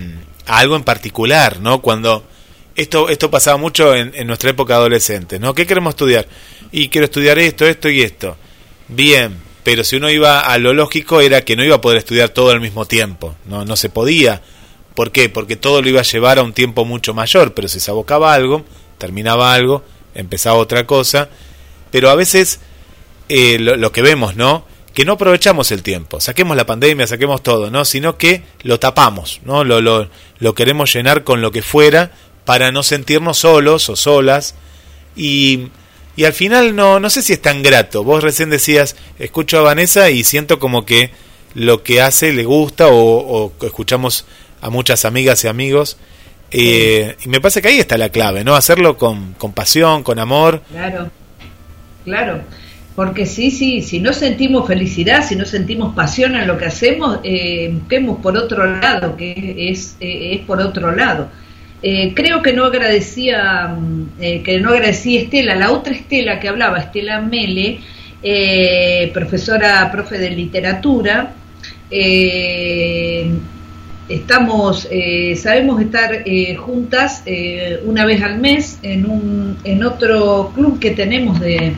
a 0.45 0.59
algo 0.59 0.75
en 0.75 0.83
particular, 0.83 1.59
¿no? 1.59 1.81
Cuando 1.81 2.23
esto, 2.75 3.09
esto 3.09 3.29
pasaba 3.29 3.57
mucho 3.57 3.95
en, 3.95 4.11
en, 4.15 4.27
nuestra 4.27 4.49
época 4.49 4.75
adolescente, 4.75 5.39
¿no? 5.39 5.53
¿Qué 5.53 5.65
queremos 5.65 5.91
estudiar? 5.91 6.27
Y 6.71 6.89
quiero 6.89 7.05
estudiar 7.05 7.37
esto, 7.39 7.65
esto 7.65 7.89
y 7.89 8.01
esto. 8.01 8.37
Bien, 8.87 9.37
pero 9.63 9.83
si 9.83 9.95
uno 9.95 10.09
iba 10.09 10.41
a 10.41 10.57
lo 10.57 10.73
lógico 10.73 11.21
era 11.21 11.41
que 11.41 11.55
no 11.55 11.63
iba 11.63 11.75
a 11.75 11.81
poder 11.81 11.99
estudiar 11.99 12.29
todo 12.29 12.51
al 12.51 12.61
mismo 12.61 12.85
tiempo, 12.85 13.35
no, 13.45 13.65
no 13.65 13.75
se 13.75 13.89
podía 13.89 14.41
¿Por 14.95 15.11
qué? 15.11 15.29
Porque 15.29 15.55
todo 15.55 15.81
lo 15.81 15.89
iba 15.89 16.01
a 16.01 16.03
llevar 16.03 16.37
a 16.37 16.43
un 16.43 16.53
tiempo 16.53 16.85
mucho 16.85 17.13
mayor, 17.13 17.53
pero 17.53 17.67
si 17.67 17.79
se 17.79 17.89
abocaba 17.89 18.33
algo, 18.33 18.63
terminaba 18.97 19.53
algo, 19.53 19.83
empezaba 20.13 20.57
otra 20.57 20.85
cosa, 20.85 21.29
pero 21.91 22.09
a 22.09 22.15
veces 22.15 22.59
eh, 23.29 23.57
lo, 23.59 23.91
que 23.91 24.01
vemos, 24.01 24.35
¿no? 24.35 24.65
Que 24.93 25.05
no 25.05 25.13
aprovechamos 25.13 25.71
el 25.71 25.81
tiempo, 25.83 26.19
saquemos 26.19 26.55
la 26.55 26.65
pandemia, 26.65 27.07
saquemos 27.07 27.41
todo, 27.41 27.71
¿no? 27.71 27.85
Sino 27.85 28.17
que 28.17 28.43
lo 28.61 28.79
tapamos, 28.79 29.41
¿no? 29.45 29.63
Lo, 29.63 29.81
lo, 29.81 30.09
lo 30.39 30.55
queremos 30.55 30.93
llenar 30.93 31.23
con 31.23 31.41
lo 31.41 31.51
que 31.51 31.61
fuera 31.61 32.11
para 32.45 32.71
no 32.71 32.83
sentirnos 32.83 33.39
solos 33.39 33.89
o 33.89 33.95
solas 33.95 34.55
y, 35.15 35.69
y 36.15 36.25
al 36.25 36.33
final 36.33 36.75
no, 36.75 36.99
no 36.99 37.09
sé 37.09 37.21
si 37.21 37.33
es 37.33 37.41
tan 37.41 37.63
grato. 37.63 38.03
Vos 38.03 38.23
recién 38.23 38.49
decías, 38.49 38.95
escucho 39.19 39.59
a 39.59 39.63
Vanessa 39.63 40.09
y 40.09 40.23
siento 40.23 40.59
como 40.59 40.85
que 40.85 41.11
lo 41.55 41.83
que 41.83 42.01
hace 42.01 42.33
le 42.33 42.43
gusta 42.43 42.87
o, 42.87 42.95
o 42.95 43.53
escuchamos 43.65 44.25
a 44.61 44.69
muchas 44.69 45.05
amigas 45.05 45.43
y 45.43 45.47
amigos. 45.47 45.97
Eh, 46.55 47.15
y 47.25 47.29
me 47.29 47.41
parece 47.41 47.61
que 47.61 47.69
ahí 47.69 47.79
está 47.79 47.97
la 47.97 48.09
clave, 48.09 48.43
¿no? 48.43 48.55
Hacerlo 48.55 48.95
con, 48.95 49.33
con 49.33 49.53
pasión, 49.53 50.03
con 50.03 50.19
amor. 50.19 50.61
Claro, 50.69 51.09
claro. 52.05 52.41
Porque 52.95 53.25
sí, 53.25 53.49
sí, 53.49 53.81
si 53.81 53.99
no 53.99 54.13
sentimos 54.13 54.67
felicidad, 54.67 55.27
si 55.27 55.35
no 55.35 55.45
sentimos 55.45 55.95
pasión 55.95 56.35
en 56.35 56.47
lo 56.47 56.57
que 56.57 56.65
hacemos, 56.65 57.19
eh, 57.23 57.75
por 58.21 58.37
otro 58.37 58.79
lado, 58.79 59.17
que 59.17 59.55
es, 59.69 59.97
eh, 59.99 60.35
es 60.35 60.41
por 60.41 60.61
otro 60.61 60.95
lado. 60.95 61.29
Eh, 61.81 62.13
creo 62.15 62.41
que 62.41 62.53
no 62.53 62.65
agradecía, 62.65 63.75
eh, 64.19 64.41
que 64.43 64.59
no 64.59 64.69
agradecía 64.69 65.21
Estela, 65.21 65.55
la 65.55 65.71
otra 65.71 65.93
Estela 65.93 66.39
que 66.39 66.47
hablaba, 66.47 66.79
Estela 66.79 67.19
Mele, 67.19 67.79
eh, 68.21 69.11
profesora, 69.13 69.91
profe 69.91 70.17
de 70.17 70.29
literatura, 70.29 71.33
estamos 74.09 74.87
eh, 74.91 75.35
sabemos 75.35 75.81
estar 75.81 76.23
eh, 76.25 76.55
juntas 76.55 77.23
eh, 77.25 77.79
una 77.85 78.05
vez 78.05 78.21
al 78.21 78.39
mes 78.39 78.79
en 78.83 79.09
un 79.09 79.57
en 79.63 79.83
otro 79.83 80.51
club 80.53 80.79
que 80.79 80.91
tenemos 80.91 81.39
de 81.39 81.73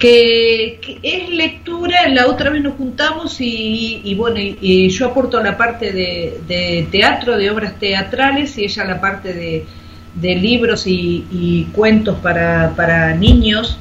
que, 0.00 0.98
es 1.02 1.28
lectura 1.28 2.08
la 2.08 2.26
otra 2.26 2.50
vez 2.50 2.62
nos 2.62 2.74
juntamos 2.74 3.40
y, 3.40 4.00
y 4.02 4.14
bueno 4.14 4.40
y, 4.40 4.88
yo 4.88 5.06
aporto 5.08 5.40
la 5.42 5.56
parte 5.56 5.92
de, 5.92 6.40
de, 6.48 6.88
teatro 6.90 7.36
de 7.36 7.50
obras 7.50 7.78
teatrales 7.78 8.56
y 8.58 8.64
ella 8.64 8.84
la 8.84 9.00
parte 9.00 9.34
de, 9.34 9.66
de 10.14 10.34
libros 10.34 10.86
y, 10.86 11.26
y, 11.30 11.64
cuentos 11.72 12.18
para, 12.18 12.74
para 12.74 13.14
niños. 13.14 13.78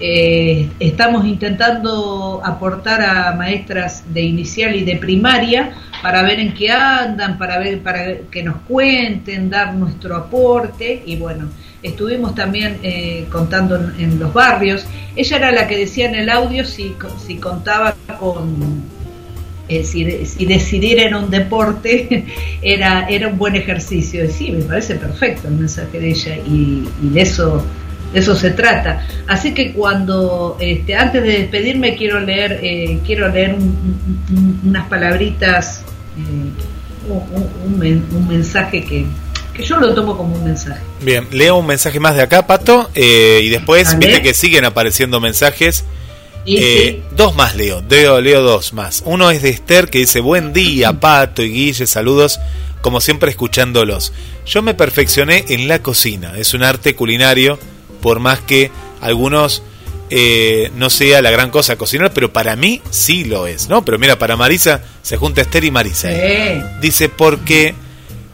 Eh, 0.00 0.70
estamos 0.78 1.26
intentando 1.26 2.40
aportar 2.44 3.02
a 3.02 3.32
maestras 3.32 4.04
de 4.14 4.22
inicial 4.22 4.76
y 4.76 4.84
de 4.84 4.94
primaria 4.94 5.72
para 6.00 6.22
ver 6.22 6.38
en 6.38 6.54
qué 6.54 6.70
andan, 6.70 7.36
para 7.36 7.58
ver 7.58 7.80
para 7.82 8.18
que 8.30 8.44
nos 8.44 8.58
cuenten, 8.58 9.50
dar 9.50 9.74
nuestro 9.74 10.14
aporte 10.14 11.02
y 11.04 11.16
bueno, 11.16 11.48
estuvimos 11.82 12.34
también 12.34 12.78
eh, 12.82 13.26
contando 13.30 13.76
en, 13.76 13.94
en, 13.98 14.18
los 14.18 14.32
barrios. 14.32 14.84
Ella 15.16 15.36
era 15.36 15.52
la 15.52 15.66
que 15.66 15.76
decía 15.76 16.08
en 16.08 16.14
el 16.14 16.28
audio 16.28 16.64
si, 16.64 16.94
si 17.26 17.36
contaba 17.36 17.94
con 18.18 18.82
eh, 19.68 19.84
si, 19.84 20.24
si, 20.24 20.46
decidir 20.46 20.98
en 20.98 21.14
un 21.14 21.30
deporte 21.30 22.24
era, 22.62 23.06
era 23.08 23.28
un 23.28 23.38
buen 23.38 23.54
ejercicio. 23.54 24.24
Y 24.24 24.28
sí, 24.28 24.50
me 24.50 24.62
parece 24.62 24.94
perfecto 24.94 25.48
el 25.48 25.54
mensaje 25.54 26.00
de 26.00 26.08
ella 26.08 26.36
y, 26.36 26.88
y 27.02 27.08
de 27.10 27.20
eso 27.20 27.64
de 28.12 28.20
eso 28.20 28.34
se 28.34 28.50
trata. 28.50 29.06
Así 29.26 29.52
que 29.52 29.72
cuando, 29.72 30.56
este, 30.60 30.94
antes 30.94 31.22
de 31.22 31.40
despedirme, 31.40 31.94
quiero 31.96 32.20
leer, 32.20 32.60
eh, 32.62 33.00
quiero 33.04 33.28
leer 33.28 33.54
un, 33.54 33.62
un, 34.30 34.60
unas 34.64 34.88
palabritas, 34.88 35.82
eh, 36.16 37.10
un, 37.10 38.04
un, 38.14 38.28
mensaje 38.28 38.82
que, 38.82 39.04
que, 39.58 39.64
yo 39.64 39.76
lo 39.78 39.94
tomo 39.94 40.16
como 40.16 40.34
un 40.34 40.44
mensaje. 40.44 40.80
Bien, 41.02 41.26
leo 41.32 41.56
un 41.56 41.66
mensaje 41.66 42.00
más 42.00 42.14
de 42.14 42.22
acá, 42.22 42.46
Pato, 42.46 42.90
eh, 42.94 43.40
y 43.42 43.48
después, 43.48 43.98
viste 43.98 44.22
que 44.22 44.32
siguen 44.34 44.64
apareciendo 44.64 45.20
mensajes. 45.20 45.84
Sí. 46.46 46.56
Eh, 46.58 47.02
dos 47.14 47.36
más 47.36 47.56
leo, 47.56 47.82
leo, 47.86 48.20
leo 48.22 48.40
dos 48.40 48.72
más. 48.72 49.02
Uno 49.04 49.30
es 49.30 49.42
de 49.42 49.50
Esther 49.50 49.90
que 49.90 49.98
dice, 49.98 50.20
buen 50.20 50.54
día, 50.54 50.94
Pato 50.94 51.42
y 51.42 51.50
Guille, 51.50 51.86
saludos, 51.86 52.40
como 52.80 53.02
siempre 53.02 53.30
escuchándolos. 53.30 54.14
Yo 54.46 54.62
me 54.62 54.72
perfeccioné 54.72 55.44
en 55.48 55.68
la 55.68 55.82
cocina, 55.82 56.32
es 56.38 56.54
un 56.54 56.62
arte 56.62 56.94
culinario 56.94 57.58
por 58.00 58.20
más 58.20 58.40
que 58.40 58.70
algunos 59.00 59.62
eh, 60.10 60.70
no 60.76 60.88
sea 60.88 61.20
la 61.20 61.30
gran 61.30 61.50
cosa 61.50 61.76
cocinar, 61.76 62.12
pero 62.14 62.32
para 62.32 62.56
mí 62.56 62.80
sí 62.90 63.24
lo 63.24 63.46
es, 63.46 63.68
¿no? 63.68 63.84
Pero 63.84 63.98
mira, 63.98 64.18
para 64.18 64.36
Marisa 64.36 64.80
se 65.02 65.18
junta 65.18 65.42
Esther 65.42 65.64
y 65.64 65.70
Marisa. 65.70 66.10
¿eh? 66.10 66.64
Dice, 66.80 67.10
porque 67.10 67.74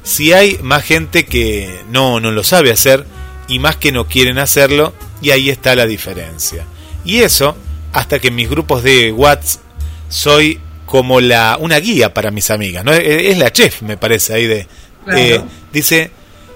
si 0.05 0.33
hay 0.33 0.59
más 0.63 0.85
gente 0.85 1.27
que 1.27 1.81
no, 1.91 2.21
no 2.21 2.31
lo 2.31 2.45
sabe 2.45 2.71
hacer, 2.71 3.05
y 3.49 3.59
más 3.59 3.77
que 3.77 3.93
no 3.93 4.07
quieren 4.07 4.39
hacerlo 4.39 4.93
y 5.21 5.31
ahí 5.31 5.51
está 5.51 5.75
la 5.75 5.87
diferencia. 5.87 6.65
Y 7.05 7.21
eso 7.21 7.57
hasta 7.93 8.19
que 8.19 8.29
en 8.29 8.35
mis 8.35 8.49
grupos 8.49 8.83
de 8.83 9.13
WhatsApp 9.13 9.63
soy 10.09 10.61
como 10.87 11.21
la 11.21 11.57
una 11.61 11.79
guía 11.79 12.15
para 12.15 12.31
mis 12.31 12.51
amigas, 12.51 12.85
¿no? 12.85 12.93
Es 12.93 13.39
la 13.39 13.53
chef, 13.53 13.83
me 13.83 13.97
parece 13.97 14.35
ahí 14.35 14.47
de 14.47 14.67
eh, 15.15 15.41
dice 15.73 16.11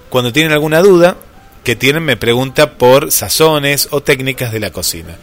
cuando 0.09 0.33
tienen 0.33 0.53
alguna 0.53 0.81
duda 0.81 1.17
que 1.65 1.77
tienen 1.77 2.03
me 2.03 2.17
pregunta 2.17 2.75
por 2.75 3.13
sazones 3.13 3.89
o 3.91 4.03
técnicas 4.03 4.53
de 4.53 4.61
la 4.61 4.71
cocina. 4.71 5.17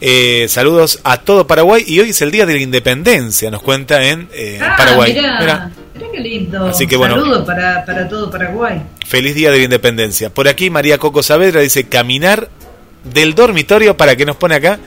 Eh, 0.00 0.46
saludos 0.48 1.00
a 1.04 1.18
todo 1.18 1.46
Paraguay 1.46 1.84
y 1.86 2.00
hoy 2.00 2.10
es 2.10 2.20
el 2.20 2.30
día 2.30 2.46
de 2.46 2.54
la 2.54 2.60
independencia, 2.60 3.50
nos 3.50 3.62
cuenta 3.62 4.02
en, 4.02 4.28
eh, 4.32 4.58
ah, 4.62 4.74
Paraguay. 4.76 5.14
Mirá, 5.14 5.70
qué 5.94 6.20
lindo. 6.20 6.66
Así 6.66 6.86
que 6.86 6.96
bueno. 6.96 7.16
Saludos 7.16 7.44
para, 7.46 7.84
para 7.84 8.08
todo 8.08 8.30
Paraguay. 8.30 8.82
Feliz 9.06 9.34
día 9.34 9.50
de 9.50 9.58
la 9.58 9.64
independencia. 9.64 10.30
Por 10.30 10.48
aquí 10.48 10.70
María 10.70 10.98
Coco 10.98 11.22
Saavedra 11.22 11.60
dice 11.60 11.84
caminar 11.84 12.48
del 13.04 13.34
dormitorio 13.34 13.96
para 13.96 14.16
que 14.16 14.24
nos 14.24 14.36
pone 14.36 14.54
acá 14.54 14.78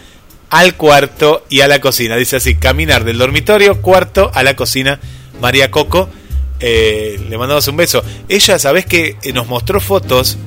al 0.49 0.75
cuarto 0.75 1.45
y 1.49 1.61
a 1.61 1.67
la 1.67 1.79
cocina. 1.79 2.15
Dice 2.15 2.37
así, 2.37 2.55
caminar 2.55 3.03
del 3.03 3.17
dormitorio, 3.17 3.81
cuarto 3.81 4.31
a 4.33 4.43
la 4.43 4.55
cocina. 4.55 4.99
María 5.41 5.71
Coco, 5.71 6.09
eh, 6.59 7.19
le 7.29 7.37
mandamos 7.37 7.67
un 7.67 7.77
beso. 7.77 8.03
Ella, 8.27 8.59
sabes 8.59 8.85
que 8.85 9.17
eh, 9.21 9.33
nos 9.33 9.47
mostró 9.47 9.79
fotos. 9.79 10.37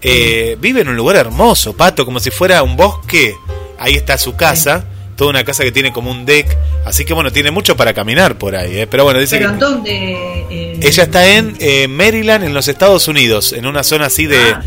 Eh, 0.00 0.56
vive 0.60 0.82
en 0.82 0.88
un 0.88 0.96
lugar 0.96 1.16
hermoso, 1.16 1.76
Pato, 1.76 2.04
como 2.04 2.20
si 2.20 2.30
fuera 2.30 2.62
un 2.62 2.76
bosque. 2.76 3.34
Ahí 3.78 3.94
está 3.94 4.18
su 4.18 4.36
casa. 4.36 4.84
Toda 5.18 5.30
una 5.30 5.44
casa 5.44 5.64
que 5.64 5.72
tiene 5.72 5.92
como 5.92 6.10
un 6.10 6.24
deck. 6.24 6.56
Así 6.86 7.04
que 7.04 7.12
bueno, 7.12 7.30
tiene 7.30 7.50
mucho 7.50 7.76
para 7.76 7.92
caminar 7.92 8.38
por 8.38 8.56
ahí. 8.56 8.86
Pero 8.90 9.04
bueno, 9.04 9.20
dice 9.20 9.36
¿Pero 9.36 9.52
dónde? 9.52 10.78
Ella 10.80 11.02
está 11.02 11.26
en 11.26 11.56
Maryland, 11.90 12.44
en 12.44 12.54
los 12.54 12.68
Estados 12.68 13.06
Unidos, 13.08 13.52
en 13.52 13.66
una 13.66 13.82
zona 13.82 14.06
así 14.06 14.24
de, 14.26 14.38
ah. 14.38 14.62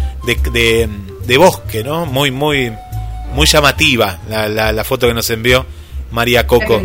de, 0.53 0.89
de 1.25 1.37
bosque, 1.37 1.83
¿no? 1.83 2.05
Muy, 2.05 2.29
muy 2.29 2.71
muy 3.33 3.45
llamativa 3.45 4.19
la, 4.29 4.71
la, 4.71 4.83
foto 4.83 5.07
que 5.07 5.13
nos 5.13 5.29
envió 5.29 5.65
María 6.11 6.47
Coco. 6.47 6.81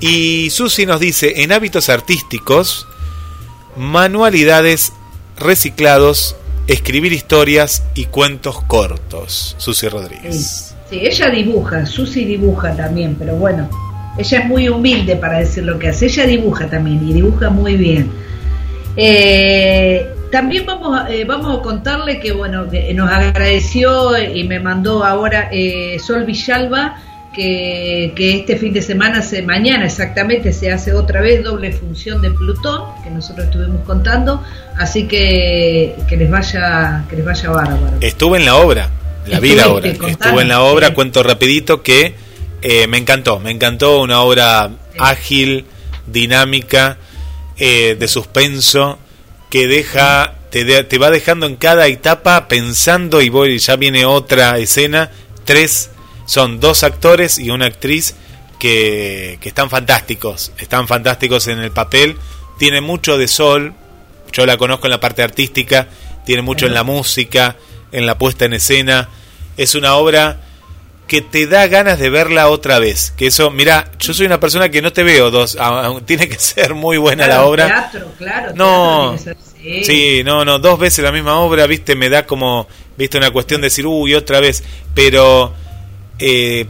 Y 0.00 0.50
Susi 0.50 0.86
nos 0.86 1.00
dice, 1.00 1.42
en 1.42 1.52
hábitos 1.52 1.88
artísticos, 1.88 2.86
manualidades, 3.76 4.92
reciclados, 5.36 6.36
escribir 6.66 7.12
historias 7.12 7.84
y 7.94 8.06
cuentos 8.06 8.62
cortos. 8.62 9.54
Susi 9.58 9.88
Rodríguez. 9.88 10.36
Sí. 10.68 10.71
Ella 10.92 11.30
dibuja, 11.30 11.86
Susi 11.86 12.24
dibuja 12.24 12.74
también, 12.76 13.16
pero 13.18 13.36
bueno, 13.36 13.68
ella 14.18 14.38
es 14.38 14.46
muy 14.46 14.68
humilde 14.68 15.16
para 15.16 15.38
decir 15.38 15.64
lo 15.64 15.78
que 15.78 15.88
hace. 15.88 16.06
Ella 16.06 16.26
dibuja 16.26 16.68
también 16.68 17.06
y 17.08 17.12
dibuja 17.12 17.50
muy 17.50 17.76
bien. 17.76 18.10
Eh, 18.96 20.06
también 20.30 20.66
vamos 20.66 21.08
eh, 21.08 21.24
vamos 21.24 21.58
a 21.58 21.62
contarle 21.62 22.20
que 22.20 22.32
bueno 22.32 22.68
que 22.68 22.92
nos 22.92 23.10
agradeció 23.10 24.18
y 24.18 24.44
me 24.44 24.60
mandó 24.60 25.02
ahora 25.02 25.48
eh, 25.50 25.98
Sol 25.98 26.24
Villalba 26.24 26.96
que, 27.32 28.12
que, 28.14 28.36
este 28.36 28.58
fin 28.58 28.74
de 28.74 28.82
semana, 28.82 29.22
se, 29.22 29.40
mañana 29.40 29.86
exactamente, 29.86 30.52
se 30.52 30.70
hace 30.70 30.92
otra 30.92 31.22
vez 31.22 31.42
doble 31.42 31.72
función 31.72 32.20
de 32.20 32.30
Plutón, 32.30 32.82
que 33.02 33.08
nosotros 33.08 33.46
estuvimos 33.46 33.80
contando, 33.86 34.42
así 34.76 35.08
que 35.08 35.96
que 36.06 36.16
les 36.18 36.30
vaya 36.30 37.04
que 37.08 37.16
les 37.16 37.24
vaya 37.24 37.50
bárbaro. 37.50 37.96
Estuve 38.02 38.36
en 38.38 38.44
la 38.44 38.56
obra, 38.56 38.90
la 39.26 39.40
vi 39.40 39.54
la 39.54 39.68
obra, 39.68 39.88
estuve 39.88 40.42
en 40.42 40.48
la 40.48 40.62
obra, 40.62 40.94
cuento 40.94 41.22
rapidito 41.22 41.82
que 41.82 42.14
eh, 42.62 42.86
me 42.86 42.98
encantó, 42.98 43.38
me 43.40 43.50
encantó 43.50 44.00
una 44.00 44.20
obra 44.20 44.70
ágil, 44.98 45.66
dinámica, 46.06 46.98
de 47.58 48.08
suspenso, 48.08 48.98
que 49.52 49.68
deja, 49.68 50.34
te, 50.50 50.82
te 50.82 50.98
va 50.98 51.10
dejando 51.10 51.46
en 51.46 51.56
cada 51.56 51.86
etapa 51.86 52.48
pensando 52.48 53.20
y 53.20 53.28
voy, 53.28 53.58
ya 53.58 53.76
viene 53.76 54.06
otra 54.06 54.58
escena, 54.58 55.10
tres, 55.44 55.90
son 56.26 56.58
dos 56.58 56.82
actores 56.82 57.38
y 57.38 57.50
una 57.50 57.66
actriz 57.66 58.14
que, 58.58 59.38
que 59.42 59.50
están 59.50 59.68
fantásticos, 59.68 60.52
están 60.56 60.88
fantásticos 60.88 61.48
en 61.48 61.58
el 61.58 61.70
papel, 61.70 62.16
tiene 62.58 62.80
mucho 62.80 63.18
de 63.18 63.28
sol, 63.28 63.74
yo 64.32 64.46
la 64.46 64.56
conozco 64.56 64.86
en 64.86 64.92
la 64.92 65.00
parte 65.00 65.22
artística, 65.22 65.88
tiene 66.24 66.40
mucho 66.40 66.66
en 66.66 66.72
la 66.72 66.82
música, 66.82 67.56
en 67.92 68.06
la 68.06 68.18
puesta 68.18 68.44
en 68.44 68.54
escena, 68.54 69.08
es 69.56 69.74
una 69.74 69.94
obra 69.94 70.40
que 71.06 71.20
te 71.20 71.46
da 71.46 71.66
ganas 71.66 71.98
de 71.98 72.08
verla 72.08 72.48
otra 72.48 72.78
vez. 72.78 73.12
Que 73.16 73.26
eso, 73.26 73.50
mira, 73.50 73.90
yo 73.98 74.14
soy 74.14 74.26
una 74.26 74.40
persona 74.40 74.70
que 74.70 74.80
no 74.80 74.92
te 74.92 75.02
veo 75.02 75.30
dos, 75.30 75.58
tiene 76.06 76.28
que 76.28 76.38
ser 76.38 76.74
muy 76.74 76.96
buena 76.96 77.26
la 77.26 77.44
obra. 77.44 77.66
Teatro, 77.66 78.12
claro. 78.16 78.52
No, 78.54 79.16
sí. 79.82 80.22
no, 80.24 80.44
no, 80.44 80.58
dos 80.58 80.78
veces 80.78 81.04
la 81.04 81.12
misma 81.12 81.38
obra, 81.38 81.66
viste, 81.66 81.94
me 81.94 82.08
da 82.08 82.26
como, 82.26 82.66
viste, 82.96 83.18
una 83.18 83.30
cuestión 83.30 83.60
de 83.60 83.66
decir, 83.66 83.86
uy, 83.86 84.14
otra 84.14 84.40
vez, 84.40 84.64
pero 84.94 85.52
eh, 86.18 86.66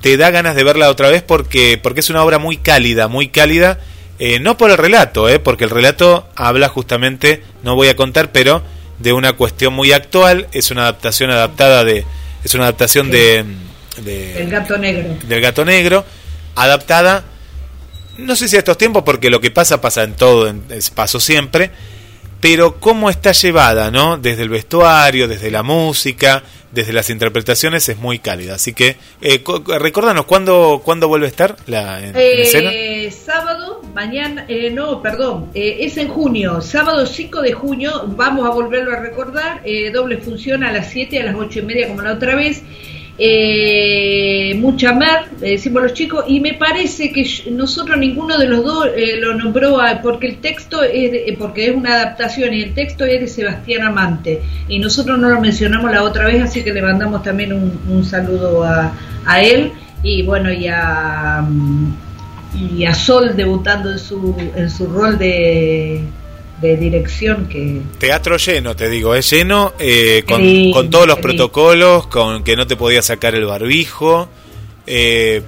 te 0.00 0.16
da 0.16 0.30
ganas 0.30 0.54
de 0.54 0.62
verla 0.62 0.88
otra 0.88 1.08
vez 1.08 1.22
porque, 1.22 1.78
porque 1.82 2.00
es 2.00 2.10
una 2.10 2.22
obra 2.22 2.38
muy 2.38 2.58
cálida, 2.58 3.08
muy 3.08 3.28
cálida, 3.28 3.80
eh, 4.18 4.38
no 4.38 4.56
por 4.56 4.70
el 4.70 4.78
relato, 4.78 5.28
eh, 5.28 5.40
porque 5.40 5.64
el 5.64 5.70
relato 5.70 6.28
habla 6.36 6.68
justamente, 6.68 7.42
no 7.62 7.74
voy 7.74 7.88
a 7.88 7.96
contar, 7.96 8.30
pero 8.30 8.62
de 8.98 9.12
una 9.12 9.34
cuestión 9.34 9.74
muy 9.74 9.92
actual, 9.92 10.48
es 10.52 10.70
una 10.70 10.82
adaptación 10.82 11.30
adaptada 11.30 11.84
de 11.84 12.04
es 12.44 12.54
una 12.54 12.64
adaptación 12.64 13.10
de, 13.10 13.44
El 14.06 14.50
gato 14.50 14.78
negro. 14.78 15.16
Del 15.26 15.40
gato 15.40 15.64
negro, 15.64 16.04
adaptada, 16.54 17.24
no 18.18 18.36
sé 18.36 18.46
si 18.46 18.54
a 18.54 18.60
estos 18.60 18.78
tiempos, 18.78 19.02
porque 19.04 19.30
lo 19.30 19.40
que 19.40 19.50
pasa 19.50 19.80
pasa 19.80 20.04
en 20.04 20.14
todo, 20.14 20.46
en, 20.46 20.62
pasó 20.94 21.18
siempre, 21.18 21.72
pero 22.40 22.78
cómo 22.78 23.10
está 23.10 23.32
llevada, 23.32 23.90
¿no? 23.90 24.16
Desde 24.16 24.42
el 24.42 24.48
vestuario, 24.48 25.26
desde 25.26 25.50
la 25.50 25.64
música, 25.64 26.44
desde 26.76 26.92
las 26.92 27.08
interpretaciones 27.08 27.88
es 27.88 27.96
muy 27.96 28.18
cálida. 28.18 28.56
Así 28.56 28.74
que, 28.74 28.96
eh, 29.22 29.42
recordanos, 29.78 30.26
¿cuándo, 30.26 30.82
¿cuándo 30.84 31.08
vuelve 31.08 31.24
a 31.24 31.30
estar 31.30 31.56
la 31.66 32.04
en, 32.04 32.12
eh, 32.14 33.10
Sábado, 33.10 33.80
mañana, 33.94 34.44
eh, 34.46 34.70
no, 34.70 35.00
perdón, 35.00 35.50
eh, 35.54 35.78
es 35.80 35.96
en 35.96 36.08
junio, 36.08 36.60
sábado 36.60 37.06
5 37.06 37.40
de 37.40 37.52
junio, 37.52 38.04
vamos 38.08 38.46
a 38.46 38.50
volverlo 38.50 38.92
a 38.92 39.00
recordar, 39.00 39.62
doble 39.92 40.18
función 40.18 40.62
a 40.64 40.70
las 40.70 40.90
7, 40.90 41.18
a 41.18 41.24
las 41.24 41.34
8 41.34 41.60
y 41.60 41.62
media 41.62 41.88
como 41.88 42.02
la 42.02 42.12
otra 42.12 42.36
vez 42.36 42.62
eh, 43.18 44.54
mucha 44.58 44.92
mer, 44.92 45.30
decimos 45.40 45.82
los 45.84 45.94
chicos, 45.94 46.24
y 46.28 46.40
me 46.40 46.52
parece 46.52 47.12
que 47.12 47.26
nosotros 47.50 47.96
ninguno 47.96 48.36
de 48.36 48.46
los 48.46 48.62
dos 48.62 48.88
eh, 48.94 49.16
lo 49.18 49.34
nombró 49.34 49.78
porque 50.02 50.26
el 50.26 50.36
texto 50.38 50.82
es 50.82 51.12
eh, 51.14 51.36
porque 51.38 51.68
es 51.68 51.74
una 51.74 51.94
adaptación 51.94 52.52
y 52.52 52.62
el 52.62 52.74
texto 52.74 53.06
es 53.06 53.20
de 53.20 53.26
Sebastián 53.26 53.84
Amante 53.84 54.42
y 54.68 54.78
nosotros 54.78 55.18
no 55.18 55.30
lo 55.30 55.40
mencionamos 55.40 55.90
la 55.90 56.02
otra 56.02 56.26
vez, 56.26 56.42
así 56.42 56.62
que 56.62 56.74
le 56.74 56.82
mandamos 56.82 57.22
también 57.22 57.54
un, 57.54 58.04
saludo 58.04 58.62
a, 58.62 58.92
a, 59.24 59.40
él 59.40 59.72
y 60.02 60.22
bueno 60.22 60.52
y 60.52 60.68
a 60.68 61.42
y 62.54 62.84
a 62.84 62.94
Sol 62.94 63.34
debutando 63.34 63.90
en 63.90 63.98
su 63.98 64.36
en 64.54 64.70
su 64.70 64.86
rol 64.86 65.18
de 65.18 66.02
de 66.60 66.76
dirección 66.76 67.48
que... 67.48 67.80
Teatro 67.98 68.36
lleno, 68.38 68.74
te 68.74 68.88
digo, 68.88 69.14
es 69.14 69.28
lleno, 69.30 69.74
eh, 69.78 70.24
con, 70.26 70.90
todos 70.90 71.06
los 71.06 71.18
protocolos, 71.18 72.06
con 72.06 72.44
que 72.44 72.56
no 72.56 72.66
te 72.66 72.76
podía 72.76 73.02
sacar 73.02 73.34
el 73.34 73.44
barbijo, 73.44 74.28
eh, 74.86 75.42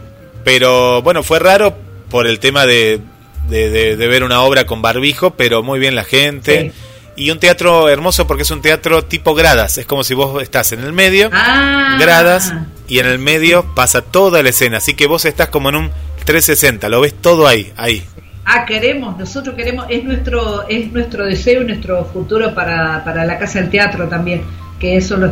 pero 0.45 1.03
bueno, 1.03 1.23
fue 1.23 1.39
raro 1.39 1.77
por 2.11 2.27
el 2.27 2.39
tema 2.39 2.67
de, 2.67 3.01
de, 3.49 3.97
ver 3.97 4.23
una 4.23 4.43
obra 4.43 4.67
con 4.67 4.83
barbijo, 4.83 5.31
pero 5.31 5.63
muy 5.63 5.79
bien 5.79 5.95
la 5.95 6.05
gente. 6.05 6.73
Y 7.17 7.31
un 7.33 7.41
teatro 7.41 7.89
hermoso 7.89 8.29
porque 8.29 8.45
es 8.45 8.51
un 8.51 8.63
teatro 8.63 9.03
tipo 9.03 9.35
gradas, 9.35 9.77
es 9.79 9.87
como 9.87 10.05
si 10.05 10.15
vos 10.15 10.41
estás 10.41 10.71
en 10.73 10.81
el 10.81 10.93
medio, 10.93 11.31
ah. 11.33 11.97
gradas, 11.99 12.53
y 12.87 13.01
en 13.01 13.07
el 13.07 13.19
medio 13.19 13.75
pasa 13.75 14.03
toda 14.03 14.43
la 14.43 14.51
escena, 14.51 14.79
así 14.79 14.95
que 14.95 15.09
vos 15.09 15.25
estás 15.25 15.49
como 15.49 15.71
en 15.71 15.77
un 15.77 15.91
360, 16.25 16.89
lo 16.89 17.01
ves 17.01 17.15
todo 17.21 17.49
ahí, 17.49 17.73
ahí. 17.77 18.05
Ah, 18.51 18.65
queremos, 18.65 19.19
nosotros 19.19 19.55
queremos, 19.55 19.85
es 19.91 20.05
nuestro, 20.05 20.67
es 20.69 20.91
nuestro 20.91 21.27
deseo 21.27 21.61
y 21.61 21.67
nuestro 21.67 22.07
futuro 22.07 22.55
para, 22.55 23.05
para 23.05 23.27
la 23.27 23.39
Casa 23.39 23.61
del 23.61 23.69
Teatro 23.69 24.09
también, 24.09 24.41
que 24.81 24.97
eso 24.97 25.19
lo, 25.19 25.27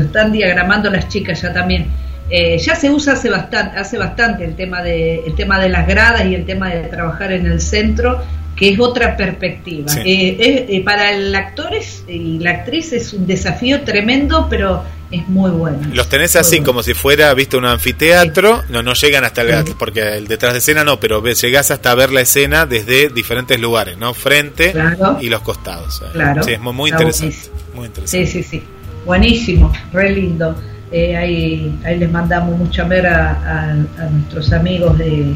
están 0.00 0.30
diagramando 0.30 0.88
las 0.88 1.08
chicas 1.08 1.42
ya 1.42 1.52
también. 1.52 1.88
Eh, 2.30 2.56
ya 2.58 2.76
se 2.76 2.90
usa 2.90 3.14
hace 3.14 3.28
bastante, 3.28 3.76
hace 3.76 3.98
bastante 3.98 4.44
el 4.44 4.54
tema 4.54 4.82
de 4.82 5.24
el 5.26 5.34
tema 5.34 5.58
de 5.58 5.68
las 5.68 5.84
gradas 5.88 6.26
y 6.26 6.36
el 6.36 6.46
tema 6.46 6.70
de 6.70 6.84
trabajar 6.84 7.32
en 7.32 7.44
el 7.46 7.60
centro, 7.60 8.22
que 8.54 8.68
es 8.68 8.78
otra 8.78 9.16
perspectiva. 9.16 9.92
Eh, 10.04 10.66
eh, 10.68 10.82
para 10.84 11.10
el 11.10 11.34
actor 11.34 11.70
y 12.06 12.38
la 12.38 12.50
actriz 12.50 12.92
es 12.92 13.12
un 13.12 13.26
desafío 13.26 13.80
tremendo, 13.82 14.46
pero 14.48 14.84
es 15.16 15.28
muy 15.28 15.50
bueno. 15.50 15.78
Los 15.92 16.08
tenés 16.08 16.36
así 16.36 16.60
como 16.60 16.82
si 16.82 16.94
fuera, 16.94 17.32
viste, 17.34 17.56
un 17.56 17.64
anfiteatro, 17.64 18.62
no 18.68 18.82
no 18.82 18.94
llegan 18.94 19.24
hasta 19.24 19.42
el 19.42 19.74
porque 19.78 20.16
el 20.16 20.26
detrás 20.26 20.52
de 20.52 20.58
escena 20.58 20.84
no, 20.84 21.00
pero 21.00 21.22
llegás 21.24 21.70
hasta 21.70 21.94
ver 21.94 22.12
la 22.12 22.20
escena 22.20 22.66
desde 22.66 23.08
diferentes 23.08 23.58
lugares, 23.60 23.98
¿no? 23.98 24.14
Frente 24.14 24.74
y 25.20 25.28
los 25.28 25.42
costados. 25.42 26.02
Claro. 26.12 26.42
Sí, 26.42 26.52
es 26.52 26.60
muy, 26.60 26.90
interesante, 26.90 27.36
muy 27.74 27.86
interesante. 27.86 28.26
Sí, 28.26 28.42
sí, 28.42 28.42
sí. 28.42 28.62
Buenísimo, 29.04 29.72
re 29.92 30.10
lindo. 30.10 30.54
Eh, 30.90 31.16
ahí, 31.16 31.78
ahí 31.84 31.98
les 31.98 32.10
mandamos 32.10 32.56
mucha 32.56 32.84
mera 32.84 33.40
a, 33.44 34.06
nuestros 34.10 34.52
amigos 34.52 34.96
de 34.98 35.34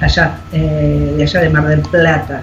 allá, 0.00 0.40
eh, 0.52 1.14
de 1.16 1.22
allá 1.22 1.40
de 1.40 1.50
Mar 1.50 1.68
del 1.68 1.82
Plata. 1.82 2.42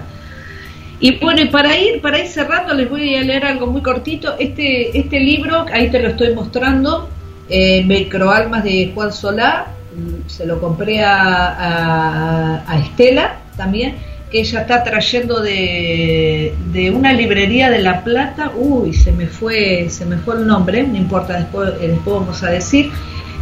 Y 1.00 1.16
bueno, 1.18 1.42
y 1.42 1.48
para 1.48 1.78
ir, 1.78 2.00
para 2.00 2.18
ir 2.18 2.26
cerrando, 2.26 2.74
les 2.74 2.90
voy 2.90 3.14
a 3.14 3.22
leer 3.22 3.44
algo 3.44 3.66
muy 3.68 3.82
cortito. 3.82 4.34
Este, 4.38 4.98
este 4.98 5.20
libro, 5.20 5.66
ahí 5.72 5.90
te 5.90 6.00
lo 6.02 6.08
estoy 6.08 6.34
mostrando, 6.34 7.08
eh, 7.48 7.84
Microalmas 7.84 8.64
de 8.64 8.90
Juan 8.94 9.12
Solá, 9.12 9.68
mm, 9.94 10.28
se 10.28 10.44
lo 10.44 10.60
compré 10.60 11.02
a, 11.04 12.64
Estela 12.84 13.38
también, 13.56 13.94
que 14.30 14.40
ella 14.40 14.62
está 14.62 14.82
trayendo 14.82 15.40
de, 15.40 16.52
de, 16.72 16.90
una 16.90 17.12
librería 17.12 17.70
de 17.70 17.78
La 17.78 18.02
Plata, 18.02 18.52
uy, 18.56 18.92
se 18.92 19.12
me 19.12 19.26
fue, 19.26 19.88
se 19.88 20.04
me 20.04 20.16
fue 20.18 20.36
el 20.36 20.46
nombre, 20.46 20.82
no 20.82 20.96
importa, 20.96 21.38
después, 21.38 21.70
eh, 21.80 21.88
después 21.88 22.16
vamos 22.16 22.42
a 22.42 22.50
decir, 22.50 22.90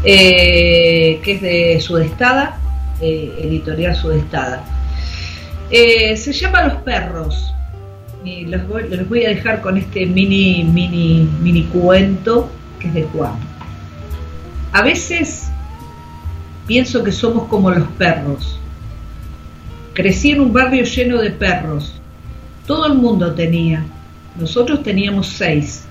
eh, 0.04 1.20
que 1.24 1.32
es 1.32 1.40
de 1.40 1.80
Sudestada, 1.80 2.58
eh, 3.00 3.34
editorial 3.42 3.96
Sudestada. 3.96 4.62
Eh, 5.70 6.16
se 6.16 6.32
llama 6.32 6.62
Los 6.62 6.82
Perros. 6.82 7.52
Y 8.24 8.44
los 8.46 8.66
voy, 8.68 8.88
los 8.88 9.08
voy 9.08 9.24
a 9.24 9.30
dejar 9.30 9.60
con 9.60 9.76
este 9.76 10.06
mini, 10.06 10.64
mini, 10.64 11.28
mini 11.40 11.64
cuento 11.64 12.50
que 12.78 12.88
es 12.88 12.94
de 12.94 13.02
Juan. 13.04 13.34
A 14.72 14.82
veces 14.82 15.48
pienso 16.66 17.02
que 17.04 17.12
somos 17.12 17.48
como 17.48 17.70
los 17.70 17.86
perros. 17.90 18.58
Crecí 19.94 20.32
en 20.32 20.40
un 20.40 20.52
barrio 20.52 20.84
lleno 20.84 21.18
de 21.18 21.30
perros. 21.30 22.00
Todo 22.66 22.86
el 22.86 22.94
mundo 22.94 23.32
tenía. 23.32 23.84
Nosotros 24.38 24.82
teníamos 24.82 25.28
seis. 25.28 25.84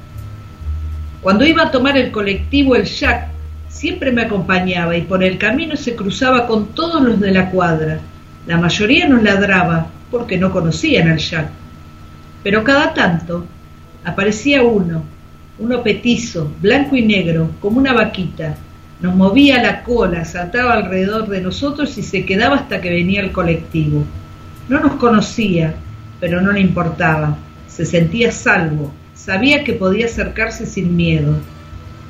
Cuando 1.21 1.45
iba 1.45 1.63
a 1.63 1.71
tomar 1.71 1.97
el 1.97 2.11
colectivo, 2.11 2.75
el 2.75 2.83
Jack 2.83 3.29
siempre 3.69 4.11
me 4.11 4.23
acompañaba 4.23 4.95
y 4.95 5.01
por 5.01 5.23
el 5.23 5.37
camino 5.37 5.75
se 5.75 5.95
cruzaba 5.95 6.45
con 6.47 6.67
todos 6.67 7.01
los 7.01 7.19
de 7.19 7.31
la 7.31 7.49
cuadra 7.49 7.99
la 8.47 8.57
mayoría 8.57 9.07
nos 9.07 9.23
ladraba 9.23 9.87
porque 10.11 10.37
no 10.37 10.51
conocían 10.51 11.09
al 11.09 11.17
Jack. 11.17 11.49
Pero 12.43 12.63
cada 12.63 12.93
tanto 12.93 13.45
aparecía 14.03 14.61
uno, 14.61 15.03
uno 15.57 15.81
petizo, 15.81 16.51
blanco 16.61 16.95
y 16.95 17.01
negro, 17.01 17.49
como 17.59 17.79
una 17.79 17.93
vaquita. 17.93 18.55
Nos 19.01 19.15
movía 19.15 19.61
la 19.61 19.83
cola, 19.83 20.23
saltaba 20.25 20.73
alrededor 20.73 21.27
de 21.27 21.41
nosotros 21.41 21.97
y 21.97 22.03
se 22.03 22.23
quedaba 22.23 22.57
hasta 22.57 22.81
que 22.81 22.89
venía 22.89 23.21
el 23.21 23.31
colectivo. 23.31 24.05
No 24.69 24.79
nos 24.79 24.93
conocía, 24.93 25.75
pero 26.19 26.39
no 26.39 26.51
le 26.51 26.61
importaba. 26.61 27.37
Se 27.67 27.85
sentía 27.85 28.31
salvo, 28.31 28.93
sabía 29.15 29.63
que 29.63 29.73
podía 29.73 30.05
acercarse 30.05 30.65
sin 30.65 30.95
miedo. 30.95 31.35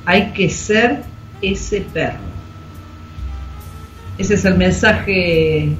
Hay 0.05 0.31
que 0.31 0.49
ser 0.49 1.03
ese 1.41 1.81
perro. 1.93 2.35
Ese 4.17 4.35
es 4.35 4.45
el 4.45 4.55
mensaje 4.55 5.75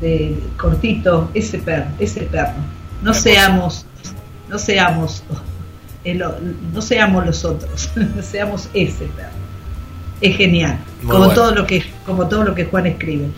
de 0.00 0.38
cortito, 0.56 1.30
ese 1.34 1.58
perro, 1.58 1.86
ese 1.98 2.22
perro. 2.22 2.54
No 3.02 3.14
seamos, 3.14 3.86
no 4.48 4.58
seamos, 4.58 5.22
no 6.72 6.82
seamos 6.82 7.26
los 7.26 7.44
otros, 7.44 7.90
seamos 8.22 8.68
ese 8.74 9.06
perro. 9.06 9.46
Es 10.20 10.36
genial, 10.36 10.78
como 11.06 11.28
todo 11.28 11.54
lo 11.54 11.66
que, 11.66 11.84
como 12.06 12.26
todo 12.26 12.44
lo 12.44 12.54
que 12.54 12.64
Juan 12.64 12.86
escribe. 12.86 13.28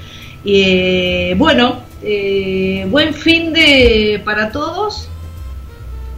Y 0.44 0.62
eh, 0.62 1.34
bueno, 1.36 1.82
eh, 2.02 2.86
buen 2.88 3.12
fin 3.12 3.52
de 3.52 4.22
para 4.24 4.52
todos. 4.52 5.08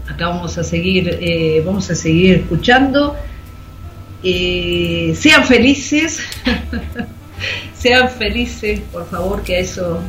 Acá 0.06 0.28
vamos 0.28 0.58
a 0.58 0.64
seguir, 0.64 1.18
eh, 1.20 1.62
vamos 1.64 1.90
a 1.90 1.94
seguir 1.94 2.36
escuchando. 2.36 3.16
sean 4.22 5.46
felices. 5.46 6.20
sean 7.80 8.10
felices, 8.10 8.80
por 8.92 9.08
favor, 9.08 9.42
que 9.42 9.56
a 9.56 9.58
eso, 9.58 10.00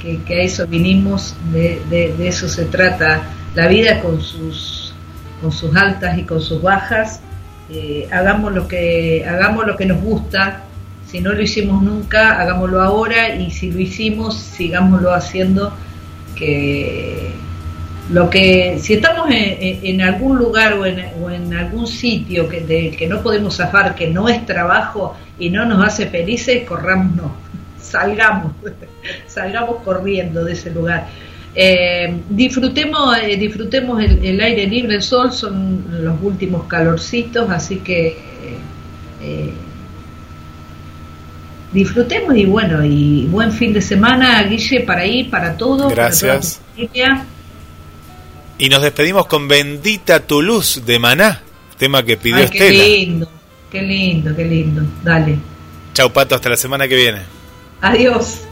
que, 0.00 0.34
a 0.34 0.40
eso 0.40 0.66
vinimos, 0.66 1.36
de, 1.52 2.14
eso 2.26 2.48
se 2.48 2.64
trata 2.64 3.22
la 3.54 3.68
vida 3.68 4.00
con 4.00 4.22
sus, 4.22 4.94
con 5.42 5.52
sus 5.52 5.76
altas 5.76 6.16
y 6.16 6.22
con 6.22 6.40
sus 6.40 6.62
bajas. 6.62 7.20
Eh, 7.70 8.08
hagamos 8.10 8.52
lo 8.54 8.66
que 8.66 9.24
hagamos 9.28 9.66
lo 9.66 9.76
que 9.76 9.84
nos 9.84 10.00
gusta. 10.00 10.64
Si 11.06 11.20
no 11.20 11.32
lo 11.32 11.42
hicimos 11.42 11.82
nunca, 11.82 12.40
hagámoslo 12.40 12.80
ahora 12.80 13.34
y 13.34 13.50
si 13.50 13.70
lo 13.70 13.80
hicimos, 13.80 14.36
sigámoslo 14.36 15.12
haciendo. 15.12 15.74
Que 16.34 17.32
lo 18.10 18.30
que 18.30 18.78
si 18.80 18.94
estamos 18.94 19.28
en, 19.30 20.00
algún 20.00 20.38
lugar 20.38 20.72
o 20.74 20.86
en, 20.86 21.54
algún 21.54 21.86
sitio 21.86 22.48
que, 22.48 22.60
de, 22.60 22.90
que 22.92 23.06
no 23.06 23.22
podemos 23.22 23.56
zafar, 23.56 23.94
que 23.94 24.08
no 24.08 24.28
es 24.28 24.46
trabajo 24.46 25.16
y 25.40 25.50
no 25.50 25.64
nos 25.64 25.84
hace 25.84 26.06
felices, 26.06 26.64
corramos 26.64 27.16
no, 27.16 27.34
salgamos, 27.80 28.52
salgamos 29.26 29.82
corriendo 29.82 30.44
de 30.44 30.52
ese 30.52 30.70
lugar. 30.70 31.08
Eh, 31.52 32.20
disfrutemos 32.28 33.16
eh, 33.18 33.36
disfrutemos 33.36 34.00
el, 34.00 34.40
aire 34.40 34.66
libre, 34.66 34.94
el 34.96 35.02
sol, 35.02 35.32
son 35.32 35.84
los 36.04 36.16
últimos 36.22 36.66
calorcitos, 36.68 37.50
así 37.50 37.78
que 37.78 38.16
eh, 39.20 39.52
disfrutemos 41.72 42.36
y 42.36 42.44
bueno, 42.44 42.84
y 42.84 43.26
buen 43.26 43.50
fin 43.50 43.72
de 43.72 43.80
semana, 43.80 44.42
Guille, 44.44 44.80
para 44.82 45.04
ir, 45.04 45.28
para 45.30 45.56
todos. 45.56 45.90
Gracias. 45.92 46.60
Y 48.58 48.68
nos 48.68 48.82
despedimos 48.82 49.26
con 49.26 49.48
Bendita 49.48 50.20
tu 50.20 50.42
luz 50.42 50.82
de 50.84 50.98
Maná, 50.98 51.40
tema 51.78 52.04
que 52.04 52.16
pidió 52.16 52.38
Estela. 52.38 52.70
Qué 52.70 52.72
lindo, 52.72 53.30
qué 53.70 53.82
lindo, 53.82 54.34
qué 54.34 54.44
lindo. 54.44 54.82
Dale. 55.02 55.38
Chau, 55.94 56.10
Pato, 56.10 56.34
hasta 56.34 56.48
la 56.48 56.56
semana 56.56 56.88
que 56.88 56.96
viene. 56.96 57.20
Adiós. 57.80 58.42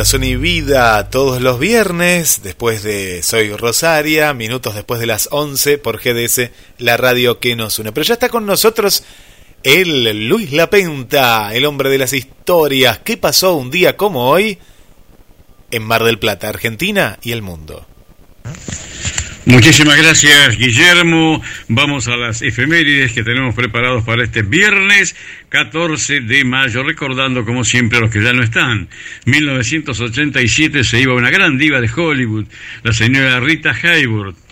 Corazón 0.00 0.24
y 0.24 0.34
vida 0.34 1.10
todos 1.10 1.42
los 1.42 1.58
viernes, 1.58 2.40
después 2.42 2.82
de 2.82 3.22
Soy 3.22 3.54
Rosaria, 3.54 4.32
minutos 4.32 4.74
después 4.74 4.98
de 4.98 5.04
las 5.04 5.28
11 5.30 5.76
por 5.76 6.00
GDS, 6.00 6.52
la 6.78 6.96
radio 6.96 7.38
que 7.38 7.54
nos 7.54 7.78
une. 7.78 7.92
Pero 7.92 8.04
ya 8.04 8.14
está 8.14 8.30
con 8.30 8.46
nosotros 8.46 9.04
el 9.62 10.26
Luis 10.26 10.52
Lapenta, 10.52 11.54
el 11.54 11.66
hombre 11.66 11.90
de 11.90 11.98
las 11.98 12.14
historias. 12.14 13.00
¿Qué 13.00 13.18
pasó 13.18 13.56
un 13.56 13.70
día 13.70 13.98
como 13.98 14.30
hoy 14.30 14.56
en 15.70 15.82
Mar 15.82 16.02
del 16.02 16.18
Plata, 16.18 16.48
Argentina 16.48 17.18
y 17.20 17.32
el 17.32 17.42
mundo? 17.42 17.86
Muchísimas 19.46 19.96
gracias, 19.96 20.58
Guillermo. 20.58 21.42
Vamos 21.68 22.08
a 22.08 22.16
las 22.16 22.42
efemérides 22.42 23.12
que 23.12 23.24
tenemos 23.24 23.54
preparados 23.54 24.04
para 24.04 24.22
este 24.22 24.42
viernes 24.42 25.16
14 25.48 26.20
de 26.20 26.44
mayo, 26.44 26.82
recordando 26.82 27.44
como 27.44 27.64
siempre 27.64 27.98
a 27.98 28.00
los 28.02 28.10
que 28.10 28.22
ya 28.22 28.34
no 28.34 28.42
están. 28.42 28.88
1987 29.24 30.84
se 30.84 31.00
iba 31.00 31.14
una 31.14 31.30
gran 31.30 31.56
diva 31.56 31.80
de 31.80 31.90
Hollywood, 31.90 32.46
la 32.82 32.92
señora 32.92 33.40
Rita 33.40 33.70
Hayworth 33.70 34.49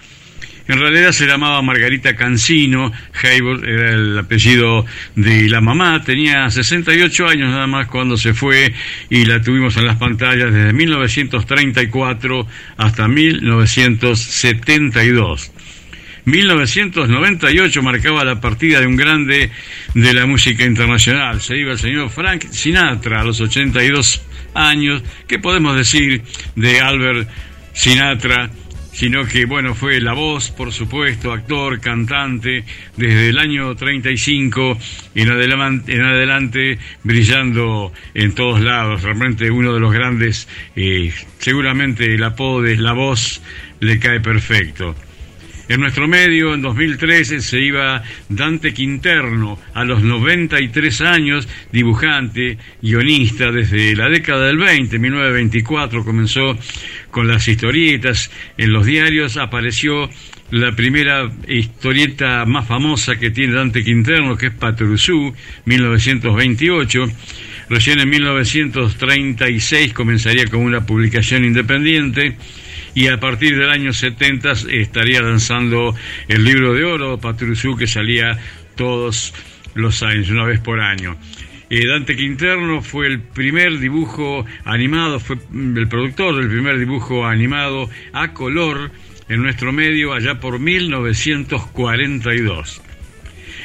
en 0.69 0.79
realidad 0.79 1.11
se 1.13 1.27
llamaba 1.27 1.63
Margarita 1.63 2.15
Cancino, 2.15 2.93
Hayward 3.23 3.65
era 3.65 3.93
el 3.93 4.19
apellido 4.19 4.85
de 5.17 5.49
la 5.49 5.63
mamá, 5.63 6.05
tenía 6.05 6.51
68 6.51 7.27
años 7.27 7.49
nada 7.51 7.67
más 7.67 7.87
cuando 7.87 8.19
se 8.19 8.35
fue 8.35 8.75
y 9.09 9.25
la 9.25 9.41
tuvimos 9.41 9.79
en 9.79 9.87
las 9.87 9.97
pantallas 9.97 10.53
desde 10.53 10.75
1934 10.75 12.47
hasta 12.77 13.09
1972. 13.09 15.53
1998 16.27 17.83
marcaba 17.83 18.25
la 18.25 18.41
partida 18.41 18.81
de 18.81 18.87
un 18.87 18.97
grande 18.97 19.51
de 19.95 20.13
la 20.13 20.27
música 20.27 20.65
internacional. 20.65 21.41
Se 21.41 21.57
iba 21.57 21.73
el 21.73 21.79
señor 21.79 22.11
Frank 22.11 22.45
Sinatra 22.51 23.23
a 23.23 23.25
los 23.25 23.41
82 23.41 24.21
años. 24.53 25.03
¿Qué 25.27 25.39
podemos 25.39 25.75
decir 25.77 26.23
de 26.55 26.81
Albert 26.81 27.27
Sinatra? 27.73 28.51
Sino 28.99 29.27
que, 29.27 29.45
bueno, 29.45 29.77
fue 29.77 30.01
la 30.01 30.13
voz, 30.13 30.51
por 30.51 30.73
supuesto, 30.73 31.31
actor, 31.31 31.79
cantante, 31.79 32.65
desde 32.97 33.29
el 33.29 33.39
año 33.39 33.77
35 33.77 34.77
en 35.15 35.31
adelante, 35.31 35.95
en 35.95 36.03
adelante 36.03 36.79
brillando 37.05 37.93
en 38.15 38.35
todos 38.35 38.61
lados, 38.61 39.05
realmente 39.05 39.53
uno 39.53 39.73
de 39.73 39.79
los 39.79 39.93
grandes, 39.93 40.49
eh, 40.75 41.13
seguramente 41.39 42.13
el 42.13 42.25
apodo 42.25 42.63
de 42.63 42.75
La 42.75 42.93
Voz 42.93 43.41
le 43.79 44.01
cae 44.01 44.19
perfecto. 44.19 44.97
En 45.69 45.81
nuestro 45.81 46.09
medio, 46.09 46.55
en 46.55 46.63
2013, 46.63 47.43
se 47.43 47.61
iba 47.61 48.03
Dante 48.31 48.73
Quinterno, 48.73 49.59
a 49.75 49.85
los 49.85 50.03
93 50.03 51.03
años, 51.03 51.47
dibujante, 51.71 52.57
guionista, 52.81 53.53
desde 53.53 53.95
la 53.95 54.09
década 54.09 54.47
del 54.47 54.57
20, 54.57 54.99
1924, 54.99 56.05
comenzó 56.07 56.57
con 57.11 57.29
las 57.29 57.47
historietas. 57.49 58.31
En 58.57 58.73
los 58.73 58.87
diarios 58.87 59.37
apareció 59.37 60.09
la 60.51 60.75
primera 60.75 61.31
historieta 61.47 62.47
más 62.47 62.67
famosa 62.67 63.17
que 63.19 63.31
tiene 63.31 63.53
Dante 63.53 63.85
Quinterno, 63.85 64.39
que 64.39 64.47
es 64.47 64.55
Patrusú, 64.55 65.35
1928. 65.67 67.05
Recién 67.69 68.01
en 68.01 68.09
1936 68.09 69.93
comenzaría 69.93 70.47
con 70.47 70.63
una 70.63 70.87
publicación 70.87 71.45
independiente 71.45 72.39
y 72.95 73.09
a 73.09 73.21
partir 73.21 73.59
del 73.59 73.71
año 73.71 73.93
70 73.93 74.53
estaría 74.71 75.21
lanzando 75.23 75.95
el 76.29 76.45
libro 76.45 76.75
de 76.75 76.85
oro, 76.85 77.19
Patrusú, 77.19 77.77
que 77.77 77.87
salía 77.87 78.39
todos 78.77 79.35
los 79.75 80.03
años, 80.03 80.31
una 80.31 80.45
vez 80.45 80.61
por 80.61 80.81
año. 80.81 81.17
Eh, 81.71 81.87
Dante 81.87 82.17
Quinterno 82.17 82.81
fue 82.81 83.09
el 83.09 83.21
primer 83.21 83.79
dibujo 83.79 84.47
animado, 84.65 85.21
fue 85.21 85.37
el 85.53 85.87
productor 85.87 86.37
del 86.37 86.49
primer 86.49 86.79
dibujo 86.79 87.27
animado 87.27 87.91
a 88.13 88.33
color 88.33 88.91
en 89.29 89.43
nuestro 89.43 89.71
medio 89.73 90.15
allá 90.15 90.41
por 90.41 90.59
1942. 90.59 92.81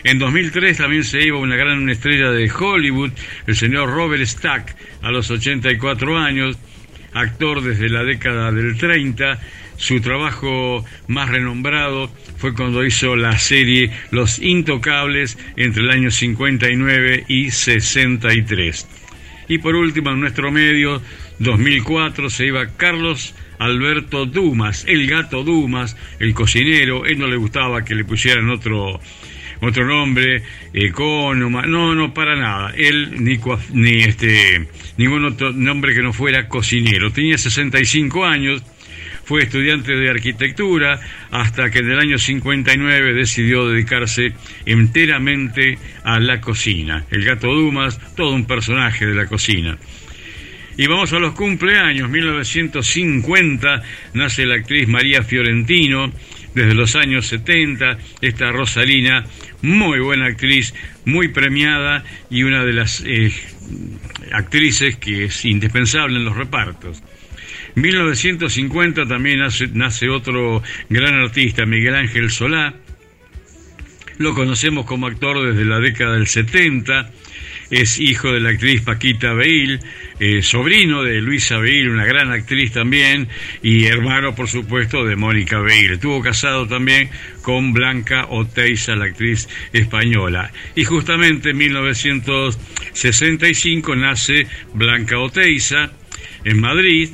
En 0.03 0.19
2003 0.19 0.77
también 0.77 1.05
se 1.05 1.25
iba 1.25 1.37
una 1.37 1.55
gran 1.55 1.89
estrella 1.89 2.29
de 2.31 2.51
Hollywood, 2.51 3.11
el 3.47 3.55
señor 3.55 3.89
Robert 3.89 4.25
Stack, 4.25 4.75
a 5.01 5.09
los 5.11 5.31
84 5.31 6.17
años, 6.17 6.59
actor 7.13 7.61
desde 7.61 7.89
la 7.89 8.03
década 8.03 8.51
del 8.51 8.77
30. 8.77 9.39
Su 9.77 10.01
trabajo 10.01 10.85
más 11.07 11.29
renombrado 11.29 12.11
fue 12.37 12.53
cuando 12.53 12.85
hizo 12.85 13.15
la 13.15 13.37
serie 13.39 13.91
Los 14.11 14.39
Intocables 14.39 15.37
entre 15.57 15.83
el 15.83 15.89
año 15.89 16.11
59 16.11 17.25
y 17.27 17.51
63. 17.51 18.87
Y 19.47 19.57
por 19.57 19.75
último, 19.75 20.11
en 20.11 20.19
nuestro 20.19 20.51
medio, 20.51 21.01
2004, 21.39 22.29
se 22.29 22.45
iba 22.45 22.67
Carlos 22.77 23.33
Alberto 23.59 24.25
Dumas, 24.25 24.85
el 24.87 25.07
gato 25.07 25.43
Dumas, 25.43 25.97
el 26.19 26.33
cocinero. 26.33 27.05
Él 27.05 27.19
no 27.19 27.27
le 27.27 27.37
gustaba 27.37 27.83
que 27.83 27.95
le 27.95 28.05
pusieran 28.05 28.49
otro 28.49 28.99
otro 29.63 29.85
nombre, 29.85 30.43
Economa, 30.73 31.63
no, 31.63 31.95
no, 31.95 32.13
para 32.13 32.35
nada. 32.35 32.73
Él 32.75 33.23
ni, 33.23 33.39
ni 33.71 34.01
este, 34.03 34.67
ningún 34.97 35.25
otro 35.25 35.51
nombre 35.51 35.93
que 35.93 36.01
no 36.01 36.13
fuera 36.13 36.47
cocinero. 36.47 37.11
Tenía 37.11 37.37
65 37.37 38.25
años, 38.25 38.63
fue 39.25 39.43
estudiante 39.43 39.95
de 39.95 40.09
arquitectura 40.09 40.99
hasta 41.31 41.71
que 41.71 41.79
en 41.79 41.91
el 41.91 41.99
año 41.99 42.17
59 42.17 43.13
decidió 43.13 43.69
dedicarse 43.69 44.33
enteramente 44.65 45.77
a 46.03 46.19
la 46.19 46.41
cocina. 46.41 47.05
El 47.09 47.23
gato 47.23 47.53
Dumas, 47.53 47.99
todo 48.15 48.33
un 48.33 48.45
personaje 48.45 49.05
de 49.05 49.15
la 49.15 49.27
cocina. 49.27 49.77
Y 50.75 50.87
vamos 50.87 51.13
a 51.13 51.19
los 51.19 51.33
cumpleaños. 51.33 52.09
1950 52.09 53.81
nace 54.13 54.45
la 54.45 54.55
actriz 54.55 54.87
María 54.87 55.23
Fiorentino. 55.23 56.11
Desde 56.55 56.75
los 56.75 56.95
años 56.95 57.25
70, 57.27 57.97
esta 58.21 58.51
Rosalina 58.51 59.25
muy 59.63 59.99
buena 59.99 60.27
actriz, 60.27 60.73
muy 61.05 61.29
premiada 61.29 62.03
y 62.29 62.43
una 62.43 62.63
de 62.63 62.73
las 62.73 63.01
eh, 63.05 63.33
actrices 64.31 64.97
que 64.97 65.25
es 65.25 65.45
indispensable 65.45 66.17
en 66.17 66.25
los 66.25 66.35
repartos. 66.35 67.01
1950 67.75 69.07
también 69.07 69.39
nace, 69.39 69.67
nace, 69.73 70.09
otro 70.09 70.61
gran 70.89 71.15
artista, 71.15 71.65
Miguel 71.65 71.95
Ángel 71.95 72.29
Solá. 72.29 72.75
Lo 74.17 74.35
conocemos 74.35 74.85
como 74.85 75.07
actor 75.07 75.43
desde 75.43 75.65
la 75.65 75.79
década 75.79 76.13
del 76.13 76.27
70 76.27 77.09
es 77.73 77.99
hijo 77.99 78.31
de 78.31 78.39
la 78.39 78.51
actriz 78.51 78.81
Paquita 78.81 79.33
Beil, 79.33 79.79
eh, 80.19 80.43
sobrino 80.43 81.01
de 81.01 81.19
Luisa 81.21 81.57
Beil, 81.57 81.89
una 81.89 82.05
gran 82.05 82.31
actriz 82.31 82.71
también, 82.71 83.27
y 83.63 83.85
hermano, 83.85 84.35
por 84.35 84.47
supuesto, 84.47 85.03
de 85.05 85.15
Mónica 85.15 85.59
Beil. 85.59 85.93
Estuvo 85.93 86.21
casado 86.21 86.67
también 86.67 87.09
con 87.41 87.73
Blanca 87.73 88.27
Oteiza, 88.29 88.95
la 88.95 89.05
actriz 89.05 89.49
española. 89.73 90.51
Y 90.75 90.83
justamente 90.83 91.49
en 91.49 91.57
1965 91.57 93.95
nace 93.95 94.45
Blanca 94.75 95.17
Oteiza 95.17 95.89
en 96.45 96.59
Madrid, 96.59 97.09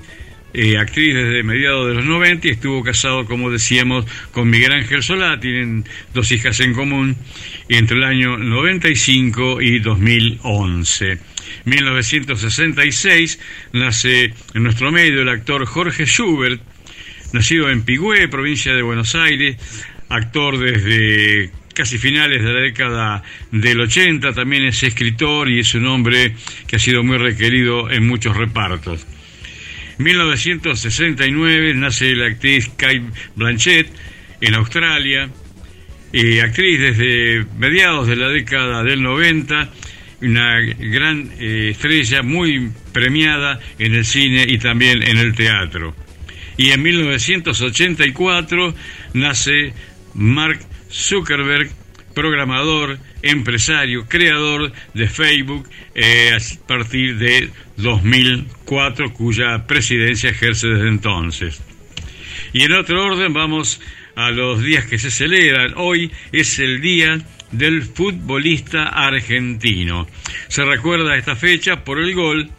eh, 0.61 0.77
actriz 0.77 1.15
desde 1.15 1.41
mediados 1.41 1.87
de 1.87 1.93
los 1.93 2.05
90 2.05 2.47
y 2.47 2.51
estuvo 2.51 2.83
casado, 2.83 3.25
como 3.25 3.49
decíamos, 3.49 4.05
con 4.33 4.49
Miguel 4.49 4.73
Ángel 4.73 5.01
Solá, 5.01 5.39
tienen 5.39 5.85
dos 6.13 6.33
hijas 6.33 6.59
en 6.59 6.73
común, 6.73 7.15
entre 7.69 7.95
el 7.95 8.03
año 8.03 8.37
95 8.37 9.61
y 9.61 9.79
2011. 9.79 11.17
1966 11.63 13.39
nace 13.71 14.33
en 14.53 14.63
nuestro 14.63 14.91
medio 14.91 15.21
el 15.21 15.29
actor 15.29 15.65
Jorge 15.65 16.05
Schubert, 16.05 16.61
nacido 17.31 17.69
en 17.69 17.83
Pigüé, 17.83 18.27
provincia 18.27 18.73
de 18.73 18.81
Buenos 18.81 19.15
Aires, 19.15 19.55
actor 20.09 20.59
desde 20.59 21.51
casi 21.73 21.97
finales 21.97 22.43
de 22.43 22.53
la 22.53 22.59
década 22.59 23.23
del 23.51 23.79
80, 23.79 24.33
también 24.33 24.65
es 24.65 24.83
escritor 24.83 25.49
y 25.49 25.59
es 25.59 25.73
un 25.73 25.87
hombre 25.87 26.35
que 26.67 26.75
ha 26.75 26.79
sido 26.79 27.01
muy 27.01 27.17
requerido 27.17 27.89
en 27.89 28.05
muchos 28.05 28.35
repartos. 28.35 29.07
1969 29.99 31.73
nace 31.75 32.15
la 32.15 32.27
actriz 32.27 32.69
Kate 32.77 33.03
Blanchett 33.35 33.87
en 34.41 34.55
Australia, 34.55 35.29
y 36.11 36.39
actriz 36.39 36.79
desde 36.79 37.45
mediados 37.57 38.07
de 38.07 38.15
la 38.15 38.29
década 38.29 38.83
del 38.83 39.03
90, 39.03 39.69
una 40.21 40.59
gran 40.59 41.31
eh, 41.39 41.69
estrella 41.71 42.23
muy 42.23 42.71
premiada 42.91 43.59
en 43.77 43.93
el 43.93 44.05
cine 44.05 44.45
y 44.47 44.57
también 44.57 45.03
en 45.03 45.17
el 45.17 45.35
teatro. 45.35 45.95
Y 46.57 46.71
en 46.71 46.81
1984 46.81 48.75
nace 49.13 49.73
Mark 50.15 50.59
Zuckerberg, 50.91 51.69
programador, 52.15 52.97
empresario, 53.21 54.05
creador 54.07 54.71
de 54.93 55.07
Facebook 55.07 55.69
eh, 55.95 56.31
a 56.35 56.67
partir 56.67 57.17
de 57.17 57.49
2004, 57.77 59.13
cuya 59.13 59.65
presidencia 59.67 60.29
ejerce 60.29 60.67
desde 60.67 60.87
entonces. 60.87 61.61
Y 62.53 62.63
en 62.63 62.73
otro 62.73 63.05
orden 63.05 63.33
vamos 63.33 63.79
a 64.15 64.31
los 64.31 64.61
días 64.63 64.85
que 64.85 64.99
se 64.99 65.11
celebran. 65.11 65.73
Hoy 65.77 66.11
es 66.31 66.59
el 66.59 66.81
día 66.81 67.21
del 67.51 67.83
futbolista 67.83 68.83
argentino. 68.83 70.07
Se 70.47 70.65
recuerda 70.65 71.17
esta 71.17 71.35
fecha 71.35 71.83
por 71.83 71.99
el 71.99 72.13
gol 72.13 72.49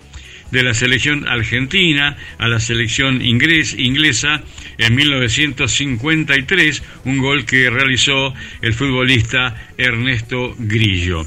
de 0.51 0.63
la 0.63 0.75
selección 0.75 1.29
argentina 1.29 2.17
a 2.39 2.49
la 2.49 2.61
selección 2.61 3.23
inglesa 3.23 4.43
en 4.81 4.95
1953, 4.95 6.83
un 7.05 7.19
gol 7.19 7.45
que 7.45 7.69
realizó 7.69 8.33
el 8.63 8.73
futbolista 8.73 9.55
Ernesto 9.77 10.55
Grillo. 10.59 11.27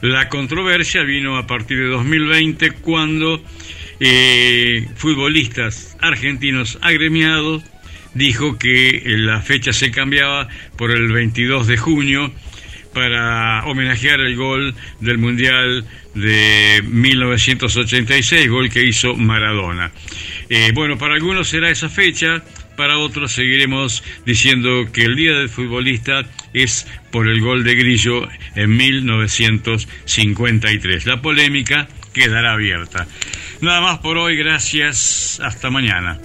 La 0.00 0.28
controversia 0.28 1.02
vino 1.02 1.36
a 1.36 1.46
partir 1.46 1.78
de 1.78 1.88
2020 1.88 2.70
cuando 2.70 3.42
eh, 3.98 4.86
futbolistas 4.96 5.96
argentinos 6.00 6.78
agremiados 6.82 7.64
dijo 8.14 8.58
que 8.58 9.02
la 9.06 9.40
fecha 9.40 9.72
se 9.72 9.90
cambiaba 9.90 10.48
por 10.76 10.92
el 10.92 11.10
22 11.10 11.66
de 11.66 11.76
junio 11.76 12.32
para 12.92 13.64
homenajear 13.66 14.20
el 14.20 14.36
gol 14.36 14.74
del 15.00 15.18
Mundial 15.18 15.84
de 16.14 16.80
1986, 16.86 18.48
gol 18.48 18.70
que 18.70 18.84
hizo 18.84 19.16
Maradona. 19.16 19.90
Eh, 20.48 20.70
bueno, 20.72 20.96
para 20.96 21.14
algunos 21.14 21.48
será 21.48 21.70
esa 21.70 21.88
fecha, 21.88 22.44
para 22.76 22.98
otros 22.98 23.32
seguiremos 23.32 24.04
diciendo 24.26 24.88
que 24.92 25.04
el 25.04 25.16
Día 25.16 25.32
del 25.34 25.48
Futbolista 25.48 26.26
es 26.52 26.86
por 27.10 27.26
el 27.28 27.40
gol 27.40 27.64
de 27.64 27.74
Grillo 27.74 28.28
en 28.54 28.76
1953. 28.76 31.06
La 31.06 31.22
polémica 31.22 31.88
quedará 32.12 32.52
abierta. 32.52 33.08
Nada 33.60 33.80
más 33.80 33.98
por 33.98 34.16
hoy, 34.18 34.36
gracias, 34.36 35.40
hasta 35.42 35.70
mañana. 35.70 36.20